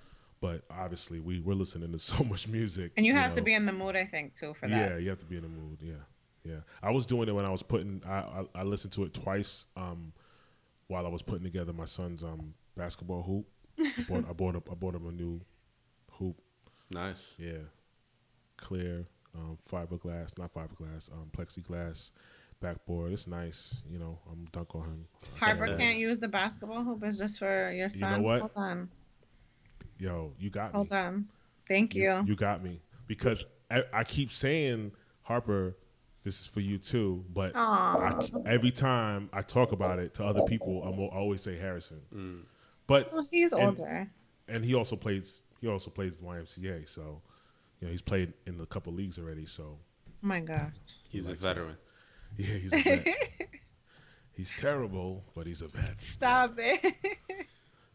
But 0.40 0.62
obviously, 0.70 1.20
we 1.20 1.38
we're 1.40 1.54
listening 1.54 1.92
to 1.92 1.98
so 2.12 2.24
much 2.24 2.48
music, 2.48 2.90
And 2.96 3.06
you 3.06 3.14
have 3.14 3.34
to 3.34 3.42
be 3.42 3.54
in 3.54 3.66
the 3.66 3.72
mood, 3.72 3.94
I 3.94 4.04
think, 4.04 4.34
too, 4.34 4.54
for 4.54 4.68
that. 4.68 4.90
Yeah, 4.90 4.96
you 4.96 5.08
have 5.10 5.18
to 5.20 5.26
be 5.26 5.36
in 5.36 5.42
the 5.42 5.48
mood. 5.48 5.78
Yeah, 5.80 5.92
yeah. 6.44 6.60
I 6.82 6.90
was 6.90 7.06
doing 7.06 7.28
it 7.28 7.32
when 7.32 7.44
I 7.44 7.50
was 7.50 7.62
putting. 7.62 8.02
I 8.04 8.18
I, 8.18 8.44
I 8.56 8.62
listened 8.64 8.92
to 8.94 9.04
it 9.04 9.14
twice 9.14 9.66
um, 9.76 10.12
while 10.88 11.06
I 11.06 11.08
was 11.08 11.22
putting 11.22 11.44
together 11.44 11.72
my 11.72 11.84
son's 11.84 12.24
um, 12.24 12.54
basketball 12.76 13.22
hoop. 13.22 13.46
I 13.80 14.02
bought 14.08 14.24
I 14.28 14.32
bought, 14.36 14.54
a, 14.56 14.62
I 14.70 14.74
bought 14.74 14.94
him 14.94 15.06
a 15.06 15.12
new 15.12 15.40
hoop. 16.12 16.40
Nice. 16.92 17.34
Yeah, 17.38 17.58
clear 18.56 19.06
um, 19.34 19.58
fiberglass, 19.70 20.38
not 20.38 20.52
fiberglass, 20.52 21.12
um, 21.12 21.30
plexiglass 21.36 22.10
backboard. 22.60 23.12
It's 23.12 23.26
nice. 23.26 23.82
You 23.90 23.98
know, 23.98 24.18
I'm 24.30 24.46
dunk 24.52 24.74
on 24.74 24.82
him. 24.82 25.06
Harper 25.38 25.66
Yeah. 25.66 25.76
can't 25.76 25.98
use 25.98 26.18
the 26.18 26.28
basketball 26.28 26.82
hoop. 26.82 27.02
It's 27.04 27.18
just 27.18 27.38
for 27.38 27.70
your 27.72 27.88
son. 27.88 27.98
You 27.98 28.06
know 28.06 28.12
son. 28.14 28.22
what? 28.22 28.40
Hold 28.40 28.52
on. 28.56 28.88
Yo, 29.98 30.32
you 30.38 30.50
got 30.50 30.72
Hold 30.72 30.90
me. 30.90 30.96
Hold 30.96 31.06
on. 31.06 31.28
Thank 31.68 31.94
you. 31.94 32.24
You 32.26 32.34
got 32.34 32.62
me 32.62 32.80
because 33.06 33.44
I, 33.70 33.84
I 33.92 34.04
keep 34.04 34.32
saying 34.32 34.92
Harper. 35.22 35.76
This 36.28 36.40
is 36.40 36.46
for 36.46 36.60
you 36.60 36.76
too, 36.76 37.24
but 37.32 37.52
I, 37.56 38.20
every 38.44 38.70
time 38.70 39.30
I 39.32 39.40
talk 39.40 39.72
about 39.72 39.98
it 39.98 40.12
to 40.16 40.26
other 40.26 40.42
people, 40.42 40.82
I'm, 40.84 41.00
I 41.00 41.16
always 41.18 41.40
say 41.40 41.56
Harrison. 41.56 42.02
Mm. 42.14 42.40
But 42.86 43.10
Well, 43.10 43.26
he's 43.30 43.52
And- 43.52 43.62
older. 43.62 44.10
and 44.46 44.62
he 44.62 44.74
also 44.74 44.94
plays 44.94 45.40
he 45.62 45.68
also 45.68 45.88
plays 45.90 46.18
the 46.18 46.24
YMCA, 46.26 46.86
so 46.86 47.22
you 47.80 47.86
know 47.86 47.90
he's 47.92 48.02
played 48.02 48.34
in 48.46 48.60
a 48.60 48.66
couple 48.66 48.92
leagues 48.92 49.18
already. 49.18 49.46
So 49.46 49.78
Oh 50.06 50.12
my 50.20 50.40
gosh. 50.40 50.76
He's 51.08 51.28
a 51.28 51.30
Likes 51.30 51.42
it. 51.42 51.46
veteran. 51.46 51.76
yeah, 52.36 52.46
he's 52.56 52.72
a 52.74 52.82
vet. 52.82 53.06
he's 54.34 54.52
terrible, 54.54 55.24
but 55.34 55.46
he's 55.46 55.62
a 55.62 55.68
vet. 55.68 55.98
Stop 55.98 56.56
it. 56.58 56.94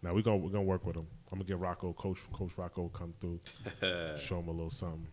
Now 0.02 0.16
we're 0.16 0.24
gonna 0.24 0.38
we're 0.38 0.50
gonna 0.50 0.64
work 0.64 0.88
with 0.88 0.96
him. 0.96 1.06
I'm 1.32 1.38
gonna 1.38 1.48
get 1.48 1.60
Rocco, 1.60 1.94
Coach 1.94 2.18
Coach 2.34 2.58
Rocco, 2.58 2.88
come 2.90 3.14
through, 3.22 3.40
show 4.18 4.40
him 4.40 4.48
a 4.48 4.52
little 4.52 4.72
something. 4.72 5.06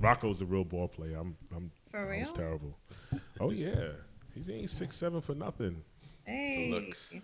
Rocco's 0.00 0.40
a 0.40 0.46
real 0.46 0.64
ball 0.64 0.86
player. 0.86 1.16
I'm 1.16 1.36
I'm 1.52 1.72
For 1.94 2.12
I 2.12 2.18
was 2.20 2.32
terrible. 2.32 2.76
Oh 3.38 3.50
yeah, 3.52 3.90
he's 4.34 4.50
ain't 4.50 4.68
six 4.68 4.96
seven 4.96 5.20
for 5.20 5.34
nothing. 5.36 5.80
Hey. 6.26 6.68
looks. 6.72 7.14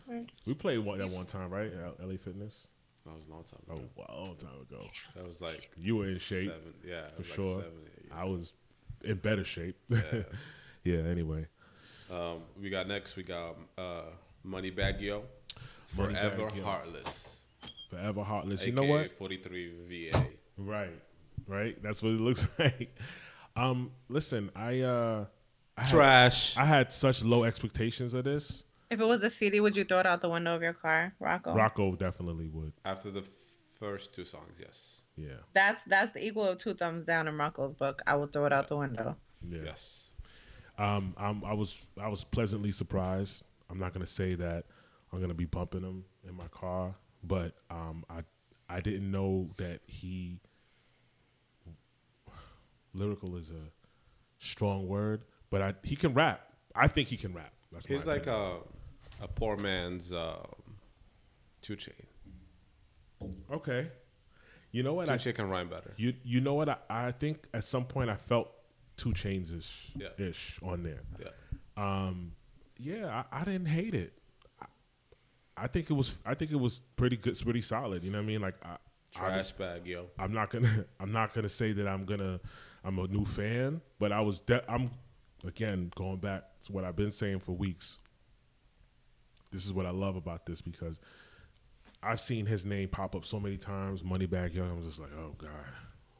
We 0.47 0.55
played 0.55 0.79
one 0.79 0.99
that 0.99 1.09
one 1.09 1.27
time, 1.27 1.51
right? 1.51 1.73
At 1.73 2.07
LA 2.07 2.17
Fitness. 2.17 2.69
That 3.05 3.17
was 3.17 3.25
a 3.27 3.31
long 3.33 3.43
time 3.43 3.79
ago. 3.79 4.05
A 4.09 4.15
long 4.15 4.37
time 4.37 4.61
ago. 4.71 4.87
That 5.17 5.27
was 5.27 5.41
like 5.41 5.71
You 5.77 5.97
were 5.97 6.07
in 6.07 6.19
shape. 6.19 6.51
Seven, 6.51 6.75
yeah, 6.87 7.09
for 7.17 7.23
like 7.23 7.27
sure. 7.27 7.57
seven, 7.57 7.73
eight. 7.99 8.13
I 8.15 8.25
was 8.27 8.53
in 9.03 9.17
better 9.17 9.43
shape. 9.45 9.77
Yeah. 9.89 9.99
yeah. 10.85 10.99
Anyway, 10.99 11.47
Um, 12.09 12.43
we 12.61 12.71
got 12.71 12.87
next. 12.87 13.17
We 13.17 13.25
got 13.25 13.57
uh, 13.77 14.03
Moneybagg 14.47 15.01
Yo, 15.01 15.25
Moneybagg 15.97 16.37
Forever 16.37 16.49
Yo. 16.55 16.63
Heartless. 16.63 17.41
forever 17.91 18.23
heartless. 18.23 18.65
You 18.65 18.73
know 18.73 18.85
what? 18.85 19.19
43 19.19 20.11
VA. 20.13 20.27
Right, 20.59 20.91
right. 21.49 21.83
That's 21.83 22.03
what 22.05 22.13
it 22.13 22.21
looks 22.21 22.47
like. 22.61 22.95
Um, 23.57 23.91
listen, 24.09 24.51
I 24.55 24.81
uh, 24.81 25.25
I 25.77 25.83
had, 25.83 25.91
Trash. 25.91 26.57
I 26.57 26.65
had 26.65 26.93
such 26.93 27.25
low 27.25 27.45
expectations 27.45 28.15
of 28.15 28.25
this. 28.25 28.65
If 28.91 29.01
it 29.01 29.05
was 29.05 29.23
a 29.23 29.31
CD, 29.31 29.61
would 29.61 29.77
you 29.77 29.85
throw 29.85 30.01
it 30.01 30.07
out 30.07 30.21
the 30.21 30.29
window 30.29 30.55
of 30.55 30.63
your 30.63 30.73
car, 30.73 31.15
Rocco? 31.21 31.55
Rocco 31.55 31.95
definitely 31.95 32.49
would. 32.49 32.73
After 32.85 33.11
the 33.11 33.23
first 33.79 34.13
two 34.13 34.25
songs, 34.25 34.59
yes, 34.59 35.03
Yeah, 35.17 35.35
That's 35.55 35.81
that's 35.87 36.13
the 36.13 36.25
equal 36.25 36.45
of 36.45 36.59
two 36.59 36.75
thumbs 36.75 37.03
down 37.05 37.29
in 37.29 37.37
Rocco's 37.39 37.75
book. 37.75 38.03
I 38.07 38.17
would 38.17 38.33
throw 38.33 38.47
it 38.47 38.53
out 38.53 38.69
the 38.69 38.77
window. 38.77 39.17
yeah. 39.41 39.61
yes. 39.65 40.09
Um, 40.79 41.15
I'm, 41.19 41.45
I 41.45 41.53
was 41.53 41.87
I 42.01 42.09
was 42.09 42.25
pleasantly 42.25 42.73
surprised. 42.73 43.45
I'm 43.69 43.77
not 43.77 43.93
gonna 43.93 44.07
say 44.07 44.35
that 44.35 44.65
I'm 45.13 45.21
gonna 45.21 45.35
be 45.35 45.45
bumping 45.45 45.83
him 45.83 46.05
in 46.27 46.35
my 46.35 46.49
car, 46.49 46.95
but 47.23 47.55
um, 47.71 48.05
I 48.09 48.23
I 48.69 48.81
didn't 48.81 49.11
know 49.11 49.51
that 49.59 49.81
he 49.87 50.41
lyrical 52.95 53.37
is 53.37 53.51
a 53.51 53.71
strong 54.39 54.87
word, 54.89 55.25
but 55.51 55.63
I 55.63 55.75
he 55.83 55.97
can 55.97 56.15
rap. 56.15 56.41
I 56.75 56.87
think 56.89 57.09
he 57.09 57.17
can 57.17 57.33
rap. 57.35 57.53
That's 57.73 57.87
He's 57.87 58.07
like 58.07 58.27
a 58.27 58.59
a 59.21 59.29
poor 59.29 59.57
man's 59.57 60.13
uh, 60.13 60.43
Two 61.63 61.77
Chain. 61.77 61.95
Okay. 63.53 63.89
You 64.73 64.83
know 64.83 64.95
what? 64.95 65.07
Two 65.07 65.13
I 65.13 65.17
Chain 65.19 65.35
can 65.35 65.49
rhyme 65.49 65.69
better. 65.69 65.93
you 65.97 66.15
you 66.25 66.41
know 66.41 66.55
what? 66.55 66.69
I, 66.69 66.77
I 66.89 67.13
think 67.13 67.47
at 67.53 67.65
some 67.65 67.85
point 67.85 68.09
I 68.11 68.17
felt 68.17 68.51
2 68.99 69.11
Chainz 69.11 69.57
ish 69.57 69.91
Yeah. 69.97 70.09
ish 70.19 70.59
on 70.63 70.83
there. 70.83 71.01
Yeah. 71.19 71.29
Um, 71.77 72.33
yeah, 72.79 73.25
I, 73.33 73.41
I 73.41 73.45
didn't 73.45 73.67
hate 73.67 73.95
it. 73.95 74.13
I, 74.61 74.67
I 75.57 75.67
think 75.67 75.91
it 75.91 75.95
was 75.95 76.19
I 76.25 76.35
think 76.35 76.51
it 76.51 76.57
was 76.61 76.81
pretty 76.97 77.17
good, 77.17 77.31
it's 77.31 77.43
pretty 77.43 77.61
solid. 77.63 78.05
You 78.05 78.11
know 78.11 78.19
what 78.19 78.25
I 78.25 78.27
mean? 78.27 78.41
Like 78.41 78.55
I, 78.65 78.73
I 78.73 78.77
Trash 79.13 79.51
bag, 79.53 79.87
yo. 79.87 80.07
I'm 80.19 80.33
not 80.33 80.51
gonna 80.51 80.85
I'm 81.01 81.13
not 81.13 81.35
gonna 81.35 81.49
say 81.49 81.73
that 81.73 81.89
I'm 81.89 82.05
gonna 82.05 82.41
I'm 82.85 82.99
a 82.99 83.07
new 83.07 83.25
fan, 83.25 83.81
but 83.99 84.13
I 84.13 84.21
was 84.21 84.41
de- 84.41 84.71
I'm 84.71 84.91
again 85.47 85.91
going 85.95 86.19
back 86.19 86.45
to 86.65 86.73
what 86.73 86.85
I've 86.85 86.97
been 86.97 87.11
saying 87.11 87.41
for 87.41 87.53
weeks. 87.53 87.99
This 89.51 89.67
is 89.67 89.73
what 89.73 89.87
I 89.87 89.91
love 89.91 90.17
about 90.17 90.47
this 90.47 90.61
because 90.61 91.01
I've 92.03 92.21
seen 92.21 92.47
his 92.47 92.65
name 92.65 92.89
pop 92.89 93.15
up 93.15 93.25
so 93.25 93.39
many 93.41 93.57
times. 93.57 94.03
Moneybag 94.03 94.55
Young, 94.55 94.71
I'm 94.71 94.83
just 94.83 94.99
like, 94.99 95.11
oh 95.19 95.35
god, 95.37 95.51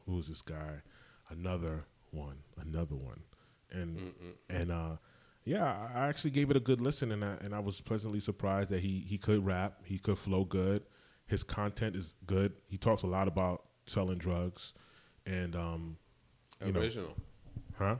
who 0.05 0.19
is 0.19 0.27
this 0.27 0.41
guy? 0.41 0.81
Another 1.29 1.85
one, 2.11 2.37
another 2.59 2.95
one, 2.95 3.21
and 3.71 4.13
and 4.49 4.71
uh, 4.71 4.97
yeah, 5.45 5.65
I 5.65 6.01
I 6.01 6.07
actually 6.09 6.31
gave 6.31 6.51
it 6.51 6.57
a 6.57 6.59
good 6.59 6.81
listen, 6.81 7.11
and 7.11 7.23
I 7.23 7.35
and 7.41 7.55
I 7.55 7.59
was 7.59 7.81
pleasantly 7.81 8.19
surprised 8.19 8.69
that 8.69 8.81
he 8.81 9.03
he 9.07 9.17
could 9.17 9.45
rap, 9.45 9.79
he 9.83 9.97
could 9.97 10.17
flow 10.17 10.43
good, 10.43 10.83
his 11.25 11.43
content 11.43 11.95
is 11.95 12.15
good. 12.25 12.53
He 12.67 12.77
talks 12.77 13.03
a 13.03 13.07
lot 13.07 13.27
about 13.27 13.63
selling 13.85 14.17
drugs, 14.17 14.73
and 15.25 15.55
um, 15.55 15.97
you 16.65 16.71
know, 16.71 16.79
Original. 16.79 17.13
huh? 17.77 17.95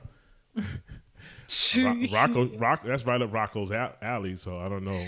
Ro- 1.78 2.04
Rocco, 2.12 2.46
Rock, 2.58 2.82
that's 2.84 3.04
right 3.06 3.20
up 3.20 3.32
Rocco's 3.32 3.70
alley. 3.70 4.36
So 4.36 4.58
I 4.58 4.68
don't 4.68 4.84
know, 4.84 5.06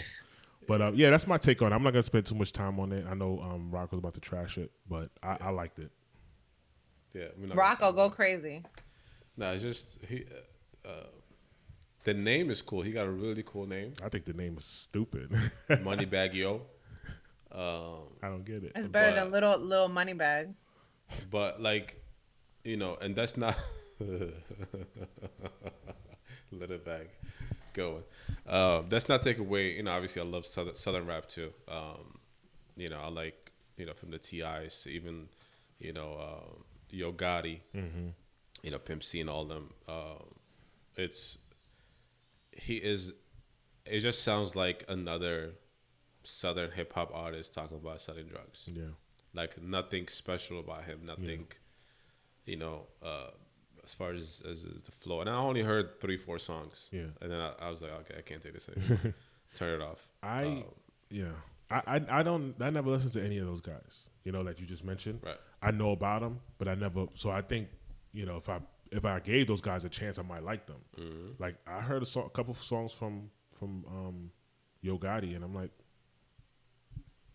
but 0.68 0.80
uh, 0.80 0.92
yeah, 0.94 1.10
that's 1.10 1.26
my 1.26 1.38
take 1.38 1.60
on 1.62 1.72
it. 1.72 1.74
I'm 1.76 1.82
not 1.82 1.92
gonna 1.92 2.02
spend 2.02 2.26
too 2.26 2.34
much 2.34 2.52
time 2.52 2.78
on 2.80 2.92
it. 2.92 3.04
I 3.08 3.14
know 3.14 3.40
um, 3.40 3.70
Rocco's 3.70 3.98
about 3.98 4.14
to 4.14 4.20
trash 4.20 4.58
it, 4.58 4.70
but 4.88 5.10
I, 5.22 5.36
I 5.40 5.50
liked 5.50 5.78
it. 5.78 5.90
Yeah. 7.12 7.24
we're 7.36 7.46
not 7.46 7.56
gonna 7.56 7.60
Rocco, 7.60 7.92
go 7.92 8.10
crazy. 8.10 8.62
No, 9.36 9.52
it's 9.52 9.62
just 9.62 10.04
he. 10.04 10.24
Uh, 10.84 10.88
uh, 10.88 11.06
the 12.04 12.14
name 12.14 12.50
is 12.50 12.60
cool. 12.60 12.82
He 12.82 12.92
got 12.92 13.06
a 13.06 13.10
really 13.10 13.42
cool 13.46 13.66
name, 13.66 13.94
I 14.04 14.08
think 14.10 14.24
the 14.26 14.34
name 14.34 14.56
is 14.58 14.64
stupid. 14.64 15.30
Moneybagg 15.70 16.34
Yo. 16.34 16.62
Um, 17.50 18.08
I 18.22 18.28
don't 18.28 18.44
get 18.44 18.62
it. 18.64 18.72
It's 18.76 18.88
better 18.88 19.10
But- 19.12 19.22
than 19.24 19.30
little 19.32 19.58
little 19.58 19.88
money 19.88 20.12
bag. 20.12 20.50
but 21.30 21.60
like, 21.62 22.02
you 22.64 22.76
know, 22.76 22.96
and 23.00 23.14
that's 23.14 23.36
not 23.36 23.56
little 26.50 26.78
bag 26.78 27.08
going. 27.72 28.02
Um, 28.46 28.86
that's 28.88 29.08
not 29.08 29.22
take 29.22 29.38
away. 29.38 29.72
You 29.76 29.82
know, 29.82 29.92
obviously, 29.92 30.22
I 30.22 30.24
love 30.24 30.46
southern, 30.46 30.74
southern 30.74 31.06
rap 31.06 31.28
too. 31.28 31.52
Um, 31.68 32.18
you 32.76 32.88
know, 32.88 33.00
I 33.00 33.08
like 33.08 33.52
you 33.76 33.86
know 33.86 33.92
from 33.94 34.10
the 34.10 34.18
Ti's 34.18 34.86
even 34.90 35.28
you 35.78 35.92
know 35.92 36.16
um, 36.20 36.64
Yo 36.90 37.12
Gotti, 37.12 37.60
you 38.62 38.70
know 38.70 38.78
Pimp 38.78 39.02
C 39.04 39.20
and 39.20 39.30
all 39.30 39.44
them. 39.44 39.70
Um, 39.88 40.34
it's 40.96 41.38
he 42.52 42.76
is. 42.76 43.12
It 43.86 44.00
just 44.00 44.22
sounds 44.22 44.56
like 44.56 44.84
another 44.88 45.52
southern 46.22 46.70
hip 46.70 46.92
hop 46.94 47.10
artist 47.14 47.52
talking 47.52 47.76
about 47.76 48.00
selling 48.00 48.26
drugs 48.26 48.66
Yeah, 48.72 48.84
like 49.34 49.60
nothing 49.60 50.08
special 50.08 50.58
about 50.58 50.84
him 50.84 51.00
nothing 51.04 51.46
you 52.46 52.56
know 52.56 52.86
uh 53.02 53.28
as 53.84 53.92
far 53.92 54.12
as, 54.12 54.42
as 54.50 54.64
as 54.74 54.82
the 54.82 54.92
flow 54.92 55.20
and 55.20 55.28
i 55.28 55.34
only 55.34 55.62
heard 55.62 56.00
three 56.00 56.16
four 56.16 56.38
songs 56.38 56.88
Yeah. 56.92 57.10
and 57.20 57.30
then 57.30 57.40
i, 57.40 57.52
I 57.60 57.70
was 57.70 57.82
like 57.82 57.92
okay 58.00 58.14
i 58.18 58.22
can't 58.22 58.42
take 58.42 58.54
this 58.54 58.68
anymore 58.68 59.14
turn 59.54 59.80
it 59.80 59.84
off 59.84 60.08
I 60.22 60.44
Um, 60.44 60.64
yeah. 61.10 61.32
I, 61.70 61.82
I 61.96 62.00
I 62.20 62.22
don't 62.22 62.54
I 62.60 62.70
never 62.70 62.90
listened 62.90 63.12
to 63.14 63.22
any 63.24 63.38
of 63.38 63.46
those 63.46 63.60
guys. 63.60 64.10
You 64.24 64.32
know, 64.32 64.42
that 64.44 64.58
you 64.60 64.66
just 64.66 64.84
mentioned. 64.84 65.20
Right. 65.22 65.36
I 65.62 65.70
know 65.70 65.92
about 65.92 66.20
them, 66.22 66.40
but 66.58 66.66
I 66.68 66.74
never. 66.74 67.06
So 67.14 67.30
I 67.30 67.40
think 67.42 67.68
you 68.12 68.26
know 68.26 68.36
if 68.36 68.48
I 68.48 68.58
if 68.92 69.04
I 69.04 69.18
gave 69.20 69.46
those 69.46 69.60
guys 69.62 69.84
a 69.84 69.88
chance, 69.88 70.18
I 70.18 70.22
might 70.22 70.42
like 70.44 70.66
them. 70.66 70.80
Mm-hmm. 70.98 71.42
Like 71.42 71.56
I 71.66 71.80
heard 71.80 72.02
a, 72.02 72.06
song, 72.06 72.24
a 72.26 72.30
couple 72.30 72.52
of 72.52 72.62
songs 72.62 72.92
from 72.92 73.30
from 73.58 73.84
um, 73.88 74.30
Yo 74.82 74.98
Gotti, 74.98 75.34
and 75.36 75.42
I'm 75.44 75.54
like, 75.54 75.70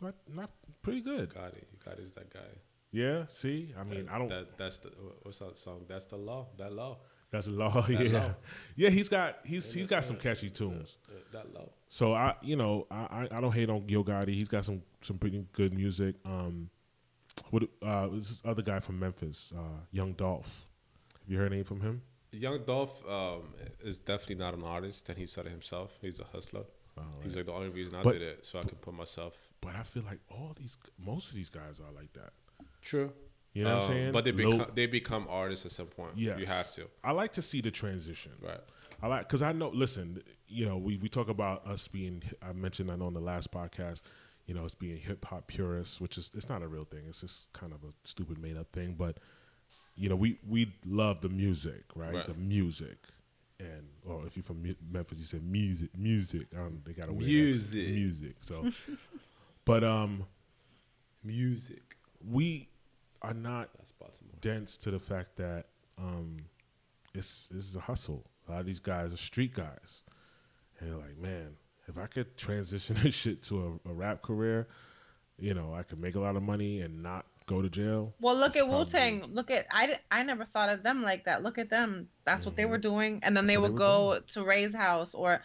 not 0.01 0.15
not 0.33 0.51
pretty 0.81 1.01
good. 1.01 1.29
Gotti, 1.29 1.63
Gotti's 1.85 2.13
that 2.13 2.33
guy 2.33 2.51
Yeah. 2.91 3.25
See, 3.27 3.73
I 3.79 3.83
mean, 3.83 4.05
that, 4.05 4.13
I 4.13 4.17
don't. 4.17 4.27
that 4.29 4.57
that's 4.57 4.79
the 4.79 4.89
what's 5.23 5.39
that 5.39 5.57
song 5.57 5.85
that's 5.87 6.05
the 6.05 6.17
law 6.17 6.47
that 6.57 6.73
law 6.73 6.97
that's 7.31 7.45
a 7.47 7.51
law. 7.51 7.85
Yeah. 7.89 8.09
law. 8.19 8.35
Yeah. 8.75 8.89
He's 8.89 9.09
got 9.09 9.37
he's 9.45 9.71
he's 9.71 9.85
got 9.87 10.03
some 10.03 10.17
catchy 10.17 10.49
tunes. 10.49 10.97
Uh, 11.07 11.13
that 11.31 11.53
law 11.53 11.69
So 11.87 12.13
I, 12.15 12.35
you 12.41 12.55
know, 12.55 12.87
I, 12.89 13.27
I 13.31 13.39
don't 13.39 13.51
hate 13.53 13.69
on 13.69 13.87
Yo 13.87 14.03
Gotti. 14.03 14.33
He's 14.33 14.49
got 14.49 14.65
some 14.65 14.81
some 15.01 15.17
pretty 15.19 15.45
good 15.53 15.73
music. 15.73 16.15
Um, 16.25 16.69
what 17.51 17.63
uh, 17.83 18.07
this 18.11 18.41
other 18.43 18.63
guy 18.63 18.79
from 18.79 18.99
Memphis, 18.99 19.53
uh, 19.55 19.81
Young 19.91 20.13
Dolph. 20.13 20.65
Have 21.21 21.31
you 21.31 21.37
heard 21.37 21.51
anything 21.53 21.65
from 21.65 21.81
him? 21.81 22.01
young 22.31 22.63
dolph 22.63 23.03
um 23.09 23.41
is 23.83 23.97
definitely 23.97 24.35
not 24.35 24.53
an 24.53 24.61
artist 24.61 25.09
and 25.09 25.17
he 25.17 25.25
said 25.25 25.47
it 25.47 25.49
himself 25.49 25.97
he's 25.99 26.19
a 26.19 26.23
hustler 26.25 26.61
Oh, 26.95 27.01
he's 27.23 27.35
like 27.35 27.47
the 27.47 27.53
only 27.53 27.69
reason 27.69 27.95
i 27.95 28.03
But- 28.03 28.13
did 28.13 28.21
it 28.21 28.45
so 28.45 28.59
i 28.59 28.61
can 28.61 28.77
put 28.77 28.93
myself 28.93 29.33
But 29.61 29.73
I 29.75 29.81
feel 29.81 30.03
like 30.03 30.19
all 30.29 30.53
these, 30.55 30.77
most 31.03 31.29
of 31.29 31.35
these 31.35 31.49
guys 31.49 31.79
are 31.79 31.91
like 31.91 32.13
that. 32.13 32.33
True 32.81 33.11
You 33.53 33.63
know 33.63 33.75
what 33.75 33.83
I'm 33.85 33.89
Um, 33.91 33.95
saying? 33.97 34.11
but 34.11 34.23
they 34.25 34.31
become 34.31 34.65
they 34.75 34.85
become 34.85 35.27
artists 35.29 35.65
at 35.65 35.71
some 35.71 35.87
point 35.87 36.11
Yes. 36.17 36.39
you 36.39 36.45
have 36.45 36.71
to 36.75 36.87
I 37.03 37.11
like 37.11 37.33
to 37.33 37.41
see 37.41 37.61
the 37.61 37.71
transition. 37.71 38.31
right 38.41 38.61
I 39.01 39.07
like 39.07 39.21
because 39.27 39.41
I 39.41 39.53
know. 39.53 39.69
Listen, 39.69 40.21
you 40.49 40.65
know, 40.65 40.75
we, 40.75 40.97
we 40.97 41.07
talk 41.07 41.29
about 41.29 41.65
us 41.65 41.87
being. 41.87 42.21
I 42.41 42.51
mentioned 42.51 42.91
I 42.91 42.97
know 42.97 43.05
on 43.07 43.13
the 43.13 43.21
last 43.21 43.49
podcast, 43.49 44.01
you 44.45 44.53
know, 44.53 44.65
us 44.65 44.73
being 44.73 44.97
hip 44.97 45.23
hop 45.23 45.47
purists, 45.47 46.01
which 46.01 46.17
is 46.17 46.31
it's 46.35 46.49
not 46.49 46.61
a 46.63 46.67
real 46.67 46.83
thing. 46.83 47.03
It's 47.07 47.21
just 47.21 47.53
kind 47.53 47.71
of 47.71 47.81
a 47.85 47.93
stupid 48.03 48.37
made 48.41 48.57
up 48.57 48.73
thing. 48.73 48.95
But 48.97 49.19
you 49.95 50.09
know, 50.09 50.17
we 50.17 50.37
we 50.45 50.73
love 50.85 51.21
the 51.21 51.29
music, 51.29 51.83
right? 51.95 52.13
Right. 52.13 52.27
The 52.27 52.33
music, 52.33 52.97
and 53.61 53.87
or 54.05 54.25
if 54.27 54.35
you're 54.35 54.43
from 54.43 54.61
Memphis, 54.91 55.17
you 55.19 55.23
say 55.25 55.39
music, 55.41 55.97
music. 55.97 56.47
Um, 56.57 56.81
they 56.83 56.91
got 56.91 57.07
a 57.07 57.13
weird 57.13 57.29
Music. 57.29 57.79
accent. 57.79 57.95
music. 57.95 58.35
So, 58.41 58.69
but 59.63 59.85
um, 59.85 60.25
music 61.23 61.95
we 62.29 62.68
are 63.21 63.33
not 63.33 63.69
that's 63.77 63.91
baltimore 63.91 64.33
dense 64.41 64.77
to 64.77 64.91
the 64.91 64.99
fact 64.99 65.35
that 65.37 65.65
um, 65.97 66.37
it's 67.13 67.47
this 67.49 67.65
is 67.65 67.75
a 67.75 67.79
hustle. 67.81 68.25
A 68.47 68.51
lot 68.51 68.59
of 68.61 68.65
these 68.65 68.79
guys 68.79 69.13
are 69.13 69.17
street 69.17 69.53
guys, 69.53 70.03
and 70.79 70.89
they're 70.89 70.97
like, 70.97 71.17
man, 71.17 71.55
if 71.87 71.97
I 71.97 72.05
could 72.07 72.37
transition 72.37 72.95
this 73.03 73.13
shit 73.13 73.43
to 73.43 73.79
a, 73.85 73.89
a 73.89 73.93
rap 73.93 74.21
career, 74.21 74.67
you 75.37 75.53
know, 75.53 75.73
I 75.73 75.83
could 75.83 75.99
make 75.99 76.15
a 76.15 76.19
lot 76.19 76.35
of 76.35 76.43
money 76.43 76.81
and 76.81 77.03
not 77.03 77.25
go 77.45 77.61
to 77.61 77.69
jail. 77.69 78.13
Well, 78.21 78.35
look 78.35 78.49
It's 78.51 78.57
at 78.57 78.67
Wu 78.67 78.71
probably- 78.75 78.91
Tang. 78.91 79.23
Look 79.33 79.51
at 79.51 79.65
I. 79.71 79.99
I 80.09 80.23
never 80.23 80.45
thought 80.45 80.69
of 80.69 80.83
them 80.83 81.03
like 81.03 81.25
that. 81.25 81.43
Look 81.43 81.57
at 81.57 81.69
them. 81.69 82.07
That's 82.25 82.45
what 82.45 82.55
they 82.55 82.65
were 82.65 82.77
doing, 82.77 83.19
and 83.23 83.35
then 83.35 83.43
Mm-hmm. 83.43 83.47
That's 83.47 83.47
they 83.47 83.57
what 83.57 83.67
they 83.67 83.71
would 83.73 83.73
were 83.73 83.77
go 83.77 84.19
to 84.33 84.43
Ray's 84.45 84.73
house, 84.73 85.13
or 85.13 85.41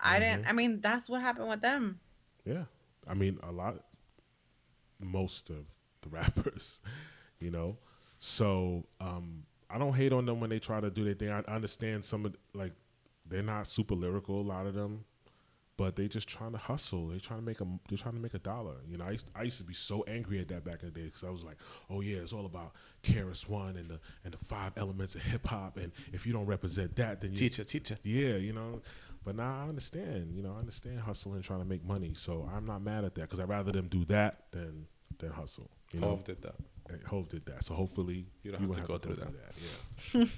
I 0.00 0.18
didn't. 0.20 0.44
Mhm. 0.44 0.48
I 0.48 0.52
mean, 0.52 0.80
that's 0.80 1.08
what 1.08 1.20
happened 1.22 1.48
with 1.48 1.60
them. 1.62 1.98
Yeah, 2.46 2.64
I 3.08 3.14
mean, 3.14 3.38
a 3.42 3.50
lot, 3.52 3.74
most 5.00 5.50
of 5.50 5.66
the 6.02 6.08
rappers, 6.10 6.80
you 7.40 7.50
know. 7.50 7.76
So 8.18 8.84
um, 9.00 9.44
I 9.70 9.78
don't 9.78 9.94
hate 9.94 10.12
on 10.12 10.26
them 10.26 10.40
when 10.40 10.50
they 10.50 10.58
try 10.58 10.80
to 10.80 10.90
do 10.90 11.04
their 11.04 11.14
thing. 11.14 11.30
I 11.30 11.40
understand 11.52 12.04
some 12.04 12.26
of 12.26 12.36
like 12.54 12.72
they're 13.26 13.42
not 13.42 13.66
super 13.66 13.94
lyrical, 13.94 14.40
a 14.40 14.42
lot 14.42 14.66
of 14.66 14.74
them, 14.74 15.04
but 15.76 15.96
they 15.96 16.08
just 16.08 16.28
trying 16.28 16.52
to 16.52 16.58
hustle. 16.58 17.08
They 17.08 17.18
trying 17.18 17.40
to 17.40 17.46
make 17.46 17.60
a 17.60 17.66
they're 17.88 17.96
trying 17.96 18.14
to 18.14 18.20
make 18.20 18.34
a 18.34 18.38
dollar. 18.38 18.74
You 18.86 18.98
know, 18.98 19.04
I 19.06 19.12
used, 19.12 19.26
I 19.34 19.42
used 19.44 19.58
to 19.58 19.64
be 19.64 19.72
so 19.72 20.04
angry 20.06 20.40
at 20.40 20.48
that 20.48 20.64
back 20.64 20.82
in 20.82 20.92
the 20.92 21.00
day 21.00 21.06
because 21.06 21.24
I 21.24 21.30
was 21.30 21.44
like, 21.44 21.56
oh 21.88 22.02
yeah, 22.02 22.18
it's 22.18 22.34
all 22.34 22.44
about 22.44 22.72
KRS 23.02 23.48
One 23.48 23.76
and 23.76 23.88
the 23.88 24.00
and 24.24 24.34
the 24.34 24.44
five 24.44 24.72
elements 24.76 25.14
of 25.14 25.22
hip 25.22 25.46
hop, 25.46 25.78
and 25.78 25.92
if 26.12 26.26
you 26.26 26.32
don't 26.32 26.46
represent 26.46 26.96
that, 26.96 27.20
then 27.20 27.30
you 27.30 27.36
teacher 27.36 27.64
teacher 27.64 27.96
yeah, 28.02 28.36
you 28.36 28.52
know. 28.52 28.82
But 29.24 29.36
now 29.36 29.64
I 29.64 29.68
understand, 29.68 30.32
you 30.34 30.42
know, 30.42 30.54
I 30.54 30.58
understand 30.58 31.00
hustling, 31.00 31.36
and 31.36 31.44
trying 31.44 31.60
to 31.60 31.66
make 31.66 31.84
money. 31.84 32.12
So 32.14 32.48
I'm 32.54 32.66
not 32.66 32.82
mad 32.82 33.04
at 33.04 33.14
that 33.14 33.22
because 33.22 33.38
I'd 33.38 33.48
rather 33.48 33.70
them 33.72 33.88
do 33.88 34.04
that 34.06 34.50
than 34.50 34.86
than 35.18 35.30
hustle. 35.30 35.70
You 35.92 36.00
know, 36.00 36.08
Hov 36.10 36.24
did 36.24 36.40
that 36.42 36.54
And 36.88 37.02
Hov 37.04 37.28
did 37.28 37.44
that. 37.46 37.64
So 37.64 37.74
hopefully 37.74 38.26
You 38.42 38.52
don't 38.52 38.60
have 38.60 38.70
won't 38.70 38.80
to 38.82 38.86
go 38.86 38.98
through 38.98 39.16
that. 39.16 39.32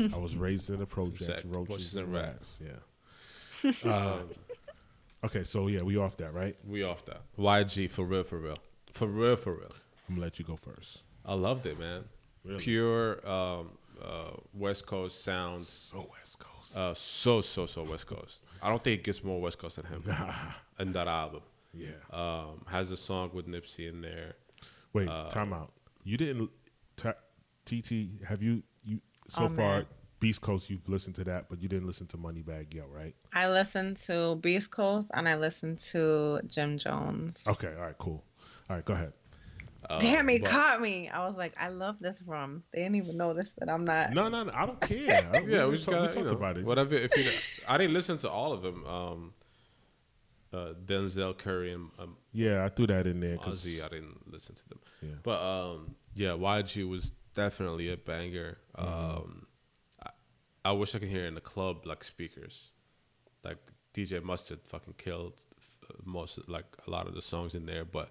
Yeah. 0.01 0.15
I 0.15 0.19
was 0.19 0.37
raised 0.37 0.71
in 0.71 0.79
the 0.79 0.87
projects, 0.87 1.45
roaches, 1.45 1.95
and 1.97 2.05
and 2.07 2.15
rats. 2.15 2.61
Yeah. 2.65 3.71
Uh, 3.91 4.19
okay, 5.25 5.45
so 5.45 5.69
yeah, 5.69 5.83
we 5.83 5.97
off 5.97 6.17
that, 6.19 6.35
right? 6.35 6.57
we 6.67 6.83
off 6.83 7.05
that 7.07 7.21
yg 7.39 7.91
for 7.91 8.05
real 8.05 8.25
for 8.25 8.39
real 8.39 8.57
for 8.93 9.07
real 9.07 9.37
for 9.37 9.55
real 9.55 9.71
I'm 10.09 10.17
gonna 10.17 10.23
let 10.27 10.39
you 10.39 10.45
go 10.45 10.57
first. 10.57 11.03
i 11.25 11.35
loved 11.35 11.67
it 11.67 11.79
man 11.79 12.05
Really? 12.45 12.59
pure 12.59 13.27
um 13.29 13.71
uh 14.03 14.33
west 14.53 14.85
coast 14.87 15.23
sounds 15.23 15.69
So 15.69 16.09
West 16.19 16.39
Coast. 16.41 16.77
uh 16.77 16.93
so 16.95 17.41
so 17.41 17.67
so 17.67 17.85
west 17.85 18.07
coast 18.09 18.43
i 18.63 18.69
don't 18.69 18.83
think 18.83 19.01
it 19.01 19.05
gets 19.05 19.23
more 19.23 19.41
west 19.41 19.59
coast 19.59 19.77
than 19.77 19.85
him 19.87 20.03
in 20.81 20.91
that 20.93 21.07
album 21.07 21.43
yeah. 21.73 21.89
um 22.11 22.63
has 22.67 22.91
a 22.91 22.97
song 22.97 23.31
with 23.33 23.47
nipsey 23.47 23.89
in 23.89 24.01
there 24.01 24.35
Wait, 24.93 25.09
uh, 25.09 25.29
time 25.29 25.53
out. 25.53 25.73
You 26.05 26.17
didn't. 26.17 26.51
ta 26.97 27.15
TT, 27.65 28.23
have 28.27 28.43
you 28.43 28.63
you 28.85 29.01
so 29.29 29.45
Oh, 29.45 29.49
far 29.49 29.57
man. 29.79 29.87
Beast 30.21 30.41
Coast? 30.41 30.69
You've 30.71 30.89
listened 30.89 31.15
to 31.17 31.25
that, 31.25 31.49
but 31.49 31.63
you 31.63 31.69
didn't 31.69 31.87
listen 31.87 32.07
to 32.09 32.17
Moneybagg 32.17 32.75
Yo, 32.75 32.85
right? 32.87 33.15
I 33.33 33.49
listened 33.49 33.97
to 34.09 34.37
Beast 34.37 34.71
Coast 34.71 35.11
and 35.15 35.29
I 35.29 35.37
listened 35.37 35.81
to 35.93 36.41
Jim 36.47 36.79
Jones. 36.79 37.39
Okay, 37.47 37.73
all 37.77 37.83
right, 37.83 37.99
cool. 37.99 38.25
All 38.69 38.77
right, 38.77 38.85
go 38.85 38.95
ahead. 38.95 39.13
Uh, 39.91 39.99
Damn, 39.99 40.29
he 40.29 40.39
but- 40.39 40.49
caught 40.51 40.81
me. 40.81 41.09
I 41.09 41.27
was 41.27 41.37
like, 41.37 41.55
I 41.59 41.69
love 41.69 41.97
this 42.01 42.21
rum. 42.25 42.63
They 42.73 42.81
didn't 42.83 42.97
even 42.97 43.17
notice 43.17 43.51
that 43.59 43.69
I'm 43.69 43.85
not. 43.85 44.13
No, 44.13 44.29
no, 44.29 44.45
no 44.45 44.53
I 44.55 44.65
don't 44.67 44.81
care. 44.81 45.29
I- 45.35 45.39
Yeah, 45.41 45.67
we 45.67 45.75
just 45.75 45.87
talk- 45.87 45.95
got 45.95 46.05
talked 46.13 46.17
you 46.19 46.25
know, 46.25 46.31
about 46.31 46.57
it. 46.59 46.65
Whatever. 46.65 46.95
If 46.95 47.17
you, 47.17 47.31
I 47.67 47.79
didn't 47.79 47.93
listen 47.95 48.19
to 48.19 48.31
all 48.31 48.53
of 48.53 48.63
them. 48.63 48.85
Um, 48.87 49.33
uh, 50.53 50.75
Denzel 50.85 51.37
Curry 51.37 51.73
and 51.73 51.89
um, 51.99 52.17
yeah, 52.33 52.65
I 52.65 52.69
threw 52.69 52.87
that 52.87 53.07
in 53.07 53.21
there 53.21 53.37
because 53.37 53.65
Ozzy, 53.65 53.85
I 53.85 53.89
didn't 53.89 54.31
listen 54.31 54.55
to 54.55 54.69
them. 54.69 54.79
Yeah. 55.03 55.15
But 55.23 55.43
um, 55.43 55.95
yeah, 56.15 56.31
YG 56.31 56.89
was 56.89 57.13
definitely 57.35 57.93
a 57.93 57.97
banger. 57.97 58.59
Mm-hmm. 58.79 58.89
Um, 58.89 59.47
I, 60.03 60.11
I 60.65 60.73
wish 60.73 60.95
I 60.95 60.99
could 60.99 61.09
hear 61.09 61.25
it 61.25 61.29
in 61.29 61.35
the 61.35 61.41
club 61.41 61.87
like 61.87 62.05
speakers, 62.05 62.71
like 63.45 63.59
DJ 63.95 64.23
Mustard 64.23 64.61
fucking 64.69 64.95
killed 64.99 65.45
most 66.05 66.49
like 66.49 66.65
a 66.87 66.91
lot 66.91 67.07
of 67.07 67.15
the 67.15 67.23
songs 67.23 67.55
in 67.55 67.67
there. 67.67 67.85
But 67.85 68.11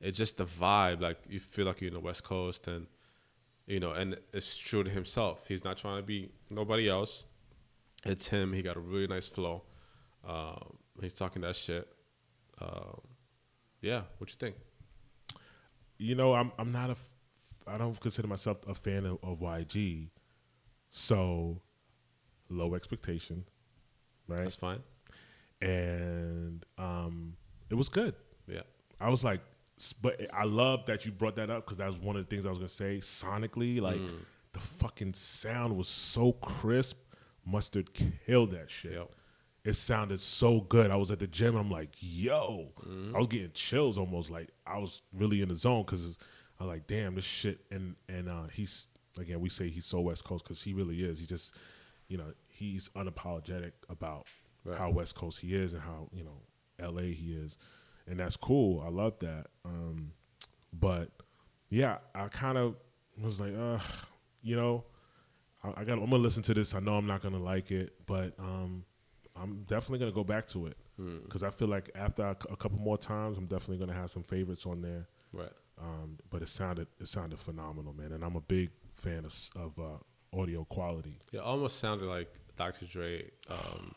it's 0.00 0.16
just 0.16 0.38
the 0.38 0.46
vibe. 0.46 1.00
Like 1.00 1.18
you 1.28 1.40
feel 1.40 1.66
like 1.66 1.80
you're 1.80 1.88
in 1.88 1.94
the 1.94 2.00
West 2.00 2.24
Coast, 2.24 2.68
and 2.68 2.86
you 3.66 3.80
know, 3.80 3.92
and 3.92 4.16
it's 4.32 4.56
true 4.56 4.82
to 4.84 4.90
himself. 4.90 5.46
He's 5.46 5.64
not 5.64 5.76
trying 5.76 5.98
to 5.98 6.06
be 6.06 6.30
nobody 6.48 6.88
else. 6.88 7.26
It's 8.04 8.26
him. 8.26 8.52
He 8.52 8.62
got 8.62 8.76
a 8.76 8.80
really 8.80 9.06
nice 9.06 9.26
flow. 9.26 9.64
Um, 10.26 10.78
he's 11.00 11.14
talking 11.14 11.42
that 11.42 11.56
shit. 11.56 11.86
Um, 12.60 13.00
yeah, 13.80 14.02
what 14.18 14.30
you 14.30 14.36
think? 14.38 14.56
you 15.98 16.14
know, 16.14 16.32
I'm 16.34 16.50
I'm 16.58 16.72
not 16.72 16.90
a 16.90 16.96
I 17.66 17.76
don't 17.78 17.98
consider 18.00 18.26
myself 18.28 18.58
a 18.66 18.74
fan 18.74 19.04
of, 19.06 19.18
of 19.22 19.40
YG, 19.40 20.08
so 20.88 21.60
low 22.48 22.74
expectation, 22.74 23.44
right? 24.26 24.38
That's 24.40 24.56
fine. 24.56 24.80
And 25.60 26.64
um, 26.78 27.36
it 27.68 27.74
was 27.74 27.88
good. 27.88 28.14
Yeah. 28.46 28.62
I 29.00 29.08
was 29.10 29.22
like, 29.22 29.40
but 30.02 30.20
I 30.32 30.44
love 30.44 30.86
that 30.86 31.04
you 31.06 31.12
brought 31.12 31.36
that 31.36 31.50
up 31.50 31.64
because 31.64 31.78
that 31.78 31.86
was 31.86 31.96
one 31.98 32.16
of 32.16 32.22
the 32.26 32.28
things 32.34 32.46
I 32.46 32.48
was 32.48 32.58
gonna 32.58 32.68
say. 32.68 32.98
Sonically, 32.98 33.80
like 33.80 33.96
Mm. 34.00 34.20
the 34.52 34.60
fucking 34.60 35.14
sound 35.14 35.76
was 35.76 35.88
so 35.88 36.32
crisp. 36.32 36.96
Mustard 37.46 37.90
killed 38.26 38.50
that 38.52 38.70
shit. 38.70 38.92
Yep. 38.92 39.10
It 39.64 39.74
sounded 39.74 40.20
so 40.20 40.60
good. 40.62 40.90
I 40.90 40.96
was 40.96 41.10
at 41.10 41.18
the 41.20 41.26
gym. 41.26 41.56
And 41.56 41.58
I'm 41.66 41.70
like, 41.70 41.90
yo, 42.00 42.68
Mm-hmm. 42.80 43.14
I 43.14 43.18
was 43.18 43.26
getting 43.26 43.50
chills 43.52 43.98
almost. 43.98 44.30
Like 44.30 44.48
I 44.66 44.78
was 44.78 45.02
really 45.12 45.42
in 45.42 45.48
the 45.48 45.54
zone 45.56 45.82
because 45.84 46.18
I'm 46.58 46.66
like, 46.66 46.86
damn, 46.86 47.14
this 47.14 47.24
shit. 47.24 47.60
And 47.70 47.94
and 48.08 48.28
uh, 48.28 48.44
he's 48.52 48.88
again, 49.18 49.40
we 49.40 49.48
say 49.48 49.68
he's 49.68 49.84
so 49.86 50.00
West 50.00 50.24
Coast 50.24 50.44
because 50.44 50.62
he 50.62 50.72
really 50.72 51.02
is. 51.02 51.18
He 51.18 51.26
just, 51.26 51.54
you 52.08 52.16
know, 52.16 52.32
he's 52.48 52.88
unapologetic 52.90 53.72
about 53.88 54.26
Right. 54.64 54.76
how 54.78 54.90
West 54.90 55.14
Coast 55.14 55.40
he 55.40 55.54
is 55.54 55.72
and 55.72 55.80
how 55.82 56.08
you 56.12 56.22
know 56.22 56.36
L.A. 56.78 57.12
he 57.14 57.32
is, 57.32 57.56
and 58.06 58.20
that's 58.20 58.36
cool. 58.36 58.82
I 58.84 58.90
love 58.90 59.18
that. 59.20 59.46
Um, 59.64 60.12
but 60.72 61.08
yeah, 61.70 61.96
I 62.14 62.28
kind 62.28 62.58
of 62.58 62.76
was 63.18 63.40
like, 63.40 63.54
uh, 63.58 63.78
you 64.42 64.56
know, 64.56 64.84
I, 65.64 65.80
I 65.80 65.84
got. 65.84 65.94
I'm 65.94 66.10
gonna 66.10 66.16
listen 66.18 66.42
to 66.42 66.52
this. 66.54 66.74
I 66.74 66.80
know 66.80 66.94
I'm 66.96 67.06
not 67.06 67.22
gonna 67.22 67.38
like 67.38 67.70
it, 67.70 67.94
but 68.06 68.34
um, 68.38 68.84
I'm 69.40 69.62
definitely 69.62 69.98
gonna 70.00 70.12
go 70.12 70.24
back 70.24 70.46
to 70.48 70.66
it 70.66 70.76
Hmm. 70.96 71.18
because 71.24 71.42
I 71.42 71.50
feel 71.50 71.68
like 71.68 71.90
after 71.94 72.22
a, 72.24 72.36
a 72.50 72.56
couple 72.56 72.78
more 72.78 72.98
times, 72.98 73.38
I'm 73.38 73.46
definitely 73.46 73.78
gonna 73.78 73.98
have 73.98 74.10
some 74.10 74.22
favorites 74.22 74.66
on 74.66 74.82
there. 74.82 75.06
Right. 75.32 75.52
Um, 75.78 76.18
but 76.28 76.42
it 76.42 76.48
sounded 76.48 76.88
it 77.00 77.08
sounded 77.08 77.38
phenomenal, 77.38 77.92
man, 77.94 78.12
and 78.12 78.22
I'm 78.24 78.36
a 78.36 78.40
big 78.42 78.70
fan 78.96 79.24
of, 79.24 79.34
of 79.56 79.78
uh, 79.78 80.38
audio 80.38 80.64
quality. 80.64 81.18
It 81.32 81.38
almost 81.38 81.78
sounded 81.78 82.06
like 82.06 82.28
Dr. 82.56 82.84
Dre 82.86 83.30
um, 83.48 83.94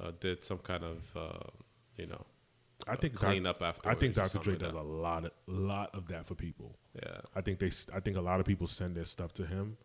uh, 0.00 0.10
did 0.18 0.42
some 0.42 0.58
kind 0.58 0.82
of, 0.82 1.16
uh, 1.16 1.48
you 1.96 2.06
know, 2.06 2.26
I 2.88 2.96
think 2.96 3.14
clean 3.14 3.44
Doc- 3.44 3.56
up 3.56 3.62
after. 3.62 3.88
I 3.88 3.94
think 3.94 4.14
Dr. 4.16 4.38
Dre 4.38 4.56
does 4.56 4.72
a 4.74 4.80
lot 4.80 5.24
of 5.26 5.30
lot 5.46 5.94
of 5.94 6.08
that 6.08 6.26
for 6.26 6.34
people. 6.34 6.76
Yeah. 6.96 7.20
I 7.36 7.40
think 7.42 7.60
they 7.60 7.70
I 7.94 8.00
think 8.00 8.16
a 8.16 8.20
lot 8.20 8.40
of 8.40 8.46
people 8.46 8.66
send 8.66 8.96
their 8.96 9.04
stuff 9.04 9.32
to 9.34 9.46
him, 9.46 9.76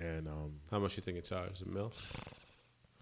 and 0.00 0.26
um, 0.26 0.60
How 0.70 0.80
much 0.80 0.96
you 0.96 1.02
think 1.02 1.18
it 1.18 1.24
charges? 1.26 1.60
A 1.62 1.66
mill? 1.68 1.92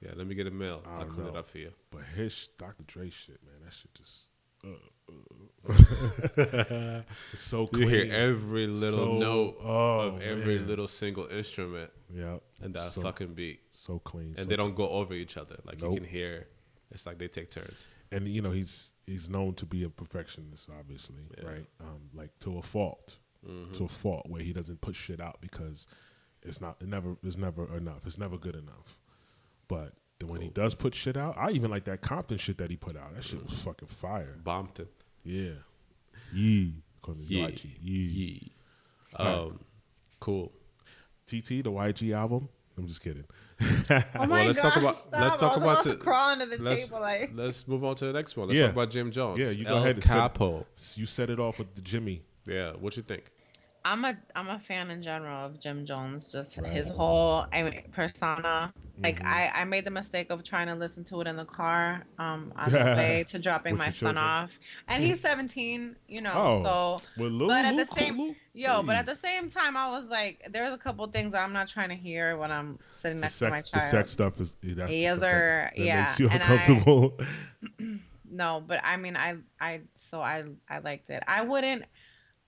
Yeah, 0.01 0.11
let 0.17 0.27
me 0.27 0.35
get 0.35 0.47
a 0.47 0.51
mail. 0.51 0.83
I'll 0.87 1.07
clean 1.07 1.27
it 1.27 1.37
up 1.37 1.49
for 1.49 1.59
you. 1.59 1.73
but 1.91 2.03
his 2.17 2.49
Dr. 2.59 2.85
Dre 2.87 3.11
shit, 3.11 3.41
man, 3.45 3.55
that 3.65 3.73
shit 3.73 3.93
just. 3.95 4.31
Uh, 4.65 4.69
it's 7.33 7.41
so 7.41 7.67
clean. 7.67 7.83
You 7.83 7.89
hear 8.05 8.13
every 8.13 8.67
little 8.67 8.99
So- 8.99 9.19
note 9.19 9.57
oh, 9.63 10.01
of 10.01 10.23
every 10.23 10.59
man. 10.59 10.67
little 10.67 10.89
single 10.89 11.27
instrument 11.29 11.91
yeah, 12.15 12.39
and 12.63 12.75
that 12.75 12.93
so, 12.93 13.01
fucking 13.03 13.35
beat. 13.35 13.61
so 13.71 13.99
clean. 13.99 14.29
And 14.31 14.39
so 14.41 14.45
they 14.45 14.57
don't 14.57 14.75
go 14.75 14.89
over 14.89 15.15
each 15.15 15.37
other. 15.37 15.57
Like 15.65 15.81
Nope. 15.81 15.95
you 15.95 16.01
can 16.01 16.09
hear, 16.09 16.47
it's 16.91 17.07
like 17.07 17.19
they 17.19 17.29
take 17.29 17.51
turns. 17.51 17.89
and 18.13 18.27
you 18.29 18.41
know 18.43 18.51
he's 18.51 18.93
he's 19.07 19.29
known 19.29 19.55
to 19.55 19.67
be 19.67 19.85
a 19.85 19.89
perfectionist, 19.91 20.69
obviously, 20.79 21.23
Yeah. 21.39 21.45
right? 21.49 21.67
Um, 21.81 22.11
like 22.15 22.31
to 22.41 22.59
a 22.59 22.63
fault, 22.63 23.19
Mhm. 23.47 23.73
to 23.77 23.85
a 23.85 23.89
fault 23.89 24.27
where 24.29 24.43
he 24.43 24.53
doesn't 24.53 24.81
put 24.81 24.95
shit 24.97 25.21
out 25.21 25.41
because 25.41 25.87
it's 26.43 26.61
not 26.61 26.77
it 26.81 26.89
never 26.89 27.17
it's 27.23 27.37
never 27.39 27.77
enough. 27.77 28.07
It's 28.07 28.19
never 28.19 28.37
good 28.39 28.57
enough. 28.57 28.99
But 29.69 29.93
then 30.19 30.29
when 30.29 30.41
he 30.41 30.49
does 30.49 30.75
put 30.75 30.95
shit 30.95 31.17
out, 31.17 31.37
I 31.39 31.51
even 31.51 31.71
like 31.71 31.85
that 31.85 32.01
Compton 32.01 32.39
shit 32.39 32.59
that 32.59 32.71
he 32.71 32.77
put 32.77 32.97
out. 32.97 33.15
That 33.15 33.23
shit 33.25 33.45
was 33.45 33.59
fucking 33.63 33.89
fire. 33.89 34.37
Bompton. 34.43 34.89
Yeah, 35.25 35.51
yee, 36.33 36.73
cause 37.03 37.17
Yeah. 37.29 37.47
YG. 37.49 37.65
Yee. 37.83 37.93
Yee. 37.99 38.53
Right. 39.19 39.27
Um, 39.35 39.61
cool. 40.21 40.53
TT, 41.27 41.63
the 41.63 41.71
YG 41.71 42.15
album. 42.15 42.49
I'm 42.77 42.87
just 42.87 43.01
kidding. 43.03 43.25
Oh 43.91 44.27
my 44.27 44.47
let's 44.47 44.59
god! 44.61 44.71
talk 44.71 44.77
about- 44.77 44.97
stop. 44.97 45.21
let's 45.21 45.37
talk 45.41 45.57
about 45.57 45.83
to 45.85 45.93
it. 45.93 46.01
crawl 46.01 46.37
the 46.39 46.47
Let's, 46.59 46.89
table. 46.89 47.01
Like, 47.01 47.31
let's 47.35 47.67
move 47.67 47.83
on 47.85 47.97
to 47.97 48.07
the 48.07 48.13
next 48.13 48.37
one. 48.37 48.49
Let's 48.49 48.59
Yeah. 48.61 48.67
talk 48.67 48.75
about 48.75 48.91
Jim 48.91 49.11
Jones. 49.11 49.39
Yeah, 49.41 49.49
you 49.51 49.65
go 49.65 49.71
El 49.71 49.77
ahead 49.79 49.97
and 49.97 50.05
set- 50.05 50.13
Capo. 50.15 50.67
You 50.95 51.07
set 51.07 51.29
it 51.31 51.41
off 51.41 51.59
with 51.59 51.75
the 51.75 51.83
Jimmy. 51.83 52.23
Yeah, 52.47 52.73
what 52.73 52.97
you 52.97 53.03
think? 53.03 53.31
I'm 53.93 54.05
a 54.05 54.15
I'm 54.37 54.49
a 54.49 54.59
fan 54.59 54.91
in 54.91 55.03
general 55.03 55.47
of 55.47 55.59
Jim 55.61 55.87
Jones, 55.87 56.29
just 56.29 56.55
his 56.67 56.89
whole 56.91 57.47
I 57.53 57.63
mean, 57.63 57.83
persona. 57.93 58.73
Like 59.01 59.21
Mhm. 59.21 59.27
I, 59.27 59.51
I 59.61 59.65
made 59.65 59.85
the 59.85 59.93
mistake 59.93 60.29
of 60.31 60.43
trying 60.43 60.67
to 60.67 60.75
listen 60.75 61.05
to 61.05 61.21
it 61.21 61.29
in 61.29 61.37
the 61.37 61.45
car, 61.45 62.05
um, 62.19 62.53
on 62.57 62.73
the 62.73 62.79
way 62.79 63.25
to 63.31 63.39
dropping 63.39 63.77
my 63.77 63.87
son 63.91 63.93
children. 63.95 64.19
off, 64.19 64.51
and 64.89 65.05
he's 65.05 65.21
17, 65.21 65.95
you 66.09 66.21
know. 66.21 66.33
Oh. 66.35 66.63
So 66.65 67.07
With 67.23 67.33
Lil, 67.33 67.47
But 67.47 67.65
at 67.65 67.71
the 67.71 67.77
Luke, 67.77 67.95
same- 67.97 68.19
Luke, 68.19 68.37
yo, 68.55 68.83
but 68.83 68.97
at 68.97 69.07
the 69.07 69.15
same 69.15 69.51
time, 69.51 69.77
I 69.77 69.89
was 69.89 70.07
like, 70.07 70.43
there's 70.51 70.75
a 70.75 70.79
couple 70.79 71.07
things 71.07 71.33
I'm 71.33 71.53
not 71.53 71.69
trying 71.69 71.91
to 71.91 71.95
hear 71.95 72.37
when 72.37 72.51
I'm 72.51 72.81
sitting 72.91 73.19
the 73.19 73.27
next 73.27 73.39
to 73.39 73.51
my 73.51 73.59
sex, 73.59 73.71
the 73.71 73.81
sex 73.81 74.11
stuff 74.11 74.41
is 74.41 74.57
that's 74.63 74.93
the 74.93 74.99
Yes, 74.99 75.11
stuff 75.13 75.21
that, 75.21 75.73
that 75.77 75.79
Yeah, 75.85 76.01
makes 76.01 76.19
you 76.21 76.29
and 76.29 76.43
I- 76.43 77.99
No, 78.31 78.63
but 78.67 78.81
I 78.85 78.97
mean, 78.99 79.17
I 79.17 79.37
I 79.61 79.81
so 79.97 80.21
I 80.21 80.45
I 80.69 80.81
liked 80.81 81.09
it. 81.09 81.23
I 81.27 81.43
wouldn't. 81.43 81.85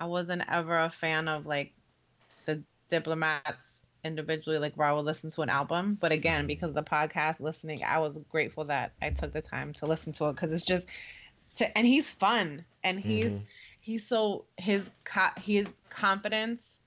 I 0.01 0.07
wasn't 0.07 0.43
ever 0.49 0.79
a 0.79 0.91
fan 0.91 1.29
of 1.29 1.47
like 1.47 1.73
the 2.47 2.63
diplomats 2.91 3.87
individually, 4.05 4.59
like 4.59 4.77
where 4.77 4.89
I 4.89 4.93
would 4.93 5.05
listen 5.05 5.31
to 5.31 5.43
an 5.43 5.51
album. 5.51 5.99
But 6.01 6.13
again, 6.13 6.47
because 6.47 6.71
of 6.71 6.75
the 6.77 6.83
podcast 6.83 7.41
listening, 7.41 7.85
I 7.85 7.99
was 7.99 8.19
grateful 8.31 8.65
that 8.67 8.93
I 9.03 9.11
took 9.11 9.33
the 9.33 9.43
time 9.43 9.73
to 9.75 9.87
listen 9.87 10.13
to 10.15 10.27
it 10.29 10.33
because 10.35 10.53
it's 10.53 10.63
just 10.63 10.89
to 11.57 11.77
and 11.79 11.87
he's 11.87 12.11
fun 12.11 12.65
and 12.83 12.99
he's 13.01 13.33
Mhm. 13.33 13.47
he's 13.81 14.07
so 14.07 14.47
his 14.57 14.91
co- 15.05 15.39
his 15.41 15.69
confidence 15.91 16.81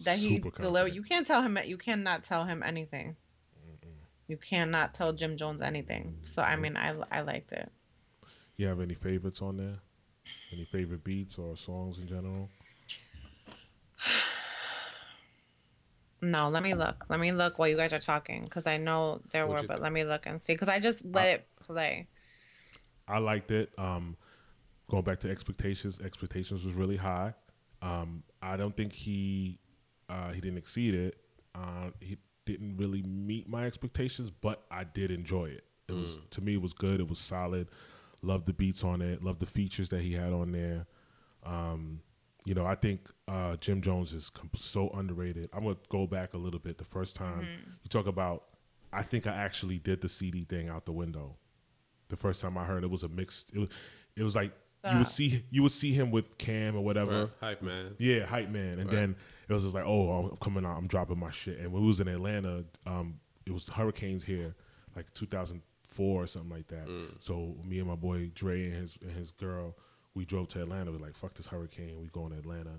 that 0.00 0.18
he 0.18 0.36
Super 0.36 0.50
deliver. 0.50 0.88
confident. 0.88 0.94
You 0.94 1.02
can't 1.02 1.26
tell 1.26 1.42
him. 1.42 1.58
You 1.64 1.78
cannot 1.78 2.24
tell 2.24 2.44
him 2.44 2.62
anything. 2.62 3.16
You 4.28 4.36
cannot 4.36 4.94
tell 4.94 5.12
Jim 5.12 5.36
Jones 5.36 5.62
anything. 5.62 6.14
So 6.24 6.42
I 6.42 6.56
mean, 6.56 6.76
I 6.76 6.94
I 7.10 7.20
liked 7.22 7.52
it. 7.52 7.70
You 8.56 8.66
have 8.66 8.80
any 8.80 8.94
favorites 8.94 9.42
on 9.42 9.56
there? 9.56 9.78
Any 10.52 10.64
favorite 10.64 11.04
beats 11.04 11.38
or 11.38 11.56
songs 11.56 11.98
in 11.98 12.06
general? 12.06 12.48
No, 16.22 16.48
let 16.48 16.62
me 16.62 16.74
look. 16.74 17.04
Let 17.08 17.20
me 17.20 17.32
look 17.32 17.58
while 17.58 17.68
you 17.68 17.76
guys 17.76 17.92
are 17.92 17.98
talking 17.98 18.44
because 18.44 18.66
I 18.66 18.78
know 18.78 19.20
there 19.32 19.46
What'd 19.46 19.62
were, 19.62 19.68
but 19.68 19.74
think? 19.74 19.82
let 19.82 19.92
me 19.92 20.04
look 20.04 20.26
and 20.26 20.40
see 20.40 20.54
because 20.54 20.68
I 20.68 20.80
just 20.80 21.04
let 21.04 21.26
it 21.28 21.48
play. 21.60 22.08
I 23.06 23.18
liked 23.18 23.50
it. 23.50 23.70
Um, 23.78 24.16
going 24.88 25.04
back 25.04 25.20
to 25.20 25.30
expectations, 25.30 26.00
expectations 26.00 26.64
was 26.64 26.74
really 26.74 26.96
high. 26.96 27.34
Um, 27.82 28.22
I 28.42 28.56
don't 28.56 28.76
think 28.76 28.92
he 28.92 29.58
uh, 30.08 30.32
he 30.32 30.40
didn't 30.40 30.58
exceed 30.58 30.94
it. 30.94 31.18
Uh, 31.54 31.90
he 32.00 32.16
didn't 32.44 32.76
really 32.76 33.02
meet 33.02 33.48
my 33.48 33.66
expectations, 33.66 34.30
but 34.30 34.64
I 34.70 34.84
did 34.84 35.10
enjoy 35.10 35.46
it. 35.46 35.64
It 35.88 35.92
was 35.92 36.18
to 36.30 36.40
me, 36.40 36.54
it 36.54 36.62
was 36.62 36.72
good. 36.72 37.00
It 37.00 37.08
was 37.08 37.18
solid. 37.18 37.68
Loved 38.26 38.46
the 38.46 38.52
beats 38.52 38.82
on 38.84 39.00
it. 39.02 39.22
Love 39.22 39.38
the 39.38 39.46
features 39.46 39.88
that 39.90 40.00
he 40.02 40.12
had 40.14 40.32
on 40.32 40.52
there. 40.52 40.86
Um, 41.44 42.00
you 42.44 42.54
know, 42.54 42.64
I 42.66 42.74
think 42.74 43.08
uh, 43.28 43.56
Jim 43.56 43.80
Jones 43.80 44.12
is 44.12 44.30
com- 44.30 44.50
so 44.54 44.88
underrated. 44.90 45.48
I'm 45.52 45.64
gonna 45.64 45.76
go 45.88 46.06
back 46.06 46.34
a 46.34 46.36
little 46.38 46.60
bit. 46.60 46.78
The 46.78 46.84
first 46.84 47.16
time 47.16 47.46
you 47.82 47.88
talk 47.88 48.06
about, 48.06 48.44
I 48.92 49.02
think 49.02 49.26
I 49.26 49.34
actually 49.34 49.78
did 49.78 50.00
the 50.00 50.08
CD 50.08 50.44
thing 50.44 50.68
out 50.68 50.86
the 50.86 50.92
window. 50.92 51.36
The 52.08 52.16
first 52.16 52.40
time 52.40 52.56
I 52.56 52.64
heard 52.64 52.84
it 52.84 52.90
was 52.90 53.02
a 53.02 53.08
mixed. 53.08 53.50
It 53.52 53.58
was, 53.58 53.68
it 54.16 54.22
was 54.22 54.34
like 54.36 54.52
you 54.90 54.98
would 54.98 55.08
see 55.08 55.42
you 55.50 55.62
would 55.64 55.72
see 55.72 55.92
him 55.92 56.10
with 56.12 56.38
Cam 56.38 56.76
or 56.76 56.84
whatever. 56.84 57.22
Right. 57.22 57.30
Hype 57.40 57.62
man. 57.62 57.94
Yeah, 57.98 58.24
hype 58.26 58.48
man. 58.48 58.78
And 58.78 58.84
Right. 58.84 58.90
then 58.90 59.16
it 59.48 59.52
was 59.52 59.64
just 59.64 59.74
like, 59.74 59.84
oh, 59.84 60.30
I'm 60.30 60.36
coming 60.36 60.64
out, 60.64 60.76
I'm 60.76 60.86
dropping 60.86 61.18
my 61.18 61.30
shit. 61.30 61.58
And 61.58 61.72
when 61.72 61.82
we 61.82 61.88
was 61.88 61.98
in 62.00 62.06
Atlanta, 62.08 62.64
um, 62.86 63.18
it 63.44 63.52
was 63.52 63.68
hurricanes 63.68 64.22
here, 64.24 64.54
like 64.94 65.06
2004 65.96 66.22
or 66.22 66.26
something 66.26 66.50
like 66.50 66.68
that. 66.68 66.86
Mm. 66.86 67.10
So 67.18 67.56
me 67.64 67.78
and 67.78 67.88
my 67.88 67.94
boy 67.96 68.30
Dre 68.34 68.64
and 68.66 68.74
his 68.74 68.98
and 69.02 69.12
his 69.12 69.30
girl 69.32 69.76
we 70.14 70.24
drove 70.24 70.48
to 70.48 70.62
Atlanta. 70.62 70.90
We 70.90 70.96
are 70.96 71.00
like, 71.00 71.14
fuck 71.14 71.34
this 71.34 71.46
hurricane. 71.46 71.98
We 72.00 72.08
going 72.08 72.32
to 72.32 72.38
Atlanta. 72.38 72.70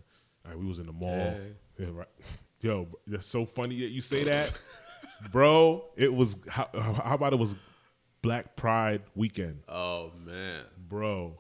All 0.44 0.52
right, 0.52 0.58
we 0.60 0.66
was 0.66 0.80
in 0.80 0.88
the 0.88 0.94
mall. 0.94 1.16
Yeah. 1.18 1.38
Yeah, 1.80 1.88
right. 1.94 2.08
Yo, 2.62 2.88
that's 3.06 3.28
so 3.28 3.46
funny 3.46 3.80
that 3.82 3.90
you 3.90 4.02
say 4.02 4.24
that, 4.24 4.52
bro. 5.32 5.86
It 5.96 6.12
was 6.12 6.36
how, 6.50 6.68
how 6.74 7.14
about 7.14 7.34
it 7.34 7.36
was 7.40 7.54
Black 8.24 8.56
Pride 8.56 9.04
weekend, 9.14 9.60
Oh 9.70 10.12
man. 10.26 10.64
bro. 10.90 11.38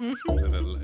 in, 0.00 0.14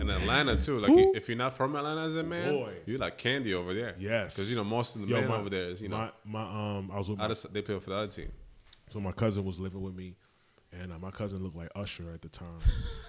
in 0.00 0.08
Atlanta 0.10 0.56
too. 0.58 0.78
Like 0.78 0.90
Who? 0.92 1.12
if 1.14 1.28
you're 1.28 1.36
not 1.36 1.54
from 1.58 1.76
Atlanta 1.76 2.02
as 2.06 2.16
a 2.16 2.22
man, 2.22 2.54
Boy. 2.54 2.72
you 2.86 2.96
like 2.96 3.18
candy 3.18 3.52
over 3.52 3.74
there. 3.74 3.94
Yes. 3.98 4.34
because 4.36 4.50
you 4.50 4.56
know 4.56 4.64
most 4.64 4.96
of 4.96 5.02
the 5.02 5.08
Yo, 5.08 5.20
men 5.20 5.28
my- 5.28 5.36
over 5.36 5.50
there 5.50 5.64
is 5.68 5.82
you 5.82 5.90
know 5.90 5.98
my 5.98 6.10
my 6.24 6.42
um 6.78 6.90
I 6.90 6.96
was 6.96 7.10
with 7.10 7.18
my, 7.18 7.28
they 7.52 7.60
play 7.60 7.78
for 7.78 7.90
the 7.90 7.96
other 7.96 8.10
team. 8.10 8.32
so 8.90 8.98
my 9.00 9.12
cousin 9.12 9.44
was 9.44 9.60
living 9.60 9.82
with 9.82 9.94
me, 9.94 10.16
and 10.80 10.92
uh, 10.92 10.98
my 10.98 11.10
cousin 11.10 11.42
looked 11.42 11.56
like 11.56 11.68
Usher 11.74 12.10
at 12.12 12.22
the 12.22 12.28
time, 12.28 12.60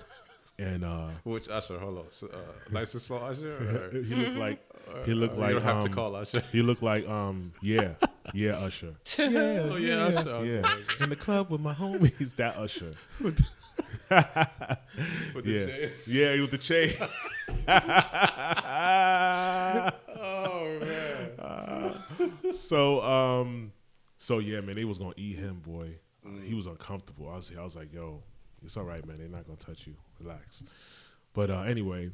and 0.60 0.84
uh 0.84 1.10
Which 1.24 1.50
Usher? 1.50 1.78
Hold 1.80 1.98
on, 2.00 2.06
so, 2.10 2.28
uh, 2.28 2.38
nice 2.72 2.94
and 2.94 3.02
slow 3.02 3.18
Usher. 3.18 3.90
Or, 3.94 4.02
he 4.04 4.16
looked 4.16 4.38
like 4.38 4.60
he 5.06 5.14
looked 5.14 5.36
Uh, 5.36 5.38
like 5.42 5.50
you 5.50 5.56
don't 5.60 5.64
have 5.64 5.84
to 5.84 5.90
um, 5.90 5.94
call 5.94 6.16
Usher. 6.16 6.42
He 6.52 6.62
looked 6.62 6.82
like 6.84 7.08
um 7.08 7.52
yeah 7.62 7.94
yeah 8.34 8.52
Usher 8.58 8.94
yeah 9.18 9.26
Oh, 9.28 9.76
yeah, 9.78 9.96
Usher. 10.06 10.30
Okay, 10.30 10.62
yeah 10.62 11.04
in 11.04 11.10
the 11.10 11.16
club 11.16 11.50
with 11.50 11.62
my 11.62 11.74
homies 11.74 12.36
that 12.38 12.58
Usher 12.58 12.94
With 13.20 13.38
the 14.18 14.78
yeah 15.46 15.66
chain. 15.66 15.92
yeah 16.08 16.42
with 16.42 16.52
the 16.52 16.58
chain 16.58 16.94
Oh 20.20 20.80
man. 20.82 22.54
so 22.54 23.02
um 23.02 23.72
so 24.18 24.40
yeah 24.40 24.62
man 24.62 24.76
they 24.76 24.86
was 24.86 24.98
gonna 24.98 25.14
eat 25.18 25.36
him 25.38 25.60
boy 25.66 25.92
he 26.44 26.54
was 26.54 26.66
uncomfortable 26.66 27.30
I 27.30 27.36
was 27.36 27.52
I 27.58 27.64
was 27.64 27.76
like 27.76 27.94
yo 27.94 28.22
it's 28.64 28.78
all 28.78 28.84
right 28.84 29.06
man 29.06 29.18
they're 29.18 29.28
not 29.28 29.46
gonna 29.46 29.58
touch 29.58 29.88
you 29.88 29.96
relax 30.20 30.64
but 31.34 31.50
uh 31.50 31.62
anyway 31.62 32.10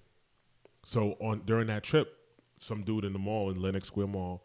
so 0.83 1.15
on 1.21 1.41
during 1.45 1.67
that 1.67 1.83
trip 1.83 2.17
some 2.57 2.83
dude 2.83 3.05
in 3.05 3.13
the 3.13 3.19
mall 3.19 3.49
in 3.51 3.61
Lenox 3.61 3.87
Square 3.87 4.07
Mall 4.07 4.43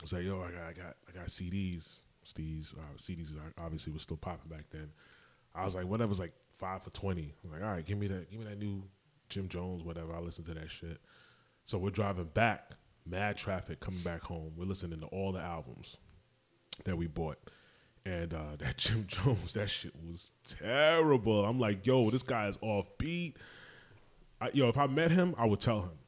was 0.00 0.12
like, 0.12 0.24
"Yo, 0.24 0.40
I 0.40 0.50
got, 0.50 0.62
I 0.62 0.72
got, 0.72 0.96
I 1.08 1.12
got 1.12 1.26
CDs. 1.26 2.00
CDs, 2.24 2.74
uh, 2.76 2.96
CDs 2.96 3.32
obviously 3.58 3.92
was 3.92 4.02
still 4.02 4.16
popping 4.16 4.50
back 4.50 4.66
then." 4.70 4.90
I 5.54 5.64
was 5.64 5.74
like, 5.74 5.86
"Whatever." 5.86 6.08
was 6.08 6.20
like 6.20 6.32
five 6.52 6.82
for 6.82 6.90
twenty. 6.90 7.34
I'm 7.44 7.52
like, 7.52 7.62
"All 7.62 7.68
right, 7.68 7.84
give 7.84 7.98
me 7.98 8.06
that, 8.08 8.30
give 8.30 8.40
me 8.40 8.46
that 8.46 8.58
new 8.58 8.82
Jim 9.28 9.48
Jones, 9.48 9.82
whatever." 9.82 10.14
I 10.14 10.20
listen 10.20 10.44
to 10.44 10.54
that 10.54 10.70
shit. 10.70 11.00
So 11.64 11.78
we're 11.78 11.90
driving 11.90 12.26
back, 12.26 12.72
mad 13.04 13.36
traffic 13.36 13.80
coming 13.80 14.02
back 14.02 14.22
home. 14.22 14.52
We're 14.56 14.64
listening 14.64 15.00
to 15.00 15.06
all 15.06 15.32
the 15.32 15.40
albums 15.40 15.98
that 16.84 16.96
we 16.96 17.06
bought. 17.06 17.38
And 18.08 18.32
uh, 18.32 18.56
that 18.58 18.76
Jim 18.78 19.04
Jones, 19.06 19.52
that 19.52 19.68
shit 19.68 19.92
was 20.06 20.32
terrible. 20.44 21.44
I'm 21.44 21.58
like, 21.58 21.86
yo, 21.86 22.10
this 22.10 22.22
guy 22.22 22.48
is 22.48 22.58
off 22.62 22.86
beat. 22.96 23.36
I, 24.40 24.50
yo, 24.54 24.68
if 24.68 24.78
I 24.78 24.86
met 24.86 25.10
him, 25.10 25.34
I 25.36 25.44
would 25.44 25.60
tell 25.60 25.82
him. 25.82 25.98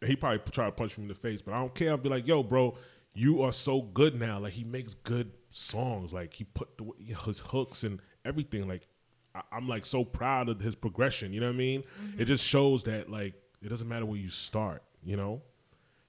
And 0.00 0.08
he 0.08 0.16
probably 0.16 0.40
try 0.50 0.64
to 0.66 0.72
punch 0.72 0.96
me 0.96 1.04
in 1.04 1.08
the 1.08 1.14
face, 1.14 1.42
but 1.42 1.52
I 1.52 1.60
don't 1.60 1.74
care. 1.74 1.90
I'll 1.90 1.98
be 1.98 2.08
like, 2.08 2.26
yo, 2.26 2.42
bro, 2.42 2.76
you 3.12 3.42
are 3.42 3.52
so 3.52 3.82
good 3.82 4.18
now. 4.18 4.38
Like 4.38 4.54
he 4.54 4.64
makes 4.64 4.94
good 4.94 5.30
songs. 5.50 6.12
Like 6.12 6.32
he 6.32 6.44
put 6.44 6.78
the, 6.78 6.90
his 7.24 7.38
hooks 7.38 7.84
and 7.84 8.00
everything. 8.24 8.66
Like 8.66 8.86
I, 9.34 9.42
I'm 9.52 9.68
like 9.68 9.84
so 9.84 10.04
proud 10.04 10.48
of 10.48 10.60
his 10.60 10.74
progression. 10.74 11.32
You 11.32 11.40
know 11.40 11.46
what 11.46 11.54
I 11.54 11.58
mean? 11.58 11.84
It 12.18 12.24
just 12.24 12.44
shows 12.44 12.84
that 12.84 13.10
like 13.10 13.34
it 13.62 13.68
doesn't 13.68 13.88
matter 13.88 14.06
where 14.06 14.18
you 14.18 14.30
start. 14.30 14.82
You 15.04 15.16
know, 15.16 15.42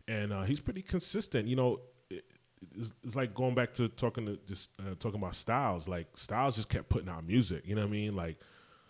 and 0.08 0.32
uh, 0.32 0.44
he's 0.44 0.62
pretty 0.62 0.82
consistent. 0.82 1.50
You 1.50 1.58
know, 1.58 1.80
it's, 2.76 2.92
it's 3.04 3.16
like 3.16 3.34
going 3.34 3.56
back 3.56 3.74
to 3.76 3.88
talking 3.90 4.26
to 4.26 4.38
just 4.48 4.72
uh, 4.80 4.96
talking 5.00 5.20
about 5.20 5.36
Styles. 5.36 5.88
Like 5.88 6.08
Styles 6.16 6.56
just 6.56 6.70
kept 6.70 6.90
putting 6.90 7.10
out 7.10 7.26
music. 7.26 7.64
You 7.66 7.76
know 7.76 7.82
what 7.82 7.88
I 7.88 7.92
mean? 7.92 8.16
Like 8.16 8.38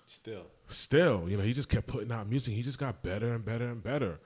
Still. 0.07 0.45
still, 0.67 1.25
you 1.27 1.37
know, 1.37 1.43
he 1.43 1.53
just 1.53 1.69
kept 1.69 1.87
putting 1.87 2.11
out 2.11 2.29
music. 2.29 2.53
He 2.53 2.61
just 2.61 2.77
got 2.79 3.01
better 3.01 3.33
and 3.33 3.43
better 3.43 3.67
and 3.69 3.81
better. 3.81 4.19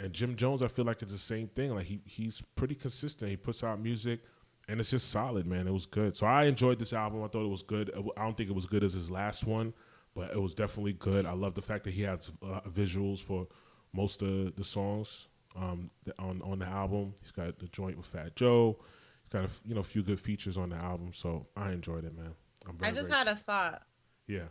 And 0.00 0.12
Jim 0.12 0.36
Jones, 0.36 0.62
I 0.62 0.68
feel 0.68 0.84
like 0.84 1.02
it's 1.02 1.12
the 1.12 1.18
same 1.18 1.48
thing. 1.48 1.74
Like 1.74 1.86
he 1.86 2.00
he's 2.04 2.42
pretty 2.54 2.74
consistent. 2.74 3.30
He 3.30 3.36
puts 3.36 3.64
out 3.64 3.80
music, 3.80 4.20
and 4.68 4.78
it's 4.80 4.90
just 4.90 5.10
solid, 5.10 5.46
man. 5.46 5.66
It 5.66 5.72
was 5.72 5.86
good. 5.86 6.14
So 6.16 6.26
I 6.26 6.44
enjoyed 6.44 6.78
this 6.78 6.92
album. 6.92 7.22
I 7.22 7.28
thought 7.28 7.44
it 7.44 7.50
was 7.50 7.62
good. 7.62 7.90
I 8.16 8.22
don't 8.22 8.36
think 8.36 8.50
it 8.50 8.54
was 8.54 8.66
good 8.66 8.84
as 8.84 8.92
his 8.92 9.10
last 9.10 9.46
one, 9.46 9.72
but 10.14 10.32
it 10.32 10.40
was 10.40 10.54
definitely 10.54 10.94
good. 10.94 11.24
I 11.24 11.32
love 11.32 11.54
the 11.54 11.62
fact 11.62 11.84
that 11.84 11.94
he 11.94 12.02
has 12.02 12.30
uh, 12.42 12.60
visuals 12.68 13.20
for 13.20 13.46
most 13.94 14.20
of 14.20 14.54
the 14.56 14.64
songs 14.64 15.28
um, 15.54 15.90
on 16.18 16.42
on 16.42 16.58
the 16.58 16.66
album. 16.66 17.14
He's 17.22 17.30
got 17.30 17.58
the 17.58 17.68
joint 17.68 17.96
with 17.96 18.06
Fat 18.06 18.36
Joe. 18.36 18.78
He's 19.26 19.32
got 19.32 19.42
a 19.42 19.44
f- 19.44 19.60
you 19.66 19.74
know 19.74 19.80
a 19.80 19.84
few 19.84 20.02
good 20.02 20.20
features 20.20 20.56
on 20.56 20.70
the 20.70 20.76
album. 20.76 21.10
So 21.12 21.46
I 21.56 21.72
enjoyed 21.72 22.04
it, 22.04 22.16
man. 22.16 22.32
I'm 22.68 22.76
very, 22.78 22.92
I 22.92 22.94
just 22.94 23.08
very- 23.08 23.18
had 23.18 23.28
a 23.28 23.36
thought. 23.36 23.82
yeah. 24.26 24.44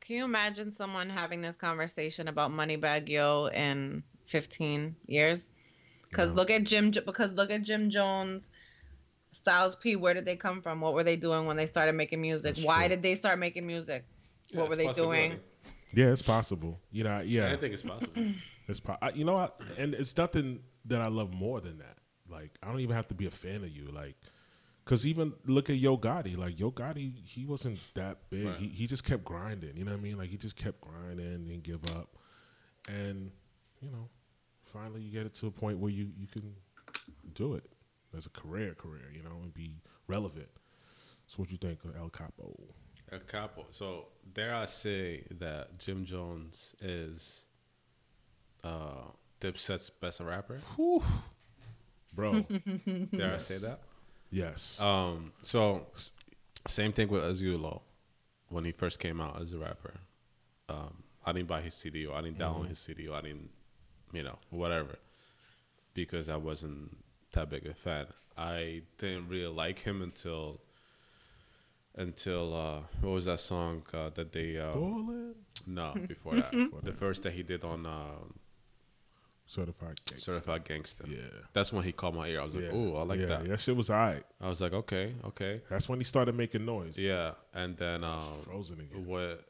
Can 0.00 0.16
you 0.16 0.24
imagine 0.24 0.72
someone 0.72 1.10
having 1.10 1.42
this 1.42 1.56
conversation 1.56 2.28
about 2.28 2.50
Moneybagg 2.50 3.08
Yo 3.10 3.46
in 3.52 4.02
15 4.26 4.96
years? 5.06 5.48
Because 6.08 6.30
No. 6.30 6.36
look 6.36 6.50
at 6.50 6.64
Jim. 6.64 6.90
Because 6.92 7.32
look 7.32 7.50
at 7.50 7.62
Jim 7.62 7.90
Jones, 7.90 8.48
Styles 9.32 9.76
P. 9.76 9.96
Where 9.96 10.14
did 10.14 10.24
they 10.24 10.36
come 10.36 10.62
from? 10.62 10.80
What 10.80 10.94
were 10.94 11.04
they 11.04 11.16
doing 11.16 11.44
when 11.46 11.56
they 11.58 11.66
started 11.66 11.92
making 11.94 12.22
music? 12.22 12.54
That's 12.54 12.64
Why 12.66 12.86
true. 12.86 12.96
did 12.96 13.02
they 13.02 13.16
start 13.16 13.38
making 13.38 13.66
music? 13.66 14.06
Yeah, 14.46 14.60
what 14.60 14.70
were 14.70 14.76
they 14.76 14.86
possibility. 14.86 15.28
doing? 15.28 15.40
Yeah, 15.92 16.06
it's 16.12 16.22
possible. 16.22 16.80
You 16.90 17.04
know, 17.04 17.20
yeah. 17.20 17.52
I 17.52 17.56
think 17.56 17.74
it's 17.74 17.82
possible. 17.82 18.32
It's 18.66 18.80
po- 18.80 18.96
I, 19.02 19.10
you 19.10 19.24
know, 19.26 19.36
I, 19.36 19.50
and 19.76 19.92
it's 19.94 20.16
nothing 20.16 20.60
that 20.86 21.02
I 21.02 21.08
love 21.08 21.34
more 21.34 21.60
than 21.60 21.78
that. 21.78 21.97
Like, 22.30 22.52
I 22.62 22.68
don't 22.68 22.80
even 22.80 22.96
have 22.96 23.08
to 23.08 23.14
be 23.14 23.26
a 23.26 23.30
fan 23.30 23.56
of 23.56 23.68
you. 23.68 23.88
Like, 23.92 24.16
cause 24.84 25.04
even 25.06 25.32
look 25.46 25.70
at 25.70 25.76
Yo 25.76 25.96
Gotti. 25.96 26.36
Like 26.36 26.58
Yo 26.58 26.70
Gotti, 26.70 27.12
he 27.24 27.44
wasn't 27.44 27.78
that 27.94 28.18
big. 28.30 28.46
Right. 28.46 28.56
He 28.56 28.68
he 28.68 28.86
just 28.86 29.04
kept 29.04 29.24
grinding. 29.24 29.76
You 29.76 29.84
know 29.84 29.92
what 29.92 29.98
I 29.98 30.02
mean? 30.02 30.18
Like 30.18 30.30
he 30.30 30.36
just 30.36 30.56
kept 30.56 30.80
grinding 30.80 31.50
and 31.50 31.62
give 31.62 31.84
up. 31.96 32.16
And 32.88 33.30
you 33.80 33.90
know, 33.90 34.08
finally 34.72 35.02
you 35.02 35.12
get 35.12 35.26
it 35.26 35.34
to 35.34 35.46
a 35.46 35.50
point 35.50 35.78
where 35.78 35.90
you 35.90 36.08
you 36.16 36.26
can 36.26 36.54
do 37.34 37.54
it 37.54 37.64
as 38.16 38.26
a 38.26 38.30
career, 38.30 38.74
career. 38.74 39.12
You 39.14 39.22
know, 39.22 39.36
and 39.42 39.52
be 39.52 39.74
relevant. 40.06 40.48
So 41.26 41.36
what 41.36 41.50
you 41.50 41.58
think 41.58 41.84
of 41.84 41.94
El 41.96 42.08
Capo? 42.08 42.54
A 43.12 43.18
Capo. 43.18 43.66
So 43.70 44.06
dare 44.32 44.54
I 44.54 44.64
say 44.64 45.24
that 45.38 45.78
Jim 45.78 46.04
Jones 46.04 46.74
is 46.80 47.44
uh, 48.64 49.10
Dipset's 49.40 49.90
best 49.90 50.20
rapper? 50.20 50.60
Whew. 50.76 51.02
Bro, 52.12 52.42
Dare 53.16 53.34
I 53.34 53.38
say 53.38 53.58
that? 53.58 53.80
yes. 54.30 54.80
Um, 54.80 55.32
so 55.42 55.86
same 56.66 56.92
thing 56.92 57.08
with 57.08 57.22
Azulo 57.22 57.80
when 58.48 58.64
he 58.64 58.72
first 58.72 58.98
came 58.98 59.20
out 59.20 59.40
as 59.40 59.52
a 59.52 59.58
rapper. 59.58 59.94
Um, 60.68 61.02
I 61.24 61.32
didn't 61.32 61.48
buy 61.48 61.60
his 61.60 61.74
CD 61.74 62.06
or 62.06 62.16
I 62.16 62.22
didn't 62.22 62.38
download 62.38 62.68
his 62.68 62.78
CD 62.78 63.08
or 63.08 63.16
I 63.16 63.20
didn't, 63.22 63.50
you 64.12 64.22
know, 64.22 64.38
whatever, 64.50 64.98
because 65.94 66.28
I 66.28 66.36
wasn't 66.36 66.96
that 67.32 67.50
big 67.50 67.66
a 67.66 67.74
fan. 67.74 68.06
I 68.36 68.82
didn't 68.98 69.28
really 69.28 69.52
like 69.52 69.78
him 69.78 70.02
until 70.02 70.60
until 71.96 72.54
uh, 72.54 72.80
what 73.00 73.10
was 73.10 73.24
that 73.24 73.40
song 73.40 73.82
uh, 73.92 74.10
that 74.14 74.32
they 74.32 74.56
uh, 74.56 74.72
no 75.66 75.92
before 76.06 76.36
that 76.36 76.52
the 76.84 76.92
first 76.92 77.24
that 77.24 77.32
he 77.32 77.42
did 77.42 77.64
on 77.64 77.84
um, 77.84 78.34
Certified 79.50 79.98
gangster. 80.04 80.32
Certified 80.32 80.64
Gangster. 80.64 81.04
Yeah. 81.08 81.20
That's 81.54 81.72
when 81.72 81.82
he 81.82 81.90
caught 81.92 82.14
my 82.14 82.28
ear. 82.28 82.42
I 82.42 82.44
was 82.44 82.54
like, 82.54 82.64
yeah. 82.64 82.70
"Oh, 82.72 82.96
I 82.96 83.02
like 83.04 83.18
that. 83.20 83.28
yeah, 83.30 83.36
that." 83.38 83.48
That 83.48 83.60
shit 83.60 83.74
was 83.74 83.88
alright. 83.88 84.22
I 84.42 84.48
was 84.48 84.60
like, 84.60 84.74
"Okay, 84.74 85.14
okay." 85.24 85.62
That's 85.70 85.88
when 85.88 85.98
he 85.98 86.04
started 86.04 86.34
making 86.36 86.66
noise. 86.66 86.98
Yeah, 86.98 87.32
and 87.54 87.74
then 87.76 88.04
um, 88.04 88.42
Frozen 88.44 88.80
again. 88.80 89.06
went 89.06 89.40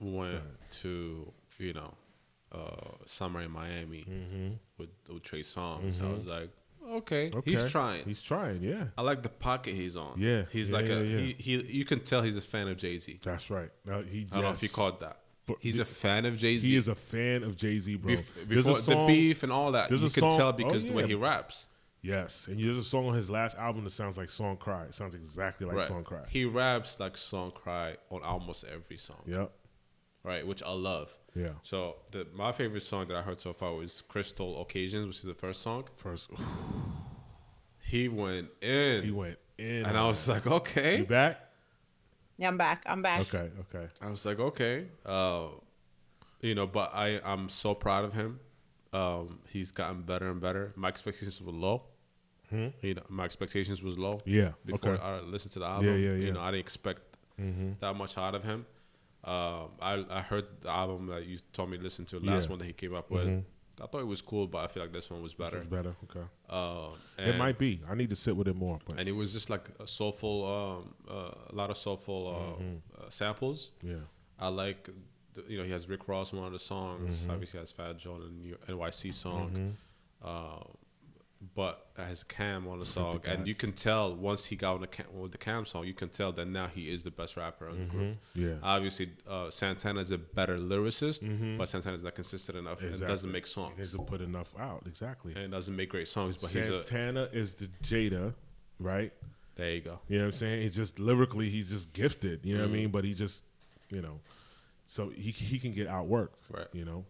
went 0.00 0.42
to 0.82 1.32
you 1.58 1.72
know 1.72 1.94
uh, 2.52 2.94
summer 3.06 3.40
in 3.42 3.50
Miami 3.50 4.04
Mm-hmm. 4.08 4.48
with, 4.78 4.90
with 5.08 5.22
Trey 5.22 5.40
Songz. 5.40 6.02
I 6.02 6.12
was 6.12 6.26
like, 6.26 6.50
okay, 6.90 7.30
Okay. 7.34 7.50
he's 7.50 7.64
trying. 7.70 8.04
He's 8.04 8.22
trying. 8.22 8.62
Yeah. 8.62 8.84
I 8.98 9.02
like 9.02 9.22
the 9.22 9.28
pocket 9.30 9.74
he's 9.74 9.96
on. 9.96 10.14
Yeah, 10.18 10.42
he's 10.50 10.70
yeah, 10.70 10.76
like 10.76 10.88
a. 10.88 11.04
He, 11.04 11.36
he. 11.38 11.62
You 11.62 11.84
can 11.84 12.00
tell 12.00 12.22
he's 12.22 12.36
a 12.36 12.40
fan 12.42 12.68
of 12.68 12.76
Jay-Z. 12.76 13.20
That's 13.22 13.50
right. 13.50 13.70
Now, 13.86 14.02
he 14.02 14.26
I 14.30 14.34
don't 14.34 14.42
know 14.44 14.50
if 14.50 14.62
you 14.62 14.68
caught 14.68 15.00
that. 15.00 15.18
But 15.46 15.56
He's 15.60 15.78
a 15.78 15.84
fan 15.84 16.24
of 16.24 16.36
Jay-Z. 16.36 16.66
He 16.66 16.76
is 16.76 16.86
a 16.88 16.94
fan 16.94 17.42
of 17.42 17.56
Jay-Z, 17.56 17.96
bro. 17.96 18.14
Bef- 18.14 18.48
before 18.48 18.76
song, 18.76 19.06
the 19.08 19.12
beef 19.12 19.42
and 19.42 19.50
all 19.50 19.72
that, 19.72 19.90
you 19.90 19.98
can 19.98 20.08
song- 20.10 20.36
tell 20.36 20.48
oh, 20.48 20.52
because 20.52 20.84
the 20.86 20.92
way 20.92 21.06
he 21.06 21.14
raps. 21.14 21.66
Yes, 22.04 22.48
and 22.48 22.58
there's 22.58 22.76
a 22.78 22.82
song 22.82 23.06
on 23.08 23.14
his 23.14 23.30
last 23.30 23.56
album 23.56 23.84
that 23.84 23.90
sounds 23.90 24.18
like 24.18 24.28
Song 24.28 24.56
Cry. 24.56 24.84
It 24.86 24.94
sounds 24.94 25.14
exactly 25.14 25.66
like 25.66 25.76
right. 25.76 25.86
Song 25.88 26.02
Cry. 26.02 26.24
He 26.28 26.44
raps 26.44 26.98
like 26.98 27.16
Song 27.16 27.52
Cry 27.52 27.96
on 28.10 28.22
almost 28.24 28.64
every 28.64 28.96
song. 28.96 29.22
Yep. 29.26 29.52
Right, 30.24 30.44
which 30.44 30.62
I 30.64 30.70
love. 30.72 31.12
Yeah. 31.36 31.50
So 31.62 31.96
the 32.10 32.26
my 32.34 32.50
favorite 32.52 32.82
song 32.82 33.06
that 33.08 33.16
I 33.16 33.22
heard 33.22 33.38
so 33.40 33.52
far 33.52 33.72
was 33.74 34.02
Crystal 34.08 34.60
Occasions, 34.62 35.06
which 35.06 35.16
is 35.18 35.22
the 35.24 35.34
first 35.34 35.62
song. 35.62 35.84
First, 35.96 36.30
He 37.80 38.08
went 38.08 38.48
in. 38.60 39.04
he 39.04 39.10
went 39.10 39.38
in. 39.58 39.84
and 39.84 39.86
on 39.86 39.96
I 39.96 40.06
was 40.06 40.26
like, 40.26 40.46
okay. 40.46 40.98
"You 40.98 41.04
back?" 41.06 41.40
Yeah, 42.42 42.48
I'm 42.48 42.56
back. 42.58 42.82
I'm 42.86 43.02
back. 43.02 43.20
Okay. 43.20 43.50
Okay. 43.64 43.86
I 44.00 44.10
was 44.10 44.26
like, 44.26 44.40
okay. 44.40 44.86
Uh, 45.06 45.46
you 46.40 46.56
know, 46.56 46.66
but 46.66 46.90
I 46.92 47.20
I'm 47.24 47.48
so 47.48 47.72
proud 47.72 48.04
of 48.04 48.12
him. 48.14 48.40
Um, 48.92 49.38
he's 49.48 49.70
gotten 49.70 50.02
better 50.02 50.28
and 50.28 50.40
better. 50.40 50.72
My 50.74 50.88
expectations 50.88 51.40
were 51.40 51.52
low. 51.52 51.84
You 52.50 52.94
know, 52.94 53.02
my 53.08 53.24
expectations 53.24 53.80
was 53.82 53.96
low. 53.96 54.18
Hmm? 54.24 54.30
Yeah. 54.30 54.50
Before 54.66 54.94
okay. 54.94 55.02
I 55.02 55.20
listened 55.20 55.52
to 55.52 55.60
the 55.60 55.64
album, 55.66 55.86
yeah, 55.86 55.94
yeah. 55.94 56.10
yeah. 56.16 56.24
you 56.26 56.32
know, 56.32 56.40
I 56.40 56.50
didn't 56.50 56.60
expect 56.66 57.02
Mm-hmm. 57.40 57.70
that 57.80 57.94
much 57.96 58.18
out 58.18 58.34
of 58.34 58.42
him. 58.44 58.66
Um, 59.24 59.68
I 59.80 60.04
I 60.10 60.20
heard 60.20 60.44
the 60.60 60.68
album 60.68 61.06
that 61.06 61.24
you 61.26 61.38
told 61.52 61.70
me 61.70 61.76
to 61.78 61.82
listen 61.82 62.04
to, 62.06 62.18
the 62.20 62.26
last 62.26 62.44
Yeah. 62.44 62.50
one 62.50 62.58
that 62.58 62.66
he 62.66 62.72
came 62.74 62.94
up 62.94 63.08
with. 63.10 63.26
Mhm. 63.26 63.44
I 63.82 63.86
thought 63.86 64.00
it 64.00 64.06
was 64.06 64.22
cool, 64.22 64.46
but 64.46 64.58
I 64.64 64.68
feel 64.68 64.82
like 64.82 64.92
this 64.92 65.10
one 65.10 65.20
was 65.22 65.34
better. 65.34 65.58
It's 65.58 65.66
better. 65.66 65.92
Okay. 66.04 66.24
Um, 66.48 66.92
It 67.18 67.36
might 67.36 67.58
be. 67.58 67.80
I 67.90 67.94
need 67.94 68.10
to 68.10 68.16
sit 68.16 68.36
with 68.36 68.46
it 68.48 68.54
more. 68.56 68.78
But 68.86 68.98
and 68.98 69.08
it 69.08 69.12
was 69.12 69.32
just 69.32 69.50
like 69.50 69.68
a 69.80 69.86
soulful, 69.86 70.36
um, 70.46 70.94
uh, 71.10 71.34
a 71.50 71.54
lot 71.54 71.70
of 71.70 71.76
soulful 71.76 72.28
uh, 72.28 72.62
Mhm. 72.62 72.80
uh, 72.98 73.10
samples. 73.10 73.72
yeah. 73.82 73.96
I 74.38 74.48
like, 74.48 74.88
the, 75.34 75.44
you 75.48 75.56
know, 75.58 75.64
he 75.64 75.70
has 75.72 75.88
Rick 75.88 76.08
Ross 76.08 76.32
on 76.32 76.38
one 76.40 76.46
of 76.46 76.52
the 76.52 76.58
songs. 76.58 77.26
Mhm. 77.26 77.30
Obviously, 77.32 77.58
has 77.60 77.70
Fat 77.72 77.96
Joe 77.98 78.14
on 78.14 78.20
the 78.42 78.56
NYC 78.72 79.12
song. 79.12 79.50
Mhm. 80.22 80.72
But 81.56 81.88
has 81.96 82.22
Cam 82.22 82.68
on 82.68 82.78
the 82.78 82.86
song, 82.86 83.20
and 83.24 83.48
you 83.48 83.54
can 83.54 83.72
tell 83.72 84.14
once 84.14 84.44
he 84.44 84.54
got 84.54 84.74
on 84.76 84.80
the 84.82 84.86
Cam, 84.86 85.06
with 85.20 85.32
the 85.32 85.38
Cam 85.38 85.66
song, 85.66 85.84
you 85.84 85.92
can 85.92 86.08
tell 86.08 86.30
that 86.32 86.46
now 86.46 86.68
he 86.68 86.88
is 86.88 87.02
the 87.02 87.10
best 87.10 87.36
rapper 87.36 87.68
in 87.68 87.78
the 87.80 87.84
group. 87.86 88.04
Mhm. 88.04 88.16
Yeah. 88.34 88.54
Obviously, 88.62 89.10
uh, 89.26 89.50
Santana 89.50 89.98
is 90.00 90.12
a 90.12 90.18
better 90.18 90.56
lyricist, 90.56 91.24
Mhm. 91.24 91.58
but 91.58 91.68
Santana 91.68 91.96
is 91.96 92.04
not 92.04 92.14
consistent 92.14 92.58
enough 92.58 92.80
and 92.80 92.96
doesn't 93.00 93.32
make 93.32 93.46
songs. 93.48 93.74
He 93.76 93.82
doesn't 93.82 94.06
put 94.06 94.20
enough 94.20 94.54
out. 94.56 94.84
Exactly. 94.86 95.34
and 95.34 95.50
doesn't 95.50 95.74
make 95.74 95.88
great 95.88 96.06
songs. 96.06 96.36
But 96.36 96.50
he's 96.52 96.68
a 96.68 96.84
Santana 96.84 97.28
is 97.32 97.54
the 97.54 97.66
Jada, 97.82 98.34
right? 98.78 99.12
there 99.56 99.74
you 99.74 99.80
go. 99.82 100.00
You 100.08 100.18
know 100.18 100.24
what 100.26 100.34
I'm 100.34 100.38
saying? 100.38 100.62
He's 100.62 100.76
just 100.76 100.98
lyrically, 100.98 101.50
he's 101.50 101.68
just 101.70 101.92
gifted. 101.92 102.46
You 102.46 102.54
know 102.56 102.62
what 102.62 102.70
Mhm. 102.70 102.72
I 102.72 102.76
mean? 102.76 102.90
But 102.90 103.04
he 103.04 103.12
just, 103.14 103.44
you 103.90 104.00
know, 104.00 104.20
so 104.86 105.08
he 105.10 105.30
he 105.32 105.58
can 105.58 105.72
get 105.74 105.88
outworked. 105.88 106.30
Right. 106.50 106.68
You 106.72 106.84
know, 106.84 107.04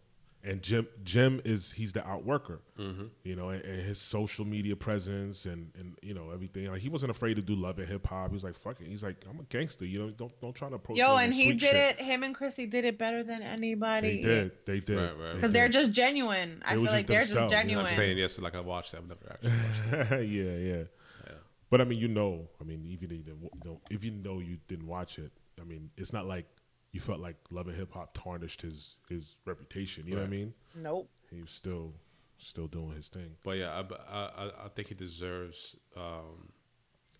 and 0.45 0.61
Jim 0.61 0.89
Jim 1.05 1.41
is 1.45 1.73
he's 1.73 1.93
the 1.93 2.01
outworker. 2.01 2.59
hmm 2.77 3.07
You 3.23 3.37
know, 3.37 3.51
and, 3.51 3.65
and 3.65 3.83
his 3.83 3.99
social 3.99 4.45
media 4.45 4.75
presence 4.75 5.47
and 5.47 5.71
and 5.79 5.97
you 6.03 6.15
know 6.15 6.31
everything. 6.31 6.67
Like 6.67 6.81
he 6.81 6.89
wasn't 6.89 7.11
afraid 7.11 7.35
to 7.35 7.43
do 7.43 7.55
love 7.55 7.79
and 7.79 7.89
hip 7.89 8.07
hop. 8.07 8.31
He 8.31 8.35
was 8.35 8.43
like, 8.45 8.55
fuck 8.55 8.81
it. 8.81 8.89
He's 8.89 9.05
like, 9.05 9.25
I'm 9.29 9.39
a 9.39 9.45
gangster. 9.45 9.85
You 9.87 10.01
know, 10.01 10.11
don't 10.11 10.41
don't 10.41 10.55
try 10.55 10.69
to 10.69 10.75
approach. 10.75 10.99
Yo, 10.99 11.17
and 11.17 11.33
he 11.33 11.53
did 11.53 11.61
shit. 11.61 11.99
it. 11.99 12.01
Him 12.01 12.23
and 12.25 12.35
Chrissy 12.35 12.67
did 12.67 12.85
it 12.85 12.99
better 12.99 13.23
than 13.23 13.43
anybody. 13.43 14.21
They 14.21 14.29
did. 14.29 14.53
They 14.67 14.81
did. 14.81 14.97
Right, 14.97 15.05
right. 15.11 15.29
They 15.29 15.35
Because 15.35 15.51
they're 15.53 15.69
just 15.69 15.93
genuine. 15.93 16.63
I 16.65 16.75
They 16.75 16.83
feel 16.83 16.93
like 16.93 17.07
they're 17.07 17.21
just 17.21 17.33
themselves, 17.35 17.53
you 17.53 17.57
know 17.57 17.63
genuine. 17.63 17.87
I'm 17.87 17.93
saying 17.93 18.19
yes, 18.19 18.39
like 18.39 18.57
I 18.57 18.61
watched 18.61 18.95
it. 18.95 18.99
I've 18.99 19.09
never 19.09 19.21
actually 19.31 19.99
watched 19.99 20.13
it. 20.13 20.29
yeah, 20.29 20.75
yeah. 20.75 20.83
Yeah. 21.27 21.33
But 21.71 21.81
I 21.81 21.85
mean, 21.85 22.01
you 22.01 22.09
know, 22.09 22.49
I 22.61 22.65
mean, 22.65 22.85
even 22.87 23.07
if 23.07 23.13
you 23.13 23.19
didn't, 23.19 23.43
you 23.43 23.61
know, 23.65 23.81
if 23.91 24.05
you 24.05 24.11
know 24.11 24.41
you 24.41 24.59
didn't 24.69 24.87
watch 24.87 25.19
it, 25.19 25.33
I 25.61 25.65
mean, 25.65 25.91
it's 25.97 26.13
not 26.13 26.27
like 26.27 26.47
you 26.93 27.01
felt 27.01 27.21
like 27.21 27.37
Love 27.51 27.69
and 27.69 27.77
Hip 27.77 27.93
Hop 27.95 28.13
tarnished 28.15 28.63
his 28.63 28.97
his 29.09 29.37
reputation. 29.45 30.05
You 30.07 30.15
know 30.15 30.21
what 30.21 30.27
I 30.27 30.31
mean? 30.31 30.55
Nope. 30.75 31.09
He 31.31 31.41
was 31.41 31.51
still 31.51 31.93
still 32.39 32.67
doing 32.67 32.93
his 32.97 33.09
thing. 33.09 33.37
But 33.45 33.59
yeah, 33.59 33.71
I, 33.71 33.81
I, 34.13 34.45
I- 34.47 34.65
I 34.65 34.69
think 34.75 34.89
he 34.89 34.95
deserves 34.95 35.77
um, 35.97 36.51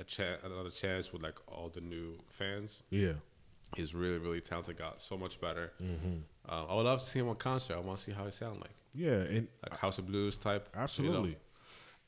a 0.01 0.05
chance, 0.05 0.41
another 0.45 0.71
chance 0.71 1.13
with 1.13 1.23
like 1.23 1.37
all 1.49 1.69
the 1.69 1.81
new 1.81 2.19
fans. 2.29 2.83
Yeah. 2.91 3.13
He's 3.77 3.95
really, 3.95 4.19
really 4.19 4.41
talented. 4.43 4.77
Got 4.77 5.01
so 5.01 5.17
much 5.17 5.41
better. 5.41 5.73
Mm-hmm. 5.83 6.53
Um, 6.53 6.67
I 6.69 6.75
would 6.75 6.83
love 6.85 7.01
to 7.03 7.09
see 7.09 7.21
him 7.21 7.29
on 7.29 7.37
concert. 7.37 7.75
I 7.77 7.81
want 7.81 7.99
to 7.99 8.05
see 8.05 8.13
how 8.13 8.25
he 8.27 8.31
sound 8.31 8.61
like, 8.61 8.75
Yeah, 8.93 9.13
and 9.21 9.49
like 9.63 9.79
House 9.79 9.97
of 9.99 10.07
Blues 10.07 10.37
type. 10.37 10.69
you 10.73 10.77
know? 10.79 10.83
absolutely, 10.83 11.37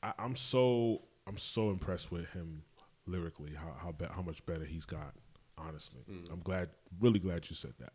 I, 0.03 0.13
I'm 0.19 0.35
so 0.35 1.01
I'm 1.25 1.37
so 1.37 1.71
impressed 1.71 2.11
with 2.11 2.27
him 2.33 2.61
lyrically. 3.07 3.53
How 3.55 3.73
how 3.81 3.91
be, 3.93 4.05
how 4.05 4.21
much 4.21 4.45
better 4.45 4.65
he's 4.65 4.85
got. 4.85 5.15
Honestly, 5.57 6.01
Mm. 6.09 6.31
I'm 6.31 6.39
glad, 6.41 6.69
really 6.99 7.19
glad 7.19 7.49
you 7.49 7.55
said 7.55 7.73
that. 7.79 7.93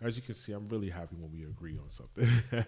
As 0.00 0.16
you 0.16 0.22
can 0.22 0.34
see, 0.34 0.52
I'm 0.52 0.68
really 0.68 0.90
happy 0.90 1.16
when 1.16 1.30
we 1.32 1.44
agree 1.44 1.78
on 1.78 1.88
something. 1.90 2.28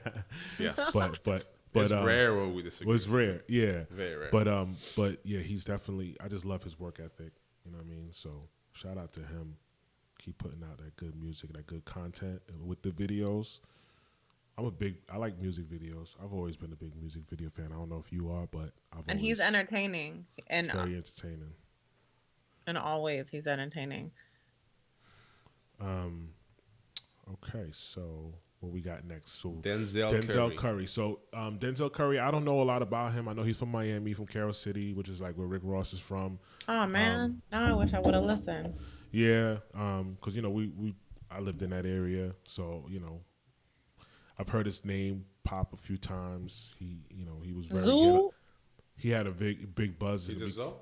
Yes. 0.58 0.90
but 0.92 1.18
but 1.24 1.54
but 1.72 1.80
it's 1.84 1.92
um, 1.92 2.04
rare 2.04 2.34
when 2.34 2.54
we 2.54 2.62
disagree. 2.62 2.90
was 2.92 3.08
rare, 3.08 3.42
yeah. 3.48 3.84
Very 3.90 4.16
rare. 4.16 4.30
But 4.32 4.48
um, 4.48 4.76
but 4.96 5.20
yeah, 5.24 5.40
he's 5.40 5.64
definitely. 5.64 6.16
I 6.20 6.28
just 6.28 6.44
love 6.46 6.62
his 6.62 6.78
work 6.78 6.98
ethic. 7.00 7.32
You 7.64 7.72
know 7.72 7.78
what 7.78 7.86
I 7.86 7.90
mean? 7.90 8.08
So 8.12 8.48
shout 8.72 8.96
out 8.96 9.12
to 9.14 9.20
him. 9.20 9.56
Keep 10.18 10.38
putting 10.38 10.62
out 10.64 10.78
that 10.78 10.96
good 10.96 11.14
music, 11.20 11.52
that 11.52 11.66
good 11.66 11.84
content, 11.84 12.40
and 12.48 12.66
with 12.66 12.82
the 12.82 12.90
videos. 12.90 13.60
I'm 14.56 14.64
a 14.64 14.70
big. 14.72 14.96
I 15.12 15.18
like 15.18 15.38
music 15.38 15.68
videos. 15.68 16.16
I've 16.24 16.32
always 16.32 16.56
been 16.56 16.72
a 16.72 16.76
big 16.76 16.96
music 16.96 17.22
video 17.28 17.50
fan. 17.50 17.66
I 17.72 17.76
don't 17.76 17.88
know 17.90 18.02
if 18.04 18.10
you 18.12 18.30
are, 18.30 18.46
but 18.46 18.72
I've 18.92 19.06
And 19.06 19.20
he's 19.20 19.38
entertaining. 19.38 20.24
And 20.48 20.70
uh, 20.70 20.82
very 20.84 20.96
entertaining. 20.96 21.52
In 22.68 22.76
all 22.76 23.02
ways, 23.02 23.30
he's 23.30 23.46
entertaining. 23.46 24.10
Um, 25.80 26.28
okay, 27.32 27.68
so 27.70 28.34
what 28.60 28.72
we 28.72 28.82
got 28.82 29.06
next? 29.06 29.40
So 29.40 29.50
Denzel, 29.62 30.10
Denzel 30.10 30.48
Curry. 30.48 30.56
Curry. 30.56 30.86
So 30.86 31.20
um, 31.32 31.58
Denzel 31.58 31.90
Curry, 31.90 32.18
I 32.18 32.30
don't 32.30 32.44
know 32.44 32.60
a 32.60 32.64
lot 32.64 32.82
about 32.82 33.12
him. 33.12 33.26
I 33.26 33.32
know 33.32 33.42
he's 33.42 33.56
from 33.56 33.70
Miami, 33.70 34.12
from 34.12 34.26
Carol 34.26 34.52
City, 34.52 34.92
which 34.92 35.08
is 35.08 35.18
like 35.18 35.34
where 35.36 35.46
Rick 35.46 35.62
Ross 35.64 35.94
is 35.94 36.00
from. 36.00 36.38
Oh 36.68 36.86
man, 36.86 37.40
now 37.50 37.64
I 37.64 37.72
wish 37.72 37.94
I 37.94 38.00
would 38.00 38.12
have 38.12 38.24
listened. 38.24 38.74
Yeah, 39.12 39.56
because 39.72 40.36
you 40.36 40.42
know 40.42 40.50
we 40.50 40.68
we 40.76 40.94
I 41.30 41.40
lived 41.40 41.62
in 41.62 41.70
that 41.70 41.86
area, 41.86 42.34
so 42.44 42.84
you 42.90 43.00
know 43.00 43.22
I've 44.38 44.48
heard 44.50 44.66
his 44.66 44.84
name 44.84 45.24
pop 45.44 45.72
a 45.72 45.76
few 45.78 45.96
times. 45.96 46.74
He 46.78 46.98
you 47.10 47.24
know 47.24 47.40
he 47.42 47.54
was 47.54 47.66
very 47.66 47.80
he 47.80 47.88
had 47.88 47.96
a, 47.96 48.18
Zoo? 48.18 48.30
he 48.96 49.10
had 49.10 49.26
a 49.26 49.32
big 49.32 49.74
big 49.74 49.98
buzz. 49.98 50.26
He's 50.26 50.42
a 50.42 50.44
the 50.44 50.50
Zoe? 50.50 50.72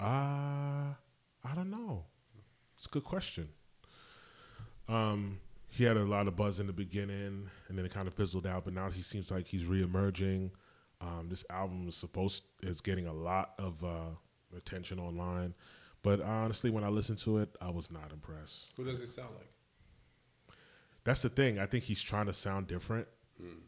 Uh, 0.00 0.94
I 1.44 1.54
don't 1.54 1.70
know. 1.70 2.04
It's 2.76 2.86
a 2.86 2.88
good 2.88 3.04
question. 3.04 3.48
Um, 4.88 5.40
he 5.68 5.84
had 5.84 5.96
a 5.96 6.04
lot 6.04 6.28
of 6.28 6.36
buzz 6.36 6.60
in 6.60 6.66
the 6.66 6.72
beginning, 6.72 7.48
and 7.68 7.78
then 7.78 7.84
it 7.84 7.92
kind 7.92 8.06
of 8.06 8.14
fizzled 8.14 8.46
out. 8.46 8.64
But 8.64 8.74
now 8.74 8.90
he 8.90 9.02
seems 9.02 9.30
like 9.30 9.46
he's 9.46 9.64
reemerging. 9.64 10.50
Um, 11.00 11.26
this 11.28 11.44
album 11.50 11.88
is 11.88 11.96
supposed 11.96 12.44
is 12.62 12.80
getting 12.80 13.06
a 13.06 13.12
lot 13.12 13.54
of 13.58 13.82
uh, 13.84 14.10
attention 14.56 14.98
online, 14.98 15.54
but 16.02 16.20
honestly, 16.20 16.70
when 16.70 16.84
I 16.84 16.88
listened 16.88 17.18
to 17.18 17.38
it, 17.38 17.56
I 17.60 17.70
was 17.70 17.90
not 17.90 18.12
impressed. 18.12 18.72
Who 18.76 18.84
does 18.84 19.00
he 19.00 19.06
sound 19.06 19.30
like? 19.36 19.50
That's 21.02 21.22
the 21.22 21.28
thing. 21.28 21.58
I 21.58 21.66
think 21.66 21.84
he's 21.84 22.00
trying 22.00 22.26
to 22.26 22.32
sound 22.32 22.66
different. 22.66 23.06
Mm. 23.42 23.60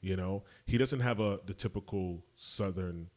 You 0.00 0.16
know, 0.16 0.42
he 0.66 0.78
doesn't 0.78 1.00
have 1.00 1.20
a 1.20 1.38
the 1.46 1.54
typical 1.54 2.24
Southern, 2.34 3.08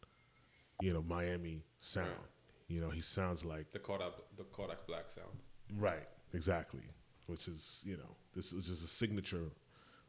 you 0.81 0.93
know, 0.93 1.01
Miami 1.01 1.63
sound. 1.79 2.09
Right. 2.09 2.34
You 2.67 2.81
know, 2.81 2.89
he 2.89 3.01
sounds 3.01 3.45
like 3.45 3.69
The 3.71 3.79
Kodak, 3.79 4.13
the 4.37 4.43
Kodak 4.45 4.87
Black 4.87 5.09
sound. 5.09 5.37
Right, 5.77 6.07
exactly. 6.33 6.83
Which 7.27 7.47
is, 7.47 7.83
you 7.85 7.97
know, 7.97 8.15
this 8.35 8.53
is 8.53 8.67
just 8.67 8.83
a 8.83 8.87
signature 8.87 9.51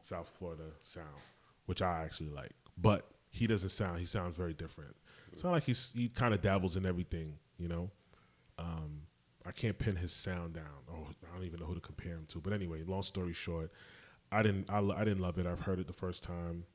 South 0.01 0.29
Florida 0.37 0.63
sound, 0.81 1.07
which 1.65 1.81
I 1.81 2.03
actually 2.03 2.29
like. 2.29 2.51
But 2.77 3.07
he 3.29 3.47
doesn't 3.47 3.69
sound. 3.69 3.99
He 3.99 4.05
sounds 4.05 4.35
very 4.35 4.53
different. 4.53 4.95
It's 5.33 5.43
not 5.43 5.51
like 5.51 5.63
he's 5.63 5.91
he 5.95 6.09
kind 6.09 6.33
of 6.33 6.41
dabbles 6.41 6.77
in 6.77 6.85
everything, 6.85 7.33
you 7.57 7.67
know. 7.67 7.89
Um, 8.57 9.01
I 9.45 9.51
can't 9.51 9.77
pin 9.77 9.95
his 9.95 10.11
sound 10.11 10.53
down. 10.53 10.63
Oh, 10.91 11.07
I 11.23 11.35
don't 11.35 11.45
even 11.45 11.59
know 11.59 11.65
who 11.65 11.75
to 11.75 11.81
compare 11.81 12.13
him 12.13 12.25
to. 12.29 12.39
But 12.39 12.53
anyway, 12.53 12.83
long 12.83 13.01
story 13.01 13.33
short, 13.33 13.71
I 14.31 14.41
didn't 14.43 14.69
I, 14.69 14.79
I 14.79 15.03
didn't 15.03 15.19
love 15.19 15.37
it. 15.37 15.45
I've 15.45 15.61
heard 15.61 15.79
it 15.79 15.87
the 15.87 15.93
first 15.93 16.23
time. 16.23 16.65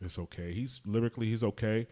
It's 0.00 0.18
okay. 0.18 0.52
He's 0.52 0.82
lyrically 0.86 1.26
he's 1.26 1.44
okay. 1.44 1.86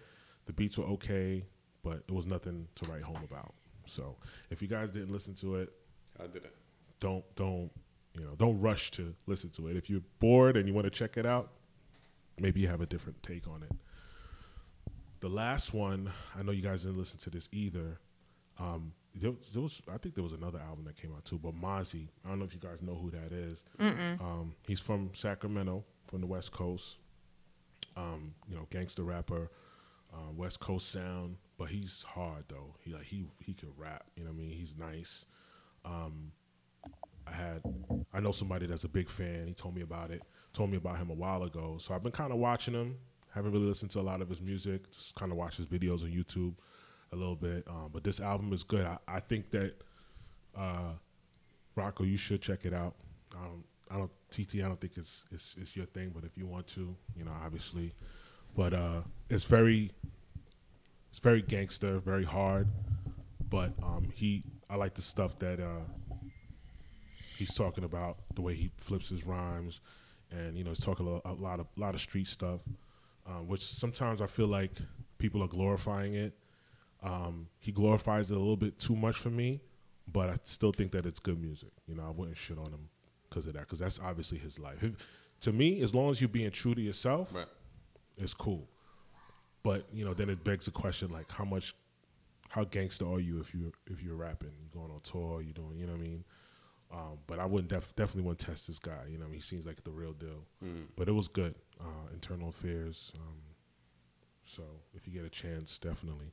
The 0.46 0.52
beats 0.52 0.76
were 0.76 0.84
okay, 0.86 1.44
but 1.82 2.02
it 2.08 2.12
was 2.12 2.26
nothing 2.26 2.68
to 2.76 2.86
write 2.90 3.02
home 3.02 3.20
about. 3.28 3.54
So 3.86 4.16
if 4.50 4.62
you 4.62 4.68
guys 4.68 4.90
didn't 4.90 5.12
listen 5.12 5.34
to 5.36 5.56
it, 5.56 5.72
I 6.20 6.26
didn't. 6.26 6.52
don't 7.00 7.24
don't 7.36 7.70
you 8.14 8.24
know 8.24 8.34
don't 8.36 8.60
rush 8.60 8.90
to 8.92 9.14
listen 9.26 9.50
to 9.50 9.68
it. 9.68 9.76
If 9.76 9.90
you're 9.90 10.02
bored 10.20 10.56
and 10.56 10.68
you 10.68 10.74
want 10.74 10.84
to 10.84 10.90
check 10.90 11.16
it 11.16 11.26
out, 11.26 11.50
maybe 12.38 12.60
you 12.60 12.68
have 12.68 12.80
a 12.80 12.86
different 12.86 13.22
take 13.22 13.48
on 13.48 13.62
it. 13.62 13.72
The 15.20 15.28
last 15.28 15.72
one, 15.72 16.10
I 16.38 16.42
know 16.42 16.52
you 16.52 16.62
guys 16.62 16.82
didn't 16.82 16.98
listen 16.98 17.18
to 17.20 17.30
this 17.30 17.48
either. 17.52 17.98
Um, 18.58 18.92
there, 19.14 19.30
was- 19.30 19.50
there 19.52 19.62
was, 19.62 19.80
I 19.92 19.96
think 19.98 20.14
there 20.14 20.24
was 20.24 20.32
another 20.32 20.58
album 20.58 20.84
that 20.84 20.96
came 21.00 21.12
out 21.14 21.24
too, 21.24 21.38
but 21.38 21.54
Mozzy. 21.54 22.08
I 22.24 22.28
don't 22.28 22.38
know 22.40 22.44
if 22.44 22.52
you 22.54 22.60
guys 22.60 22.82
know 22.82 22.94
who 22.94 23.10
that 23.10 23.32
is. 23.32 23.64
Um, 24.20 24.54
he's 24.66 24.80
from 24.80 25.10
Sacramento, 25.14 25.84
from 26.06 26.20
the 26.20 26.26
West 26.26 26.50
Coast. 26.52 26.98
Um, 27.96 28.34
you 28.48 28.56
know, 28.56 28.66
gangster 28.70 29.02
rapper, 29.04 29.50
uh, 30.12 30.32
West 30.34 30.60
Coast 30.60 30.90
sound, 30.90 31.36
but 31.58 31.68
he's 31.68 32.04
hard 32.04 32.44
though. 32.48 32.74
He 32.80 32.92
like 32.92 33.04
he 33.04 33.24
he 33.40 33.54
can 33.54 33.70
rap. 33.76 34.04
You 34.16 34.24
know 34.24 34.30
what 34.30 34.36
I 34.36 34.42
mean? 34.42 34.50
He's 34.50 34.74
nice. 34.76 35.26
Um, 35.84 36.32
I 37.26 37.32
had 37.32 37.62
I 38.12 38.20
know 38.20 38.32
somebody 38.32 38.66
that's 38.66 38.84
a 38.84 38.88
big 38.88 39.08
fan. 39.08 39.46
He 39.46 39.54
told 39.54 39.74
me 39.74 39.82
about 39.82 40.10
it. 40.10 40.22
Told 40.52 40.70
me 40.70 40.76
about 40.76 40.98
him 40.98 41.10
a 41.10 41.14
while 41.14 41.42
ago. 41.42 41.76
So 41.78 41.94
I've 41.94 42.02
been 42.02 42.12
kind 42.12 42.32
of 42.32 42.38
watching 42.38 42.74
him. 42.74 42.96
Haven't 43.34 43.52
really 43.52 43.66
listened 43.66 43.90
to 43.92 44.00
a 44.00 44.02
lot 44.02 44.20
of 44.20 44.28
his 44.28 44.42
music. 44.42 44.90
Just 44.90 45.14
kind 45.14 45.32
of 45.32 45.38
watch 45.38 45.56
his 45.56 45.66
videos 45.66 46.02
on 46.02 46.10
YouTube 46.10 46.54
a 47.12 47.16
little 47.16 47.36
bit. 47.36 47.64
Um, 47.68 47.90
but 47.92 48.04
this 48.04 48.20
album 48.20 48.52
is 48.52 48.62
good. 48.62 48.84
I, 48.84 48.98
I 49.08 49.20
think 49.20 49.50
that 49.52 49.82
uh, 50.56 50.92
Rocco, 51.74 52.04
you 52.04 52.16
should 52.16 52.42
check 52.42 52.64
it 52.64 52.74
out. 52.74 52.94
Um, 53.34 53.64
I 53.90 53.96
don't 53.96 54.10
TT. 54.30 54.56
I 54.56 54.68
don't 54.68 54.80
think 54.80 54.96
it's, 54.96 55.26
it's 55.30 55.56
it's 55.60 55.76
your 55.76 55.86
thing, 55.86 56.10
but 56.14 56.24
if 56.24 56.36
you 56.36 56.46
want 56.46 56.66
to, 56.68 56.94
you 57.16 57.24
know, 57.24 57.32
obviously. 57.44 57.92
But 58.56 58.74
uh, 58.74 59.00
it's 59.30 59.44
very 59.44 59.92
it's 61.12 61.20
very 61.20 61.42
gangster, 61.42 62.00
very 62.00 62.24
hard. 62.24 62.66
But 63.48 63.74
um, 63.82 64.08
he, 64.12 64.42
I 64.68 64.74
like 64.76 64.94
the 64.94 65.02
stuff 65.02 65.38
that 65.40 65.60
uh, 65.60 65.84
he's 67.36 67.54
talking 67.54 67.84
about, 67.84 68.16
the 68.34 68.42
way 68.42 68.54
he 68.54 68.70
flips 68.76 69.08
his 69.10 69.26
rhymes, 69.26 69.80
and 70.30 70.56
you 70.56 70.64
know, 70.64 70.70
he's 70.70 70.80
talking 70.84 71.06
a 71.06 71.28
a 71.30 71.34
lot 71.34 71.60
of 71.60 71.66
lot 71.76 71.94
of 71.94 72.00
street 72.00 72.26
stuff, 72.26 72.60
um, 73.26 73.46
which 73.48 73.62
sometimes 73.62 74.20
I 74.22 74.26
feel 74.26 74.46
like 74.48 74.72
people 75.18 75.42
are 75.42 75.48
glorifying 75.48 76.14
it. 76.14 76.32
Um, 77.02 77.48
he 77.58 77.72
glorifies 77.72 78.30
it 78.30 78.36
a 78.36 78.40
little 78.40 78.56
bit 78.56 78.78
too 78.78 78.94
much 78.96 79.16
for 79.16 79.30
me, 79.30 79.60
but 80.10 80.30
I 80.30 80.36
still 80.44 80.72
think 80.72 80.92
that 80.92 81.04
it's 81.04 81.18
good 81.20 81.40
music. 81.40 81.70
You 81.86 81.96
know, 81.96 82.04
I 82.06 82.10
wouldn't 82.10 82.36
shit 82.36 82.58
on 82.58 82.66
him 82.66 82.88
because 83.28 83.46
of 83.46 83.54
that, 83.54 83.60
because 83.60 83.80
that's 83.80 83.98
obviously 84.02 84.38
his 84.38 84.58
life. 84.58 84.82
If- 84.82 84.94
to 85.40 85.52
me, 85.52 85.80
as 85.82 85.92
long 85.92 86.08
as 86.10 86.20
you're 86.20 86.28
being 86.28 86.52
true 86.52 86.72
to 86.72 86.80
yourself, 86.80 87.34
Right. 87.34 87.48
it's 88.16 88.32
cool. 88.32 88.68
But 89.62 89.86
you 89.92 90.04
know, 90.04 90.14
then 90.14 90.28
it 90.30 90.42
begs 90.44 90.64
the 90.66 90.70
question 90.72 91.10
like, 91.10 91.30
how 91.30 91.44
much, 91.44 91.74
how 92.48 92.64
gangster 92.64 93.06
are 93.06 93.20
you 93.20 93.40
if 93.40 93.54
you 93.54 93.72
if 93.86 94.02
you're 94.02 94.16
rapping, 94.16 94.52
you 94.60 94.68
going 94.72 94.90
on 94.90 95.00
tour, 95.02 95.40
you 95.42 95.52
doing, 95.52 95.78
you 95.78 95.86
know 95.86 95.92
what 95.92 96.00
I 96.00 96.04
mean? 96.04 96.24
Um, 96.92 97.18
but 97.26 97.38
I 97.38 97.46
wouldn't 97.46 97.70
def- 97.70 97.94
definitely 97.96 98.22
wouldn't 98.24 98.40
test 98.40 98.66
this 98.66 98.78
guy. 98.78 99.04
You 99.08 99.16
know, 99.18 99.24
I 99.24 99.28
mean? 99.28 99.36
he 99.36 99.40
seems 99.40 99.64
like 99.64 99.82
the 99.82 99.90
real 99.90 100.12
deal. 100.12 100.46
Mm. 100.62 100.88
But 100.94 101.08
it 101.08 101.12
was 101.12 101.26
good. 101.26 101.56
Uh, 101.80 102.12
internal 102.12 102.50
affairs. 102.50 103.12
Um, 103.16 103.38
so 104.44 104.62
if 104.94 105.06
you 105.06 105.12
get 105.14 105.24
a 105.24 105.30
chance, 105.30 105.78
definitely 105.78 106.32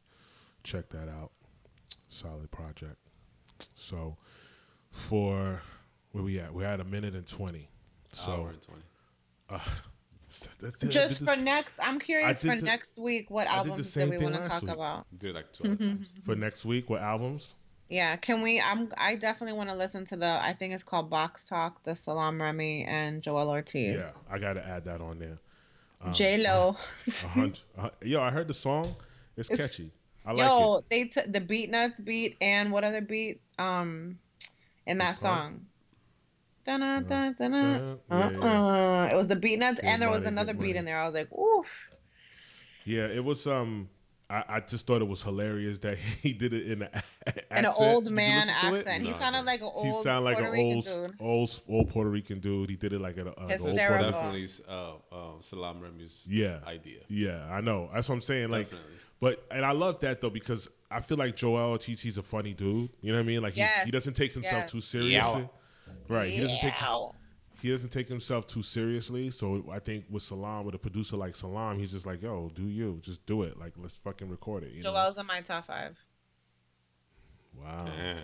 check 0.64 0.90
that 0.90 1.08
out. 1.08 1.32
Solid 2.10 2.52
project. 2.52 2.98
So 3.76 4.18
for 4.92 5.62
where 6.12 6.24
we 6.24 6.40
at? 6.40 6.54
We're 6.54 6.66
at 6.66 6.80
a 6.82 6.84
minute 6.84 7.16
and 7.16 7.26
twenty. 7.28 7.70
So 8.12 8.32
Hour 8.32 8.50
and 8.50 8.62
twenty. 8.62 8.84
uh, 9.50 9.60
that's 10.62 10.84
it. 10.84 10.90
Just 10.90 11.20
for 11.20 11.26
this- 11.26 11.42
next, 11.42 11.74
I'm 11.82 12.00
curious 12.00 12.42
for 12.42 12.56
the- 12.56 12.62
next 12.62 12.98
week. 12.98 13.30
What 13.30 13.48
I 13.48 13.64
did 13.64 13.70
albums 13.72 13.92
same 13.92 14.12
do 14.12 14.18
we 14.18 14.24
want 14.24 14.36
to 14.42 14.50
talk 14.50 14.62
week. 14.62 14.72
about? 14.72 15.06
Did 15.18 15.36
like 15.36 15.52
two 15.54 15.76
times. 15.76 16.08
for 16.26 16.36
next 16.36 16.66
week. 16.66 16.90
What 16.90 17.02
albums? 17.02 17.56
Yeah, 17.90 18.16
can 18.18 18.42
we? 18.44 18.62
I'm. 18.62 18.94
I 18.98 19.16
definitely 19.16 19.58
want 19.58 19.70
to 19.70 19.76
listen 19.76 20.06
to 20.08 20.16
the. 20.16 20.28
I 20.28 20.54
think 20.58 20.74
it's 20.74 20.84
called 20.84 21.10
Box 21.10 21.48
Talk, 21.48 21.84
the 21.84 21.96
Salaam 21.96 22.40
Remi 22.42 22.84
and 22.86 23.22
Joell 23.24 23.48
Ortiz. 23.48 24.02
Yeah, 24.04 24.12
I 24.34 24.38
got 24.38 24.54
to 24.54 24.66
add 24.66 24.86
that 24.86 25.02
on 25.02 25.18
there. 25.20 25.40
Um, 26.02 26.14
J 26.14 26.38
Lo. 26.38 26.78
a 27.36 27.52
uh, 27.78 27.90
yo, 28.04 28.22
I 28.22 28.30
heard 28.30 28.48
the 28.48 28.54
song. 28.54 28.96
It's, 29.36 29.50
It's- 29.50 29.68
catchy. 29.70 29.92
I 30.26 30.34
like 30.34 30.48
Yo, 30.48 30.76
it. 30.78 30.86
they 30.90 31.06
took 31.06 31.32
the 31.32 31.42
Beatnuts 31.42 32.04
beat 32.04 32.38
and 32.42 32.72
what 32.72 32.84
other 32.84 33.02
beat? 33.02 33.42
Um, 33.58 34.20
in 34.86 34.98
that 35.00 35.16
Which 35.16 35.22
part? 35.22 35.40
song. 35.40 35.66
Dun, 36.66 36.80
dun, 36.82 37.04
dun, 37.06 37.34
dun, 37.40 37.54
Uh, 37.54 37.96
yeah, 38.12 38.30
yeah. 38.30 38.62
uh-uh. 38.62 39.10
It 39.12 39.16
was 39.16 39.28
the 39.28 39.36
Beatnuts, 39.36 39.78
Get 39.78 39.86
and 39.86 40.02
there 40.02 40.10
was 40.10 40.26
another 40.26 40.54
beat 40.54 40.76
in 40.76 40.86
there. 40.86 41.00
I 41.00 41.06
was 41.06 41.14
like, 41.14 41.32
oof. 41.32 41.66
Yeah, 42.86 43.08
it 43.08 43.24
was. 43.24 43.46
Um, 43.48 43.90
I, 44.32 44.44
I 44.48 44.60
just 44.60 44.86
thought 44.86 45.02
it 45.02 45.08
was 45.08 45.24
hilarious 45.24 45.80
that 45.80 45.98
he 46.22 46.34
did 46.34 46.54
it 46.54 46.68
in 46.72 46.84
a, 46.84 46.90
An 47.52 47.66
accent. 47.66 47.76
old 47.80 48.12
man 48.12 48.40
listen 48.48 48.54
to 48.72 48.78
accent. 48.78 49.04
He 49.04 49.10
No, 49.12 49.18
sounded 49.18 49.42
like 49.46 49.62
an 49.62 49.68
He 49.68 49.90
old 49.90 50.04
sounded 50.04 50.26
like 50.26 50.38
Puerto 50.38 50.52
an 50.52 50.54
Rican 50.54 50.76
old, 50.76 50.86
dude. 50.86 51.16
old, 51.20 51.62
old 51.68 51.90
Puerto 51.90 52.10
Rican 52.10 52.40
dude. 52.40 52.70
He 52.70 52.76
did 52.76 52.94
it 52.94 53.02
like 53.02 53.18
a, 53.18 53.22
a 53.22 53.26
like 53.26 53.36
an 53.38 53.42
old 53.62 53.70
Hysterical. 53.72 54.12
Puerto 54.12 54.12
Definitely 54.12 54.50
uh, 54.70 54.92
uh, 55.12 55.42
Salaam 55.42 55.82
Remi's 55.82 56.24
Yeah, 56.28 56.60
idea. 56.68 57.00
yeah, 57.08 57.48
I 57.52 57.62
know. 57.62 57.90
That's 57.94 58.08
what 58.08 58.16
I'm 58.16 58.22
saying. 58.22 58.50
Like, 58.50 58.70
Definitely. 58.70 58.94
but 59.20 59.46
and 59.50 59.66
I 59.66 59.72
love 59.72 60.00
that 60.02 60.22
though 60.22 60.30
because 60.30 60.68
I 60.92 61.02
feel 61.02 61.18
like 61.18 61.36
Joell 61.36 61.70
Ortiz, 61.72 62.00
he's 62.02 62.18
a 62.20 62.24
funny 62.24 62.54
dude. 62.54 62.90
You 63.02 63.12
know 63.12 63.18
what 63.18 63.24
I 63.24 63.28
mean? 63.28 63.42
Like, 63.42 63.54
he's, 63.54 63.60
Yes. 63.62 63.86
he 63.86 63.92
doesn't 63.92 64.14
take 64.14 64.34
himself 64.34 64.64
Yes. 64.64 64.72
too 64.72 64.82
seriously. 64.82 65.50
Right. 66.08 66.32
He 66.32 66.40
doesn't 66.42 66.60
take 66.60 66.74
he 67.62 67.70
doesn't 67.72 67.90
take 67.90 68.08
himself 68.08 68.48
too 68.48 68.64
seriously. 68.64 69.30
So 69.32 69.66
I 69.72 69.80
think 69.80 70.06
with 70.10 70.24
Salaam, 70.24 70.66
with 70.66 70.76
a 70.76 70.80
producer 70.80 71.18
like 71.18 71.36
Salaam, 71.36 71.78
he's 71.78 71.92
just 71.92 72.06
like, 72.06 72.22
yo, 72.22 72.50
do 72.56 72.64
you 72.64 73.00
just 73.02 73.26
do 73.26 73.44
it? 73.44 73.60
Like, 73.60 73.74
let's 73.78 73.96
fucking 73.96 74.30
record 74.30 74.64
it. 74.64 74.72
You 74.72 74.82
know? 74.82 74.92
Joell's 74.94 75.18
in 75.18 75.26
my 75.26 75.42
top 75.42 75.68
five. 75.68 75.98
Wow. 77.54 77.86
Damn. 77.86 78.18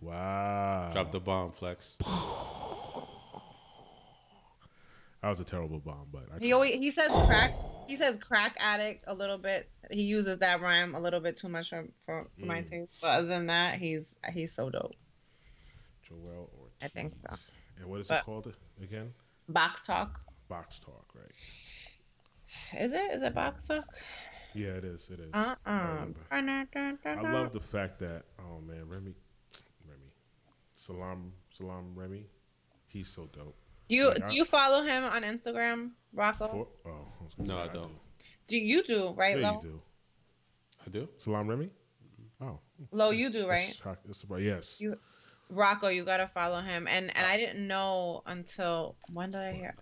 Wow. 0.00 0.90
Drop 0.92 1.10
the 1.12 1.20
bomb, 1.20 1.52
Flex. 1.52 1.96
That 5.22 5.28
was 5.28 5.40
a 5.40 5.44
terrible 5.44 5.80
bomb, 5.80 6.06
but 6.10 6.22
I 6.34 6.38
He 6.38 6.52
always 6.52 6.74
he 6.74 6.90
says 6.90 7.10
crack. 7.26 7.52
He 7.88 7.96
says 7.96 8.16
crack 8.16 8.56
addict 8.58 9.04
a 9.06 9.14
little 9.14 9.36
bit. 9.36 9.68
He 9.90 10.02
uses 10.02 10.38
that 10.38 10.60
rhyme 10.62 10.94
a 10.94 11.00
little 11.00 11.20
bit 11.20 11.36
too 11.36 11.48
much 11.48 11.68
for, 11.70 11.84
for 12.06 12.26
my 12.38 12.62
Mm. 12.62 12.70
taste. 12.70 12.92
But 13.02 13.08
other 13.08 13.26
than 13.26 13.46
that, 13.46 13.78
he's 13.78 14.14
he's 14.32 14.54
so 14.54 14.70
dope. 14.70 14.94
Joell 16.08 16.48
Ortiz. 16.58 16.59
I 16.82 16.88
think 16.88 17.14
so. 17.28 17.36
And 17.78 17.86
what 17.90 18.00
is 18.00 18.08
But- 18.08 18.20
it 18.20 18.24
called 18.24 18.52
again? 18.82 19.12
Box 19.48 19.86
talk. 19.86 20.20
Box 20.48 20.80
Talk, 20.80 21.06
right? 21.14 22.80
Is 22.82 22.92
it? 22.92 23.12
Is 23.12 23.22
it 23.22 23.34
box 23.34 23.62
talk? 23.62 23.84
Yeah, 24.54 24.70
it 24.70 24.84
is. 24.84 25.08
It 25.10 25.20
is. 25.20 25.30
Uh 25.32 25.54
I 25.64 25.78
uh 25.78 26.06
remember. 26.30 26.98
I 27.04 27.20
love 27.32 27.52
the 27.52 27.60
fact 27.60 27.98
that 28.00 28.24
oh 28.40 28.60
man, 28.60 28.88
Remi, 28.88 29.14
Remi, 29.88 30.10
Salaam, 30.74 31.32
Salaam 31.50 31.94
Remi, 31.94 32.26
he's 32.88 33.08
so 33.08 33.26
dope. 33.32 33.56
You 33.88 34.08
Like, 34.08 34.22
I- 34.24 34.28
do 34.28 34.34
you 34.34 34.44
follow 34.44 34.82
him 34.82 35.04
on 35.04 35.22
Instagram, 35.22 35.90
Rocco? 36.12 36.48
For- 36.48 36.90
oh, 36.90 37.06
I 37.20 37.24
was 37.24 37.38
No, 37.38 37.54
say 37.54 37.60
I 37.60 37.66
do. 37.68 37.72
don't. 37.80 37.98
Do 38.48 38.58
you 38.58 38.82
do 38.82 39.10
right, 39.16 39.38
Yeah, 39.38 39.50
Lo? 39.50 39.60
you 39.62 39.68
do. 39.70 39.82
I 40.86 40.90
do. 40.90 41.08
Salaam 41.16 41.46
Remi. 41.48 41.70
Oh, 42.40 42.58
Lo, 42.90 43.10
you 43.10 43.30
do 43.30 43.46
right. 43.48 43.66
That's 43.66 43.76
shock- 43.78 44.02
that's 44.04 44.24
yes. 44.40 44.80
You- 44.80 44.98
Rocco, 45.50 45.88
you 45.88 46.04
gotta 46.04 46.30
follow 46.32 46.60
him. 46.60 46.86
And 46.88 47.14
and 47.16 47.26
I 47.26 47.36
didn't 47.36 47.66
know 47.66 48.22
until 48.26 48.96
when 49.12 49.30
did 49.32 49.40
I 49.40 49.52
hear? 49.52 49.74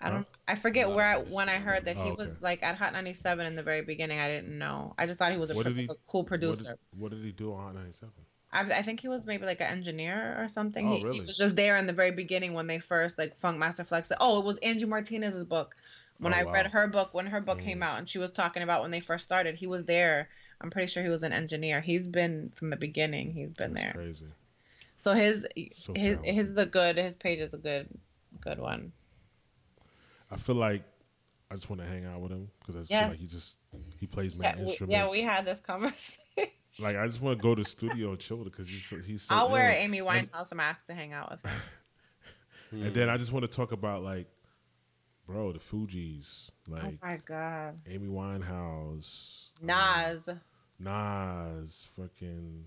I 0.00 0.10
don't. 0.10 0.26
I 0.46 0.56
forget 0.56 0.90
where 0.90 1.04
I, 1.06 1.16
when 1.18 1.48
I 1.48 1.56
heard 1.56 1.86
that 1.86 1.96
he 1.96 2.10
Oh, 2.10 2.14
was 2.18 2.30
like 2.42 2.62
at 2.62 2.76
Hot 2.76 2.92
97 2.92 3.46
in 3.46 3.56
the 3.56 3.62
very 3.62 3.82
beginning. 3.82 4.18
I 4.18 4.28
didn't 4.28 4.58
know. 4.58 4.94
I 4.98 5.06
just 5.06 5.18
thought 5.18 5.32
he 5.32 5.38
was 5.38 5.48
a, 5.50 5.54
pro- 5.54 5.72
he- 5.72 5.84
a 5.84 5.94
cool 6.06 6.20
What 6.20 6.26
producer. 6.26 6.62
did, 6.64 7.00
what 7.00 7.10
did 7.12 7.22
he 7.24 7.32
do 7.32 7.54
on 7.54 7.62
Hot 7.64 7.74
97? 7.76 8.12
I, 8.52 8.60
I 8.78 8.82
think 8.82 9.00
he 9.00 9.08
was 9.08 9.24
maybe 9.24 9.46
like 9.46 9.60
an 9.62 9.68
engineer 9.68 10.36
or 10.38 10.48
something. 10.48 10.86
Oh, 10.86 10.96
he, 10.96 11.12
he 11.14 11.20
was 11.22 11.36
just 11.38 11.56
there 11.56 11.78
in 11.78 11.86
the 11.86 11.94
very 11.94 12.10
beginning 12.10 12.52
when 12.52 12.66
they 12.66 12.78
first 12.78 13.16
like 13.16 13.40
Funkmaster 13.40 13.86
Flex. 13.86 14.12
Oh, 14.20 14.38
it 14.38 14.44
was 14.44 14.58
Angie 14.58 14.84
Martinez's 14.84 15.44
book. 15.46 15.74
When 16.18 16.32
Oh, 16.34 16.36
I 16.36 16.42
read 16.42 16.66
her 16.66 16.86
book, 16.88 17.14
when 17.14 17.26
her 17.26 17.40
book 17.40 17.58
Mm. 17.58 17.64
came 17.64 17.82
out, 17.82 17.98
and 17.98 18.08
she 18.08 18.18
was 18.18 18.32
talking 18.32 18.62
about 18.62 18.82
when 18.82 18.90
they 18.90 19.00
first 19.00 19.24
started, 19.24 19.54
he 19.56 19.66
was 19.66 19.84
there. 19.84 20.28
I'm 20.60 20.70
pretty 20.70 20.88
sure 20.88 21.02
he 21.02 21.08
was 21.10 21.22
an 21.22 21.32
engineer. 21.32 21.80
He's 21.80 22.06
been 22.06 22.52
from 22.54 22.68
the 22.70 22.76
beginning. 22.76 23.32
He's 23.32 23.52
been 23.52 23.72
there. 23.74 23.84
That's 23.84 23.94
there. 23.96 24.04
crazy. 24.04 24.26
So 24.96 25.12
his 25.12 25.46
So 25.74 25.92
his 25.94 26.06
talented. 26.16 26.34
his 26.34 26.50
is 26.50 26.56
a 26.56 26.66
good. 26.66 26.96
His 26.96 27.16
page 27.16 27.38
is 27.40 27.54
a 27.54 27.58
good 27.58 27.88
good 28.40 28.58
one. 28.58 28.92
I 30.30 30.36
feel 30.36 30.56
like 30.56 30.82
I 31.50 31.54
just 31.54 31.70
want 31.70 31.80
to 31.82 31.86
hang 31.86 32.04
out 32.04 32.20
with 32.20 32.32
him 32.32 32.48
because 32.58 32.76
I 32.76 32.78
just 32.80 32.90
Yes. 32.90 33.02
feel 33.02 33.10
like 33.10 33.18
he 33.18 33.26
just 33.26 33.58
he 34.00 34.06
plays 34.06 34.34
Yeah, 34.34 34.54
mad 34.56 34.58
we, 34.66 34.78
yeah, 34.88 35.10
we 35.10 35.22
had 35.22 35.44
this 35.44 35.60
conversation. 35.60 36.18
like 36.80 36.96
I 36.96 37.06
just 37.06 37.20
want 37.22 37.38
to 37.38 37.42
go 37.42 37.54
to 37.54 37.62
the 37.62 37.68
studio 37.68 38.10
and 38.10 38.18
chill 38.18 38.38
because 38.44 38.68
he's 38.68 38.84
so, 38.84 38.96
he's 38.96 39.22
so. 39.22 39.34
I'll 39.34 39.50
wear 39.50 39.70
ill. 39.70 39.76
Amy 39.78 39.98
And- 40.00 40.30
Winehouse 40.32 40.52
mask 40.54 40.86
to 40.86 40.94
hang 40.94 41.12
out 41.12 41.30
with 41.30 41.44
him. 41.52 41.60
And 42.72 42.92
then 42.92 43.08
I 43.08 43.16
just 43.16 43.32
want 43.32 43.44
to 43.44 43.48
talk 43.56 43.70
about 43.70 44.02
like, 44.02 44.26
bro, 45.24 45.52
the 45.52 45.60
Fugees, 45.60 46.50
oh 46.68 46.72
like 46.74 47.00
my 47.00 47.16
god, 47.24 47.78
Amy 47.86 48.08
Winehouse, 48.08 49.50
um, 49.60 49.66
Nas. 49.68 50.36
Nas, 50.80 51.88
fucking, 51.96 52.64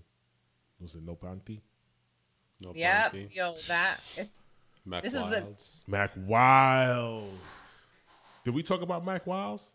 was 0.80 0.94
it 0.94 1.02
No 1.04 1.16
Panty? 1.16 1.60
No 2.60 2.72
Yep, 2.74 3.12
Panty. 3.12 3.34
yo, 3.34 3.54
that. 3.68 4.00
Mac 4.84 5.02
this 5.02 5.14
is 5.14 5.18
the- 5.20 5.24
Wilds. 5.26 5.84
Mack 5.86 6.10
Wilds. 6.16 7.60
Did 8.44 8.54
we 8.54 8.62
talk 8.62 8.82
about 8.82 9.04
Mack 9.04 9.26
Wilds? 9.26 9.72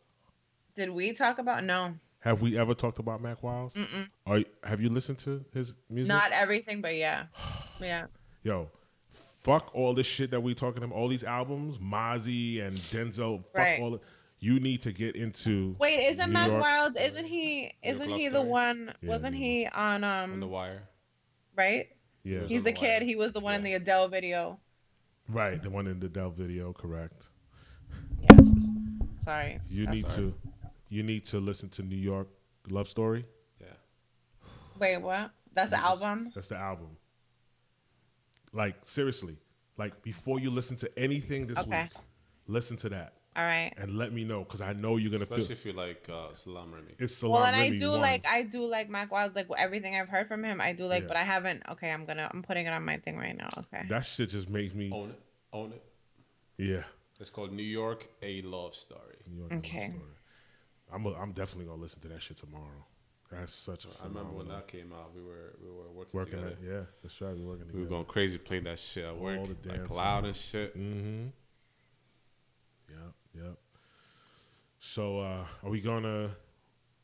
did 0.76 0.90
we 0.90 1.14
talk 1.14 1.40
about? 1.40 1.64
No, 1.64 1.96
Have 2.20 2.42
we 2.42 2.58
ever 2.58 2.74
talked 2.74 3.00
about 3.00 3.22
Mack 3.22 3.42
Wilds? 3.44 3.76
Mm-mm. 3.76 4.10
Are 4.26 4.40
you- 4.40 4.46
have 4.64 4.82
you 4.82 4.90
listened 4.90 5.20
to 5.20 5.46
his 5.54 5.74
music? 5.90 6.10
not 6.10 6.32
everything, 6.32 6.82
but 6.82 6.96
yeah, 6.96 7.28
yeah. 7.80 8.08
Yo, 8.44 8.70
fuck 9.40 9.74
all 9.74 9.94
this 9.94 10.08
shit 10.08 10.32
that 10.32 10.42
we 10.42 10.54
talking 10.54 10.84
about. 10.84 10.96
All 10.96 11.08
these 11.08 11.24
albums, 11.24 11.78
Mozzy 11.78 12.62
and 12.66 12.78
Denzel. 12.92 13.44
Fuck 13.46 13.56
Right. 13.56 13.80
all. 13.80 13.96
It. 13.96 14.02
You 14.40 14.60
need 14.60 14.82
to 14.82 14.92
get 14.92 15.16
into. 15.16 15.76
Wait, 15.80 16.08
isn't 16.12 16.28
New 16.28 16.34
Mac 16.34 16.50
York- 16.50 16.62
Wild? 16.62 16.98
Isn't 16.98 17.26
he? 17.26 17.74
Isn't 17.82 18.10
he 18.10 18.28
the 18.28 18.36
Story? 18.40 18.50
one? 18.50 18.94
Yeah, 19.02 19.10
wasn't 19.10 19.36
he 19.36 19.66
on 19.68 20.04
On 20.04 20.40
the 20.40 20.46
um? 20.46 20.52
wire. 20.52 20.84
Right. 21.56 21.88
Yeah, 22.26 22.40
He's 22.48 22.58
on 22.60 22.64
the 22.66 22.72
The 22.72 22.74
kid. 22.74 23.02
Wire. 23.02 23.08
He 23.08 23.16
was 23.16 23.32
the 23.32 23.40
one 23.40 23.54
in 23.54 23.64
the 23.64 23.74
Adele 23.74 24.08
video. 24.10 24.60
right. 25.30 25.62
The 25.62 25.70
one 25.70 25.88
in 25.88 26.00
the 26.00 26.10
Dell 26.10 26.32
video, 26.32 26.74
correct. 26.74 27.30
Yes. 28.20 28.48
Sorry. 29.24 29.60
You 29.70 29.86
That's 29.86 29.96
need 29.96 30.10
sorry. 30.12 30.28
to. 30.28 30.36
You 30.90 31.04
need 31.04 31.26
to 31.26 31.40
listen 31.40 31.70
to 31.70 31.84
New 31.84 31.96
York 31.96 32.28
Love 32.70 32.88
Story. 32.88 33.26
Yeah. 33.62 33.68
Wait, 34.80 34.98
what? 34.98 35.32
That's 35.54 35.70
the 35.70 35.78
album. 35.78 36.32
That's 36.36 36.50
the 36.50 36.58
album. 36.58 36.98
Like 38.54 38.76
seriously, 38.84 39.38
like 39.78 40.02
before 40.02 40.40
you 40.40 40.50
listen 40.50 40.78
to 40.78 41.00
anything 41.00 41.46
this 41.48 41.60
Okay. 41.60 41.84
week, 41.84 41.92
listen 42.48 42.76
to 42.78 42.90
that 42.90 43.14
All 43.36 43.44
right. 43.44 43.74
and 43.78 43.98
let 43.98 44.14
me 44.14 44.24
know 44.24 44.44
because 44.46 44.62
I 44.62 44.74
know 44.74 44.96
you're 44.98 45.12
gonna 45.12 45.24
Especially 45.24 45.46
feel 45.56 45.58
if 45.58 45.66
you 45.66 45.74
like 45.74 46.08
uh, 46.12 46.34
Salaam 46.34 46.72
Remi. 46.74 46.94
it's 47.00 47.16
Salaam 47.16 47.34
well, 47.34 47.44
and 47.46 47.56
I 47.56 47.70
do 47.78 47.92
one. 47.92 48.00
like 48.02 48.26
I 48.26 48.44
do 48.44 48.64
like 48.66 48.90
Mack 48.90 49.12
Wild. 49.12 49.36
Like 49.36 49.48
everything 49.58 49.96
I've 49.96 50.08
heard 50.08 50.28
from 50.28 50.44
him, 50.44 50.62
I 50.62 50.72
do 50.74 50.86
like, 50.86 51.04
Yeah. 51.04 51.08
but 51.10 51.18
I 51.18 51.24
haven't. 51.24 51.64
Okay, 51.72 51.92
I'm 51.92 52.06
gonna. 52.06 52.30
I'm 52.34 52.44
putting 52.44 52.66
it 52.66 52.70
on 52.70 52.84
my 52.86 52.98
thing 52.98 53.18
right 53.18 53.38
now. 53.38 53.50
Okay. 53.58 53.86
that 53.90 54.06
shit 54.06 54.30
just 54.30 54.50
makes 54.50 54.74
me 54.74 54.90
Own 54.94 55.10
it. 55.10 55.22
Own 55.54 55.72
it. 55.74 55.84
yeah. 56.58 56.84
It's 57.20 57.30
called 57.30 57.52
New 57.54 57.64
York: 57.64 58.08
A 58.22 58.42
Love 58.42 58.76
Story. 58.76 59.16
New 59.30 59.40
York 59.40 59.52
a 59.52 59.56
Love 59.56 59.64
Story. 59.66 59.92
I'm 60.94 61.06
a, 61.06 61.14
I'm 61.16 61.32
definitely 61.32 61.66
gonna 61.66 61.82
listen 61.82 62.02
to 62.04 62.08
that 62.10 62.22
shit 62.22 62.38
tomorrow. 62.38 62.86
That's 63.32 63.54
such 63.54 63.86
a 63.86 63.88
I 64.04 64.08
remember 64.08 64.32
when 64.34 64.48
that 64.50 64.68
came 64.68 64.94
out. 64.94 65.12
We 65.16 65.22
were 65.24 65.56
we 65.62 65.70
were 65.70 65.90
working, 65.92 66.12
working 66.14 66.32
together. 66.40 66.56
at 66.62 66.64
yeah, 66.74 66.82
that's 67.02 67.20
right. 67.22 67.36
We're 67.36 67.50
working 67.50 67.66
We 67.66 67.72
together. 67.72 67.84
were 67.84 67.90
going 67.90 68.06
crazy 68.06 68.38
playing 68.38 68.64
that 68.66 68.80
shit 68.80 69.04
at 69.04 69.18
work, 69.18 69.40
All 69.40 69.46
the 69.48 69.56
damn 69.56 69.82
like 69.82 69.90
loud 69.92 70.16
time. 70.22 70.26
and 70.26 70.36
shit. 70.36 70.78
Mm-hmm. 70.78 71.26
Yep, 72.90 73.14
yep. 73.36 73.58
So 74.80 75.20
uh 75.20 75.46
are 75.64 75.70
we 75.70 75.82
gonna 75.82 76.30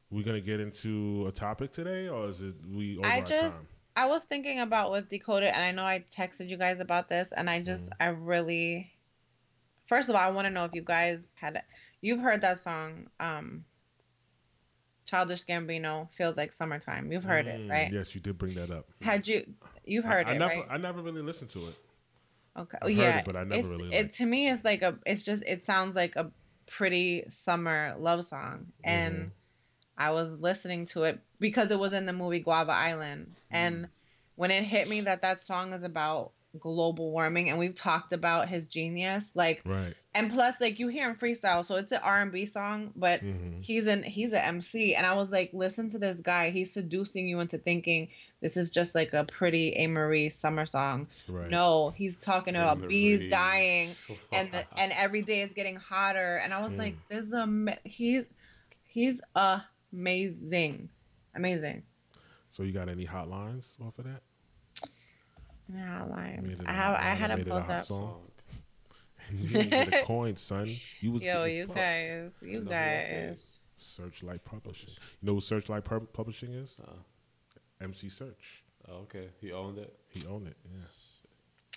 we 0.09 0.23
gonna 0.23 0.41
get 0.41 0.59
into 0.59 1.25
a 1.27 1.31
topic 1.31 1.71
today 1.71 2.07
or 2.09 2.27
is 2.27 2.41
it 2.41 2.55
we 2.73 2.97
over 2.97 3.07
I 3.07 3.19
our 3.19 3.25
just- 3.25 3.55
time? 3.55 3.67
I 3.93 4.05
was 4.05 4.23
thinking 4.23 4.61
about 4.61 4.89
with 4.93 5.09
Decoded, 5.09 5.49
and 5.49 5.61
I 5.61 5.71
know 5.71 5.83
I 5.83 6.05
texted 6.15 6.47
you 6.49 6.55
guys 6.55 6.79
about 6.79 7.09
this, 7.09 7.33
and 7.33 7.49
I 7.49 7.61
just, 7.61 7.87
Mhm. 7.89 7.97
I 7.99 8.07
really, 8.07 8.89
first 9.85 10.07
of 10.07 10.15
all, 10.15 10.21
I 10.21 10.29
want 10.31 10.45
to 10.45 10.49
know 10.49 10.63
if 10.63 10.73
you 10.73 10.81
guys 10.81 11.33
had, 11.35 11.61
you've 11.99 12.21
heard 12.21 12.39
that 12.39 12.59
song, 12.61 13.09
um, 13.19 13.65
Childish 15.05 15.43
Gambino, 15.43 16.09
"Feels 16.13 16.37
Like 16.37 16.53
Summertime." 16.53 17.11
You've 17.11 17.25
heard 17.25 17.47
it, 17.47 17.59
Mm, 17.59 17.69
right? 17.69 17.91
Yes, 17.91 18.15
you 18.15 18.21
did 18.21 18.37
bring 18.37 18.53
that 18.53 18.71
up. 18.71 18.87
Had 19.01 19.27
you, 19.27 19.45
you've 19.83 20.05
I- 20.05 20.07
heard 20.07 20.27
I, 20.27 20.31
it, 20.35 20.39
never, 20.39 20.53
right? 20.61 20.67
I 20.69 20.77
never 20.77 21.01
really 21.01 21.21
listened 21.21 21.49
to 21.51 21.67
it. 21.67 21.75
Okay. 22.57 22.78
I've 22.82 22.91
yeah. 22.91 23.19
it, 23.19 23.26
but 23.26 23.36
I 23.38 23.44
never 23.44 23.61
it's, 23.61 23.69
really 23.69 23.95
it 23.95 24.14
to 24.15 24.26
me 24.26 24.49
it's 24.49 24.64
like 24.64 24.82
a 24.82 24.99
it's 25.06 25.23
just 25.23 25.44
it 25.48 25.64
sounds 25.64 25.95
like 25.95 26.15
a 26.15 26.32
pretty 26.68 27.26
summer 27.30 27.95
love 27.98 28.26
song. 28.28 28.68
And 28.84 29.15
Mhm. 29.15 29.32
I 29.98 30.11
was 30.11 30.34
listening 30.34 30.86
to 30.88 31.03
it 31.03 31.19
because 31.40 31.72
it 31.72 31.80
was 31.80 31.94
in 31.94 32.06
the 32.06 32.14
movie 32.14 32.40
Guava 32.40 32.72
Island. 32.72 33.36
And 33.52 33.86
Mm. 33.86 33.90
when 34.36 34.52
it 34.52 34.64
hit 34.64 34.88
me 34.88 35.02
that 35.02 35.22
that 35.22 35.41
song 35.41 35.73
is 35.73 35.84
about 35.84 36.34
global 36.60 37.11
warming 37.11 37.49
and 37.49 37.57
we've 37.57 37.76
talked 37.76 38.14
about 38.14 38.49
his 38.49 38.68
genius 38.68 39.32
like 39.36 39.61
Right. 39.65 39.94
and 40.14 40.32
plus 40.32 40.60
like 40.60 40.80
you 40.80 40.88
hear 40.90 41.10
him 41.10 41.15
freestyle 41.15 41.64
so 41.65 41.76
it's 41.76 41.91
an 41.91 42.02
R&B 42.03 42.45
song 42.45 42.91
but 42.95 43.19
hmm 43.22 43.38
he's 43.61 43.86
an 43.86 44.02
he's 44.02 44.32
an 44.32 44.40
MC 44.40 44.95
and 44.95 45.06
I 45.06 45.14
was 45.14 45.30
like 45.30 45.52
listen 45.53 45.88
to 45.91 45.99
this 45.99 46.19
guy 46.19 46.49
he's 46.49 46.73
seducing 46.73 47.28
you 47.28 47.40
into 47.41 47.60
thinking 47.60 48.10
this 48.41 48.57
is 48.57 48.72
just 48.72 48.95
like 48.95 49.14
a 49.14 49.23
pretty 49.26 49.69
A 49.73 49.86
Marie 49.88 50.30
summer 50.32 50.65
song 50.65 51.07
Right. 51.30 51.52
no, 51.52 51.91
he's 51.91 52.18
talking 52.18 52.56
about 52.56 52.88
bees 52.88 53.30
dying 53.30 53.95
and 54.32 54.52
the, 54.52 54.65
and 54.78 54.91
every 54.94 55.22
day 55.22 55.41
is 55.41 55.53
getting 55.53 55.76
hotter. 55.76 56.38
And 56.38 56.53
I 56.53 56.61
was 56.61 56.72
Mm. 56.72 56.78
like, 56.80 56.95
this 57.10 57.26
is 57.26 57.34
a 57.34 57.78
he's 57.84 58.23
he's 58.84 59.22
amazing, 59.94 60.90
amazing. 61.36 61.84
So 62.49 62.64
you 62.64 62.72
got 62.73 62.90
any 62.90 63.06
hotlines 63.06 63.80
off 63.82 63.98
of 63.99 64.06
that? 64.06 64.22
Yeah, 65.73 66.03
like 66.09 66.41
Made 66.41 66.59
it 66.59 66.67
I 66.67 66.71
a 66.71 66.75
have 66.75 66.93
I 66.95 67.13
had 67.15 67.31
it 67.39 67.47
a 67.47 67.49
pulled 67.49 67.61
hot 67.63 67.71
up. 67.71 67.85
song. 67.85 68.21
you 69.33 69.47
didn't 69.49 69.69
get 69.69 69.93
a 70.03 70.05
coin, 70.05 70.35
son. 70.35 70.75
You 70.99 71.11
was 71.11 71.23
Yo, 71.23 71.45
you 71.45 71.65
fucked. 71.67 71.77
guys, 71.77 72.31
you 72.41 72.53
know 72.53 72.59
who 72.59 72.69
that 72.69 73.09
guys. 73.29 73.59
Serchlite 73.77 74.43
Publishing. 74.43 74.89
You 75.21 75.27
know 75.27 75.33
who 75.35 75.41
Searchlight 75.41 75.83
Pub- 75.85 76.11
Publishing 76.13 76.53
is? 76.53 76.79
Uh, 76.85 76.91
MC 77.83 78.07
Serch. 78.07 78.61
oh, 78.89 78.97
okay, 79.03 79.29
he 79.39 79.51
owned 79.51 79.77
it. 79.77 79.97
He 80.09 80.25
owned 80.27 80.47
it. 80.47 80.57
Yeah. 80.71 80.81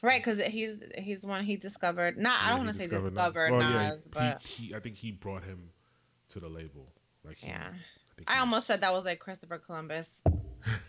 Right, 0.03 0.23
because 0.23 0.41
he's 0.53 0.83
he's 0.99 1.23
one 1.25 1.45
he 1.45 1.57
discovered. 1.57 2.19
Not 2.19 2.43
I 2.43 2.51
don't 2.51 2.67
want 2.67 2.73
to 2.73 2.79
say 2.79 2.87
discovered 2.89 3.11
discovered 3.11 3.53
Well, 3.53 3.63
yeah, 3.63 3.89
Nas, 3.91 4.05
he- 4.05 4.11
but 4.13 4.43
he, 4.43 4.75
I 4.75 4.81
think 4.81 4.97
he 4.97 5.13
brought 5.13 5.45
him 5.45 5.71
to 6.31 6.41
the 6.41 6.49
label. 6.49 6.89
Like 7.25 7.39
he- 7.39 7.47
yeah. 7.47 7.71
think 8.17 8.31
I 8.31 8.41
almost 8.41 8.67
said 8.67 8.81
that 8.83 8.93
was 8.93 9.05
like 9.05 9.19
Christopher 9.19 9.59
Columbus 9.59 10.09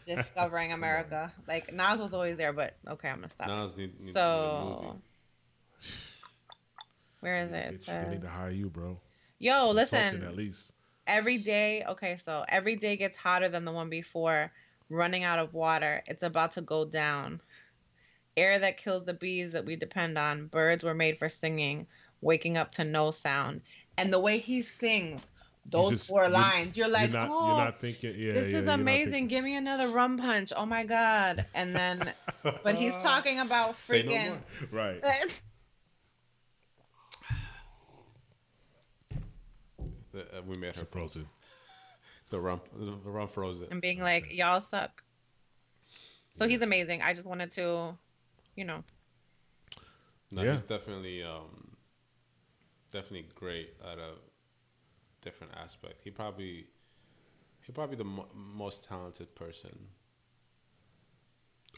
discovering 0.08 0.70
Come 0.70 0.84
on. 0.84 0.90
America. 0.90 1.34
Like 1.48 1.74
Nas 1.74 2.00
was 2.00 2.14
always 2.14 2.38
there, 2.38 2.54
but 2.54 2.76
okay, 2.88 3.10
I'm 3.10 3.18
gonna 3.18 3.30
stop. 3.30 3.48
Nas 3.48 3.78
need, 3.78 3.98
need, 4.00 4.06
need 4.06 4.14
So 4.14 4.82
movie. 4.82 5.92
where 7.20 7.38
is 7.38 7.52
it? 7.52 7.56
It 7.56 7.86
They, 7.86 7.94
they 7.94 8.10
need 8.12 8.22
to 8.22 8.30
hire 8.30 8.52
you, 8.52 8.70
bro. 8.70 9.00
Yo, 9.40 9.70
listen. 9.72 10.24
at 10.24 10.36
least. 10.36 10.74
Every 11.08 11.38
day, 11.38 11.84
okay, 11.88 12.18
so 12.24 12.46
every 12.48 12.76
day 12.76 12.98
gets 12.98 13.18
hotter 13.18 13.50
than 13.50 13.66
the 13.66 13.72
one 13.72 13.90
before. 13.90 14.52
Running 14.90 15.24
out 15.24 15.40
of 15.40 15.54
water. 15.54 16.04
It's 16.08 16.24
about 16.24 16.54
to 16.54 16.62
go 16.62 16.86
down. 16.86 17.42
Air 18.38 18.60
that 18.60 18.78
kills 18.78 19.06
the 19.06 19.14
bees 19.14 19.52
that 19.52 19.66
we 19.66 19.76
depend 19.76 20.18
on. 20.18 20.48
Birds 20.48 20.84
were 20.84 20.94
made 20.94 21.18
for 21.18 21.28
singing. 21.30 21.88
Waking 22.22 22.58
up 22.58 22.72
to 22.74 22.84
no 22.84 23.12
sound. 23.12 23.62
And 23.98 24.12
the 24.14 24.20
way 24.20 24.38
he 24.38 24.62
sings 24.62 25.22
those 25.68 25.92
just- 25.92 26.08
4 26.10 26.24
you're- 26.24 26.34
lines, 26.34 26.78
you're 26.78 26.88
like, 26.88 27.12
you're 27.12 27.20
not, 27.22 27.30
oh, 27.32 27.48
you're 27.48 27.58
not 27.66 27.80
thinking. 27.80 28.14
Yeah, 28.18 28.34
this 28.34 28.52
yeah, 28.52 28.60
is 28.60 28.68
amazing. 28.68 29.28
Give 29.28 29.44
me 29.44 29.56
another 29.56 29.90
rum 29.90 30.18
punch. 30.18 30.54
Oh 30.56 30.66
my 30.66 30.84
god. 30.84 31.46
And 31.54 31.76
then, 31.76 32.14
but 32.64 32.76
he's 32.76 32.94
talking 33.02 33.40
about 33.40 33.76
Say 33.84 34.04
no 34.04 34.12
freaking. 34.12 34.38
right. 34.72 35.02
The, 40.12 40.22
uh, 40.38 40.42
we 40.48 40.56
made 40.58 40.76
her 40.76 40.86
frozen. 40.86 41.28
The 42.32 42.40
rum, 42.40 42.60
the 42.76 42.92
rum 43.12 43.28
frozen. 43.28 43.68
and 43.70 43.80
being 43.80 44.00
like, 44.00 44.34
y'all 44.34 44.60
suck. 44.60 45.04
So 46.34 46.48
he's 46.48 46.62
amazing. 46.62 47.04
I 47.04 47.14
just 47.14 47.28
wanted 47.28 47.52
to, 47.52 47.96
you 48.56 48.66
know, 48.66 48.84
No, 50.32 50.42
Yeah. 50.42 50.54
he's 50.54 50.64
definitely, 50.64 51.22
um, 51.22 51.78
definitely 52.92 53.28
great 53.36 53.76
at 53.84 54.00
a 54.00 54.16
different 55.26 55.54
aspect. 55.62 55.96
He 56.04 56.10
probably, 56.12 56.68
he 57.66 57.72
probably 57.74 57.98
the 57.98 58.06
mo- 58.06 58.30
most 58.34 58.88
talented 58.88 59.36
person. 59.36 59.76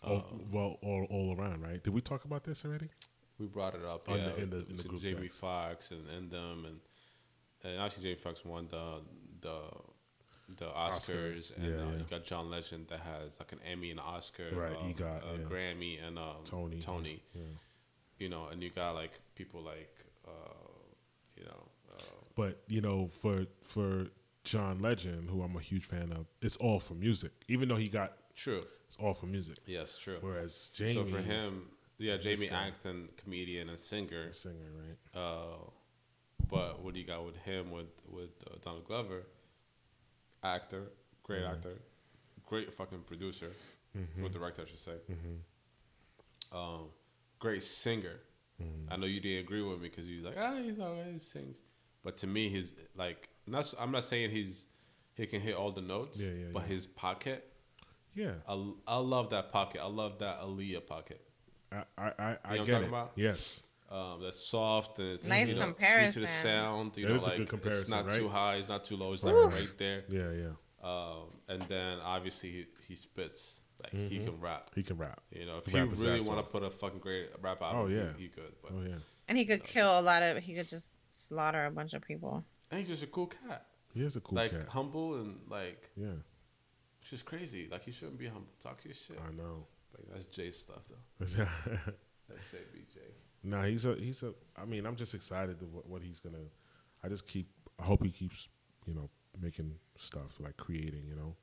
All, 0.04 0.18
Um, 0.32 0.52
well, 0.52 0.78
all, 0.84 1.08
all 1.10 1.36
around, 1.40 1.62
right? 1.64 1.84
Did 1.84 1.94
we 1.94 2.02
talk 2.02 2.26
about 2.26 2.44
this 2.44 2.64
already? 2.66 2.90
we 3.40 3.46
brought 3.46 3.76
it 3.76 3.86
up, 3.86 4.10
On 4.10 4.18
yeah, 4.18 4.30
the- 4.30 4.42
in 4.42 4.50
the- 4.50 4.66
in 4.68 4.78
the 4.78 4.84
group 4.84 5.00
Jamie 5.02 5.22
text. 5.28 5.40
Foxx 5.42 5.92
and, 5.92 6.08
and 6.10 6.32
them, 6.32 6.66
and 6.66 6.80
and 7.64 7.80
actually 7.82 8.04
Jamie 8.06 8.16
Foxx 8.16 8.44
won 8.46 8.68
the 8.68 9.02
the 9.42 9.58
the 10.58 10.70
Oscar. 10.74 11.14
Oscars, 11.14 11.56
and 11.56 11.66
Yeah, 11.66 11.72
uh, 11.84 11.92
yeah. 11.92 11.98
you 11.98 12.04
got 12.10 12.24
John 12.24 12.50
Legend 12.50 12.88
that 12.88 13.02
has 13.02 13.38
like 13.40 13.52
an 13.52 13.60
Emmy 13.64 13.92
and 13.92 14.00
Oscar, 14.00 14.50
Right, 14.56 14.76
uh, 14.76 14.80
he 14.88 14.94
got, 14.94 15.24
a 15.24 15.34
yeah. 15.38 15.44
Grammy 15.50 16.02
and 16.08 16.18
um, 16.18 16.38
Tony. 16.46 16.80
Tony, 16.80 17.22
you 18.18 18.30
know, 18.30 18.48
and 18.48 18.64
you 18.64 18.70
got 18.72 18.96
like 18.96 19.12
people 19.36 19.62
like 19.62 19.94
uh, 20.28 20.32
you 21.36 21.44
know. 21.46 21.67
But 22.38 22.62
you 22.68 22.80
know, 22.82 23.10
for 23.22 23.46
for 23.64 24.06
John 24.46 24.80
Legend, 24.80 25.30
who 25.30 25.42
I'm 25.42 25.56
a 25.58 25.60
huge 25.60 25.84
fan 25.84 26.14
of, 26.14 26.28
it's 26.42 26.56
all 26.58 26.80
for 26.80 26.94
music. 26.94 27.32
Even 27.50 27.68
though 27.68 27.76
he 27.76 27.88
got, 27.90 28.14
True. 28.36 28.64
it's 28.88 28.96
all 28.98 29.14
for 29.14 29.26
music. 29.26 29.58
Yes, 29.66 29.98
true. 29.98 30.20
Whereas 30.22 30.72
Jamie, 30.74 30.94
So 30.94 31.04
for 31.06 31.18
him, 31.22 31.64
yeah, 31.98 32.16
Jamie. 32.18 32.48
Acton, 32.50 33.10
comedian 33.18 33.68
and 33.70 33.80
singer. 33.80 34.32
singer, 34.32 34.70
right? 34.84 35.20
Uh, 35.22 35.58
but 36.48 36.82
what 36.84 36.94
do 36.94 37.00
you 37.00 37.06
got 37.08 37.26
with 37.26 37.36
him 37.38 37.72
with 37.72 37.88
with 38.08 38.30
uh, 38.50 38.56
Donald 38.64 38.86
Glover? 38.86 39.24
Actor, 40.44 40.84
great 41.24 41.44
Mhm. 41.44 41.52
actor, 41.52 41.82
great 42.46 42.72
fucking 42.74 43.02
producer, 43.02 43.52
Mm-hmm. 43.98 44.24
or 44.24 44.30
director, 44.30 44.62
I 44.62 44.66
should 44.70 44.80
say. 44.80 44.98
hmm 45.08 46.56
Um, 46.58 46.90
great 47.40 47.64
singer. 47.64 48.20
hmm 48.60 48.88
I 48.92 48.96
know 48.96 49.08
you 49.08 49.20
didn't 49.20 49.40
agree 49.46 49.64
with 49.64 49.82
me 49.82 49.90
because 49.90 50.06
you 50.06 50.18
was 50.18 50.26
like, 50.26 50.38
ah, 50.38 50.56
he's 50.62 50.80
always 50.80 51.24
sings. 51.24 51.58
But 52.08 52.16
to 52.20 52.28
me, 52.28 52.48
he's 52.48 52.72
like, 52.96 53.28
not. 53.48 53.60
s- 53.60 53.76
I'm 53.78 53.92
not 53.92 54.06
saying 54.06 54.32
he's 54.32 54.66
he 55.16 55.26
can 55.26 55.42
hit 55.42 55.56
all 55.56 55.74
the 55.74 55.82
notes. 55.82 56.18
Yeah, 56.18 56.30
yeah, 56.30 56.46
But 56.54 56.62
yeah. 56.62 56.68
his 56.70 56.86
pocket, 56.86 57.52
Yeah, 58.16 58.32
I, 58.48 58.54
I 58.88 58.96
love 58.98 59.30
that 59.32 59.52
pocket. 59.52 59.82
I 59.84 59.88
love 59.88 60.20
that 60.20 60.40
Aaliyah 60.40 60.88
pocket. 60.88 61.20
I 61.70 61.84
I 61.98 62.06
I, 62.08 62.12
I 62.22 62.30
what 62.30 62.38
I'm 62.46 62.58
get 62.66 62.68
talking 62.68 62.84
it. 62.86 62.88
about? 62.88 63.12
Yes, 63.18 63.62
Um, 63.92 64.22
that's 64.24 64.40
soft 64.40 65.00
and 65.00 65.10
it's 65.16 65.28
Nice 65.28 65.50
you 65.50 65.56
know, 65.56 65.74
sweet 65.78 66.12
to 66.12 66.20
the 66.22 66.28
sound. 66.28 66.96
You 66.96 67.04
That 67.08 67.10
know, 67.10 67.16
is 67.18 67.24
a 67.24 67.30
like 67.30 67.38
good 67.40 67.50
comparison, 67.50 67.82
it's 67.82 67.90
not 67.90 68.06
right? 68.08 68.18
too 68.18 68.30
high, 68.30 68.56
it's 68.56 68.70
not 68.70 68.86
too 68.86 68.96
low. 68.96 69.12
It's 69.12 69.24
like 69.24 69.36
right 69.36 69.78
there. 69.78 70.06
yeah, 70.08 70.32
yeah. 70.32 70.54
Um, 70.82 71.42
and 71.50 71.62
then 71.64 72.00
obviously 72.00 72.52
he, 72.52 72.66
he 72.88 72.96
spits 72.96 73.64
like 73.84 73.92
he 73.92 74.20
Mhm. 74.20 74.26
can 74.28 74.40
rap. 74.40 74.72
He 74.76 74.84
can 74.84 74.98
rap. 74.98 75.20
You 75.32 75.46
know, 75.46 75.58
if 75.58 75.66
He 75.66 75.78
you 75.78 75.86
really 75.88 76.22
want 76.22 76.40
to 76.40 76.50
put 76.50 76.64
a 76.64 76.70
fucking 76.70 77.00
great 77.00 77.32
rap 77.42 77.62
album, 77.62 77.82
Oh, 77.82 77.88
yeah. 77.88 78.14
he, 78.16 78.24
he 78.24 78.30
could. 78.30 78.54
But 78.62 78.72
Oh 78.74 78.82
yeah, 78.88 79.00
and 79.28 79.38
he 79.38 79.46
could 79.46 79.66
kill 79.66 80.00
a 80.00 80.02
lot 80.02 80.24
of. 80.24 80.38
He 80.42 80.54
could 80.56 80.70
just 80.70 80.97
slaughter 81.18 81.66
a 81.66 81.72
bunch 81.72 81.94
of 81.94 82.02
people. 82.02 82.44
and 82.72 82.80
he's 82.80 82.90
just 82.90 83.04
a 83.04 83.08
cool 83.08 83.28
cat, 83.28 83.66
he 83.94 84.02
is 84.04 84.16
a 84.16 84.22
cool 84.22 84.36
like 84.38 84.52
cat. 84.52 84.60
Like 84.62 84.70
humble 84.70 85.16
and 85.16 85.40
like 85.50 85.90
Yeah, 85.96 86.08
it's 87.02 87.10
just 87.10 87.26
crazy. 87.26 87.68
Like 87.72 87.84
he 87.84 87.92
shouldn't 87.92 88.18
be 88.20 88.28
humble. 88.28 88.52
Talk 88.62 88.82
to 88.82 88.88
your 88.88 88.96
shit. 88.96 89.20
I 89.28 89.32
know. 89.34 89.66
Like 89.94 90.06
that's 90.14 90.26
Jay's 90.26 90.58
stuff 90.58 90.84
though. 90.90 91.26
nah, 91.44 91.50
That's 92.30 92.52
JBJ. 92.52 93.72
he's 93.72 93.86
a 93.86 93.96
he's 93.96 94.24
a. 94.24 94.34
I 94.62 94.66
mean, 94.66 94.86
I'm 94.86 94.96
just 94.96 95.14
excited 95.16 95.60
to 95.60 95.66
what, 95.66 95.88
what 95.88 96.02
he's 96.02 96.20
gonna. 96.20 96.38
I 97.04 97.08
just 97.08 97.26
keep. 97.28 97.48
I 97.80 97.84
hope 97.84 98.04
he 98.04 98.10
keeps, 98.10 98.50
you 98.86 98.94
know, 98.94 99.10
making 99.40 99.74
stuff 99.98 100.40
like 100.40 100.58
creating, 100.58 101.04
you 101.08 101.16
know, 101.16 101.36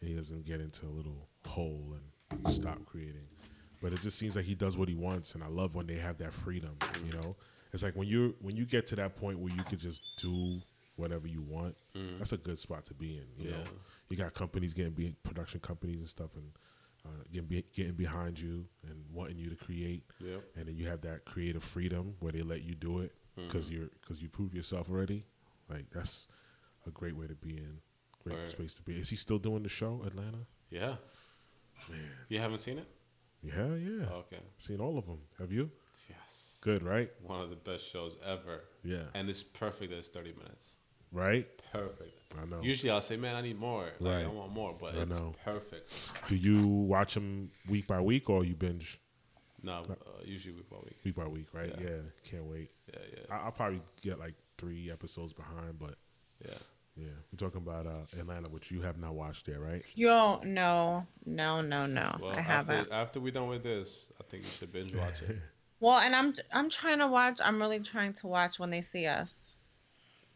and 0.00 0.08
he 0.08 0.16
doesn't 0.16 0.44
get 0.46 0.60
into 0.60 0.86
a 0.86 0.94
little 0.94 1.28
hole 1.46 1.94
and 2.32 2.54
stop 2.54 2.84
creating. 2.86 3.26
But 3.82 3.92
it 3.92 4.00
just 4.00 4.18
seems 4.18 4.36
like 4.36 4.44
he 4.46 4.54
does 4.54 4.76
what 4.78 4.88
he 4.88 4.94
wants, 4.94 5.34
and 5.34 5.44
I 5.44 5.48
love 5.48 5.74
when 5.74 5.86
they 5.86 5.96
have 5.96 6.16
that 6.18 6.32
freedom. 6.32 6.76
You 7.04 7.12
know, 7.12 7.36
it's 7.72 7.82
like 7.82 7.94
when 7.96 8.08
you 8.08 8.34
when 8.40 8.56
you 8.56 8.64
get 8.66 8.86
to 8.88 8.96
that 8.96 9.16
point 9.16 9.38
where 9.38 9.52
you 9.54 9.62
could 9.64 9.78
just 9.78 10.02
do 10.20 10.58
whatever 10.96 11.26
you 11.26 11.42
want. 11.42 11.76
Mm. 11.94 12.18
That's 12.18 12.32
a 12.32 12.38
good 12.38 12.58
spot 12.58 12.86
to 12.86 12.94
be 12.94 13.16
in. 13.18 13.24
You 13.38 13.50
Yeah. 13.50 13.58
know, 13.58 13.64
you 14.08 14.16
got 14.16 14.32
companies 14.34 14.72
getting 14.72 14.92
be 14.92 15.14
production 15.22 15.60
companies 15.60 15.98
and 15.98 16.08
stuff, 16.08 16.30
and 16.36 16.50
uh, 17.04 17.22
getting 17.32 17.46
be, 17.48 17.64
getting 17.74 17.92
behind 17.94 18.40
you 18.40 18.66
and 18.88 19.04
wanting 19.12 19.36
you 19.38 19.48
to 19.50 19.56
create 19.56 20.02
Yep. 20.20 20.42
and 20.56 20.66
then 20.68 20.74
you 20.76 20.86
have 20.88 21.00
that 21.02 21.24
creative 21.24 21.62
freedom 21.62 22.14
where 22.20 22.32
they 22.32 22.42
let 22.42 22.62
you 22.62 22.74
do 22.74 23.00
it 23.00 23.14
because 23.36 23.68
Mhm. 23.68 23.72
you're 23.72 23.88
because 24.00 24.22
you 24.22 24.28
prove 24.28 24.54
yourself 24.54 24.88
already. 24.90 25.24
Like 25.68 25.90
that's 25.90 26.28
a 26.86 26.90
great 26.90 27.14
way 27.14 27.26
to 27.26 27.34
be 27.34 27.56
in. 27.58 27.80
Great 28.24 28.38
Right. 28.38 28.50
space 28.50 28.74
to 28.74 28.82
be. 28.82 28.98
Is 28.98 29.08
he 29.10 29.16
still 29.16 29.38
doing 29.38 29.62
the 29.62 29.68
show, 29.68 30.02
Atlanta? 30.04 30.46
Yeah. 30.70 30.96
Man, 31.90 32.10
You 32.28 32.38
haven't 32.40 32.58
seen 32.58 32.78
it? 32.78 32.88
yeah, 33.42 33.74
yeah. 33.76 34.08
Okay. 34.10 34.40
Seen 34.56 34.80
all 34.80 34.98
of 34.98 35.06
them. 35.06 35.20
Have 35.38 35.52
you? 35.52 35.70
Yes. 36.08 36.45
Good, 36.62 36.82
right? 36.82 37.10
One 37.22 37.40
of 37.40 37.50
the 37.50 37.56
best 37.56 37.88
shows 37.90 38.12
ever. 38.24 38.64
Yeah, 38.84 39.04
And 39.14 39.28
it's 39.28 39.42
perfect 39.42 39.90
that 39.90 39.98
it's 39.98 40.08
30 40.08 40.32
minutes. 40.34 40.76
right? 41.12 41.46
Perfect. 41.72 42.12
I 42.40 42.44
know. 42.46 42.60
Usually 42.62 42.90
I'll 42.90 43.00
say, 43.00 43.16
man, 43.16 43.34
I 43.36 43.40
need 43.40 43.58
more. 43.58 43.88
Like, 44.00 44.24
I 44.24 44.28
want 44.28 44.52
more, 44.52 44.74
but 44.78 44.94
I 44.96 45.02
it's 45.02 45.10
know. 45.10 45.34
perfect. 45.44 45.90
Do 46.28 46.36
you 46.36 46.66
watch 46.66 47.14
them 47.14 47.50
week 47.68 47.86
by 47.86 48.00
week 48.00 48.28
or 48.30 48.44
you 48.44 48.54
binge 48.54 48.98
No, 49.62 49.84
uh, 49.88 49.94
usually 50.24 50.54
week 50.56 50.68
by 50.70 50.76
week. 50.76 50.96
week 51.04 51.14
by 51.16 51.26
week? 51.26 51.46
Right? 51.52 51.74
Yeah. 51.78 51.86
Yeah. 51.88 51.96
Can't 52.30 52.44
wait. 52.44 52.70
Yeah, 52.92 53.00
yeah, 53.12 53.34
I, 53.36 53.44
I'll 53.46 53.52
probably 53.52 53.80
get 54.02 54.18
like 54.18 54.34
three 54.58 54.90
episodes 54.90 55.32
behind, 55.32 55.78
but 55.78 55.94
yeah. 56.44 56.54
yeah, 56.96 57.06
we're 57.32 57.38
talking 57.38 57.60
about 57.62 57.86
uh, 57.86 58.20
Atlanta, 58.20 58.48
which 58.48 58.70
you 58.70 58.80
have 58.82 58.98
not 58.98 59.14
watched 59.14 59.48
yet, 59.48 59.60
right? 59.60 59.82
Yo, 59.94 60.40
no, 60.44 61.06
no, 61.24 61.60
no, 61.62 61.86
no. 61.86 62.16
Well, 62.20 62.30
I 62.32 62.36
after 62.38 62.42
haven't. 62.42 62.92
after 62.92 63.20
we're 63.20 63.32
done 63.32 63.48
with 63.48 63.62
this, 63.62 64.12
I 64.20 64.24
think 64.24 64.44
you 64.44 64.50
should 64.50 64.72
binge 64.72 64.94
watch 64.94 65.22
it. 65.28 65.38
Well, 65.80 65.98
and 65.98 66.14
I'm 66.14 66.34
I'm 66.52 66.70
trying 66.70 66.98
to 66.98 67.06
watch. 67.06 67.38
I'm 67.42 67.60
really 67.60 67.80
trying 67.80 68.14
to 68.14 68.26
watch 68.26 68.58
when 68.58 68.70
they 68.70 68.82
see 68.82 69.06
us. 69.06 69.54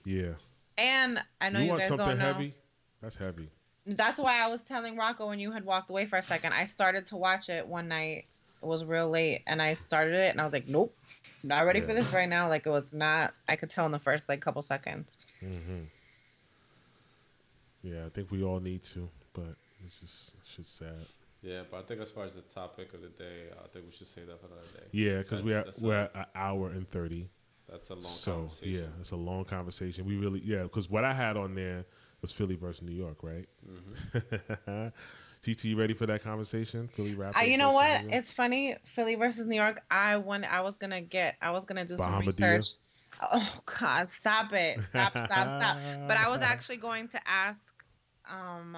Yeah. 0.04 0.32
And 0.76 1.22
I 1.40 1.50
know 1.50 1.58
you 1.58 1.64
you, 1.64 1.70
want 1.70 1.80
guys 1.80 1.88
something 1.88 2.06
don't 2.06 2.18
know. 2.18 2.32
heavy? 2.32 2.54
That's 3.02 3.16
heavy. 3.16 3.48
That's 3.86 4.18
why 4.18 4.38
I 4.38 4.48
was 4.48 4.60
telling 4.62 4.96
Rocco 4.96 5.28
when 5.28 5.38
you 5.38 5.52
had 5.52 5.64
walked 5.64 5.90
away 5.90 6.06
for 6.06 6.16
a 6.16 6.22
second. 6.22 6.52
I 6.52 6.66
started 6.66 7.06
to 7.08 7.16
watch 7.16 7.48
it 7.48 7.66
one 7.66 7.88
night. 7.88 8.26
It 8.62 8.66
was 8.66 8.84
real 8.84 9.08
late, 9.08 9.42
and 9.46 9.62
I 9.62 9.72
started 9.72 10.14
it, 10.14 10.30
and 10.30 10.40
I 10.40 10.44
was 10.44 10.52
like, 10.52 10.68
"Nope, 10.68 10.94
not 11.42 11.64
ready 11.64 11.80
for 11.80 11.94
this 11.94 12.12
right 12.12 12.28
now." 12.28 12.48
Like 12.48 12.66
it 12.66 12.70
was 12.70 12.92
not. 12.92 13.32
I 13.48 13.56
could 13.56 13.70
tell 13.70 13.86
in 13.86 13.92
the 13.92 13.98
first 13.98 14.28
like 14.28 14.42
couple 14.42 14.60
seconds. 14.60 15.16
Mm-hmm. 15.42 15.84
Yeah, 17.82 18.04
I 18.04 18.10
think 18.10 18.30
we 18.30 18.42
all 18.42 18.60
need 18.60 18.82
to, 18.84 19.08
but 19.32 19.54
it's 19.84 20.00
just 20.00 20.34
it's 20.42 20.56
just 20.56 20.76
sad. 20.76 21.06
Yeah, 21.42 21.62
but 21.70 21.78
I 21.78 21.82
think 21.82 22.00
as 22.00 22.10
far 22.10 22.24
as 22.24 22.34
the 22.34 22.42
topic 22.42 22.92
of 22.92 23.00
the 23.00 23.08
day, 23.08 23.48
I 23.64 23.66
think 23.68 23.86
we 23.86 23.92
should 23.92 24.08
save 24.08 24.26
that 24.26 24.40
for 24.40 24.46
another 24.46 24.62
day. 24.74 24.86
Yeah, 24.92 25.18
because 25.18 25.42
we 25.42 25.52
are 25.52 25.64
That's- 25.64 25.74
that's 25.76 25.82
we're 25.82 25.98
a- 26.00 26.04
at 26.04 26.14
an 26.16 26.24
hour 26.34 26.70
and 26.70 26.88
thirty. 26.88 27.28
That's 27.68 27.88
a 27.90 27.94
long 27.94 28.02
So 28.02 28.32
conversation. 28.32 28.74
yeah, 28.74 29.00
it's 29.00 29.10
a 29.12 29.16
long 29.16 29.44
conversation. 29.44 30.04
We 30.04 30.16
really 30.16 30.40
yeah, 30.44 30.64
because 30.64 30.90
what 30.90 31.04
I 31.04 31.14
had 31.14 31.36
on 31.36 31.54
there 31.54 31.86
was 32.20 32.32
Philly 32.32 32.56
versus 32.56 32.82
New 32.82 32.94
York, 32.94 33.22
right? 33.22 33.46
Mm-hmm. 34.14 34.88
TT, 35.42 35.64
you 35.64 35.76
ready 35.78 35.94
for 35.94 36.04
that 36.04 36.22
conversation? 36.22 36.88
Philly 36.88 37.14
Raptors. 37.14 37.38
Uh, 37.38 37.44
you 37.44 37.56
know 37.56 37.68
versus 37.72 37.74
what? 37.76 38.02
New 38.02 38.10
York? 38.10 38.22
It's 38.22 38.32
funny. 38.32 38.76
Philly 38.94 39.14
versus 39.14 39.46
New 39.46 39.56
York. 39.56 39.80
I 39.90 40.18
want. 40.18 40.44
I 40.44 40.60
was 40.60 40.76
gonna 40.76 41.00
get. 41.00 41.36
I 41.40 41.50
was 41.52 41.64
gonna 41.64 41.86
do 41.86 41.96
some 41.96 42.12
Bahamadia? 42.12 42.26
research. 42.26 42.66
Oh 43.22 43.60
God! 43.78 44.10
Stop 44.10 44.52
it! 44.52 44.80
Stop! 44.90 45.12
Stop! 45.12 45.28
Stop! 45.28 45.76
But 46.08 46.16
I 46.18 46.28
was 46.28 46.40
actually 46.42 46.76
going 46.78 47.08
to 47.08 47.20
ask. 47.26 47.62
Um, 48.30 48.76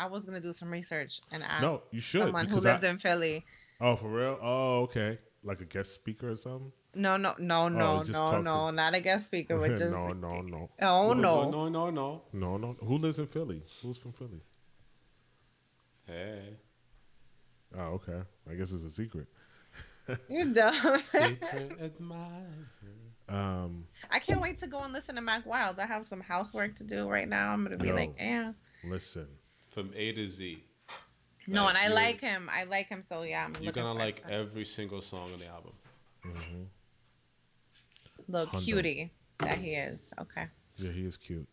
I 0.00 0.06
was 0.06 0.24
gonna 0.24 0.40
do 0.40 0.52
some 0.52 0.70
research 0.70 1.20
and 1.30 1.42
ask 1.42 1.60
no, 1.62 1.82
you 1.90 2.00
should. 2.00 2.22
someone 2.22 2.46
who 2.48 2.56
lives 2.56 2.82
I- 2.82 2.88
in 2.88 2.98
Philly. 2.98 3.44
Oh, 3.82 3.96
for 3.96 4.08
real? 4.08 4.38
Oh, 4.40 4.80
okay. 4.84 5.18
Like 5.44 5.60
a 5.60 5.64
guest 5.66 5.92
speaker 5.94 6.30
or 6.30 6.36
something? 6.36 6.72
No, 6.94 7.16
no, 7.16 7.34
no, 7.38 7.68
no, 7.68 7.98
just 7.98 8.12
no, 8.12 8.22
talk 8.24 8.32
to- 8.32 8.42
no, 8.42 8.70
not 8.70 8.94
a 8.94 9.00
guest 9.00 9.26
speaker, 9.26 9.58
but 9.58 9.68
just 9.78 9.90
no, 9.90 10.08
no, 10.08 10.40
no, 10.40 10.70
Oh 10.80 11.12
no, 11.12 11.50
no. 11.50 11.50
no, 11.50 11.68
no, 11.68 11.90
no. 11.90 12.22
no, 12.32 12.56
no. 12.56 12.72
Who 12.80 12.96
lives 12.96 13.18
in 13.18 13.26
Philly? 13.26 13.62
Who's 13.82 13.98
from 13.98 14.12
Philly? 14.12 14.40
Hey, 16.06 16.56
Oh, 17.76 18.00
okay. 18.00 18.20
I 18.50 18.54
guess 18.54 18.72
it's 18.72 18.82
a 18.82 18.90
secret. 18.90 19.28
You're 20.28 20.46
dumb. 20.46 20.98
secret 21.02 21.78
admirer. 21.80 22.66
Um, 23.28 23.86
I 24.10 24.18
can't 24.18 24.40
wait 24.40 24.58
to 24.58 24.66
go 24.66 24.80
and 24.80 24.92
listen 24.92 25.14
to 25.14 25.20
Mack 25.20 25.46
Wilds. 25.46 25.78
I 25.78 25.86
have 25.86 26.04
some 26.04 26.20
housework 26.20 26.74
to 26.76 26.84
do 26.84 27.08
right 27.08 27.28
now. 27.28 27.52
I'm 27.52 27.62
gonna 27.62 27.76
be 27.78 27.88
Yo. 27.88 27.94
like, 27.94 28.14
yeah. 28.18 28.52
listen. 28.82 29.28
From 29.70 29.90
A 29.96 30.12
to 30.12 30.26
Z. 30.26 30.62
No, 31.46 31.62
Like, 31.64 31.68
and 31.70 31.78
I 31.78 31.82
you're- 31.84 31.94
like 31.94 32.20
him. 32.20 32.50
I 32.52 32.64
like 32.64 32.88
him, 32.88 33.02
so 33.02 33.22
yeah, 33.22 33.44
I'm 33.46 33.54
You're 33.62 33.72
gonna 33.72 33.94
for 33.94 33.98
like 33.98 34.18
stuff. 34.18 34.30
every 34.30 34.64
single 34.64 35.00
song 35.00 35.32
on 35.32 35.38
the 35.38 35.46
album. 35.46 35.72
hmm 36.22 36.62
little 38.28 38.46
Hundo. 38.46 38.62
cutie 38.64 39.10
that 39.40 39.58
he 39.58 39.70
is. 39.74 40.10
Okay. 40.20 40.46
Yeah, 40.76 40.92
he 40.92 41.04
is 41.04 41.16
cute. 41.16 41.48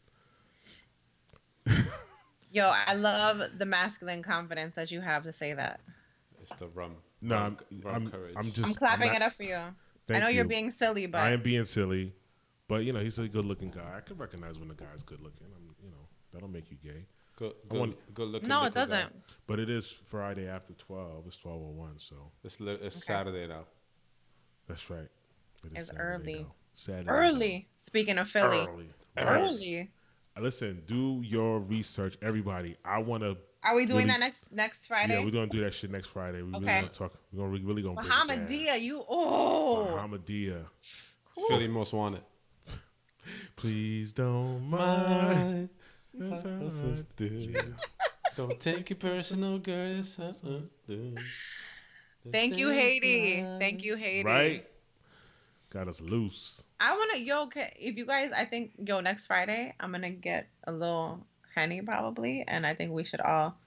Yo, 2.52 2.66
I 2.68 2.94
love 2.94 3.42
the 3.58 3.66
masculine 3.66 4.22
confidence 4.24 4.76
that 4.76 4.92
you 4.92 5.02
have 5.02 5.24
to 5.24 5.32
say 5.32 5.54
that. 5.54 5.80
It's 6.42 6.54
the 6.60 6.68
rum. 6.68 6.96
No, 7.22 7.36
rum, 7.36 7.58
I'm, 7.72 7.82
rum 7.82 7.96
I'm, 7.96 8.12
courage. 8.12 8.34
I'm 8.38 8.52
just. 8.52 8.68
I'm 8.68 8.74
clapping 8.76 9.08
not- 9.08 9.16
it 9.18 9.22
up 9.22 9.34
for 9.34 9.44
you. 9.44 9.56
I 10.10 10.20
know 10.20 10.28
you. 10.30 10.36
you're 10.38 10.46
being 10.46 10.72
silly, 10.72 11.06
but 11.08 11.18
I 11.20 11.32
am 11.32 11.42
being 11.42 11.66
silly, 11.66 12.14
but 12.70 12.86
you 12.86 12.94
know 12.94 13.00
he's 13.00 13.20
a 13.20 13.28
good-looking 13.28 13.72
guy. 13.72 13.96
I 13.98 14.02
can 14.02 14.18
recognize 14.18 14.58
when 14.60 14.72
a 14.72 14.74
guy's 14.76 15.04
good-looking. 15.04 15.48
I'm, 15.54 15.76
you 15.84 15.90
know, 15.90 15.98
that'll 16.32 16.48
make 16.48 16.72
you 16.72 16.78
gay. 16.82 17.06
Good, 17.38 17.54
I 17.66 17.68
good, 17.70 17.80
want- 17.80 18.14
good 18.16 18.28
looking. 18.30 18.50
no, 18.50 18.64
it 18.66 18.74
doesn't. 18.74 19.14
But 19.48 19.60
it 19.60 19.70
is 19.70 19.90
Friday 19.92 20.48
after 20.50 20.74
twelve. 20.74 21.24
It's 21.28 21.38
twelve 21.38 21.62
oh 21.62 21.70
one, 21.72 21.98
so 22.00 22.32
It's, 22.44 22.60
li- 22.60 22.74
it's 22.82 22.98
Okay. 22.98 23.14
Saturday 23.14 23.48
now. 23.48 23.66
that's 24.68 24.90
right. 24.90 25.08
It 25.64 25.72
is 25.74 25.78
It's 25.78 25.88
Saturday, 25.88 26.04
early. 26.04 26.34
though. 26.44 26.54
Saturday. 26.76 27.10
Early. 27.10 27.70
Speaking 27.78 28.18
of 28.18 28.30
Philly, 28.30 28.68
Early. 28.68 28.90
early. 29.18 29.92
Listen, 30.40 30.84
do 30.86 31.22
your 31.24 31.60
research, 31.62 32.18
everybody. 32.22 32.76
I 32.86 33.00
want 33.00 33.24
to. 33.24 33.38
Are 33.64 33.76
we 33.76 33.86
doing 33.86 34.00
Really- 34.00 34.10
that 34.10 34.20
next 34.20 34.40
next 34.52 34.86
Friday? 34.88 35.14
Yeah, 35.18 35.24
we're 35.26 35.32
gonna 35.32 35.48
do 35.48 35.62
that 35.62 35.74
shit 35.74 35.90
next 35.92 36.08
Friday. 36.08 36.42
We're 36.42 36.58
Okay. 36.58 36.66
gonna 36.66 36.90
talk. 36.90 37.14
We're 37.32 37.40
gonna 37.46 37.64
really 37.66 37.82
gonna. 37.84 37.96
break 37.96 38.06
it 38.08 38.10
down. 38.10 38.28
Bahamadia, 38.28 38.82
you 38.82 39.04
oh. 39.08 39.88
Bahamadia. 39.96 40.66
Philly 41.48 41.68
most 41.68 41.94
wanted. 41.94 42.24
Please 43.56 44.12
don't 44.14 44.62
mind. 44.70 45.70
Don't 48.36 48.60
take 48.60 48.92
it 48.92 49.00
personal, 49.00 49.58
girl. 49.60 50.00
It's. 50.00 50.18
Thank 52.32 52.58
you, 52.58 52.70
Haiti. 52.70 53.42
Thank 53.60 53.84
you, 53.84 53.96
Haiti. 53.96 54.24
Right? 54.26 54.68
Got 55.70 55.88
us 55.88 56.02
loose. 56.02 56.64
I 56.80 56.94
want 56.94 57.12
to, 57.14 57.20
yo, 57.20 57.50
if 57.56 57.98
you 57.98 58.06
guys, 58.06 58.32
I 58.36 58.46
think, 58.46 58.72
yo, 58.84 59.00
next 59.02 59.28
Friday, 59.28 59.74
I'm 59.80 59.92
going 59.92 60.02
to 60.04 60.10
get 60.10 60.48
a 60.66 60.72
little 60.72 61.26
honey 61.56 61.82
probably. 61.82 62.44
And 62.48 62.66
I 62.66 62.74
think 62.74 62.92
we 62.92 63.04
should 63.04 63.20
all 63.22 63.58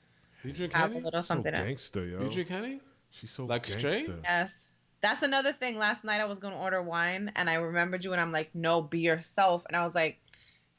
You 0.44 0.52
drink 0.52 0.72
have 0.72 0.92
a 0.92 0.98
little 0.98 1.22
something. 1.22 1.52
else. 1.54 1.66
gangster, 1.66 2.06
yo. 2.06 2.22
You 2.22 2.30
drink 2.30 2.48
honey? 2.48 2.80
She's 3.10 3.30
so 3.30 3.44
Like 3.44 3.66
gangster. 3.66 3.90
straight? 3.90 4.10
Yes. 4.24 4.52
That's 5.02 5.22
another 5.22 5.52
thing. 5.52 5.76
Last 5.76 6.04
night 6.04 6.20
I 6.20 6.26
was 6.26 6.38
going 6.38 6.54
to 6.54 6.60
order 6.60 6.82
wine 6.82 7.32
and 7.36 7.50
I 7.50 7.54
remembered 7.54 8.04
you 8.04 8.12
and 8.12 8.20
I'm 8.20 8.32
like, 8.32 8.54
no, 8.54 8.82
be 8.82 9.00
yourself. 9.00 9.62
And 9.68 9.76
I 9.76 9.84
was 9.84 9.94
like, 9.94 10.18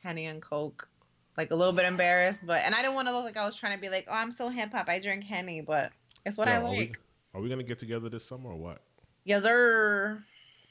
honey 0.03 0.26
and 0.26 0.41
Coke. 0.41 0.88
Like 1.37 1.51
a 1.51 1.55
little 1.55 1.73
bit 1.73 1.85
embarrassed, 1.85 2.39
but, 2.45 2.61
and 2.63 2.75
I 2.75 2.81
didn't 2.81 2.93
want 2.95 3.07
to 3.07 3.13
look 3.13 3.23
like 3.23 3.37
I 3.37 3.45
was 3.45 3.55
trying 3.55 3.75
to 3.77 3.81
be 3.81 3.89
like, 3.89 4.05
oh, 4.09 4.13
I'm 4.13 4.31
so 4.31 4.49
hip 4.49 4.71
hop. 4.73 4.89
I 4.89 4.99
drink 4.99 5.23
henny, 5.23 5.61
but 5.61 5.91
it's 6.25 6.37
what 6.37 6.47
Yo, 6.47 6.53
I 6.53 6.57
are 6.57 6.63
we- 6.69 6.77
like. 6.77 6.99
Are 7.33 7.39
we 7.41 7.47
gonna 7.49 7.63
get 7.63 7.79
together 7.79 8.09
this 8.09 8.25
summer 8.25 8.49
or 8.49 8.57
what? 8.57 8.81
Yes, 9.23 9.43
sir. 9.43 10.21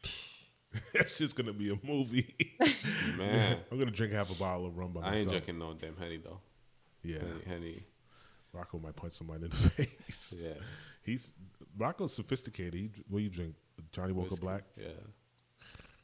It's 0.94 1.18
just 1.18 1.34
gonna 1.34 1.52
be 1.52 1.70
a 1.72 1.78
movie. 1.84 2.32
Man. 3.16 3.58
I'm 3.72 3.78
gonna 3.78 3.90
drink 3.90 4.12
half 4.12 4.30
a 4.30 4.34
bottle 4.34 4.66
of 4.66 4.76
rum 4.76 4.92
by 4.92 5.00
I 5.00 5.16
ain't 5.16 5.28
drinking 5.28 5.58
no 5.58 5.74
damn 5.74 5.96
honey 5.96 6.18
though. 6.22 6.38
Yeah, 7.02 7.18
Henny, 7.18 7.40
henny. 7.46 7.82
Rocco 8.52 8.78
might 8.78 8.94
punch 8.94 9.14
somebody 9.14 9.44
in 9.44 9.50
the 9.50 9.56
face. 9.56 10.34
Yeah. 10.38 10.52
he's 11.02 11.32
Rocco's 11.76 12.12
sophisticated. 12.14 12.74
He, 12.74 12.90
what 13.08 13.22
you 13.22 13.30
drink? 13.30 13.54
Johnnie 13.90 14.12
Walker 14.12 14.30
Whiskey. 14.30 14.44
Black. 14.46 14.62
Yeah. 14.76 14.86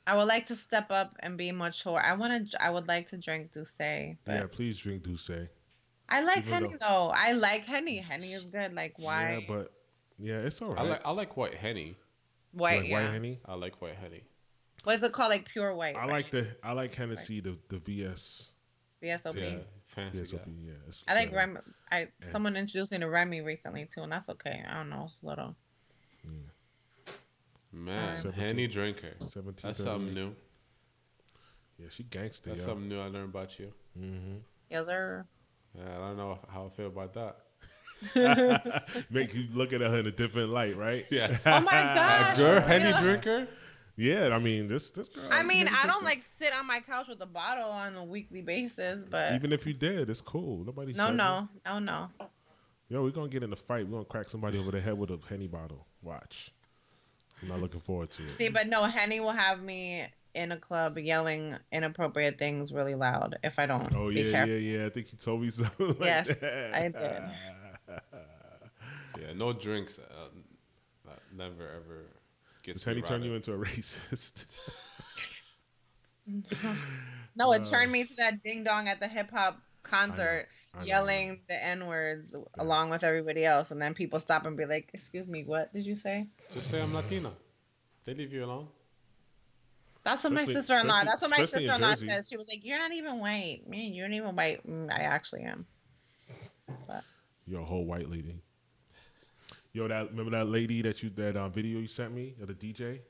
I 0.07 0.17
would 0.17 0.29
like 0.29 0.47
to 0.47 0.57
step 0.57 0.91
up 0.91 1.17
and 1.21 1.37
be 1.37 1.51
mature. 1.51 1.99
I 1.99 2.15
want 2.15 2.51
to. 2.51 2.63
I 2.63 2.71
would 2.71 2.87
like 2.87 3.09
to 3.11 3.17
drink 3.17 3.53
D'ussé, 3.53 4.17
but 4.25 4.33
Yeah, 4.35 4.47
please 4.51 4.79
drink 4.79 5.03
D'ussé. 5.03 5.49
I 6.09 6.23
like 6.23 6.47
Even 6.47 6.53
Henny 6.53 6.75
though. 6.79 7.11
I 7.13 7.33
like 7.33 7.63
Henny. 7.63 7.99
Henny 7.99 8.33
is 8.33 8.47
good. 8.47 8.73
Like 8.73 8.95
why? 8.99 9.41
Yeah, 9.41 9.55
but 9.55 9.73
yeah, 10.19 10.39
it's 10.39 10.63
all 10.63 10.75
right. 10.75 10.79
I 10.79 10.83
like 10.83 11.03
I 11.05 11.11
like 11.11 11.37
white 11.37 11.55
henny. 11.55 11.97
white. 12.53 12.83
like 12.83 12.91
yeah. 12.91 13.03
white 13.03 13.13
henny. 13.13 13.41
I 13.45 13.55
like 13.55 13.83
white 13.83 13.97
henny. 13.97 14.23
What 14.85 14.97
is 14.97 15.03
it 15.03 15.13
called? 15.13 15.31
Like 15.31 15.47
pure 15.47 15.75
white. 15.75 15.97
I 15.97 16.01
right? 16.01 16.11
like 16.11 16.31
the 16.31 16.47
I 16.63 16.73
like 16.73 16.95
Hennessy 16.95 17.41
the 17.41 17.59
the 17.69 17.79
VS. 17.79 18.53
VSOP. 19.03 19.35
Yeah. 19.35 19.59
Fancy 19.87 20.21
VSOP. 20.21 20.45
guy. 20.45 20.53
Yeah, 20.67 20.73
I 21.09 21.15
like 21.15 21.31
better. 21.31 21.37
Remy. 21.37 21.61
I 21.91 22.09
someone 22.31 22.57
introduced 22.57 22.93
me 22.93 22.99
to 22.99 23.09
Remy 23.09 23.41
recently 23.41 23.89
too, 23.93 24.03
and 24.03 24.13
that's 24.13 24.29
okay. 24.29 24.63
I 24.69 24.75
don't 24.75 24.91
know. 24.91 25.05
It's 25.07 25.21
a 25.23 25.27
little. 25.27 25.57
Man, 27.77 28.17
Alright. 28.17 28.35
henny 28.35 28.67
drinker. 28.67 29.13
17, 29.29 29.55
That's 29.63 29.83
something 29.83 30.15
new. 30.15 30.35
Yeah, 31.79 31.89
she 31.91 32.05
gangster. 32.05 32.51
That's 32.51 32.61
yo. 32.63 32.67
something 32.69 32.89
new 32.89 32.99
I 32.99 33.07
learned 33.09 33.29
about 33.31 33.59
you. 33.59 33.71
Mm-hmm. 33.99 34.37
Yes, 34.71 34.87
sir. 34.87 35.27
Yeah, 35.77 35.95
I 35.95 35.99
don't 35.99 36.17
know 36.17 36.39
how 36.49 36.67
I 36.67 36.69
feel 36.71 36.87
about 36.87 37.13
that. 37.15 37.37
Make 39.11 39.35
you 39.35 39.47
look 39.53 39.73
at 39.73 39.81
her 39.83 39.97
in 39.97 40.07
a 40.07 40.11
different 40.11 40.51
light, 40.51 40.77
right? 40.77 41.05
Yes. 41.11 41.47
Oh 41.47 41.61
my 41.61 41.71
A 41.93 41.95
gosh. 41.95 42.37
girl 42.39 42.61
for 42.61 42.67
henny 42.67 42.93
real? 42.93 42.99
drinker? 43.03 43.49
Yeah, 43.99 44.29
I 44.35 44.39
mean 44.39 44.69
this 44.69 44.91
this 44.91 45.09
girl. 45.09 45.25
I 45.31 45.43
mean, 45.43 45.69
I 45.69 45.87
don't 45.87 46.05
like 46.05 46.23
sit 46.39 46.53
on 46.55 46.67
my 46.67 46.81
couch 46.81 47.07
with 47.09 47.21
a 47.23 47.27
bottle 47.27 47.71
on 47.71 47.95
a 47.97 48.05
weekly 48.05 48.43
basis, 48.43 49.03
but 49.11 49.33
Even 49.35 49.53
if 49.53 49.67
you 49.67 49.73
did, 49.73 50.11
it's 50.11 50.21
cool. 50.21 50.65
Nobody's 50.65 50.97
no, 50.97 51.05
judging. 51.05 51.17
no, 51.17 51.49
no, 51.67 51.79
no. 51.79 52.09
Yo, 52.89 53.03
we're 53.03 53.11
gonna 53.11 53.29
get 53.29 53.43
in 53.43 53.53
a 53.53 53.57
fight. 53.57 53.87
We're 53.87 53.93
gonna 53.93 54.05
crack 54.05 54.29
somebody 54.29 54.59
over 54.59 54.71
the 54.71 54.81
head 54.81 54.99
with 54.99 55.11
a 55.11 55.19
henny 55.29 55.47
bottle. 55.47 55.87
Watch. 56.03 56.53
I'm 57.43 57.49
not 57.49 57.61
looking 57.61 57.81
forward 57.81 58.11
to 58.13 58.23
it. 58.23 58.29
See, 58.31 58.49
but 58.49 58.67
no, 58.67 58.85
Henny 58.85 59.21
will 59.21 59.33
have 59.33 59.61
me 59.63 60.07
in 60.35 60.53
a 60.53 60.57
club 60.59 60.99
yelling 60.99 61.57
inappropriate 61.73 62.39
things 62.39 62.73
really 62.73 62.95
loud 62.95 63.37
if 63.43 63.59
I 63.59 63.67
don't 63.67 63.95
Oh 63.95 64.09
be 64.09 64.23
yeah, 64.23 64.31
careful. 64.31 64.55
yeah, 64.55 64.79
yeah. 64.79 64.87
I 64.87 64.91
think 64.91 65.13
you 65.13 65.19
told 65.19 65.43
me 65.43 65.51
something 65.51 65.87
like 65.89 65.99
Yes, 66.01 66.27
that. 66.41 66.75
I 66.75 66.89
did. 66.89 67.23
Yeah, 69.19 69.33
no 69.35 69.53
drinks. 69.53 69.99
Uh, 69.99 70.29
never 71.35 71.63
ever 71.69 72.07
gets 72.63 72.81
Does 72.81 72.85
Henny 72.85 73.01
me 73.01 73.03
turn 73.03 73.23
you 73.23 73.31
riled. 73.31 73.49
into 73.49 73.53
a 73.55 73.59
racist? 73.59 74.47
No, 77.37 77.53
it 77.53 77.63
Uh, 77.63 77.65
turned 77.65 77.93
me 77.93 78.05
to 78.05 78.15
that 78.17 78.43
ding 78.43 78.65
dong 78.65 78.89
at 78.89 78.99
the 79.01 79.09
hip 79.09 79.31
hop 79.31 79.61
concert, 79.83 80.15
I 80.15 80.17
know, 80.17 80.33
I 80.33 80.56
yelling 80.85 81.41
the 81.49 81.65
n 81.65 81.87
words 81.87 82.35
along 82.59 82.91
with 82.91 83.03
everybody 83.03 83.45
else, 83.45 83.71
and 83.71 83.81
then 83.81 83.95
people 83.95 84.21
stop 84.21 84.47
and 84.47 84.57
be 84.57 84.65
like, 84.67 84.91
"Excuse 84.93 85.27
me, 85.27 85.45
what 85.45 85.73
did 85.73 85.87
you 85.87 85.95
say?" 85.95 86.27
Just 86.53 86.71
say 86.71 86.81
I'm 86.81 86.93
Latina. 86.95 87.33
They 88.05 88.15
leave 88.15 88.33
you 88.33 88.45
alone. 88.45 88.69
That's 90.05 90.23
what 90.23 90.33
my 90.33 90.45
sister-in-law. 90.45 91.05
That's 91.05 91.21
what 91.21 91.31
my 91.31 91.45
sister-in-law 91.45 91.95
says. 91.95 92.29
She 92.29 92.37
was 92.37 92.47
like, 92.49 92.65
"You're 92.65 92.79
not 92.79 92.93
even 92.93 93.19
white. 93.19 93.63
Man, 93.69 93.93
you're 93.93 94.09
not 94.09 94.17
even 94.17 94.37
white. 94.37 94.65
Mm, 94.67 94.91
I 94.91 95.03
actually 95.03 95.43
am." 95.43 95.67
You're 97.47 97.61
a 97.61 97.65
whole 97.65 97.85
white 97.85 98.11
lady. 98.11 98.41
Yo, 99.73 99.87
that 99.87 100.11
remember 100.11 100.31
that 100.33 100.47
lady 100.47 100.83
that 100.83 101.03
you 101.03 101.11
that 101.11 101.37
uh, 101.37 101.49
video 101.49 101.79
you 101.79 101.87
sent 101.87 102.13
me 102.13 102.35
of 102.41 102.49
the 102.49 102.55
DJ, 102.55 103.01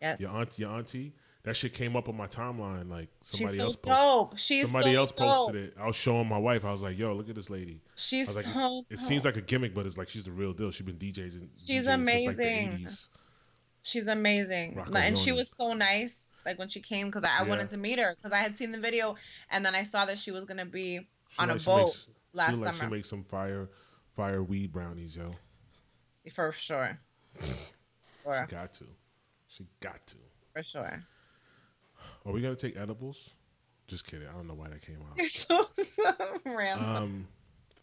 Yes. 0.00 0.20
your 0.20 0.30
aunt, 0.30 0.58
your 0.58 0.70
auntie. 0.70 1.14
That 1.44 1.54
shit 1.54 1.74
came 1.74 1.94
up 1.94 2.08
on 2.08 2.16
my 2.16 2.26
timeline. 2.26 2.88
Like 2.90 3.08
somebody 3.20 3.54
She's 3.54 3.60
so 3.60 3.64
else 3.66 3.76
posted. 3.76 3.92
dope. 3.92 4.38
She's 4.38 4.62
somebody 4.64 4.92
so 4.94 4.98
else 4.98 5.12
posted 5.12 5.54
dope. 5.54 5.76
it. 5.78 5.82
I 5.82 5.86
was 5.86 5.94
showing 5.96 6.26
my 6.28 6.38
wife. 6.38 6.64
I 6.64 6.72
was 6.72 6.80
like, 6.82 6.96
"Yo, 6.98 7.12
look 7.14 7.28
at 7.28 7.34
this 7.34 7.50
lady." 7.50 7.80
She's 7.96 8.28
I 8.28 8.32
was 8.34 8.36
like, 8.46 8.54
so. 8.54 8.84
it's- 8.88 9.02
"It 9.02 9.06
seems 9.06 9.24
like 9.26 9.36
a 9.36 9.42
gimmick, 9.42 9.74
but 9.74 9.84
it's 9.84 9.98
like 9.98 10.08
she's 10.08 10.24
the 10.24 10.32
real 10.32 10.54
deal. 10.54 10.70
She's 10.70 10.86
been 10.86 10.96
DJs. 10.96 11.34
In, 11.36 11.50
She's 11.58 11.84
DJs 11.84 11.84
Since 11.84 11.86
like 11.86 12.36
the 12.36 12.42
amazing. 12.42 12.68
80s. 12.86 13.08
She's 13.82 14.06
amazing. 14.06 14.74
Rocco 14.74 14.96
and 14.96 15.18
she 15.18 15.32
was 15.32 15.50
so 15.50 15.74
nice. 15.74 16.14
Like 16.46 16.58
when 16.58 16.68
she 16.70 16.80
came, 16.80 17.08
because 17.08 17.24
I, 17.24 17.28
I 17.40 17.42
Yeah. 17.42 17.48
wanted 17.50 17.68
to 17.70 17.76
meet 17.76 17.98
her 17.98 18.14
because 18.16 18.32
I 18.32 18.38
had 18.40 18.56
seen 18.56 18.70
the 18.72 18.80
video, 18.80 19.14
and 19.50 19.64
then 19.64 19.74
I 19.74 19.82
saw 19.84 20.06
that 20.06 20.18
she 20.18 20.30
was 20.30 20.44
gonna 20.46 20.64
be 20.66 21.00
She 21.28 21.38
on 21.38 21.50
a 21.50 21.52
like- 21.52 21.60
she 21.60 21.66
boat 21.66 21.84
makes- 21.84 22.08
last 22.32 22.50
she 22.52 22.56
like 22.56 22.72
she 22.74 22.80
summer. 22.80 22.96
makes 22.96 23.08
some 23.10 23.22
fire, 23.24 23.68
fire 24.16 24.42
weed 24.42 24.72
brownies, 24.72 25.14
yo. 25.14 25.30
for 26.34 26.52
sure. 26.52 26.98
She 28.24 28.30
got 28.48 28.72
to. 28.74 28.84
She 29.48 29.66
got 29.80 30.06
to. 30.06 30.16
for 30.54 30.62
sure. 30.62 31.02
Are 32.26 32.32
we 32.32 32.40
gonna 32.40 32.56
take 32.56 32.76
edibles? 32.76 33.30
Just 33.86 34.06
kidding. 34.06 34.26
I 34.28 34.32
don't 34.32 34.46
know 34.46 34.54
why 34.54 34.68
that 34.68 34.80
came 34.80 34.96
out. 35.02 35.16
You're 35.18 35.28
so 35.28 35.68
random. 36.46 36.88
Um, 36.96 37.28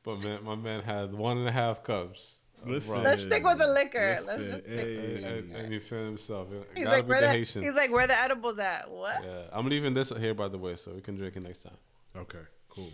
But 0.03 0.19
man, 0.19 0.43
my 0.43 0.55
man 0.55 0.81
had 0.81 1.13
one 1.13 1.38
and 1.38 1.47
a 1.47 1.51
half 1.51 1.84
cups. 1.84 2.39
Listen. 2.65 3.03
Let's 3.03 3.22
stick 3.23 3.43
with 3.43 3.57
the 3.59 3.68
liquor. 3.68 4.18
Listen, 4.19 4.27
Let's 4.27 4.49
just 4.49 4.63
stick 4.63 4.68
hey. 4.68 4.95
with 4.95 5.05
and, 5.05 5.23
the 5.23 5.30
liquor. 5.47 5.57
and 5.57 5.73
he 5.73 5.80
feeling 5.80 6.05
himself. 6.05 6.51
It 6.51 6.68
He's 6.76 6.84
gotta 6.85 6.97
like, 6.97 7.07
where 7.07 7.22
the 7.22 7.27
the, 7.27 7.34
Haitian. 7.34 7.63
he's 7.63 7.76
like, 7.76 7.91
where 7.91 8.07
the 8.07 8.19
edibles 8.19 8.59
at? 8.59 8.89
What? 8.89 9.23
Yeah, 9.23 9.43
I'm 9.51 9.68
leaving 9.68 9.93
this 9.93 10.09
here 10.09 10.34
by 10.34 10.47
the 10.47 10.57
way, 10.57 10.76
so 10.76 10.91
we 10.91 11.01
can 11.01 11.15
drink 11.15 11.35
it 11.35 11.43
next 11.43 11.63
time. 11.63 11.77
okay, 12.15 12.39
cool. 12.69 12.89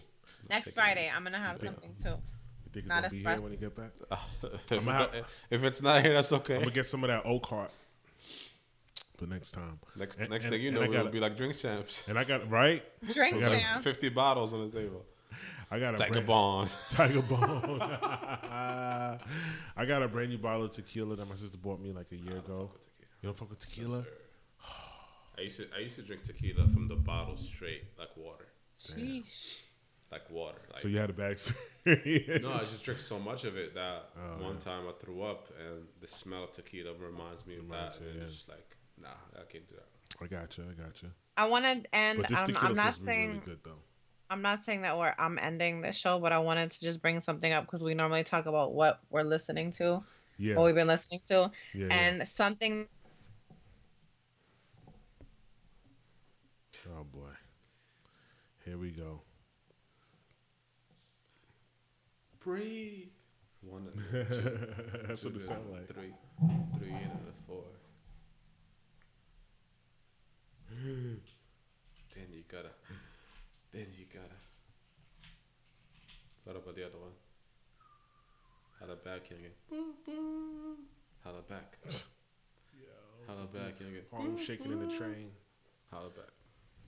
Next 0.49 0.65
Take 0.65 0.73
Friday, 0.75 1.11
I'm 1.13 1.23
gonna 1.23 1.37
have 1.37 1.59
something 1.59 1.93
too. 2.01 2.09
You 2.09 2.71
think 2.71 2.85
it's 2.85 2.87
Not 2.87 3.03
gonna 3.03 3.09
be 3.09 3.19
here 3.19 3.41
when 3.41 3.51
you 3.51 3.57
get 3.57 3.75
back? 3.75 3.91
if, 4.43 4.71
it's 4.71 4.85
not, 4.85 5.11
if 5.49 5.63
it's 5.63 5.81
not 5.81 6.01
here, 6.03 6.13
that's 6.13 6.31
okay. 6.31 6.55
I'm 6.55 6.61
gonna 6.61 6.71
get 6.71 6.85
some 6.85 7.03
of 7.03 7.09
that 7.09 7.25
oak 7.25 7.45
heart 7.45 7.71
for 9.17 9.25
next 9.25 9.51
time. 9.51 9.79
next 9.95 10.17
And- 10.19 10.29
next 10.29 10.45
and- 10.45 10.53
thing 10.53 10.61
you 10.61 10.71
know, 10.71 10.81
I 10.81 10.87
we'll 10.87 10.97
gotta- 10.99 11.09
be 11.09 11.19
like 11.19 11.35
drink 11.37 11.57
champs. 11.57 12.03
And 12.07 12.17
I 12.17 12.23
got 12.23 12.49
right. 12.49 12.83
Drink 13.11 13.43
I 13.43 13.61
gotta- 13.61 13.83
50 13.83 14.09
bottles 14.09 14.53
on 14.53 14.65
the 14.69 14.71
table. 14.71 15.05
I 15.69 15.79
got 15.79 15.95
a 15.95 15.97
Take 15.97 16.09
a 16.09 16.11
brand, 16.13 16.27
bond. 16.27 16.69
Tiger 16.89 17.21
Bone. 17.21 17.79
I 17.81 19.17
got 19.85 20.01
a 20.01 20.07
brand 20.07 20.29
new 20.29 20.37
bottle 20.37 20.63
of 20.65 20.71
tequila 20.71 21.15
that 21.17 21.27
my 21.27 21.35
sister 21.35 21.57
bought 21.57 21.81
me 21.81 21.91
like 21.91 22.11
a 22.11 22.15
year 22.15 22.37
ago. 22.37 22.71
You 23.21 23.27
don't 23.27 23.37
fuck 23.37 23.49
with 23.49 23.59
tequila? 23.59 24.05
I 25.37 25.41
used 25.41 25.57
to 25.57 25.67
I 25.75 25.79
used 25.81 25.95
to 25.97 26.03
drink 26.03 26.23
tequila 26.23 26.67
from 26.69 26.87
the 26.87 26.95
bottle 26.95 27.35
straight, 27.35 27.83
like 27.99 28.15
water, 28.15 28.45
Sheesh. 28.79 29.55
like 30.11 30.29
water. 30.29 30.61
Like, 30.71 30.79
So 30.81 30.87
you 30.87 30.99
had 30.99 31.09
a 31.09 31.13
bad 31.13 31.31
experience. 31.33 32.41
no, 32.43 32.53
I 32.53 32.59
just 32.59 32.83
drank 32.83 32.99
so 33.01 33.19
much 33.19 33.43
of 33.43 33.57
it 33.57 33.73
that 33.75 34.09
Oh, 34.17 34.41
one 34.43 34.53
yeah. 34.53 34.59
time 34.61 34.83
I 34.87 34.93
threw 35.03 35.23
up, 35.23 35.49
and 35.59 35.85
the 35.99 36.07
smell 36.07 36.45
of 36.45 36.53
tequila 36.53 36.93
reminds 36.93 37.45
me 37.45 37.57
of 37.57 37.63
Reminds 37.63 37.97
that. 37.97 38.03
you, 38.05 38.09
and 38.11 38.19
yeah. 38.19 38.25
it's 38.25 38.35
just 38.35 38.47
like, 38.49 38.76
nah, 39.01 39.09
I 39.35 39.43
can't 39.51 39.67
do 39.67 39.75
that. 39.75 40.23
I 40.23 40.27
got 40.27 40.57
you. 40.57 40.63
I 40.69 40.73
got 40.81 41.01
you. 41.01 41.09
I 41.35 41.45
want 41.47 41.65
to 41.65 41.95
end. 41.95 42.19
But 42.19 42.29
this 42.29 42.39
I'm, 42.39 42.45
tequila 42.45 42.69
I'm 42.69 42.73
not 42.75 42.93
supposed 42.95 42.97
to 42.99 43.01
be 43.05 43.11
saying 43.11 43.29
really 43.29 43.41
good 43.45 43.59
though. 43.63 43.79
I'm 44.29 44.41
not 44.41 44.63
saying 44.65 44.81
that 44.81 44.97
we're 44.97 45.13
I'm 45.17 45.39
ending 45.39 45.81
the 45.81 45.91
show, 45.91 46.19
but 46.19 46.31
I 46.31 46.39
wanted 46.39 46.71
to 46.71 46.79
just 46.81 47.01
bring 47.01 47.19
something 47.19 47.51
up 47.51 47.65
because 47.65 47.83
we 47.83 47.93
normally 47.93 48.23
talk 48.23 48.45
about 48.45 48.73
what 48.73 48.99
we're 49.09 49.23
listening 49.23 49.71
to, 49.73 50.03
Yeah. 50.37 50.55
what 50.55 50.65
we've 50.65 50.75
been 50.75 50.87
listening 50.87 51.21
to, 51.29 51.51
yeah, 51.73 51.85
yeah. 51.87 51.93
and 51.93 52.27
something. 52.27 52.87
Oh 56.89 57.03
boy. 57.03 57.29
Here 58.65 58.77
we 58.77 58.91
go. 58.91 59.21
Breathe. 62.39 63.07
One, 63.61 63.87
and 64.13 64.27
two, 64.29 64.59
That's 65.07 65.23
what 65.23 65.33
two 65.33 65.39
it 65.39 65.39
to 65.39 65.45
sounds 65.45 65.69
like. 65.71 65.87
Three, 65.93 66.13
three 66.77 66.89
and 66.91 67.11
a 67.11 67.47
four. 67.47 67.63
then 72.15 72.27
you 72.31 72.43
gotta, 72.47 72.69
then 73.73 73.87
you 73.97 74.05
gotta. 74.13 74.37
What 76.43 76.55
about 76.55 76.75
the 76.75 76.85
other 76.85 76.97
one? 76.97 77.11
Holla 78.79 78.95
back, 78.95 79.29
youngin. 79.29 79.53
Boom, 79.69 79.93
boom. 80.05 80.77
Holla 81.23 81.41
back. 81.49 81.77
Holla 83.27 83.47
back, 83.47 83.79
youngin. 83.79 84.03
Harlem 84.11 84.37
shaking 84.37 84.71
in 84.71 84.79
the 84.79 84.95
train. 84.95 85.31
Holla 85.91 86.09
back. 86.09 86.31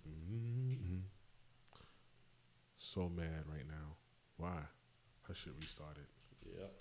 mm 0.08 1.02
So 2.78 3.10
mad 3.10 3.44
right 3.52 3.68
now. 3.68 3.96
Why? 4.38 4.60
I 5.30 5.34
should 5.34 5.54
restart 5.60 5.98
it. 5.98 6.58
Yep. 6.60 6.74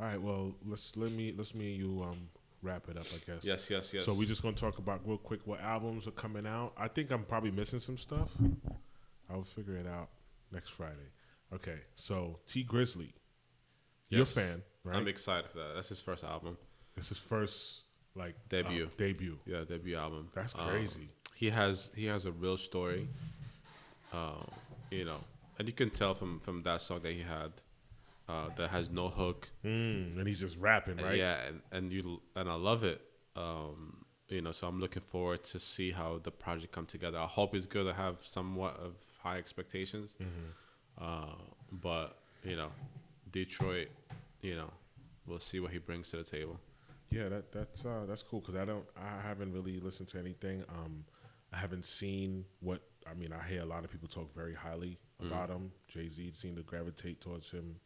All 0.00 0.06
right. 0.06 0.20
Well, 0.20 0.54
let's 0.66 0.96
let 0.96 1.12
me 1.12 1.32
let's 1.36 1.54
me 1.54 1.72
and 1.72 1.78
you 1.78 2.02
um 2.02 2.28
wrap 2.62 2.88
it 2.88 2.96
up. 2.96 3.06
I 3.14 3.18
guess. 3.30 3.44
Yes, 3.44 3.70
yes, 3.70 3.92
yes. 3.94 4.04
So 4.04 4.14
we're 4.14 4.26
just 4.28 4.42
gonna 4.42 4.54
talk 4.56 4.78
about 4.78 5.00
real 5.06 5.18
quick 5.18 5.40
what 5.46 5.60
albums 5.60 6.06
are 6.06 6.10
coming 6.12 6.46
out. 6.46 6.72
I 6.76 6.88
think 6.88 7.10
I'm 7.10 7.24
probably 7.24 7.50
missing 7.50 7.78
some 7.78 7.96
stuff. 7.98 8.30
I'll 9.30 9.44
figure 9.44 9.76
it 9.76 9.86
out 9.86 10.08
next 10.52 10.70
Friday. 10.70 11.10
Okay. 11.54 11.78
So 11.94 12.38
Tee 12.46 12.64
Grizzley, 12.64 13.12
you're 14.08 14.22
a 14.22 14.26
fan, 14.26 14.62
right? 14.84 14.96
I'm 14.96 15.08
excited 15.08 15.50
for 15.50 15.58
that. 15.58 15.74
That's 15.74 15.88
his 15.88 16.00
first 16.00 16.24
album. 16.24 16.56
it's 16.96 17.08
his 17.08 17.18
first 17.18 17.82
like 18.16 18.34
Debut. 18.48 18.86
uh, 18.86 18.88
debut. 18.96 19.38
Yeah, 19.46 19.62
debut 19.68 19.96
album. 19.96 20.28
That's 20.34 20.54
Um, 20.56 20.68
crazy. 20.68 21.08
he 21.34 21.48
has 21.50 21.90
he 21.94 22.06
has 22.06 22.26
a 22.26 22.32
real 22.32 22.56
story. 22.56 23.08
Um, 24.12 24.46
you 24.90 25.04
know, 25.04 25.18
and 25.58 25.68
you 25.68 25.74
can 25.74 25.90
tell 25.90 26.14
from 26.14 26.40
from 26.40 26.62
that 26.64 26.80
song 26.80 27.00
that 27.02 27.12
he 27.12 27.22
had 27.22 27.52
uh, 28.30 28.48
that 28.56 28.70
has 28.70 28.90
no 28.90 29.08
hook. 29.08 29.48
Mm, 29.64 30.16
and 30.16 30.26
he's 30.26 30.40
just 30.40 30.58
rapping, 30.58 30.98
And 30.98 31.06
right? 31.06 31.18
Yeah, 31.18 31.36
and, 31.48 31.60
and 31.72 31.92
you 31.92 32.20
and 32.36 32.48
I 32.48 32.54
love 32.54 32.84
it. 32.84 33.00
Um, 33.36 34.04
you 34.28 34.40
know, 34.40 34.52
so 34.52 34.68
I'm 34.68 34.78
looking 34.78 35.02
forward 35.02 35.42
to 35.44 35.58
see 35.58 35.90
how 35.90 36.20
the 36.22 36.30
project 36.30 36.72
come 36.72 36.86
together. 36.86 37.18
I 37.18 37.26
hope 37.26 37.54
it's 37.54 37.66
good. 37.66 37.86
I 37.88 37.92
have 37.94 38.18
somewhat 38.22 38.76
of 38.76 38.94
high 39.22 39.38
expectations. 39.38 40.14
Mm-hmm. 40.20 41.04
Uh, 41.04 41.34
but 41.72 42.18
you 42.44 42.56
know, 42.56 42.70
Detroit, 43.32 43.88
you 44.42 44.54
know, 44.54 44.70
we'll 45.26 45.40
see 45.40 45.60
what 45.60 45.72
he 45.72 45.78
brings 45.78 46.10
to 46.10 46.18
the 46.18 46.24
table. 46.24 46.58
Yeah, 47.10 47.28
that 47.28 47.50
that's 47.50 47.84
uh, 47.84 48.04
that's 48.06 48.22
cool 48.22 48.40
because 48.40 48.54
I 48.54 48.64
don't 48.64 48.84
I 48.96 49.26
haven't 49.26 49.52
really 49.52 49.80
listened 49.80 50.08
to 50.10 50.18
anything. 50.18 50.62
Um, 50.68 51.04
I 51.52 51.56
haven't 51.56 51.84
seen 51.84 52.44
what 52.60 52.82
I 53.10 53.14
mean. 53.14 53.32
I 53.32 53.44
hear 53.48 53.62
a 53.62 53.66
lot 53.66 53.84
of 53.84 53.90
people 53.90 54.08
talk 54.08 54.32
very 54.34 54.54
highly 54.54 54.98
about 55.20 55.50
him. 55.50 55.70
Jay-Z 55.88 56.32
seemed 56.32 56.56
to 56.56 56.62
gravitate 56.62 57.20
towards 57.20 57.50
him, 57.50 57.76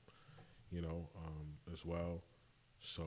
you 0.75 0.83
know, 0.83 1.09
um, 1.25 1.47
as 1.73 1.85
well. 1.85 2.23
So 2.81 3.05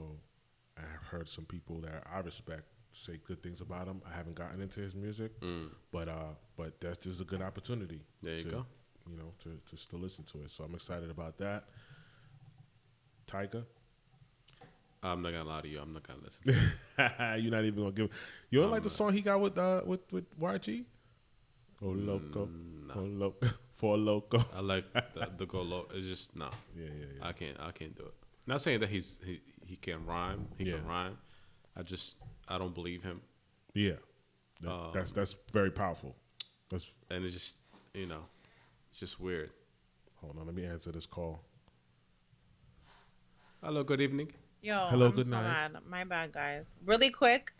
I've 0.77 1.05
heard 1.11 1.27
some 1.27 1.45
people 1.45 1.81
that 1.81 2.03
I 2.13 2.19
respect 2.19 2.63
say 2.91 3.19
good 3.27 3.43
things 3.43 3.61
about 3.61 3.87
him. 3.87 4.01
I 4.11 4.15
haven't 4.15 4.35
gotten 4.35 4.61
into 4.61 4.79
his 4.79 4.95
music, 4.95 5.39
Mm. 5.41 5.69
but 5.91 6.07
uh, 6.07 6.33
but 6.55 6.79
that's 6.79 6.99
just 6.99 7.21
a 7.21 7.25
good 7.25 7.41
opportunity. 7.41 7.99
There 8.23 8.35
you 8.35 8.43
to, 8.43 8.49
go. 8.49 8.65
You 9.09 9.17
know, 9.17 9.31
to 9.43 9.49
to 9.69 9.77
still 9.77 9.99
listen 9.99 10.23
to 10.25 10.43
it. 10.43 10.51
So 10.51 10.63
I'm 10.63 10.73
excited 10.75 11.09
about 11.09 11.37
that. 11.39 11.65
Tyga. 13.27 13.65
I'm 15.03 15.21
not 15.21 15.31
gonna 15.31 15.43
lie 15.47 15.61
to 15.61 15.67
you. 15.67 15.79
I'm 15.79 15.93
not 15.93 16.03
gonna 16.07 16.19
listen. 16.23 16.71
You're 17.43 17.51
not 17.51 17.65
even 17.65 17.79
gonna 17.83 17.91
give. 17.91 18.09
You 18.49 18.59
don't 18.59 18.67
I'm 18.67 18.71
like 18.71 18.83
the 18.83 18.89
song 18.89 19.13
he 19.13 19.21
got 19.21 19.39
with 19.39 19.57
uh 19.57 19.81
with 19.85 20.01
with 20.11 20.25
YG? 20.39 20.85
Oh 21.81 21.89
loco, 21.89 22.47
Mm, 22.47 22.95
oh 22.95 23.01
loco, 23.01 23.47
for 23.77 23.95
loco. 23.97 24.39
I 24.55 24.59
like 24.61 24.91
the, 24.93 25.29
the 25.37 25.45
go 25.45 25.61
low. 25.61 25.87
It's 25.93 26.05
just 26.07 26.35
no. 26.35 26.49
Yeah, 26.75 26.85
yeah, 26.99 27.05
yeah. 27.19 27.27
I 27.27 27.31
can't. 27.31 27.57
I 27.59 27.71
can't 27.71 27.95
do 27.95 28.03
it. 28.03 28.13
Not 28.45 28.59
saying 28.61 28.79
that 28.81 28.89
he's 28.89 29.19
he, 29.25 29.39
he 29.65 29.75
can 29.77 30.05
rhyme. 30.05 30.47
He 30.57 30.65
Yeah. 30.65 30.75
can 30.77 30.87
rhyme. 30.87 31.17
I 31.75 31.83
just 31.83 32.19
I 32.47 32.57
don't 32.57 32.73
believe 32.73 33.03
him, 33.03 33.21
yeah, 33.73 33.97
That- 34.61 34.91
that's 34.93 35.11
Um, 35.11 35.15
that's 35.15 35.35
very 35.51 35.69
powerful. 35.71 36.15
That's 36.69 36.91
and 37.11 37.23
it's 37.23 37.33
just 37.33 37.59
you 37.93 38.07
know, 38.07 38.25
it's 38.91 38.99
just 38.99 39.19
weird. 39.19 39.51
hold 40.21 40.37
on. 40.39 40.45
Let 40.47 40.55
me 40.55 40.65
answer 40.65 40.91
this 40.91 41.05
call. 41.05 41.39
Hello. 43.63 43.83
Good 43.83 44.01
evening. 44.01 44.31
Yo, 44.61 44.87
Hello, 44.89 45.07
I'm 45.07 45.15
good 45.15 45.27
so 45.27 45.31
night. 45.33 45.43
mad. 45.73 45.81
My 45.87 46.03
bad, 46.03 46.31
guys. 46.31 46.71
Really 46.85 47.11
quick. 47.11 47.51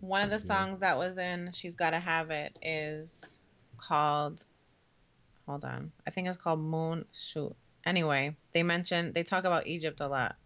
One 0.00 0.22
of 0.22 0.30
the 0.30 0.44
Yeah. 0.44 0.54
songs 0.54 0.78
that 0.80 0.96
was 0.96 1.16
in 1.16 1.50
She's 1.52 1.74
Gotta 1.74 2.00
Have 2.00 2.30
It 2.30 2.58
is 2.62 3.31
called. 3.86 4.44
Hold 5.46 5.64
on. 5.64 5.92
I 6.06 6.10
think 6.10 6.28
it's 6.28 6.36
called 6.38 6.60
Moon 6.60 7.04
Shoot. 7.12 7.54
Anyway, 7.84 8.36
they 8.52 8.62
mention 8.62 9.12
they 9.12 9.22
talk 9.24 9.44
about 9.44 9.66
Egypt 9.66 10.00
a 10.00 10.08
lot, 10.08 10.36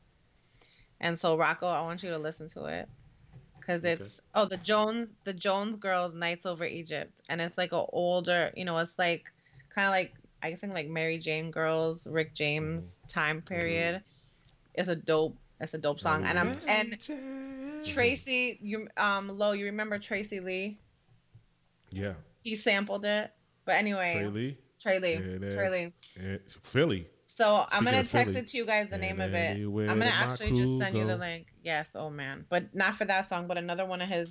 and 1.01 1.19
so 1.21 1.37
Rocco, 1.37 1.67
I 1.69 1.83
want 1.83 2.03
you 2.03 2.11
to 2.11 2.19
listen 2.19 2.49
to 2.51 2.65
it 2.67 2.89
because 3.61 3.85
Okay. 3.85 3.93
it's 3.95 4.21
oh 4.35 4.47
the 4.47 4.57
Jones 4.59 5.09
the 5.25 5.33
Jones 5.35 5.77
Girls 5.77 6.15
Nights 6.15 6.47
Over 6.47 6.65
Egypt, 6.65 7.21
and 7.29 7.41
it's 7.41 7.59
like 7.59 7.73
a 7.73 7.85
older, 7.87 8.53
you 8.57 8.65
know, 8.65 8.79
it's 8.79 8.99
like 8.99 9.33
kind 9.75 9.87
of 9.87 9.91
like 9.93 10.15
I 10.43 10.55
think 10.55 10.73
like 10.75 10.89
Mary 10.89 11.19
Jane 11.19 11.51
Girls, 11.51 12.07
Rick 12.07 12.35
James 12.35 13.01
time 13.09 13.43
period. 13.43 14.03
It's 14.75 14.89
a 14.89 14.97
dope. 14.97 15.37
It's 15.61 15.75
a 15.75 15.79
dope 15.79 16.01
song, 16.01 16.25
and 16.25 16.39
I'm 16.39 16.59
and 16.67 16.99
Tracy, 17.85 18.59
you 18.63 18.89
um 18.97 19.29
Lo, 19.29 19.53
you 19.53 19.67
remember 19.67 19.99
Tracey 19.99 20.41
Lee? 20.41 20.79
Yeah. 21.91 22.15
He 22.47 22.55
sampled 22.55 23.05
it, 23.05 23.33
but 23.65 23.75
anyway, 23.75 24.13
Trey 24.13 24.29
Lee. 24.29 24.57
Trey 24.81 24.99
Lee, 25.01 25.15
Yeah, 25.15 25.53
Trey 25.53 25.69
Lee. 25.69 26.41
Philly. 26.63 27.09
So 27.27 27.67
I'm 27.73 27.85
gonna 27.85 28.05
text 28.05 28.13
Philly, 28.13 28.37
it 28.37 28.47
to 28.47 28.57
you 28.57 28.65
guys 28.65 28.89
the 28.89 28.99
name 28.99 29.21
of 29.21 29.35
it. 29.35 29.59
I'm 29.61 29.99
gonna 29.99 30.05
actually 30.07 30.53
just 30.53 30.79
send 30.79 30.97
you 30.97 31.05
the 31.05 31.17
link. 31.17 31.49
Yes, 31.65 31.91
oh 31.97 32.09
man, 32.09 32.47
but 32.49 32.73
not 32.73 32.99
for 32.99 33.05
that 33.05 33.29
song, 33.29 33.49
but 33.49 33.59
another 33.59 33.85
one 33.85 34.01
of 34.01 34.09
his 34.09 34.29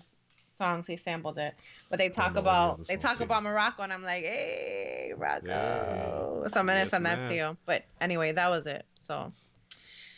songs 0.57 0.87
he 0.87 0.95
sampled 0.95 1.37
it. 1.37 1.55
But 1.89 1.99
they 1.99 2.07
talk 2.07 2.37
about 2.37 2.87
they 2.87 2.95
talk 2.95 3.17
too. 3.17 3.25
about 3.25 3.43
Morocco, 3.43 3.83
and 3.83 3.91
I'm 3.91 4.01
like, 4.03 4.23
hey, 4.23 5.11
Morocco. 5.17 5.45
Yeah. 5.47 6.47
So 6.47 6.59
I'm 6.61 6.67
gonna 6.67 6.79
Yes, 6.79 6.89
send 6.91 7.05
that 7.05 7.27
to 7.27 7.35
you. 7.35 7.57
But 7.65 7.83
anyway, 7.99 8.31
that 8.31 8.49
was 8.49 8.65
it. 8.65 8.85
So 8.97 9.33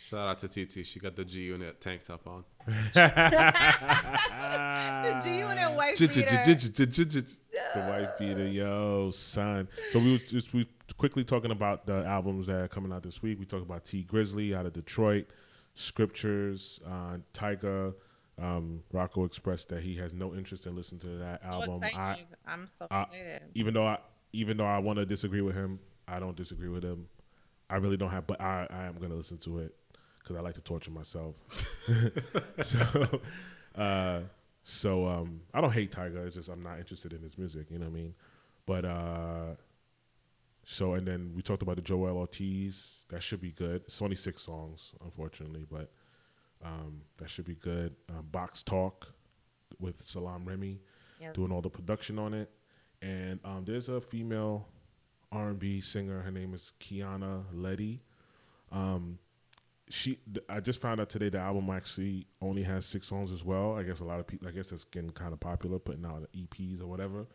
Shout 0.10 0.28
out 0.30 0.40
to 0.40 0.48
TT. 0.48 0.86
She 0.86 1.00
got 1.00 1.16
the 1.18 1.26
G 1.26 1.42
Unit 1.42 1.82
tank 1.82 2.06
top 2.06 2.26
on. 2.28 2.46
the 2.94 3.12
G 5.24 5.38
Unit 5.40 5.72
white 5.74 5.96
J- 5.98 6.08
beater. 6.08 6.22
The 7.74 7.82
white 7.82 8.18
beater, 8.18 8.48
yo, 8.48 9.12
son. 9.12 9.68
So 9.92 10.00
we 10.00 10.14
was 10.14 10.32
just 10.32 10.54
we 10.54 10.68
quickly 10.98 11.24
talking 11.26 11.52
about 11.52 11.86
the 11.86 12.06
albums 12.06 12.48
that 12.48 12.56
are 12.56 12.68
coming 12.70 12.94
out 12.94 13.04
this 13.04 13.22
week. 13.22 13.38
We 13.40 13.46
talked 13.46 13.66
about 13.66 13.84
Tee 13.84 14.06
Grizzley 14.10 14.56
out 14.56 14.66
of 14.66 14.72
Detroit, 14.74 15.26
Scriptures, 15.76 16.80
uh, 16.88 17.18
Tyga. 17.34 17.94
Um, 18.40 18.84
Rocco 18.94 19.24
expressed 19.26 19.70
that 19.70 19.82
he 19.82 19.96
has 19.98 20.14
no 20.14 20.36
interest 20.36 20.68
in 20.68 20.76
listening 20.76 21.02
to 21.02 21.08
that 21.18 21.42
So 21.42 21.50
album. 21.50 21.82
I, 21.84 22.24
I'm 22.46 22.70
so 22.78 22.86
I- 22.92 23.02
excited. 23.04 23.42
even 23.56 23.74
though 23.74 23.88
I 23.88 23.98
even 24.32 24.58
though 24.58 24.66
I 24.66 24.78
want 24.78 24.98
to 25.00 25.06
disagree 25.06 25.42
with 25.42 25.56
him, 25.56 25.80
I 26.08 26.20
don't 26.20 26.38
disagree 26.38 26.70
with 26.70 26.84
him. 26.84 27.08
I 27.70 27.76
really 27.78 27.98
don't 27.98 28.12
have, 28.12 28.28
but 28.28 28.40
I, 28.40 28.68
I 28.70 28.84
am 28.86 28.96
gonna 29.02 29.16
listen 29.16 29.38
to 29.40 29.60
it 29.60 29.76
because 30.28 30.40
I 30.40 30.44
like 30.44 30.56
to 30.56 30.62
torture 30.62 30.91
myself. 30.91 31.36
so, 32.62 33.22
uh, 33.76 34.20
so 34.64 35.08
um, 35.08 35.41
I 35.54 35.62
don't 35.62 35.72
hate 35.72 35.91
Tyga. 35.91 36.26
It's 36.26 36.36
just 36.36 36.49
I'm 36.49 36.64
not 36.64 36.80
interested 36.80 37.14
in 37.14 37.22
his 37.22 37.38
music. 37.38 37.68
You 37.70 37.80
know 37.80 37.86
what 37.86 37.91
I 37.91 37.95
mean? 37.95 38.14
But 38.66 38.86
uh, 38.86 39.56
so 40.66 40.94
and 40.95 41.08
then 41.08 41.32
we 41.36 41.41
talked 41.41 41.62
about 41.62 41.78
the 41.78 41.82
Joell 41.82 42.16
Ortiz. 42.16 43.04
That 43.10 43.24
should 43.24 43.40
be 43.41 43.52
good. 43.52 43.84
It's 43.86 44.02
only 44.02 44.16
six 44.18 44.41
songs, 44.41 44.94
unfortunately, 45.04 45.66
but 45.72 45.90
um, 46.64 47.02
that 47.18 47.30
should 47.30 47.45
be 47.45 47.56
good. 47.56 47.95
Um, 48.10 48.26
Box 48.32 48.64
Talk 48.64 49.08
with 49.80 50.02
Salaam 50.02 50.45
Remi 50.45 50.82
Yes. 51.20 51.34
doing 51.34 51.52
all 51.52 51.62
the 51.62 51.70
production 51.70 52.20
on 52.20 52.34
it. 52.36 52.49
And 53.02 53.40
um, 53.44 53.64
there's 53.66 53.90
a 53.90 53.99
female 53.99 54.68
R&B 55.32 55.82
singer. 55.82 56.22
Her 56.22 56.30
name 56.32 56.54
is 56.54 56.74
Kiana 56.80 57.44
Ledé. 57.56 57.99
Um, 58.72 59.18
she, 59.89 60.19
th- 60.34 60.45
I 60.49 60.59
just 60.59 60.81
found 60.81 60.99
out 60.99 61.09
today 61.09 61.30
the 61.30 61.39
album 61.39 61.69
actually 61.69 62.27
only 62.41 62.64
has 62.64 62.85
six 62.85 63.07
songs 63.07 63.31
as 63.31 63.43
well. 63.43 63.76
I 63.77 63.84
guess 63.84 63.99
a 64.01 64.05
lot 64.05 64.19
of 64.19 64.27
people, 64.27 64.47
I 64.47 64.51
guess 64.51 64.72
it's 64.72 64.84
getting 64.84 65.11
kind 65.11 65.34
of 65.34 65.39
popular, 65.39 65.80
putting 65.80 66.05
out 66.05 66.27
EPs 66.35 66.81
or 66.81 66.88
whatever. 66.88 67.26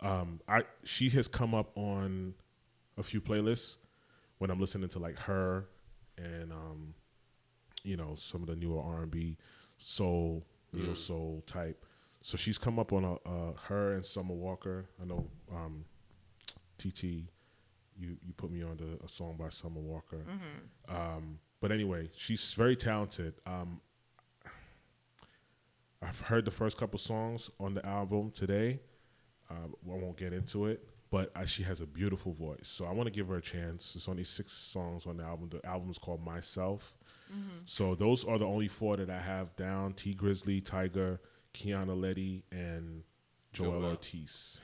Um, 0.00 0.40
I 0.48 0.62
she 0.82 1.10
has 1.10 1.28
come 1.28 1.54
up 1.54 1.76
on 1.76 2.34
a 2.96 3.02
few 3.02 3.20
playlists 3.20 3.76
when 4.38 4.50
I'm 4.50 4.58
listening 4.58 4.88
to 4.90 4.98
like 4.98 5.18
her 5.18 5.66
and 6.16 6.52
um, 6.52 6.94
you 7.84 7.96
know 7.96 8.14
some 8.14 8.40
of 8.40 8.46
the 8.48 8.56
newer 8.56 8.82
R&B 8.82 9.36
soul, 9.76 10.46
neo 10.72 10.94
soul 10.94 11.42
type. 11.46 11.84
So 12.22 12.36
she's 12.38 12.56
come 12.58 12.78
up 12.78 12.92
on 12.94 13.04
a 13.04 13.12
uh, 13.28 13.52
her 13.68 13.94
and 13.94 14.04
Summer 14.04 14.34
Walker. 14.34 14.86
I 15.00 15.04
know 15.04 15.26
um, 15.52 15.84
TT, 16.78 17.04
you 17.98 18.16
you 18.22 18.32
put 18.36 18.50
me 18.50 18.62
on 18.62 18.76
to 18.78 18.98
a 19.04 19.08
song 19.08 19.36
by 19.38 19.50
Summer 19.50 19.80
Walker. 19.80 20.24
Um, 20.88 21.38
but 21.60 21.72
anyway, 21.72 22.10
she's 22.14 22.52
very 22.54 22.76
talented. 22.76 23.34
Um, 23.46 23.80
I've 26.02 26.20
heard 26.20 26.44
the 26.44 26.50
first 26.50 26.78
couple 26.78 26.98
songs 26.98 27.50
on 27.60 27.74
the 27.74 27.84
album 27.84 28.30
today. 28.30 28.80
Uh, 29.50 29.54
I 29.66 29.96
won't 29.96 30.16
get 30.16 30.32
into 30.32 30.66
it, 30.66 30.88
but 31.10 31.30
uh, 31.36 31.44
she 31.44 31.62
has 31.64 31.80
a 31.80 31.86
beautiful 31.86 32.32
voice. 32.32 32.68
So 32.68 32.86
I 32.86 32.92
want 32.92 33.06
to 33.06 33.10
give 33.10 33.28
her 33.28 33.36
a 33.36 33.42
chance. 33.42 33.92
There's 33.92 34.08
only 34.08 34.24
six 34.24 34.52
songs 34.52 35.06
on 35.06 35.18
the 35.18 35.24
album. 35.24 35.50
The 35.50 35.64
album 35.66 35.90
is 35.90 35.98
called 35.98 36.24
Myself. 36.24 36.96
So 37.64 37.94
those 37.94 38.24
are 38.24 38.38
the 38.38 38.46
only 38.46 38.66
four 38.66 38.96
that 38.96 39.08
I 39.08 39.20
have 39.20 39.54
down: 39.54 39.92
Tee 39.92 40.14
Grizzley, 40.14 40.60
Tyga, 40.60 41.18
Kiana 41.54 41.96
Ledé, 41.96 42.42
and 42.50 43.04
Joell 43.54 43.80
Joell. 43.80 43.90
Ortiz. 43.90 44.60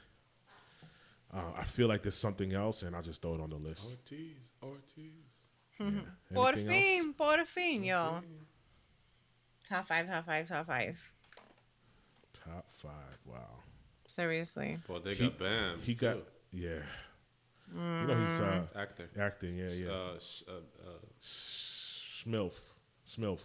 Uh, 1.32 1.42
I 1.56 1.64
feel 1.64 1.86
like 1.86 2.02
there's 2.02 2.16
something 2.16 2.54
else, 2.54 2.82
and 2.82 2.96
I'll 2.96 3.02
just 3.02 3.22
throw 3.22 3.34
it 3.34 3.40
on 3.40 3.50
the 3.50 3.56
list. 3.56 3.88
Ortiz, 3.88 4.52
Ortiz. 4.62 5.35
Por 6.34 6.48
Anything 6.52 6.68
else? 6.68 6.84
fin, 6.84 7.12
por 7.14 7.44
fin, 7.46 7.84
yo. 7.84 8.20
Top 9.68 9.86
five, 9.88 10.06
top 10.06 10.24
five, 10.26 10.48
top 10.48 10.66
five. 10.66 10.96
Top 12.44 12.66
five. 12.74 13.18
Wow. 13.24 13.62
Seriously. 14.06 14.78
Well, 14.88 15.00
they 15.00 15.14
got 15.14 15.38
Bam. 15.38 15.80
He 15.82 15.94
got 15.94 16.18
yeah. 16.52 16.80
You 17.74 17.80
know 18.06 18.14
he's 18.24 18.40
uh, 18.40 18.62
actor. 18.76 19.08
acting. 19.20 19.56
Yeah, 19.58 19.68
yeah. 19.70 19.90
Uh, 19.90 20.18
sh- 20.20 20.44
uh, 20.48 20.52
uh, 20.88 20.98
Smilf, 21.20 22.58
Smilf. 23.04 23.42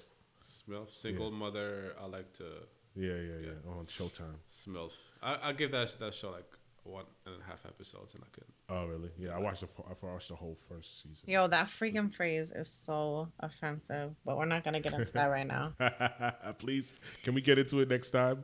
Smilf, 0.70 0.94
single 0.94 1.32
mother. 1.32 1.94
I 2.00 2.06
like 2.06 2.32
to 2.34 2.44
Yeah, 2.96 3.16
yeah, 3.16 3.40
yeah. 3.48 3.72
On 3.72 3.86
Showtime. 3.88 4.38
Smilf. 4.50 4.94
I 5.24 5.50
I 5.50 5.54
give 5.54 5.72
that 5.72 5.98
that 6.00 6.14
show 6.14 6.32
like 6.32 6.52
one 6.84 7.06
and 7.26 7.36
a 7.42 7.46
half 7.50 7.66
episodes, 7.66 8.16
and 8.16 8.24
I 8.24 8.28
couldn't. 8.32 8.54
Oh, 8.70 8.86
really? 8.88 9.10
Yeah, 9.18 9.36
I 9.36 9.40
watched 9.40 9.62
the 9.62 9.68
f- 9.68 9.86
I 10.04 10.06
watched 10.06 10.30
the 10.30 10.36
whole 10.36 10.58
first 10.68 11.02
season. 11.04 11.30
Yo, 11.30 11.48
that 11.48 11.68
freaking 11.80 12.14
phrase 12.14 12.52
is 12.56 12.70
so 12.70 13.28
offensive, 13.40 14.16
but 14.26 14.38
we're 14.38 14.46
not 14.46 14.64
gonna 14.64 14.80
get 14.80 14.94
into 14.94 15.12
that 15.14 15.28
right 15.28 15.46
now. 15.48 15.74
Please, 16.58 16.94
can 17.24 17.34
we 17.36 17.42
get 17.42 17.60
into 17.60 17.80
it 17.82 17.90
next 17.90 18.12
time? 18.12 18.44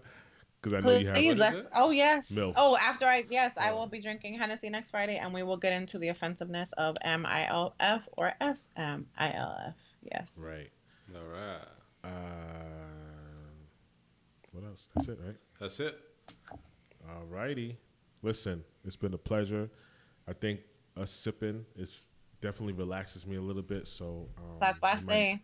Because 0.61 0.73
I 0.73 0.79
know 0.87 0.97
you 0.97 1.07
have. 1.07 1.15
Please, 1.15 1.37
let's. 1.37 1.57
Oh 1.75 1.91
yes. 1.91 2.29
Milf. 2.29 2.53
Oh, 2.57 2.75
after 2.77 3.05
I 3.05 3.25
yes, 3.29 3.53
I 3.57 3.71
Oh. 3.71 3.77
will 3.77 3.87
be 3.87 4.01
drinking 4.01 4.37
Hennessy 4.39 4.69
next 4.69 4.91
Friday, 4.91 5.17
and 5.17 5.33
we 5.33 5.43
will 5.43 5.57
get 5.57 5.73
into 5.73 5.97
the 5.97 6.09
offensiveness 6.09 6.73
of 6.73 6.95
M 7.03 7.25
I 7.25 7.47
L 7.47 7.75
F 7.79 8.01
or 8.17 8.33
S 8.41 8.67
M 8.75 9.07
I 9.17 9.33
L 9.33 9.57
F. 9.67 9.75
Yes. 10.11 10.31
Right. 10.39 10.69
All 11.15 11.27
right. 11.31 11.61
Uh, 12.03 12.09
what 14.51 14.63
else? 14.65 14.89
That's 14.95 15.07
it, 15.09 15.19
right? 15.23 15.35
That's 15.59 15.79
it. 15.79 15.99
All 17.09 17.25
righty. 17.29 17.77
Listen, 18.27 18.61
it's 18.83 18.97
been 18.97 19.13
a 19.13 19.17
pleasure. 19.17 19.69
I 20.27 20.33
think 20.33 20.59
us 20.97 21.09
sipping 21.11 21.65
is 21.77 22.09
definitely 22.41 22.73
relaxes 22.73 23.25
me 23.25 23.37
a 23.37 23.41
little 23.41 23.61
bit. 23.61 23.87
So 23.87 24.27
um, 24.37 24.59
Sac 24.59 25.05
might, 25.05 25.39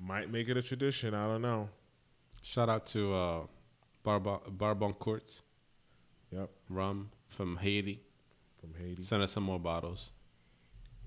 might 0.00 0.30
make 0.32 0.48
it 0.48 0.56
a 0.56 0.62
tradition. 0.62 1.12
I 1.12 1.26
don't 1.26 1.42
know. 1.42 1.68
Shout 2.40 2.70
out 2.70 2.86
to 2.86 3.12
uh, 3.14 3.40
Barba 4.02 4.38
Barbon 4.48 4.94
Courts 4.94 5.42
Yep, 6.30 6.48
rum 6.70 7.10
from 7.28 7.58
Haiti. 7.58 8.00
from 8.58 8.72
Haiti. 8.72 9.02
Send 9.02 9.22
us 9.22 9.32
some 9.32 9.42
more 9.42 9.60
bottles. 9.60 10.12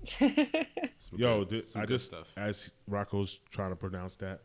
Some 0.06 1.18
Yo, 1.18 1.40
good- 1.40 1.48
th- 1.48 1.68
some 1.70 1.82
I 1.82 1.84
good 1.86 1.94
just 1.94 2.06
stuff. 2.06 2.28
as 2.36 2.72
Rocco's 2.86 3.40
trying 3.50 3.70
to 3.70 3.76
pronounce 3.76 4.14
that 4.16 4.42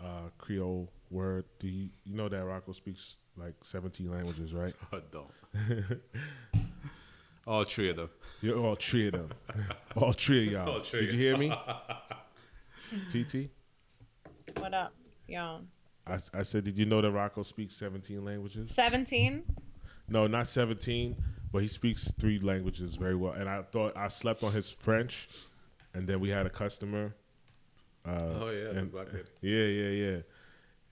uh, 0.00 0.30
Creole 0.38 0.90
word. 1.10 1.44
Do 1.60 1.68
you, 1.68 1.90
you 2.04 2.14
know 2.16 2.28
that 2.28 2.44
Rocco 2.44 2.72
speaks 2.72 3.16
like 3.38 3.54
17 3.62 4.10
languages, 4.10 4.52
right? 4.52 4.74
I 4.92 5.00
don't. 5.10 6.00
All 7.46 7.64
three 7.64 7.88
of 7.88 7.96
them. 7.96 8.10
You're 8.42 8.58
all 8.58 8.74
three 8.74 9.06
of 9.06 9.12
them. 9.12 9.30
all 9.96 10.12
three 10.12 10.48
of 10.48 10.52
y'all. 10.52 10.68
All 10.68 10.80
three. 10.80 11.06
Did 11.06 11.14
you 11.14 11.18
hear 11.18 11.38
me? 11.38 11.50
TT? 13.10 13.48
what 14.58 14.74
up, 14.74 14.92
yo? 15.26 15.60
I 16.06 16.42
said, 16.42 16.64
did 16.64 16.76
you 16.76 16.84
know 16.84 17.00
that 17.00 17.10
Rocco 17.10 17.42
speaks 17.42 17.74
17 17.76 18.22
languages? 18.22 18.70
Seventeen. 18.70 19.44
No, 20.10 20.26
not 20.26 20.46
17, 20.46 21.16
but 21.50 21.62
he 21.62 21.68
speaks 21.68 22.12
three 22.18 22.38
languages 22.38 22.96
very 22.96 23.14
well. 23.14 23.32
And 23.32 23.48
I 23.48 23.62
thought 23.62 23.96
I 23.96 24.08
slept 24.08 24.42
on 24.42 24.52
his 24.52 24.70
French, 24.70 25.28
and 25.94 26.06
then 26.06 26.20
we 26.20 26.28
had 26.28 26.44
a 26.44 26.50
customer. 26.50 27.14
Uh, 28.06 28.18
oh 28.22 28.50
yeah, 28.50 28.72
the 28.72 28.78
and- 28.78 28.92
black 28.92 29.12
lady. 29.12 29.28
Yeah, 29.40 29.64
yeah, 29.64 30.10
yeah. 30.10 30.16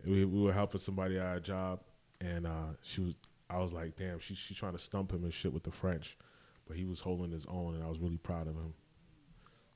We, 0.07 0.25
we 0.25 0.43
were 0.43 0.53
helping 0.53 0.81
somebody 0.81 1.19
at 1.19 1.27
our 1.27 1.41
job, 1.41 1.81
and 2.21 2.47
uh, 2.47 2.75
she 2.83 3.01
was. 3.01 3.15
I 3.49 3.59
was 3.59 3.73
like, 3.73 3.95
damn, 3.97 4.19
she 4.19 4.35
she's 4.35 4.57
trying 4.57 4.73
to 4.73 4.79
stump 4.79 5.13
him 5.13 5.23
and 5.23 5.33
shit 5.33 5.53
with 5.53 5.63
the 5.63 5.71
French, 5.71 6.17
but 6.67 6.77
he 6.77 6.85
was 6.85 7.01
holding 7.01 7.31
his 7.31 7.47
own, 7.47 7.75
and 7.75 7.85
I 7.85 7.89
was 7.89 7.99
really 8.01 8.17
proud 8.19 8.49
of 8.49 8.55
him. 8.55 8.75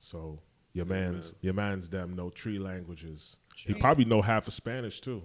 So 0.01 0.41
your 0.73 0.87
Yeah, 0.87 0.93
man's 0.93 1.27
man. 1.33 1.35
your 1.43 1.55
man's 1.55 1.89
damn 1.89 2.15
know 2.17 2.31
three 2.31 2.59
languages. 2.59 3.37
He 3.55 3.75
probably 3.75 4.05
know 4.07 4.23
half 4.23 4.49
of 4.49 4.55
Spanish 4.55 5.01
too. 5.01 5.23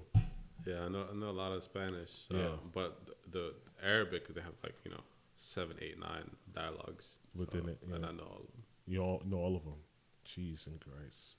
Yeah, 0.65 0.85
I 0.85 0.89
know, 0.89 1.05
I 1.11 1.15
know 1.15 1.29
a 1.29 1.31
lot 1.31 1.51
of 1.53 1.63
Spanish. 1.63 2.25
Uh, 2.33 2.37
Yeah. 2.37 2.47
But 2.73 2.99
the, 3.05 3.13
the 3.31 3.53
Arabic, 3.87 4.27
they 4.33 4.41
have 4.41 4.53
like, 4.63 4.73
you 4.83 4.91
know, 4.91 5.01
seven, 5.35 5.77
eight, 5.81 5.99
nine 5.99 6.29
dialogues. 6.53 7.17
Within 7.35 7.63
so, 7.65 7.69
it, 7.69 7.77
And. 7.93 8.05
I 8.05 8.11
know 8.11 8.23
all 8.23 8.41
of 8.41 8.51
them. 8.51 8.63
You 8.87 8.99
all 9.01 9.21
know 9.25 9.37
all 9.37 9.55
of 9.55 9.63
them. 9.63 9.75
Cheese 10.23 10.67
and 10.67 10.79
grace. 10.79 11.35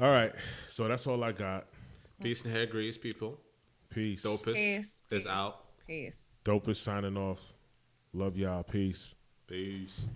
All 0.00 0.10
right, 0.10 0.32
so 0.68 0.88
that's 0.88 1.06
all 1.06 1.22
I 1.22 1.32
got. 1.32 1.66
Peace 2.22 2.42
and 2.42 2.52
hair 2.52 2.66
grease, 2.66 2.96
people. 2.98 3.38
Peace. 3.90 4.24
Dopest 4.24 4.54
Peace. 4.54 4.86
is 5.10 5.22
Peace. 5.22 5.26
out. 5.26 5.56
Peace. 5.86 6.14
Dope 6.44 6.68
is 6.68 6.78
signing 6.78 7.16
off. 7.16 7.40
Love 8.12 8.36
y'all. 8.36 8.62
Peace. 8.62 9.14
Peace. 9.46 10.06